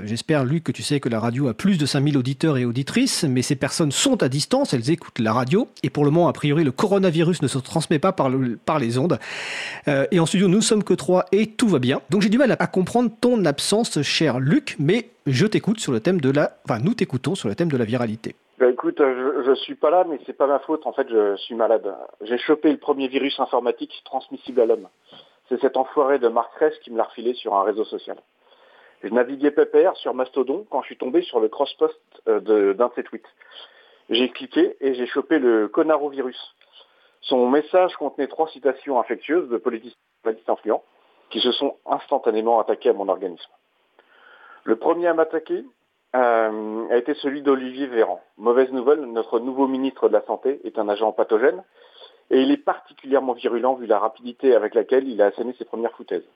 J'espère 0.05 0.45
Luc 0.45 0.63
que 0.63 0.71
tu 0.71 0.83
sais 0.83 0.99
que 0.99 1.09
la 1.09 1.19
radio 1.19 1.47
a 1.47 1.53
plus 1.53 1.77
de 1.77 1.85
5000 1.85 2.17
auditeurs 2.17 2.57
et 2.57 2.65
auditrices, 2.65 3.23
mais 3.23 3.41
ces 3.41 3.55
personnes 3.55 3.91
sont 3.91 4.21
à 4.23 4.29
distance, 4.29 4.73
elles 4.73 4.89
écoutent 4.89 5.19
la 5.19 5.33
radio. 5.33 5.67
Et 5.83 5.89
pour 5.89 6.05
le 6.05 6.11
moment, 6.11 6.27
a 6.27 6.33
priori, 6.33 6.63
le 6.63 6.71
coronavirus 6.71 7.41
ne 7.41 7.47
se 7.47 7.57
transmet 7.57 7.99
pas 7.99 8.11
par, 8.11 8.29
le, 8.29 8.57
par 8.57 8.79
les 8.79 8.97
ondes. 8.97 9.19
et 9.87 10.19
en 10.19 10.25
studio, 10.25 10.47
nous 10.47 10.61
sommes 10.61 10.83
que 10.83 10.93
trois 10.93 11.25
et 11.31 11.47
tout 11.47 11.67
va 11.67 11.79
bien. 11.79 12.01
Donc 12.09 12.21
j'ai 12.21 12.29
du 12.29 12.37
mal 12.37 12.55
à 12.57 12.67
comprendre 12.67 13.11
ton 13.19 13.45
absence, 13.45 14.01
cher 14.01 14.39
Luc, 14.39 14.75
mais 14.79 15.09
je 15.27 15.45
t'écoute 15.45 15.79
sur 15.79 15.91
le 15.91 15.99
thème 15.99 16.21
de 16.21 16.29
la... 16.29 16.57
Enfin, 16.65 16.79
nous 16.83 16.93
t'écoutons 16.93 17.35
sur 17.35 17.49
le 17.49 17.55
thème 17.55 17.69
de 17.69 17.77
la 17.77 17.85
viralité. 17.85 18.35
Bah, 18.59 18.69
écoute, 18.69 18.97
je, 18.97 19.49
ne 19.49 19.55
suis 19.55 19.75
pas 19.75 19.89
là, 19.89 20.03
mais 20.03 20.19
c'est 20.25 20.33
pas 20.33 20.45
ma 20.45 20.59
faute. 20.59 20.85
En 20.85 20.91
fait, 20.91 21.07
je 21.07 21.37
suis 21.37 21.55
malade. 21.55 21.95
J'ai 22.19 22.37
chopé 22.37 22.69
le 22.69 22.77
premier 22.77 23.07
virus 23.07 23.39
informatique 23.39 24.01
transmissible 24.03 24.59
à 24.59 24.65
l'homme. 24.65 24.89
C'est 25.47 25.61
cet 25.61 25.77
enfoiré 25.77 26.19
de 26.19 26.27
Marc 26.27 26.53
Ress 26.55 26.77
qui 26.79 26.91
me 26.91 26.97
l'a 26.97 27.05
refilé 27.05 27.33
sur 27.35 27.55
un 27.55 27.63
réseau 27.63 27.85
social. 27.85 28.17
Je 29.01 29.07
naviguais 29.07 29.51
pépère 29.51 29.95
sur 29.95 30.13
Mastodon 30.13 30.65
quand 30.69 30.81
je 30.81 30.87
suis 30.87 30.97
tombé 30.97 31.21
sur 31.21 31.39
le 31.39 31.47
cross-post 31.47 31.97
euh, 32.27 32.73
d'un 32.73 32.87
de 32.87 32.93
ses 32.95 33.03
tweets. 33.03 33.23
J'ai 34.09 34.27
cliqué 34.27 34.75
et 34.81 34.93
j'ai 34.93 35.07
chopé 35.07 35.39
le 35.39 35.69
conarovirus. 35.69 36.55
Son 37.21 37.49
message 37.49 37.95
contenait 37.95 38.27
trois 38.27 38.49
citations 38.49 38.99
infectieuses 38.99 39.47
de 39.47 39.57
politiciens 39.57 39.95
influents 40.49 40.83
qui 41.29 41.39
se 41.39 41.53
sont 41.53 41.77
instantanément 41.85 42.59
attaqués 42.59 42.89
à 42.89 42.93
mon 42.93 43.07
organisme. 43.07 43.51
Le 44.65 44.75
premier 44.75 45.07
à 45.07 45.13
m'attaquer 45.13 45.63
euh, 46.15 46.87
a 46.89 46.97
été 46.97 47.13
celui 47.15 47.41
d'Olivier 47.41 47.87
Véran. 47.87 48.21
Mauvaise 48.37 48.71
nouvelle, 48.71 49.01
notre 49.01 49.39
nouveau 49.39 49.67
ministre 49.67 50.07
de 50.07 50.13
la 50.13 50.25
Santé 50.25 50.59
est 50.63 50.79
un 50.79 50.89
agent 50.89 51.11
pathogène 51.11 51.63
et 52.31 52.41
il 52.41 52.51
est 52.51 52.57
particulièrement 52.57 53.33
virulent 53.33 53.75
vu 53.75 53.85
la 53.85 53.99
rapidité 53.99 54.55
avec 54.55 54.75
laquelle 54.75 55.07
il 55.07 55.21
a 55.21 55.27
asséné 55.27 55.53
ses 55.57 55.65
premières 55.65 55.91
foutaises. 55.91 56.27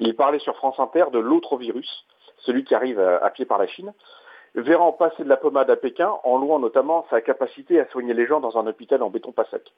Il 0.00 0.14
parlait 0.16 0.38
sur 0.38 0.56
France 0.56 0.78
Inter 0.78 1.06
de 1.12 1.18
l'autre 1.18 1.56
virus, 1.56 2.06
celui 2.38 2.64
qui 2.64 2.74
arrive 2.74 3.00
à, 3.00 3.30
pied 3.30 3.46
par 3.46 3.58
la 3.58 3.66
Chine. 3.66 3.92
Véran 4.54 4.92
passait 4.92 5.24
de 5.24 5.28
la 5.28 5.36
pommade 5.36 5.70
à 5.70 5.76
Pékin 5.76 6.12
en 6.24 6.38
louant 6.38 6.58
notamment 6.58 7.06
sa 7.10 7.20
capacité 7.20 7.80
à 7.80 7.86
soigner 7.88 8.14
les 8.14 8.26
gens 8.26 8.40
dans 8.40 8.58
un 8.58 8.66
hôpital 8.66 9.02
en 9.02 9.10
béton 9.10 9.32
pas 9.32 9.44
sec. 9.50 9.72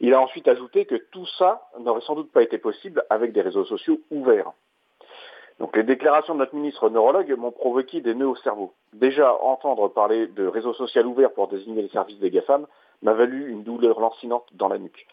Il 0.00 0.14
a 0.14 0.20
ensuite 0.20 0.48
ajouté 0.48 0.84
que 0.86 0.96
tout 0.96 1.26
ça 1.38 1.68
n'aurait 1.78 2.00
sans 2.00 2.14
doute 2.14 2.32
pas 2.32 2.42
été 2.42 2.58
possible 2.58 3.04
avec 3.08 3.32
des 3.32 3.42
réseaux 3.42 3.64
sociaux 3.64 4.00
ouverts. 4.10 4.52
Donc 5.58 5.76
les 5.76 5.82
déclarations 5.82 6.34
de 6.34 6.40
notre 6.40 6.54
ministre 6.54 6.88
neurologue 6.88 7.34
m'ont 7.36 7.52
provoqué 7.52 8.00
des 8.00 8.14
nœuds 8.14 8.28
au 8.28 8.36
cerveau. 8.36 8.72
Déjà, 8.92 9.34
entendre 9.42 9.88
parler 9.88 10.26
de 10.26 10.46
réseaux 10.46 10.74
sociaux 10.74 11.04
ouverts 11.04 11.32
pour 11.32 11.48
désigner 11.48 11.82
les 11.82 11.88
services 11.88 12.18
des 12.18 12.30
GAFAM 12.30 12.66
m'a 13.02 13.12
valu 13.12 13.50
une 13.50 13.62
douleur 13.62 14.00
lancinante 14.00 14.46
dans 14.54 14.68
la 14.68 14.78
nuque. 14.78 15.06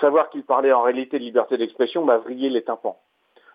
Savoir 0.00 0.30
qu'il 0.30 0.44
parlait 0.44 0.72
en 0.72 0.82
réalité 0.82 1.18
de 1.18 1.24
liberté 1.24 1.56
d'expression 1.56 2.04
m'a 2.04 2.18
vrillé 2.18 2.50
les 2.50 2.62
tympans. 2.62 2.98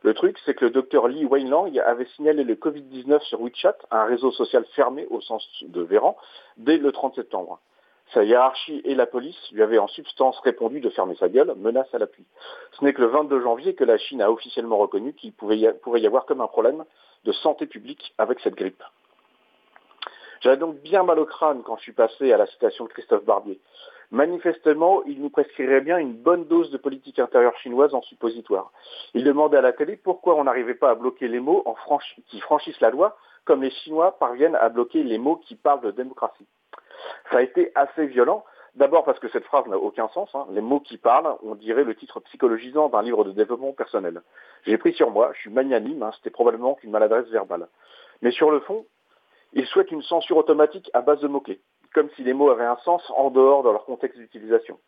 Le 0.01 0.13
truc, 0.13 0.37
c'est 0.45 0.53
que 0.53 0.65
le 0.65 0.71
docteur 0.71 1.09
Lee 1.09 1.25
Weinlang 1.25 1.77
avait 1.79 2.07
signalé 2.15 2.45
le 2.45 2.55
Covid-19 2.55 3.21
sur 3.23 3.41
WeChat, 3.41 3.75
un 3.91 4.05
réseau 4.05 4.31
social 4.31 4.63
fermé 4.73 5.05
au 5.09 5.19
sens 5.19 5.45
de 5.61 5.81
Véran, 5.81 6.15
dès 6.57 6.77
le 6.77 6.91
30 6.93 7.15
septembre. 7.15 7.59
Sa 8.13 8.23
hiérarchie 8.23 8.81
et 8.85 8.95
la 8.95 9.05
police 9.05 9.37
lui 9.51 9.61
avaient 9.61 9.77
en 9.77 9.87
substance 9.87 10.39
répondu 10.39 10.79
de 10.79 10.89
fermer 10.89 11.15
sa 11.15 11.29
gueule, 11.29 11.53
menace 11.57 11.93
à 11.93 11.99
l'appui. 11.99 12.25
Ce 12.71 12.83
n'est 12.83 12.93
que 12.93 13.01
le 13.01 13.07
22 13.07 13.41
janvier 13.41 13.75
que 13.75 13.83
la 13.83 13.97
Chine 13.97 14.21
a 14.21 14.31
officiellement 14.31 14.77
reconnu 14.77 15.13
qu'il 15.13 15.31
pouvait 15.31 15.59
y 15.59 16.07
avoir 16.07 16.25
comme 16.25 16.41
un 16.41 16.47
problème 16.47 16.85
de 17.25 17.31
santé 17.31 17.67
publique 17.67 18.13
avec 18.17 18.39
cette 18.39 18.55
grippe. 18.55 18.83
J'avais 20.41 20.57
donc 20.57 20.77
bien 20.77 21.03
mal 21.03 21.19
au 21.19 21.25
crâne 21.25 21.61
quand 21.63 21.75
je 21.77 21.83
suis 21.83 21.91
passé 21.91 22.31
à 22.31 22.37
la 22.37 22.47
citation 22.47 22.85
de 22.85 22.89
Christophe 22.89 23.25
Barbier. 23.25 23.59
Manifestement, 24.11 25.03
il 25.03 25.21
nous 25.21 25.29
prescrirait 25.29 25.81
bien 25.81 25.97
une 25.97 26.13
bonne 26.13 26.45
dose 26.45 26.71
de 26.71 26.77
politique 26.77 27.19
intérieure 27.19 27.55
chinoise 27.57 27.93
en 27.93 28.01
suppositoire. 28.01 28.71
Il 29.13 29.23
demandait 29.23 29.57
à 29.57 29.61
la 29.61 29.73
pourquoi 30.03 30.35
on 30.35 30.45
n'arrivait 30.45 30.73
pas 30.73 30.89
à 30.89 30.95
bloquer 30.95 31.27
les 31.27 31.39
mots 31.39 31.63
qui 32.27 32.39
franchissent 32.39 32.81
la 32.81 32.89
loi, 32.89 33.17
comme 33.45 33.61
les 33.61 33.69
Chinois 33.69 34.17
parviennent 34.17 34.55
à 34.55 34.69
bloquer 34.69 35.03
les 35.03 35.19
mots 35.19 35.35
qui 35.35 35.55
parlent 35.55 35.81
de 35.81 35.91
démocratie. 35.91 36.47
Ça 37.31 37.37
a 37.37 37.41
été 37.41 37.71
assez 37.75 38.05
violent. 38.07 38.43
D'abord 38.75 39.03
parce 39.03 39.19
que 39.19 39.29
cette 39.29 39.45
phrase 39.45 39.65
n'a 39.67 39.77
aucun 39.77 40.07
sens. 40.09 40.29
Hein. 40.35 40.45
Les 40.51 40.61
mots 40.61 40.79
qui 40.79 40.97
parlent, 40.97 41.35
on 41.43 41.55
dirait 41.55 41.83
le 41.83 41.95
titre 41.95 42.19
psychologisant 42.21 42.89
d'un 42.89 43.01
livre 43.01 43.23
de 43.23 43.31
développement 43.31 43.73
personnel. 43.73 44.21
J'ai 44.65 44.77
pris 44.77 44.93
sur 44.93 45.09
moi, 45.09 45.31
je 45.33 45.41
suis 45.41 45.49
magnanime, 45.49 46.03
hein. 46.03 46.11
c'était 46.15 46.29
probablement 46.29 46.75
qu'une 46.75 46.91
maladresse 46.91 47.27
verbale. 47.27 47.67
Mais 48.21 48.31
sur 48.31 48.51
le 48.51 48.59
fond, 48.61 48.85
il 49.53 49.65
souhaite 49.65 49.91
une 49.91 50.03
censure 50.03 50.37
automatique 50.37 50.89
à 50.93 51.01
base 51.01 51.19
de 51.21 51.27
mots-clés, 51.27 51.59
comme 51.93 52.09
si 52.15 52.23
les 52.23 52.33
mots 52.33 52.51
avaient 52.51 52.65
un 52.65 52.77
sens 52.77 53.01
en 53.15 53.31
dehors 53.31 53.63
de 53.63 53.69
leur 53.69 53.85
contexte 53.85 54.19
d'utilisation. 54.19 54.79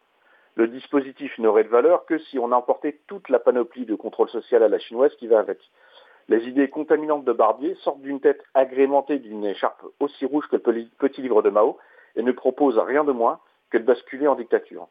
Le 0.55 0.67
dispositif 0.67 1.37
n'aurait 1.39 1.63
de 1.63 1.69
valeur 1.69 2.05
que 2.05 2.17
si 2.19 2.37
on 2.37 2.51
emportait 2.51 2.99
toute 3.07 3.29
la 3.29 3.39
panoplie 3.39 3.85
de 3.85 3.95
contrôle 3.95 4.29
social 4.29 4.61
à 4.63 4.67
la 4.67 4.79
chinoise 4.79 5.15
qui 5.15 5.27
va 5.27 5.39
avec. 5.39 5.59
Les 6.27 6.47
idées 6.47 6.69
contaminantes 6.69 7.25
de 7.25 7.33
Barbier 7.33 7.75
sortent 7.83 8.01
d'une 8.01 8.19
tête 8.19 8.43
agrémentée 8.53 9.19
d'une 9.19 9.45
écharpe 9.45 9.83
aussi 9.99 10.25
rouge 10.25 10.47
que 10.49 10.57
le 10.57 10.85
petit 10.99 11.21
livre 11.21 11.41
de 11.41 11.49
Mao 11.49 11.77
et 12.15 12.23
ne 12.23 12.31
propose 12.31 12.77
rien 12.77 13.03
de 13.03 13.11
moins 13.11 13.39
que 13.69 13.77
de 13.77 13.83
basculer 13.83 14.27
en 14.27 14.35
dictature. 14.35 14.87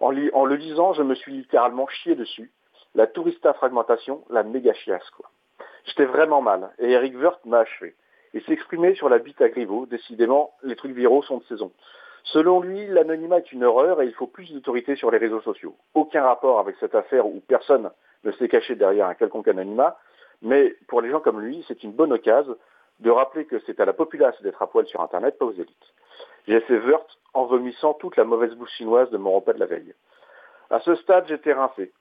En, 0.00 0.10
le 0.10 0.54
lisant, 0.54 0.94
je 0.94 1.02
me 1.02 1.14
suis 1.14 1.32
littéralement 1.32 1.86
chié 1.88 2.14
dessus. 2.14 2.50
La 2.94 3.06
tourista 3.06 3.52
fragmentation, 3.52 4.24
la 4.30 4.42
méga 4.42 4.72
chiasse, 4.72 5.08
quoi. 5.10 5.30
J'étais 5.84 6.06
vraiment 6.06 6.40
mal, 6.40 6.70
et 6.78 6.90
Eric 6.90 7.16
Wirth 7.16 7.44
m'a 7.44 7.60
achevé. 7.60 7.94
Il 8.32 8.42
s'exprimait 8.42 8.94
sur 8.94 9.08
la 9.08 9.18
bite 9.18 9.40
à 9.40 9.48
Griveaux, 9.48 9.86
décidément, 9.86 10.52
les 10.62 10.76
trucs 10.76 10.92
viraux 10.92 11.22
sont 11.22 11.38
de 11.38 11.44
saison. 11.44 11.72
Selon 12.24 12.60
lui, 12.60 12.86
l'anonymat 12.86 13.38
est 13.38 13.52
une 13.52 13.64
horreur 13.64 14.02
et 14.02 14.06
il 14.06 14.12
faut 14.12 14.26
plus 14.26 14.52
d'autorité 14.52 14.94
sur 14.96 15.10
les 15.10 15.18
réseaux 15.18 15.40
sociaux. 15.40 15.74
Aucun 15.94 16.22
rapport 16.22 16.60
avec 16.60 16.76
cette 16.78 16.94
affaire 16.94 17.26
où 17.26 17.40
personne 17.40 17.90
ne 18.24 18.32
s'est 18.32 18.48
caché 18.48 18.74
derrière 18.74 19.06
un 19.06 19.14
quelconque 19.14 19.48
anonymat, 19.48 19.96
mais 20.42 20.74
pour 20.88 21.00
les 21.00 21.10
gens 21.10 21.20
comme 21.20 21.40
lui, 21.40 21.64
c'est 21.66 21.82
une 21.82 21.92
bonne 21.92 22.12
occasion 22.12 22.56
de 23.00 23.10
rappeler 23.10 23.46
que 23.46 23.58
c'est 23.66 23.80
à 23.80 23.84
la 23.84 23.92
populace 23.92 24.40
d'être 24.42 24.62
à 24.62 24.66
poil 24.66 24.86
sur 24.86 25.00
Internet, 25.00 25.38
pas 25.38 25.46
aux 25.46 25.52
élites. 25.52 25.94
J'ai 26.46 26.60
fait 26.60 26.78
Wörth 26.78 27.18
en 27.34 27.46
vomissant 27.46 27.94
toute 27.94 28.16
la 28.16 28.24
mauvaise 28.24 28.54
bouche 28.54 28.72
chinoise 28.72 29.10
de 29.10 29.18
mon 29.18 29.32
repas 29.32 29.52
de 29.52 29.58
la 29.58 29.66
veille. 29.66 29.94
À 30.70 30.80
ce 30.80 30.94
stade, 30.96 31.26
j'étais 31.28 31.52
rincé. 31.52 31.92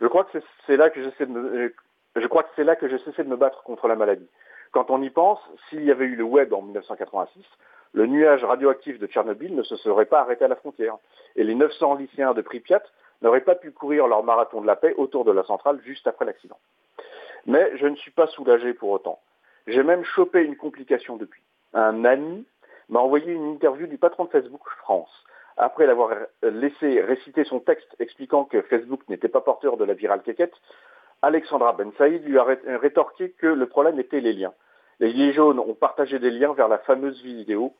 Je 0.00 0.06
crois 0.06 0.24
que 0.24 0.38
c'est 0.66 0.76
là 0.76 0.90
que 0.90 1.00
me, 1.24 1.74
je 2.16 2.26
crois 2.26 2.42
que 2.42 2.50
c'est 2.56 2.64
là 2.64 2.76
que 2.76 2.88
j'ai 2.88 2.98
cessé 2.98 3.24
de 3.24 3.28
me 3.28 3.36
battre 3.36 3.62
contre 3.62 3.88
la 3.88 3.96
maladie. 3.96 4.28
Quand 4.72 4.90
on 4.90 5.02
y 5.02 5.10
pense, 5.10 5.38
s'il 5.68 5.84
y 5.84 5.90
avait 5.90 6.04
eu 6.04 6.16
le 6.16 6.24
web 6.24 6.52
en 6.52 6.62
1986, 6.62 7.44
le 7.92 8.06
nuage 8.06 8.44
radioactif 8.44 8.98
de 8.98 9.06
Tchernobyl 9.06 9.54
ne 9.54 9.62
se 9.62 9.76
serait 9.76 10.06
pas 10.06 10.20
arrêté 10.20 10.44
à 10.44 10.48
la 10.48 10.56
frontière. 10.56 10.96
Et 11.34 11.44
les 11.44 11.54
900 11.54 11.94
lycéens 11.94 12.34
de 12.34 12.42
Pripyat 12.42 12.82
n'auraient 13.22 13.40
pas 13.40 13.54
pu 13.54 13.70
courir 13.70 14.06
leur 14.06 14.22
marathon 14.22 14.60
de 14.60 14.66
la 14.66 14.76
paix 14.76 14.94
autour 14.96 15.24
de 15.24 15.32
la 15.32 15.44
centrale 15.44 15.80
juste 15.82 16.06
après 16.06 16.26
l'accident. 16.26 16.58
Mais 17.46 17.76
je 17.78 17.86
ne 17.86 17.96
suis 17.96 18.10
pas 18.10 18.26
soulagé 18.26 18.74
pour 18.74 18.90
autant. 18.90 19.20
J'ai 19.66 19.82
même 19.82 20.04
chopé 20.04 20.42
une 20.42 20.56
complication 20.56 21.16
depuis. 21.16 21.42
Un 21.74 22.04
ami 22.04 22.46
m'a 22.88 23.00
envoyé 23.00 23.32
une 23.32 23.52
interview 23.52 23.86
du 23.86 23.98
patron 23.98 24.24
de 24.24 24.30
Facebook 24.30 24.62
France. 24.78 25.10
Après 25.56 25.86
l'avoir 25.86 26.10
laissé 26.42 27.00
réciter 27.00 27.44
son 27.44 27.60
texte 27.60 27.96
expliquant 27.98 28.44
que 28.44 28.62
Facebook 28.62 29.00
n'était 29.08 29.28
pas 29.28 29.40
porteur 29.40 29.76
de 29.76 29.84
la 29.84 29.94
virale 29.94 30.22
quéquette, 30.22 30.54
Alexandra 31.22 31.72
Ben 31.72 31.92
Saïd 31.96 32.24
lui 32.24 32.38
a 32.38 32.44
rétorqué 32.44 33.30
que 33.30 33.46
le 33.46 33.66
problème 33.66 33.98
était 33.98 34.20
les 34.20 34.34
liens. 34.34 34.52
Les 35.00 35.10
Gilets 35.10 35.32
jaunes 35.32 35.58
ont 35.58 35.74
partagé 35.74 36.18
des 36.18 36.30
liens 36.30 36.52
vers 36.52 36.68
la 36.68 36.78
fameuse 36.78 37.20
vidéo. 37.22 37.74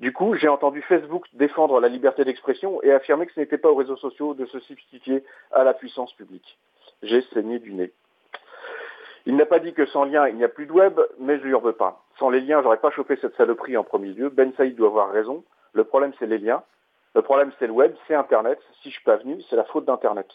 Du 0.00 0.12
coup, 0.12 0.34
j'ai 0.34 0.48
entendu 0.48 0.82
Facebook 0.82 1.26
défendre 1.34 1.80
la 1.80 1.88
liberté 1.88 2.24
d'expression 2.24 2.82
et 2.82 2.92
affirmer 2.92 3.26
que 3.26 3.32
ce 3.34 3.40
n'était 3.40 3.58
pas 3.58 3.70
aux 3.70 3.76
réseaux 3.76 3.96
sociaux 3.96 4.34
de 4.34 4.46
se 4.46 4.58
substituer 4.60 5.22
à 5.52 5.64
la 5.64 5.74
puissance 5.74 6.12
publique. 6.14 6.58
J'ai 7.02 7.22
saigné 7.34 7.58
du 7.58 7.72
nez. 7.74 7.92
Il 9.24 9.36
n'a 9.36 9.46
pas 9.46 9.60
dit 9.60 9.72
que 9.72 9.86
sans 9.86 10.04
lien, 10.04 10.28
il 10.28 10.36
n'y 10.36 10.44
a 10.44 10.48
plus 10.48 10.66
de 10.66 10.72
web, 10.72 10.98
mais 11.20 11.38
je 11.38 11.44
lui 11.44 11.54
en 11.54 11.60
veux 11.60 11.74
pas. 11.74 12.02
Sans 12.18 12.28
les 12.28 12.40
liens, 12.40 12.60
j'aurais 12.62 12.78
pas 12.78 12.90
chopé 12.90 13.16
cette 13.20 13.36
saloperie 13.36 13.76
en 13.76 13.84
premier 13.84 14.08
lieu. 14.08 14.30
Ben 14.30 14.52
Saïd 14.56 14.74
doit 14.74 14.88
avoir 14.88 15.10
raison. 15.10 15.44
Le 15.72 15.84
problème, 15.84 16.12
c'est 16.18 16.26
les 16.26 16.38
liens. 16.38 16.62
Le 17.14 17.22
problème, 17.22 17.52
c'est 17.58 17.66
le 17.66 17.72
web, 17.72 17.94
c'est 18.06 18.14
Internet. 18.14 18.58
Si 18.82 18.90
je 18.90 18.94
suis 18.94 19.04
pas 19.04 19.16
venu, 19.16 19.40
c'est 19.48 19.56
la 19.56 19.64
faute 19.64 19.84
d'Internet. 19.84 20.26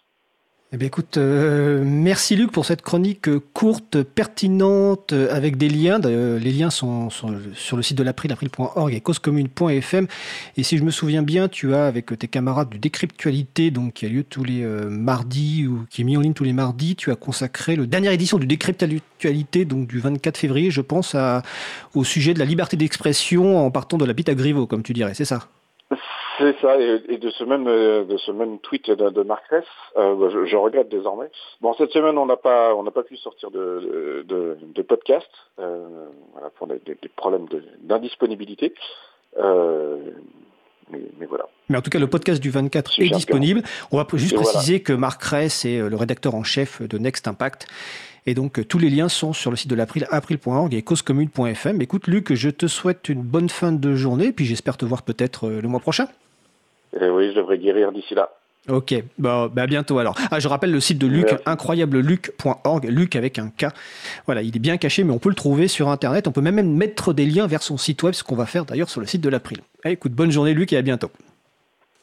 Eh 0.74 0.76
bien, 0.76 0.88
écoute, 0.88 1.16
euh, 1.16 1.82
merci 1.86 2.36
Luc 2.36 2.52
pour 2.52 2.66
cette 2.66 2.82
chronique 2.82 3.30
courte, 3.54 4.04
pertinente, 4.04 5.14
avec 5.14 5.56
des 5.56 5.70
liens. 5.70 5.98
les 5.98 6.52
liens 6.52 6.70
sont, 6.70 7.10
sur 7.10 7.78
le 7.78 7.82
site 7.82 7.98
de 7.98 8.04
l'April, 8.04 8.36
et 8.92 9.00
causecommune.fm. 9.00 10.08
Et 10.58 10.64
si 10.64 10.78
je 10.78 10.84
me 10.84 10.92
souviens 10.92 11.24
bien, 11.24 11.48
tu 11.48 11.74
as 11.74 11.86
avec 11.86 12.20
tes 12.20 12.28
camarades 12.28 12.68
du 12.68 12.80
Décryptualité, 12.80 13.72
donc 13.72 13.94
qui 13.94 14.06
a 14.06 14.10
lieu 14.10 14.26
tous 14.26 14.44
les 14.44 14.62
euh, 14.62 14.90
mardis 14.90 15.68
ou 15.68 15.86
qui 15.90 16.02
est 16.02 16.04
mis 16.04 16.18
en 16.18 16.20
ligne 16.20 16.34
tous 16.34 16.44
les 16.44 16.52
mardis, 16.52 16.98
tu 16.98 17.12
as 17.12 17.16
consacré 17.16 17.78
le 17.78 17.88
dernière 17.88 18.12
édition 18.12 18.38
du 18.38 18.46
Décryptualité, 18.46 19.64
donc 19.64 19.88
du 19.88 20.00
24 20.00 20.38
février, 20.38 20.70
je 20.70 20.82
pense, 20.82 21.16
au 21.94 22.04
sujet 22.04 22.34
de 22.34 22.40
la 22.40 22.46
liberté 22.46 22.76
d'expression 22.76 23.66
en 23.66 23.72
partant 23.72 23.98
de 23.98 24.04
la 24.04 24.12
bite 24.12 24.28
à 24.28 24.36
Griveaux, 24.36 24.68
comme 24.68 24.84
tu 24.84 24.92
dirais, 24.92 25.14
c'est 25.14 25.24
ça? 25.24 25.48
C'est 26.38 26.56
ça, 26.62 26.80
et, 26.80 27.18
de 27.18 27.30
ce 27.32 27.44
même 27.44 27.68
euh, 27.68 28.04
de 28.04 28.18
ce 28.18 28.32
même 28.32 28.60
tweet 28.60 28.90
de, 28.92 29.10
de 29.10 29.24
Marc 29.24 29.46
Ress, 29.50 29.66
euh, 29.98 30.16
bah, 30.16 30.28
je, 30.30 30.56
regrette 30.56 30.90
désormais. 30.90 31.30
Bon, 31.62 31.74
cette 31.78 31.92
semaine, 31.92 32.18
on 32.18 32.26
n'a 32.26 32.38
pas 32.38 32.76
on 32.76 32.84
n'a 32.84 32.92
pas 32.92 33.04
pu 33.04 33.18
sortir 33.18 33.50
de, 33.50 34.24
de, 34.28 34.82
podcast 34.84 35.30
euh, 35.60 35.86
voilà, 36.34 36.50
pour 36.52 36.68
des, 36.68 36.80
problèmes 37.16 37.48
d'indisponibilité. 37.82 38.74
mais, 39.36 41.26
voilà. 41.28 41.48
Mais 41.70 41.78
en 41.78 41.82
tout 41.82 41.90
cas, 41.90 42.00
le 42.00 42.08
podcast 42.08 42.42
du 42.42 42.52
24 42.52 43.02
est 43.02 43.10
disponible. 43.10 43.64
On 43.92 43.98
va 43.98 44.06
juste 44.14 44.36
préciser 44.36 44.82
que 44.82 44.94
Marc 44.94 45.24
Ress 45.24 45.66
est 45.66 45.80
le 45.80 45.96
rédacteur 45.96 46.36
en 46.36 46.44
chef 46.44 46.82
de 46.82 46.98
Next 46.98 47.28
Impact. 47.28 47.68
Et 48.26 48.34
donc, 48.34 48.68
tous 48.68 48.78
les 48.78 48.90
liens 48.90 49.10
sont 49.10 49.34
sur 49.34 49.52
le 49.52 49.58
site 49.58 49.70
de 49.70 49.76
l'April, 49.76 50.06
april.org 50.12 50.74
et 50.74 50.82
causecommune.fm. 50.82 51.82
Écoute, 51.82 52.08
Luc, 52.08 52.34
je 52.34 52.50
te 52.50 52.68
souhaite 52.68 53.10
une 53.10 53.22
bonne 53.22 53.50
fin 53.50 53.72
de 53.72 53.96
journée, 53.96 54.32
puis 54.34 54.46
j'espère 54.46 54.78
te 54.78 54.86
voir 54.86 55.04
peut-être 55.04 55.50
le 55.50 55.68
mois 55.68 55.80
prochain. 55.80 56.08
Eh 57.00 57.10
oui, 57.10 57.32
je 57.32 57.36
devrais 57.36 57.58
guérir 57.58 57.92
d'ici 57.92 58.16
là. 58.16 58.30
Ok, 58.70 58.94
bah, 59.18 59.50
bah, 59.52 59.62
à 59.62 59.68
bientôt 59.68 59.98
alors. 59.98 60.18
Ah, 60.30 60.40
je 60.40 60.48
rappelle 60.50 60.72
le 60.72 60.82
site 60.82 60.98
de 60.98 61.08
Luc, 61.08 61.34
incroyableluc.org, 61.46 62.86
Luc 62.90 63.16
avec 63.16 63.40
un 63.40 63.50
K. 63.50 63.68
Voilà, 64.26 64.42
il 64.42 64.54
est 64.56 64.60
bien 64.60 64.76
caché, 64.78 65.06
mais 65.06 65.14
on 65.14 65.20
peut 65.20 65.30
le 65.30 65.36
trouver 65.36 65.70
sur 65.70 65.88
Internet. 65.88 66.28
On 66.28 66.34
peut 66.34 66.42
même 66.42 66.62
mettre 66.76 67.14
des 67.14 67.26
liens 67.26 67.48
vers 67.48 67.64
son 67.64 67.78
site 67.78 68.04
web, 68.04 68.14
ce 68.14 68.24
qu'on 68.24 68.36
va 68.36 68.46
faire 68.46 68.66
d'ailleurs 68.66 68.90
sur 68.90 69.00
le 69.00 69.08
site 69.08 69.22
de 69.22 69.30
l'April. 69.30 69.60
Eh, 69.86 69.92
écoute, 69.92 70.12
bonne 70.12 70.32
journée 70.32 70.54
Luc 70.54 70.74
et 70.74 70.78
à 70.78 70.82
bientôt. 70.82 71.12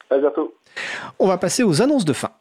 À 0.09 0.17
bientôt. 0.17 0.55
On 1.19 1.27
va 1.27 1.37
passer 1.37 1.61
aux 1.61 1.83
annonces 1.83 2.05
de 2.05 2.13
fin. 2.13 2.31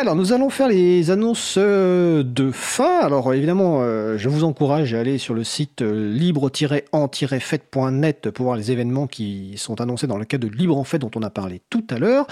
Alors, 0.00 0.14
nous 0.14 0.32
allons 0.32 0.48
faire 0.48 0.68
les 0.68 1.10
annonces 1.10 1.56
euh, 1.58 2.22
de 2.22 2.52
fin. 2.52 3.00
Alors, 3.00 3.34
évidemment, 3.34 3.80
euh, 3.80 4.16
je 4.16 4.28
vous 4.28 4.44
encourage 4.44 4.94
à 4.94 5.00
aller 5.00 5.18
sur 5.18 5.34
le 5.34 5.42
site 5.42 5.82
euh, 5.82 6.12
libre-en-fête.net 6.12 8.30
pour 8.30 8.44
voir 8.44 8.56
les 8.56 8.70
événements 8.70 9.08
qui 9.08 9.54
sont 9.56 9.80
annoncés 9.80 10.06
dans 10.06 10.16
le 10.16 10.24
cadre 10.24 10.48
de 10.48 10.54
Libre 10.54 10.78
en 10.78 10.84
Fête 10.84 11.00
dont 11.00 11.10
on 11.16 11.22
a 11.22 11.30
parlé 11.30 11.62
tout 11.68 11.82
à 11.90 11.98
l'heure. 11.98 12.28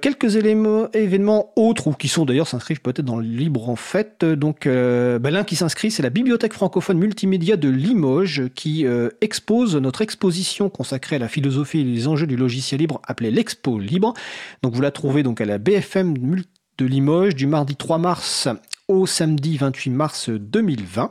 quelques 0.00 0.34
événements 0.34 1.52
autres 1.54 1.86
ou 1.86 1.92
qui 1.92 2.08
sont 2.08 2.24
d'ailleurs 2.24 2.48
s'inscrivent 2.48 2.80
peut-être 2.80 3.04
dans 3.04 3.20
Libre 3.20 3.68
en 3.68 3.76
Fête. 3.76 4.24
Donc, 4.24 4.64
ben, 4.64 5.30
l'un 5.30 5.44
qui 5.44 5.54
s'inscrit, 5.54 5.92
c'est 5.92 6.02
la 6.02 6.10
Bibliothèque 6.10 6.54
francophone 6.54 6.98
multimédia 6.98 7.56
de 7.56 7.68
Limoges 7.68 8.48
qui 8.56 8.84
expose 9.20 9.76
notre 9.76 10.02
exposition 10.02 10.68
consacrée 10.68 11.14
à 11.16 11.20
la 11.20 11.28
philosophie 11.28 11.82
et 11.82 11.84
les 11.84 12.08
enjeux 12.08 12.26
du 12.26 12.36
logiciel 12.36 12.80
libre 12.80 13.00
appelée 13.06 13.30
l'Expo 13.30 13.78
Libre. 13.78 14.14
Donc, 14.64 14.74
vous 14.74 14.82
la 14.82 14.90
trouvez 14.90 15.22
donc 15.22 15.40
à 15.40 15.44
la 15.44 15.58
BFM 15.58 16.18
Multimédia 16.18 16.59
de 16.80 16.86
Limoges 16.86 17.34
du 17.34 17.46
mardi 17.46 17.76
3 17.76 17.98
mars 17.98 18.48
au 18.88 19.06
samedi 19.06 19.58
28 19.58 19.90
mars 19.90 20.30
2020. 20.30 21.10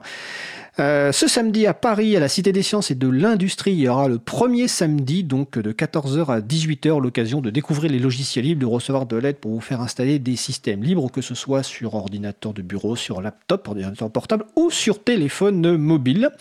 Euh, 0.79 1.11
ce 1.11 1.27
samedi 1.27 1.67
à 1.67 1.75
Paris, 1.75 2.17
à 2.17 2.19
la 2.19 2.27
Cité 2.27 2.51
des 2.51 2.63
Sciences 2.63 2.89
et 2.89 2.95
de 2.95 3.07
l'Industrie, 3.07 3.73
il 3.73 3.79
y 3.81 3.87
aura 3.87 4.07
le 4.07 4.17
premier 4.17 4.67
samedi, 4.67 5.23
donc 5.23 5.59
de 5.59 5.71
14h 5.71 6.31
à 6.31 6.39
18h, 6.39 6.99
l'occasion 6.99 7.39
de 7.39 7.51
découvrir 7.51 7.91
les 7.91 7.99
logiciels 7.99 8.45
libres, 8.45 8.61
de 8.61 8.65
recevoir 8.65 9.05
de 9.05 9.15
l'aide 9.17 9.37
pour 9.37 9.51
vous 9.51 9.61
faire 9.61 9.81
installer 9.81 10.17
des 10.17 10.35
systèmes 10.35 10.81
libres, 10.81 11.11
que 11.11 11.21
ce 11.21 11.35
soit 11.35 11.61
sur 11.61 11.93
ordinateur 11.93 12.53
de 12.53 12.63
bureau, 12.63 12.95
sur 12.95 13.21
laptop, 13.21 13.67
ordinateur 13.67 14.09
portable 14.09 14.45
ou 14.55 14.71
sur 14.71 15.03
téléphone 15.03 15.77
mobile. 15.77 16.31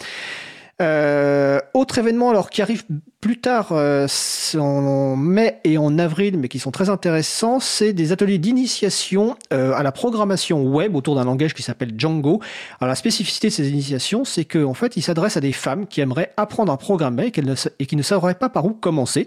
Euh, 0.80 1.58
autre 1.74 1.98
événement 1.98 2.30
alors 2.30 2.50
qui 2.50 2.62
arrive 2.62 2.84
plus 3.20 3.40
tard 3.40 3.72
euh, 3.72 4.06
en 4.54 5.16
mai 5.16 5.58
et 5.64 5.76
en 5.76 5.98
avril, 5.98 6.38
mais 6.38 6.46
qui 6.46 6.60
sont 6.60 6.70
très 6.70 6.88
intéressants, 6.88 7.58
c'est 7.58 7.92
des 7.92 8.12
ateliers 8.12 8.38
d'initiation 8.38 9.36
euh, 9.52 9.72
à 9.72 9.82
la 9.82 9.90
programmation 9.90 10.62
web 10.62 10.94
autour 10.94 11.16
d'un 11.16 11.24
langage 11.24 11.52
qui 11.52 11.64
s'appelle 11.64 11.94
Django. 11.96 12.40
Alors 12.80 12.88
la 12.88 12.94
spécificité 12.94 13.48
de 13.48 13.52
ces 13.52 13.70
initiations, 13.70 14.24
c'est 14.24 14.44
qu'en 14.44 14.70
en 14.70 14.74
fait, 14.74 14.96
ils 14.96 15.02
s'adressent 15.02 15.36
à 15.36 15.40
des 15.40 15.52
femmes 15.52 15.88
qui 15.88 16.00
aimeraient 16.00 16.32
apprendre 16.36 16.72
à 16.72 16.76
programmer 16.76 17.32
et, 17.78 17.86
qui 17.86 17.96
ne 17.96 18.02
sauraient 18.02 18.36
pas 18.36 18.50
par 18.50 18.64
où 18.66 18.70
commencer. 18.70 19.26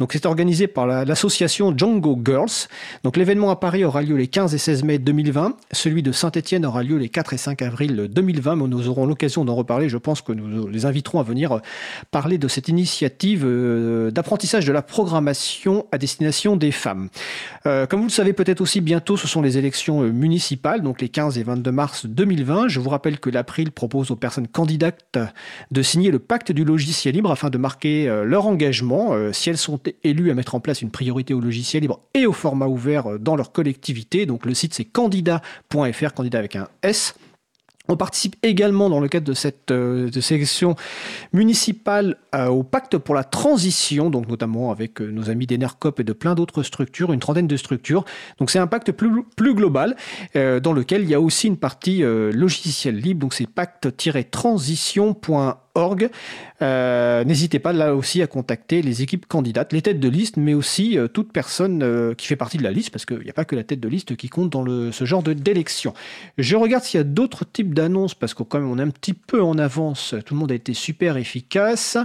Donc 0.00 0.14
c'est 0.14 0.26
organisé 0.26 0.66
par 0.66 0.88
l'association 0.88 1.72
Django 1.76 2.18
Girls. 2.24 2.66
Donc 3.04 3.16
l'événement 3.16 3.50
à 3.50 3.56
Paris 3.56 3.84
aura 3.84 4.02
lieu 4.02 4.16
les 4.16 4.26
15 4.26 4.52
et 4.52 4.58
16 4.58 4.82
mai 4.82 4.98
2020. 4.98 5.56
Celui 5.70 6.02
de 6.02 6.10
Saint-Etienne 6.10 6.66
aura 6.66 6.82
lieu 6.82 6.96
les 6.96 7.08
4 7.08 7.34
et 7.34 7.38
5 7.38 7.62
avril 7.62 8.08
2020, 8.10 8.56
mais 8.56 8.66
nous 8.66 8.88
aurons 8.88 9.06
l'occasion 9.06 9.44
d'en 9.44 9.54
reparler. 9.54 9.88
Je 9.88 9.96
pense 9.96 10.22
que 10.22 10.32
nous 10.32 10.66
les 10.66 10.86
inviterons 10.86 11.20
à 11.20 11.22
venir 11.22 11.60
parler 12.10 12.38
de 12.38 12.48
cette 12.48 12.66
initiative 12.66 13.27
euh, 13.36 14.10
d'apprentissage 14.10 14.64
de 14.64 14.72
la 14.72 14.82
programmation 14.82 15.86
à 15.92 15.98
destination 15.98 16.56
des 16.56 16.70
femmes. 16.70 17.08
Euh, 17.66 17.86
comme 17.86 18.00
vous 18.00 18.06
le 18.06 18.12
savez 18.12 18.32
peut-être 18.32 18.60
aussi, 18.60 18.80
bientôt 18.80 19.16
ce 19.16 19.26
sont 19.28 19.42
les 19.42 19.58
élections 19.58 20.02
euh, 20.02 20.10
municipales, 20.10 20.82
donc 20.82 21.00
les 21.00 21.08
15 21.08 21.38
et 21.38 21.42
22 21.42 21.70
mars 21.70 22.06
2020. 22.06 22.68
Je 22.68 22.80
vous 22.80 22.90
rappelle 22.90 23.18
que 23.18 23.30
l'April 23.30 23.70
propose 23.72 24.10
aux 24.10 24.16
personnes 24.16 24.48
candidates 24.48 25.18
de 25.70 25.82
signer 25.82 26.10
le 26.10 26.18
pacte 26.18 26.52
du 26.52 26.64
logiciel 26.64 27.14
libre 27.14 27.30
afin 27.30 27.50
de 27.50 27.58
marquer 27.58 28.06
leur 28.24 28.46
engagement 28.46 29.14
si 29.32 29.50
elles 29.50 29.58
sont 29.58 29.80
élues 30.04 30.30
à 30.30 30.34
mettre 30.34 30.54
en 30.54 30.60
place 30.60 30.82
une 30.82 30.90
priorité 30.90 31.34
au 31.34 31.40
logiciel 31.40 31.82
libre 31.82 32.00
et 32.14 32.26
au 32.26 32.32
format 32.32 32.66
ouvert 32.66 33.18
dans 33.18 33.36
leur 33.36 33.52
collectivité. 33.52 34.26
Donc 34.26 34.46
le 34.46 34.54
site 34.54 34.74
c'est 34.74 34.84
candidat.fr, 34.84 36.14
candidat 36.14 36.38
avec 36.38 36.56
un 36.56 36.68
S. 36.82 37.14
On 37.90 37.96
participe 37.96 38.36
également 38.42 38.90
dans 38.90 39.00
le 39.00 39.08
cadre 39.08 39.26
de 39.26 39.32
cette 39.32 39.70
euh, 39.70 40.10
sélection 40.20 40.76
municipale 41.32 42.18
euh, 42.34 42.48
au 42.48 42.62
pacte 42.62 42.98
pour 42.98 43.14
la 43.14 43.24
transition, 43.24 44.10
donc 44.10 44.28
notamment 44.28 44.70
avec 44.70 45.00
euh, 45.00 45.10
nos 45.10 45.30
amis 45.30 45.46
d'Enercop 45.46 45.98
et 45.98 46.04
de 46.04 46.12
plein 46.12 46.34
d'autres 46.34 46.62
structures, 46.62 47.14
une 47.14 47.20
trentaine 47.20 47.46
de 47.46 47.56
structures. 47.56 48.04
Donc 48.38 48.50
c'est 48.50 48.58
un 48.58 48.66
pacte 48.66 48.92
plus, 48.92 49.24
plus 49.36 49.54
global 49.54 49.96
dans 50.34 50.74
lequel 50.74 51.02
il 51.02 51.08
y 51.08 51.14
a 51.14 51.20
aussi 51.20 51.46
une 51.46 51.56
partie 51.56 52.02
logiciel 52.02 52.96
libre, 52.96 53.20
donc 53.20 53.32
c'est 53.34 53.46
pacte-transition.org 53.46 55.67
euh, 56.60 57.24
n'hésitez 57.24 57.58
pas 57.58 57.72
là 57.72 57.94
aussi 57.94 58.20
à 58.22 58.26
contacter 58.26 58.82
les 58.82 59.02
équipes 59.02 59.26
candidates, 59.26 59.72
les 59.72 59.82
têtes 59.82 60.00
de 60.00 60.08
liste, 60.08 60.36
mais 60.36 60.54
aussi 60.54 60.98
euh, 60.98 61.08
toute 61.08 61.32
personne 61.32 61.82
euh, 61.82 62.14
qui 62.14 62.26
fait 62.26 62.36
partie 62.36 62.58
de 62.58 62.64
la 62.64 62.70
liste, 62.70 62.90
parce 62.90 63.06
qu'il 63.06 63.20
n'y 63.20 63.30
a 63.30 63.32
pas 63.32 63.44
que 63.44 63.54
la 63.54 63.64
tête 63.64 63.80
de 63.80 63.88
liste 63.88 64.16
qui 64.16 64.28
compte 64.28 64.50
dans 64.50 64.64
ce 64.92 65.04
genre 65.04 65.22
d'élection. 65.22 65.94
Je 66.36 66.56
regarde 66.56 66.84
s'il 66.84 66.98
y 66.98 67.00
a 67.00 67.04
d'autres 67.04 67.44
types 67.44 67.74
d'annonces, 67.74 68.14
parce 68.14 68.34
qu'on 68.34 68.46
on 68.52 68.78
est 68.78 68.82
un 68.82 68.90
petit 68.90 69.14
peu 69.14 69.42
en 69.42 69.58
avance. 69.58 70.14
Tout 70.24 70.34
le 70.34 70.40
monde 70.40 70.52
a 70.52 70.54
été 70.54 70.74
super 70.74 71.16
efficace. 71.16 71.96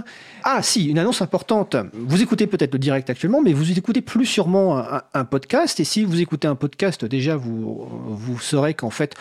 Ah 0.44 0.62
si, 0.62 0.86
une 0.86 0.98
annonce 0.98 1.22
importante. 1.22 1.76
Vous 1.92 2.22
écoutez 2.22 2.46
peut-être 2.46 2.72
le 2.72 2.78
direct 2.78 3.10
actuellement, 3.10 3.42
mais 3.42 3.52
vous 3.52 3.76
écoutez 3.76 4.02
plus 4.02 4.26
sûrement 4.26 4.78
un, 4.78 5.02
un 5.12 5.24
podcast. 5.24 5.80
Et 5.80 5.84
si 5.84 6.04
vous 6.04 6.20
écoutez 6.20 6.48
un 6.48 6.54
podcast, 6.54 7.04
déjà 7.04 7.36
vous 7.36 7.88
vous 8.06 8.38
saurez 8.38 8.74
qu'en 8.74 8.90
fait 8.90 9.14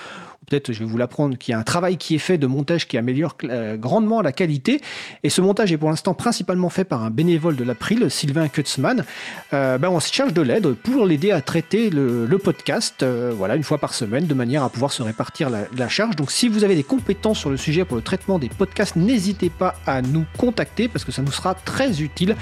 je 0.69 0.79
vais 0.79 0.85
vous 0.85 0.97
l'apprendre, 0.97 1.37
qu'il 1.37 1.51
y 1.51 1.55
a 1.55 1.59
un 1.59 1.63
travail 1.63 1.97
qui 1.97 2.15
est 2.15 2.19
fait 2.19 2.37
de 2.37 2.47
montage 2.47 2.87
qui 2.87 2.97
améliore 2.97 3.35
euh, 3.43 3.77
grandement 3.77 4.21
la 4.21 4.31
qualité. 4.31 4.81
Et 5.23 5.29
ce 5.29 5.41
montage 5.41 5.71
est 5.71 5.77
pour 5.77 5.89
l'instant 5.89 6.13
principalement 6.13 6.69
fait 6.69 6.83
par 6.83 7.03
un 7.03 7.09
bénévole 7.09 7.55
de 7.55 7.63
l'April, 7.63 8.09
Sylvain 8.09 8.47
Kutzmann. 8.47 9.05
Euh, 9.53 9.77
ben 9.77 9.89
on 9.89 9.99
se 9.99 10.13
charge 10.13 10.33
de 10.33 10.41
l'aide 10.41 10.73
pour 10.73 11.05
l'aider 11.05 11.31
à 11.31 11.41
traiter 11.41 11.89
le, 11.89 12.27
podcast, 12.43 13.03
euh, 13.03 13.31
voilà, 13.35 13.55
une 13.55 13.63
fois 13.63 13.77
par 13.77 13.93
semaine, 13.93 14.27
de 14.27 14.33
manière 14.33 14.63
à 14.63 14.69
pouvoir 14.69 14.91
se 14.91 15.01
répartir 15.01 15.49
la, 15.49 15.87
charge. 15.87 16.15
Donc 16.15 16.31
si 16.31 16.47
vous 16.47 16.63
avez 16.63 16.75
des 16.75 16.83
compétences 16.83 17.39
sur 17.39 17.49
le 17.49 17.57
sujet 17.57 17.85
pour 17.85 17.95
le 17.95 18.01
traitement 18.01 18.39
des 18.39 18.49
podcasts, 18.49 18.95
n'hésitez 18.95 19.49
pas 19.49 19.75
à 19.85 20.01
nous 20.01 20.25
contacter 20.37 20.87
parce 20.87 21.05
que 21.05 21.11
ça 21.11 21.21
nous 21.21 21.31
sera 21.31 21.53
très 21.53 22.01
utile 22.01 22.35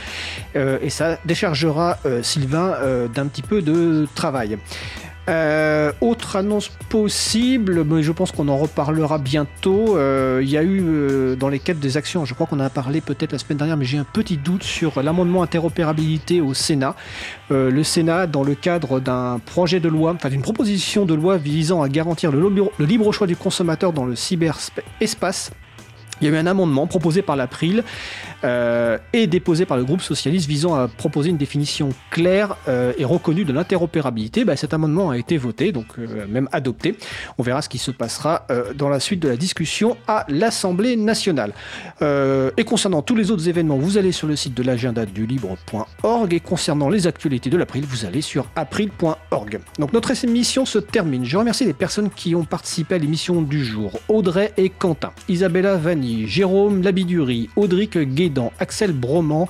et 0.56 0.90
ça 0.90 1.18
déchargera 1.26 1.98
Sylvain 2.22 2.78
d'un 3.14 3.28
petit 3.28 3.42
peu 3.42 3.62
de 3.62 4.08
travail. 4.16 4.58
Euh, 5.32 5.94
autre 6.02 6.36
annonce 6.36 6.70
possible, 6.90 7.86
mais 7.86 8.04
je 8.04 8.12
pense 8.12 8.34
qu'on 8.34 8.50
en 8.50 8.58
reparlera 8.58 9.18
bientôt. 9.18 9.98
Euh, 9.98 10.42
il 10.44 10.50
y 10.50 10.58
a 10.58 10.64
eu 10.64 10.84
euh, 10.84 11.36
dans 11.38 11.48
les 11.48 11.60
quêtes 11.60 11.80
des 11.80 11.96
actions, 11.96 12.26
je 12.26 12.34
crois 12.34 12.48
qu'on 12.48 12.60
en 12.60 12.66
a 12.66 12.70
parlé 12.70 13.00
peut-être 13.00 13.32
la 13.32 13.38
semaine 13.38 13.58
dernière, 13.58 13.78
mais 13.78 13.86
j'ai 13.86 13.98
un 13.98 14.04
petit 14.04 14.36
doute 14.36 14.64
sur 14.64 15.02
l'amendement 15.02 15.42
interopérabilité 15.42 16.42
au 16.42 16.54
Sénat. 16.54 16.96
le 17.50 17.84
Sénat, 17.84 18.28
dans 18.28 18.44
le 18.44 18.56
cadre 18.56 19.00
d'un 19.00 19.40
projet 19.46 19.80
de 19.80 19.88
loi, 19.88 20.14
enfin 20.14 20.30
d'une 20.30 20.42
proposition 20.42 21.06
de 21.06 21.14
loi 21.14 21.38
visant 21.38 21.82
à 21.82 21.88
garantir 21.88 22.32
le, 22.32 22.52
libre 22.80 23.12
choix 23.14 23.28
du 23.28 23.38
consommateur 23.38 23.94
dans 23.94 24.06
le 24.06 24.16
cyberespace, 24.16 25.52
Il 26.22 26.28
y 26.28 26.32
a 26.32 26.34
eu 26.34 26.38
un 26.38 26.46
amendement 26.46 26.86
proposé 26.86 27.22
par 27.24 27.36
l'April 27.36 27.84
euh, 28.44 28.98
et 29.14 29.28
déposé 29.28 29.66
par 29.66 29.78
le 29.78 29.84
groupe 29.84 30.02
socialiste 30.02 30.48
visant 30.48 30.76
à 30.76 30.88
proposer 30.88 31.30
une 31.30 31.38
définition 31.38 31.90
claire 32.12 32.58
euh, 32.68 32.94
et 32.98 33.06
reconnue 33.06 33.44
de 33.44 33.54
l'interopérabilité. 33.54 34.46
Bah, 34.46 34.56
cet 34.56 34.74
amendement 34.74 35.10
a 35.10 35.18
été 35.18 35.38
voté, 35.38 35.72
donc 35.72 35.88
euh, 35.98 36.28
même 36.28 36.48
adopté. 36.52 36.96
On 37.38 37.44
verra 37.44 37.62
ce 37.62 37.70
qui 37.70 37.80
se 37.80 37.92
passera 37.92 38.46
dans 38.76 38.90
la 38.90 39.00
suite 39.00 39.20
de 39.20 39.28
la 39.28 39.36
discussion 39.36 39.98
à 40.08 40.26
l'Assemblée 40.28 40.96
nationale. 40.96 41.54
Et 42.02 42.64
concernant 42.64 43.02
tous 43.02 43.16
les 43.16 43.32
autres 43.32 43.48
événements, 43.48 43.78
vous 43.78 43.98
allez 43.98 44.12
sur 44.12 44.28
le 44.28 44.36
site 44.36 44.54
de 44.54 44.64
l'agenda 44.64 45.06
du 45.06 45.26
libre.org 45.26 46.34
et 46.34 46.40
concernant 46.40 46.90
les 46.90 47.08
actualités 47.08 47.50
de 47.50 47.58
l'April, 47.58 47.86
vous 47.86 48.06
allez 48.06 48.22
sur 48.22 48.48
april.org. 48.56 49.60
Donc 49.80 49.94
notre 49.94 50.12
émission 50.24 50.66
se 50.66 50.80
termine. 50.80 51.26
Je 51.26 51.38
remercie 51.38 51.66
les 51.66 51.74
personnes 51.74 52.10
qui 52.10 52.36
ont 52.36 52.44
participé 52.44 52.96
à 52.96 52.98
l'émission 52.98 53.42
du 53.42 53.64
jour. 53.64 54.00
Audrey 54.08 54.54
et 54.58 54.70
Quentin, 54.70 55.12
Isabella 55.30 55.76
Vanni, 55.76 56.11
Jérôme 56.28 56.82
Labiduri, 56.82 57.50
Audric 57.56 57.98
Guédan, 57.98 58.52
Axel 58.60 58.92
Broman 58.92 59.48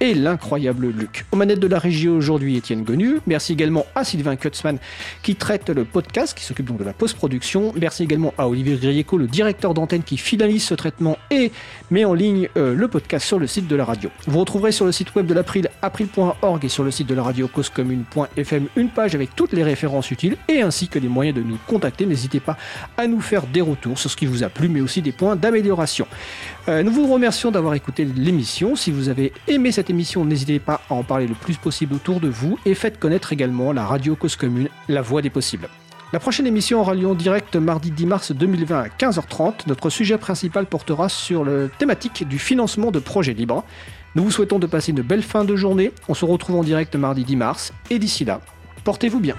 et 0.00 0.14
l'incroyable 0.14 0.88
Luc. 0.88 1.24
Aux 1.32 1.36
manettes 1.36 1.60
de 1.60 1.66
la 1.66 1.78
régie 1.78 2.08
aujourd'hui, 2.08 2.56
Étienne 2.56 2.82
Gonu. 2.82 3.20
Merci 3.26 3.52
également 3.52 3.86
à 3.94 4.04
Sylvain 4.04 4.36
Kutzmann 4.36 4.78
qui 5.22 5.36
traite 5.36 5.70
le 5.70 5.84
podcast, 5.84 6.36
qui 6.36 6.44
s'occupe 6.44 6.66
donc 6.66 6.78
de 6.78 6.84
la 6.84 6.92
post-production. 6.92 7.72
Merci 7.80 8.02
également 8.02 8.34
à 8.36 8.48
Olivier 8.48 8.76
Grieco, 8.76 9.16
le 9.16 9.26
directeur 9.26 9.72
d'antenne 9.72 10.02
qui 10.02 10.16
finalise 10.16 10.64
ce 10.64 10.74
traitement 10.74 11.16
et 11.30 11.52
met 11.90 12.04
en 12.04 12.14
ligne 12.14 12.48
euh, 12.56 12.74
le 12.74 12.88
podcast 12.88 13.26
sur 13.26 13.38
le 13.38 13.46
site 13.46 13.68
de 13.68 13.76
la 13.76 13.84
radio. 13.84 14.10
Vous 14.26 14.38
retrouverez 14.38 14.72
sur 14.72 14.84
le 14.84 14.92
site 14.92 15.14
web 15.14 15.26
de 15.26 15.34
l'April, 15.34 15.70
april.org 15.80 16.64
et 16.64 16.68
sur 16.68 16.84
le 16.84 16.90
site 16.90 17.06
de 17.06 17.14
la 17.14 17.22
radio 17.22 17.48
causecommune.fm 17.48 18.66
une 18.76 18.88
page 18.90 19.14
avec 19.14 19.34
toutes 19.34 19.52
les 19.52 19.62
références 19.62 20.10
utiles 20.10 20.36
et 20.48 20.60
ainsi 20.60 20.88
que 20.88 20.98
les 20.98 21.08
moyens 21.08 21.36
de 21.36 21.42
nous 21.42 21.58
contacter. 21.66 22.06
N'hésitez 22.06 22.40
pas 22.40 22.56
à 22.96 23.06
nous 23.06 23.20
faire 23.20 23.46
des 23.46 23.60
retours 23.60 23.98
sur 23.98 24.10
ce 24.10 24.16
qui 24.16 24.26
vous 24.26 24.42
a 24.42 24.48
plu, 24.48 24.68
mais 24.68 24.80
aussi 24.80 25.02
des 25.02 25.12
points 25.12 25.36
d'amélioration. 25.36 26.03
Euh, 26.68 26.82
nous 26.82 26.92
vous 26.92 27.12
remercions 27.12 27.50
d'avoir 27.50 27.74
écouté 27.74 28.04
l'émission. 28.04 28.76
Si 28.76 28.90
vous 28.90 29.08
avez 29.08 29.32
aimé 29.48 29.72
cette 29.72 29.90
émission, 29.90 30.24
n'hésitez 30.24 30.58
pas 30.58 30.80
à 30.88 30.94
en 30.94 31.02
parler 31.02 31.26
le 31.26 31.34
plus 31.34 31.56
possible 31.56 31.94
autour 31.94 32.20
de 32.20 32.28
vous 32.28 32.58
et 32.64 32.74
faites 32.74 32.98
connaître 32.98 33.32
également 33.32 33.72
la 33.72 33.84
radio 33.84 34.16
Cause 34.16 34.36
Commune, 34.36 34.68
la 34.88 35.02
voix 35.02 35.22
des 35.22 35.30
possibles. 35.30 35.68
La 36.12 36.20
prochaine 36.20 36.46
émission 36.46 36.80
aura 36.80 36.94
lieu 36.94 37.08
en 37.08 37.14
direct 37.14 37.56
mardi 37.56 37.90
10 37.90 38.06
mars 38.06 38.32
2020 38.32 38.80
à 38.80 38.86
15h30. 38.86 39.66
Notre 39.66 39.90
sujet 39.90 40.16
principal 40.16 40.66
portera 40.66 41.08
sur 41.08 41.44
la 41.44 41.68
thématique 41.68 42.26
du 42.28 42.38
financement 42.38 42.92
de 42.92 43.00
projets 43.00 43.32
libres. 43.32 43.64
Nous 44.14 44.22
vous 44.22 44.30
souhaitons 44.30 44.60
de 44.60 44.66
passer 44.66 44.92
une 44.92 45.02
belle 45.02 45.24
fin 45.24 45.44
de 45.44 45.56
journée. 45.56 45.90
On 46.08 46.14
se 46.14 46.24
retrouve 46.24 46.56
en 46.56 46.62
direct 46.62 46.94
mardi 46.94 47.24
10 47.24 47.36
mars 47.36 47.72
et 47.90 47.98
d'ici 47.98 48.24
là, 48.24 48.40
portez-vous 48.84 49.18
bien. 49.18 49.34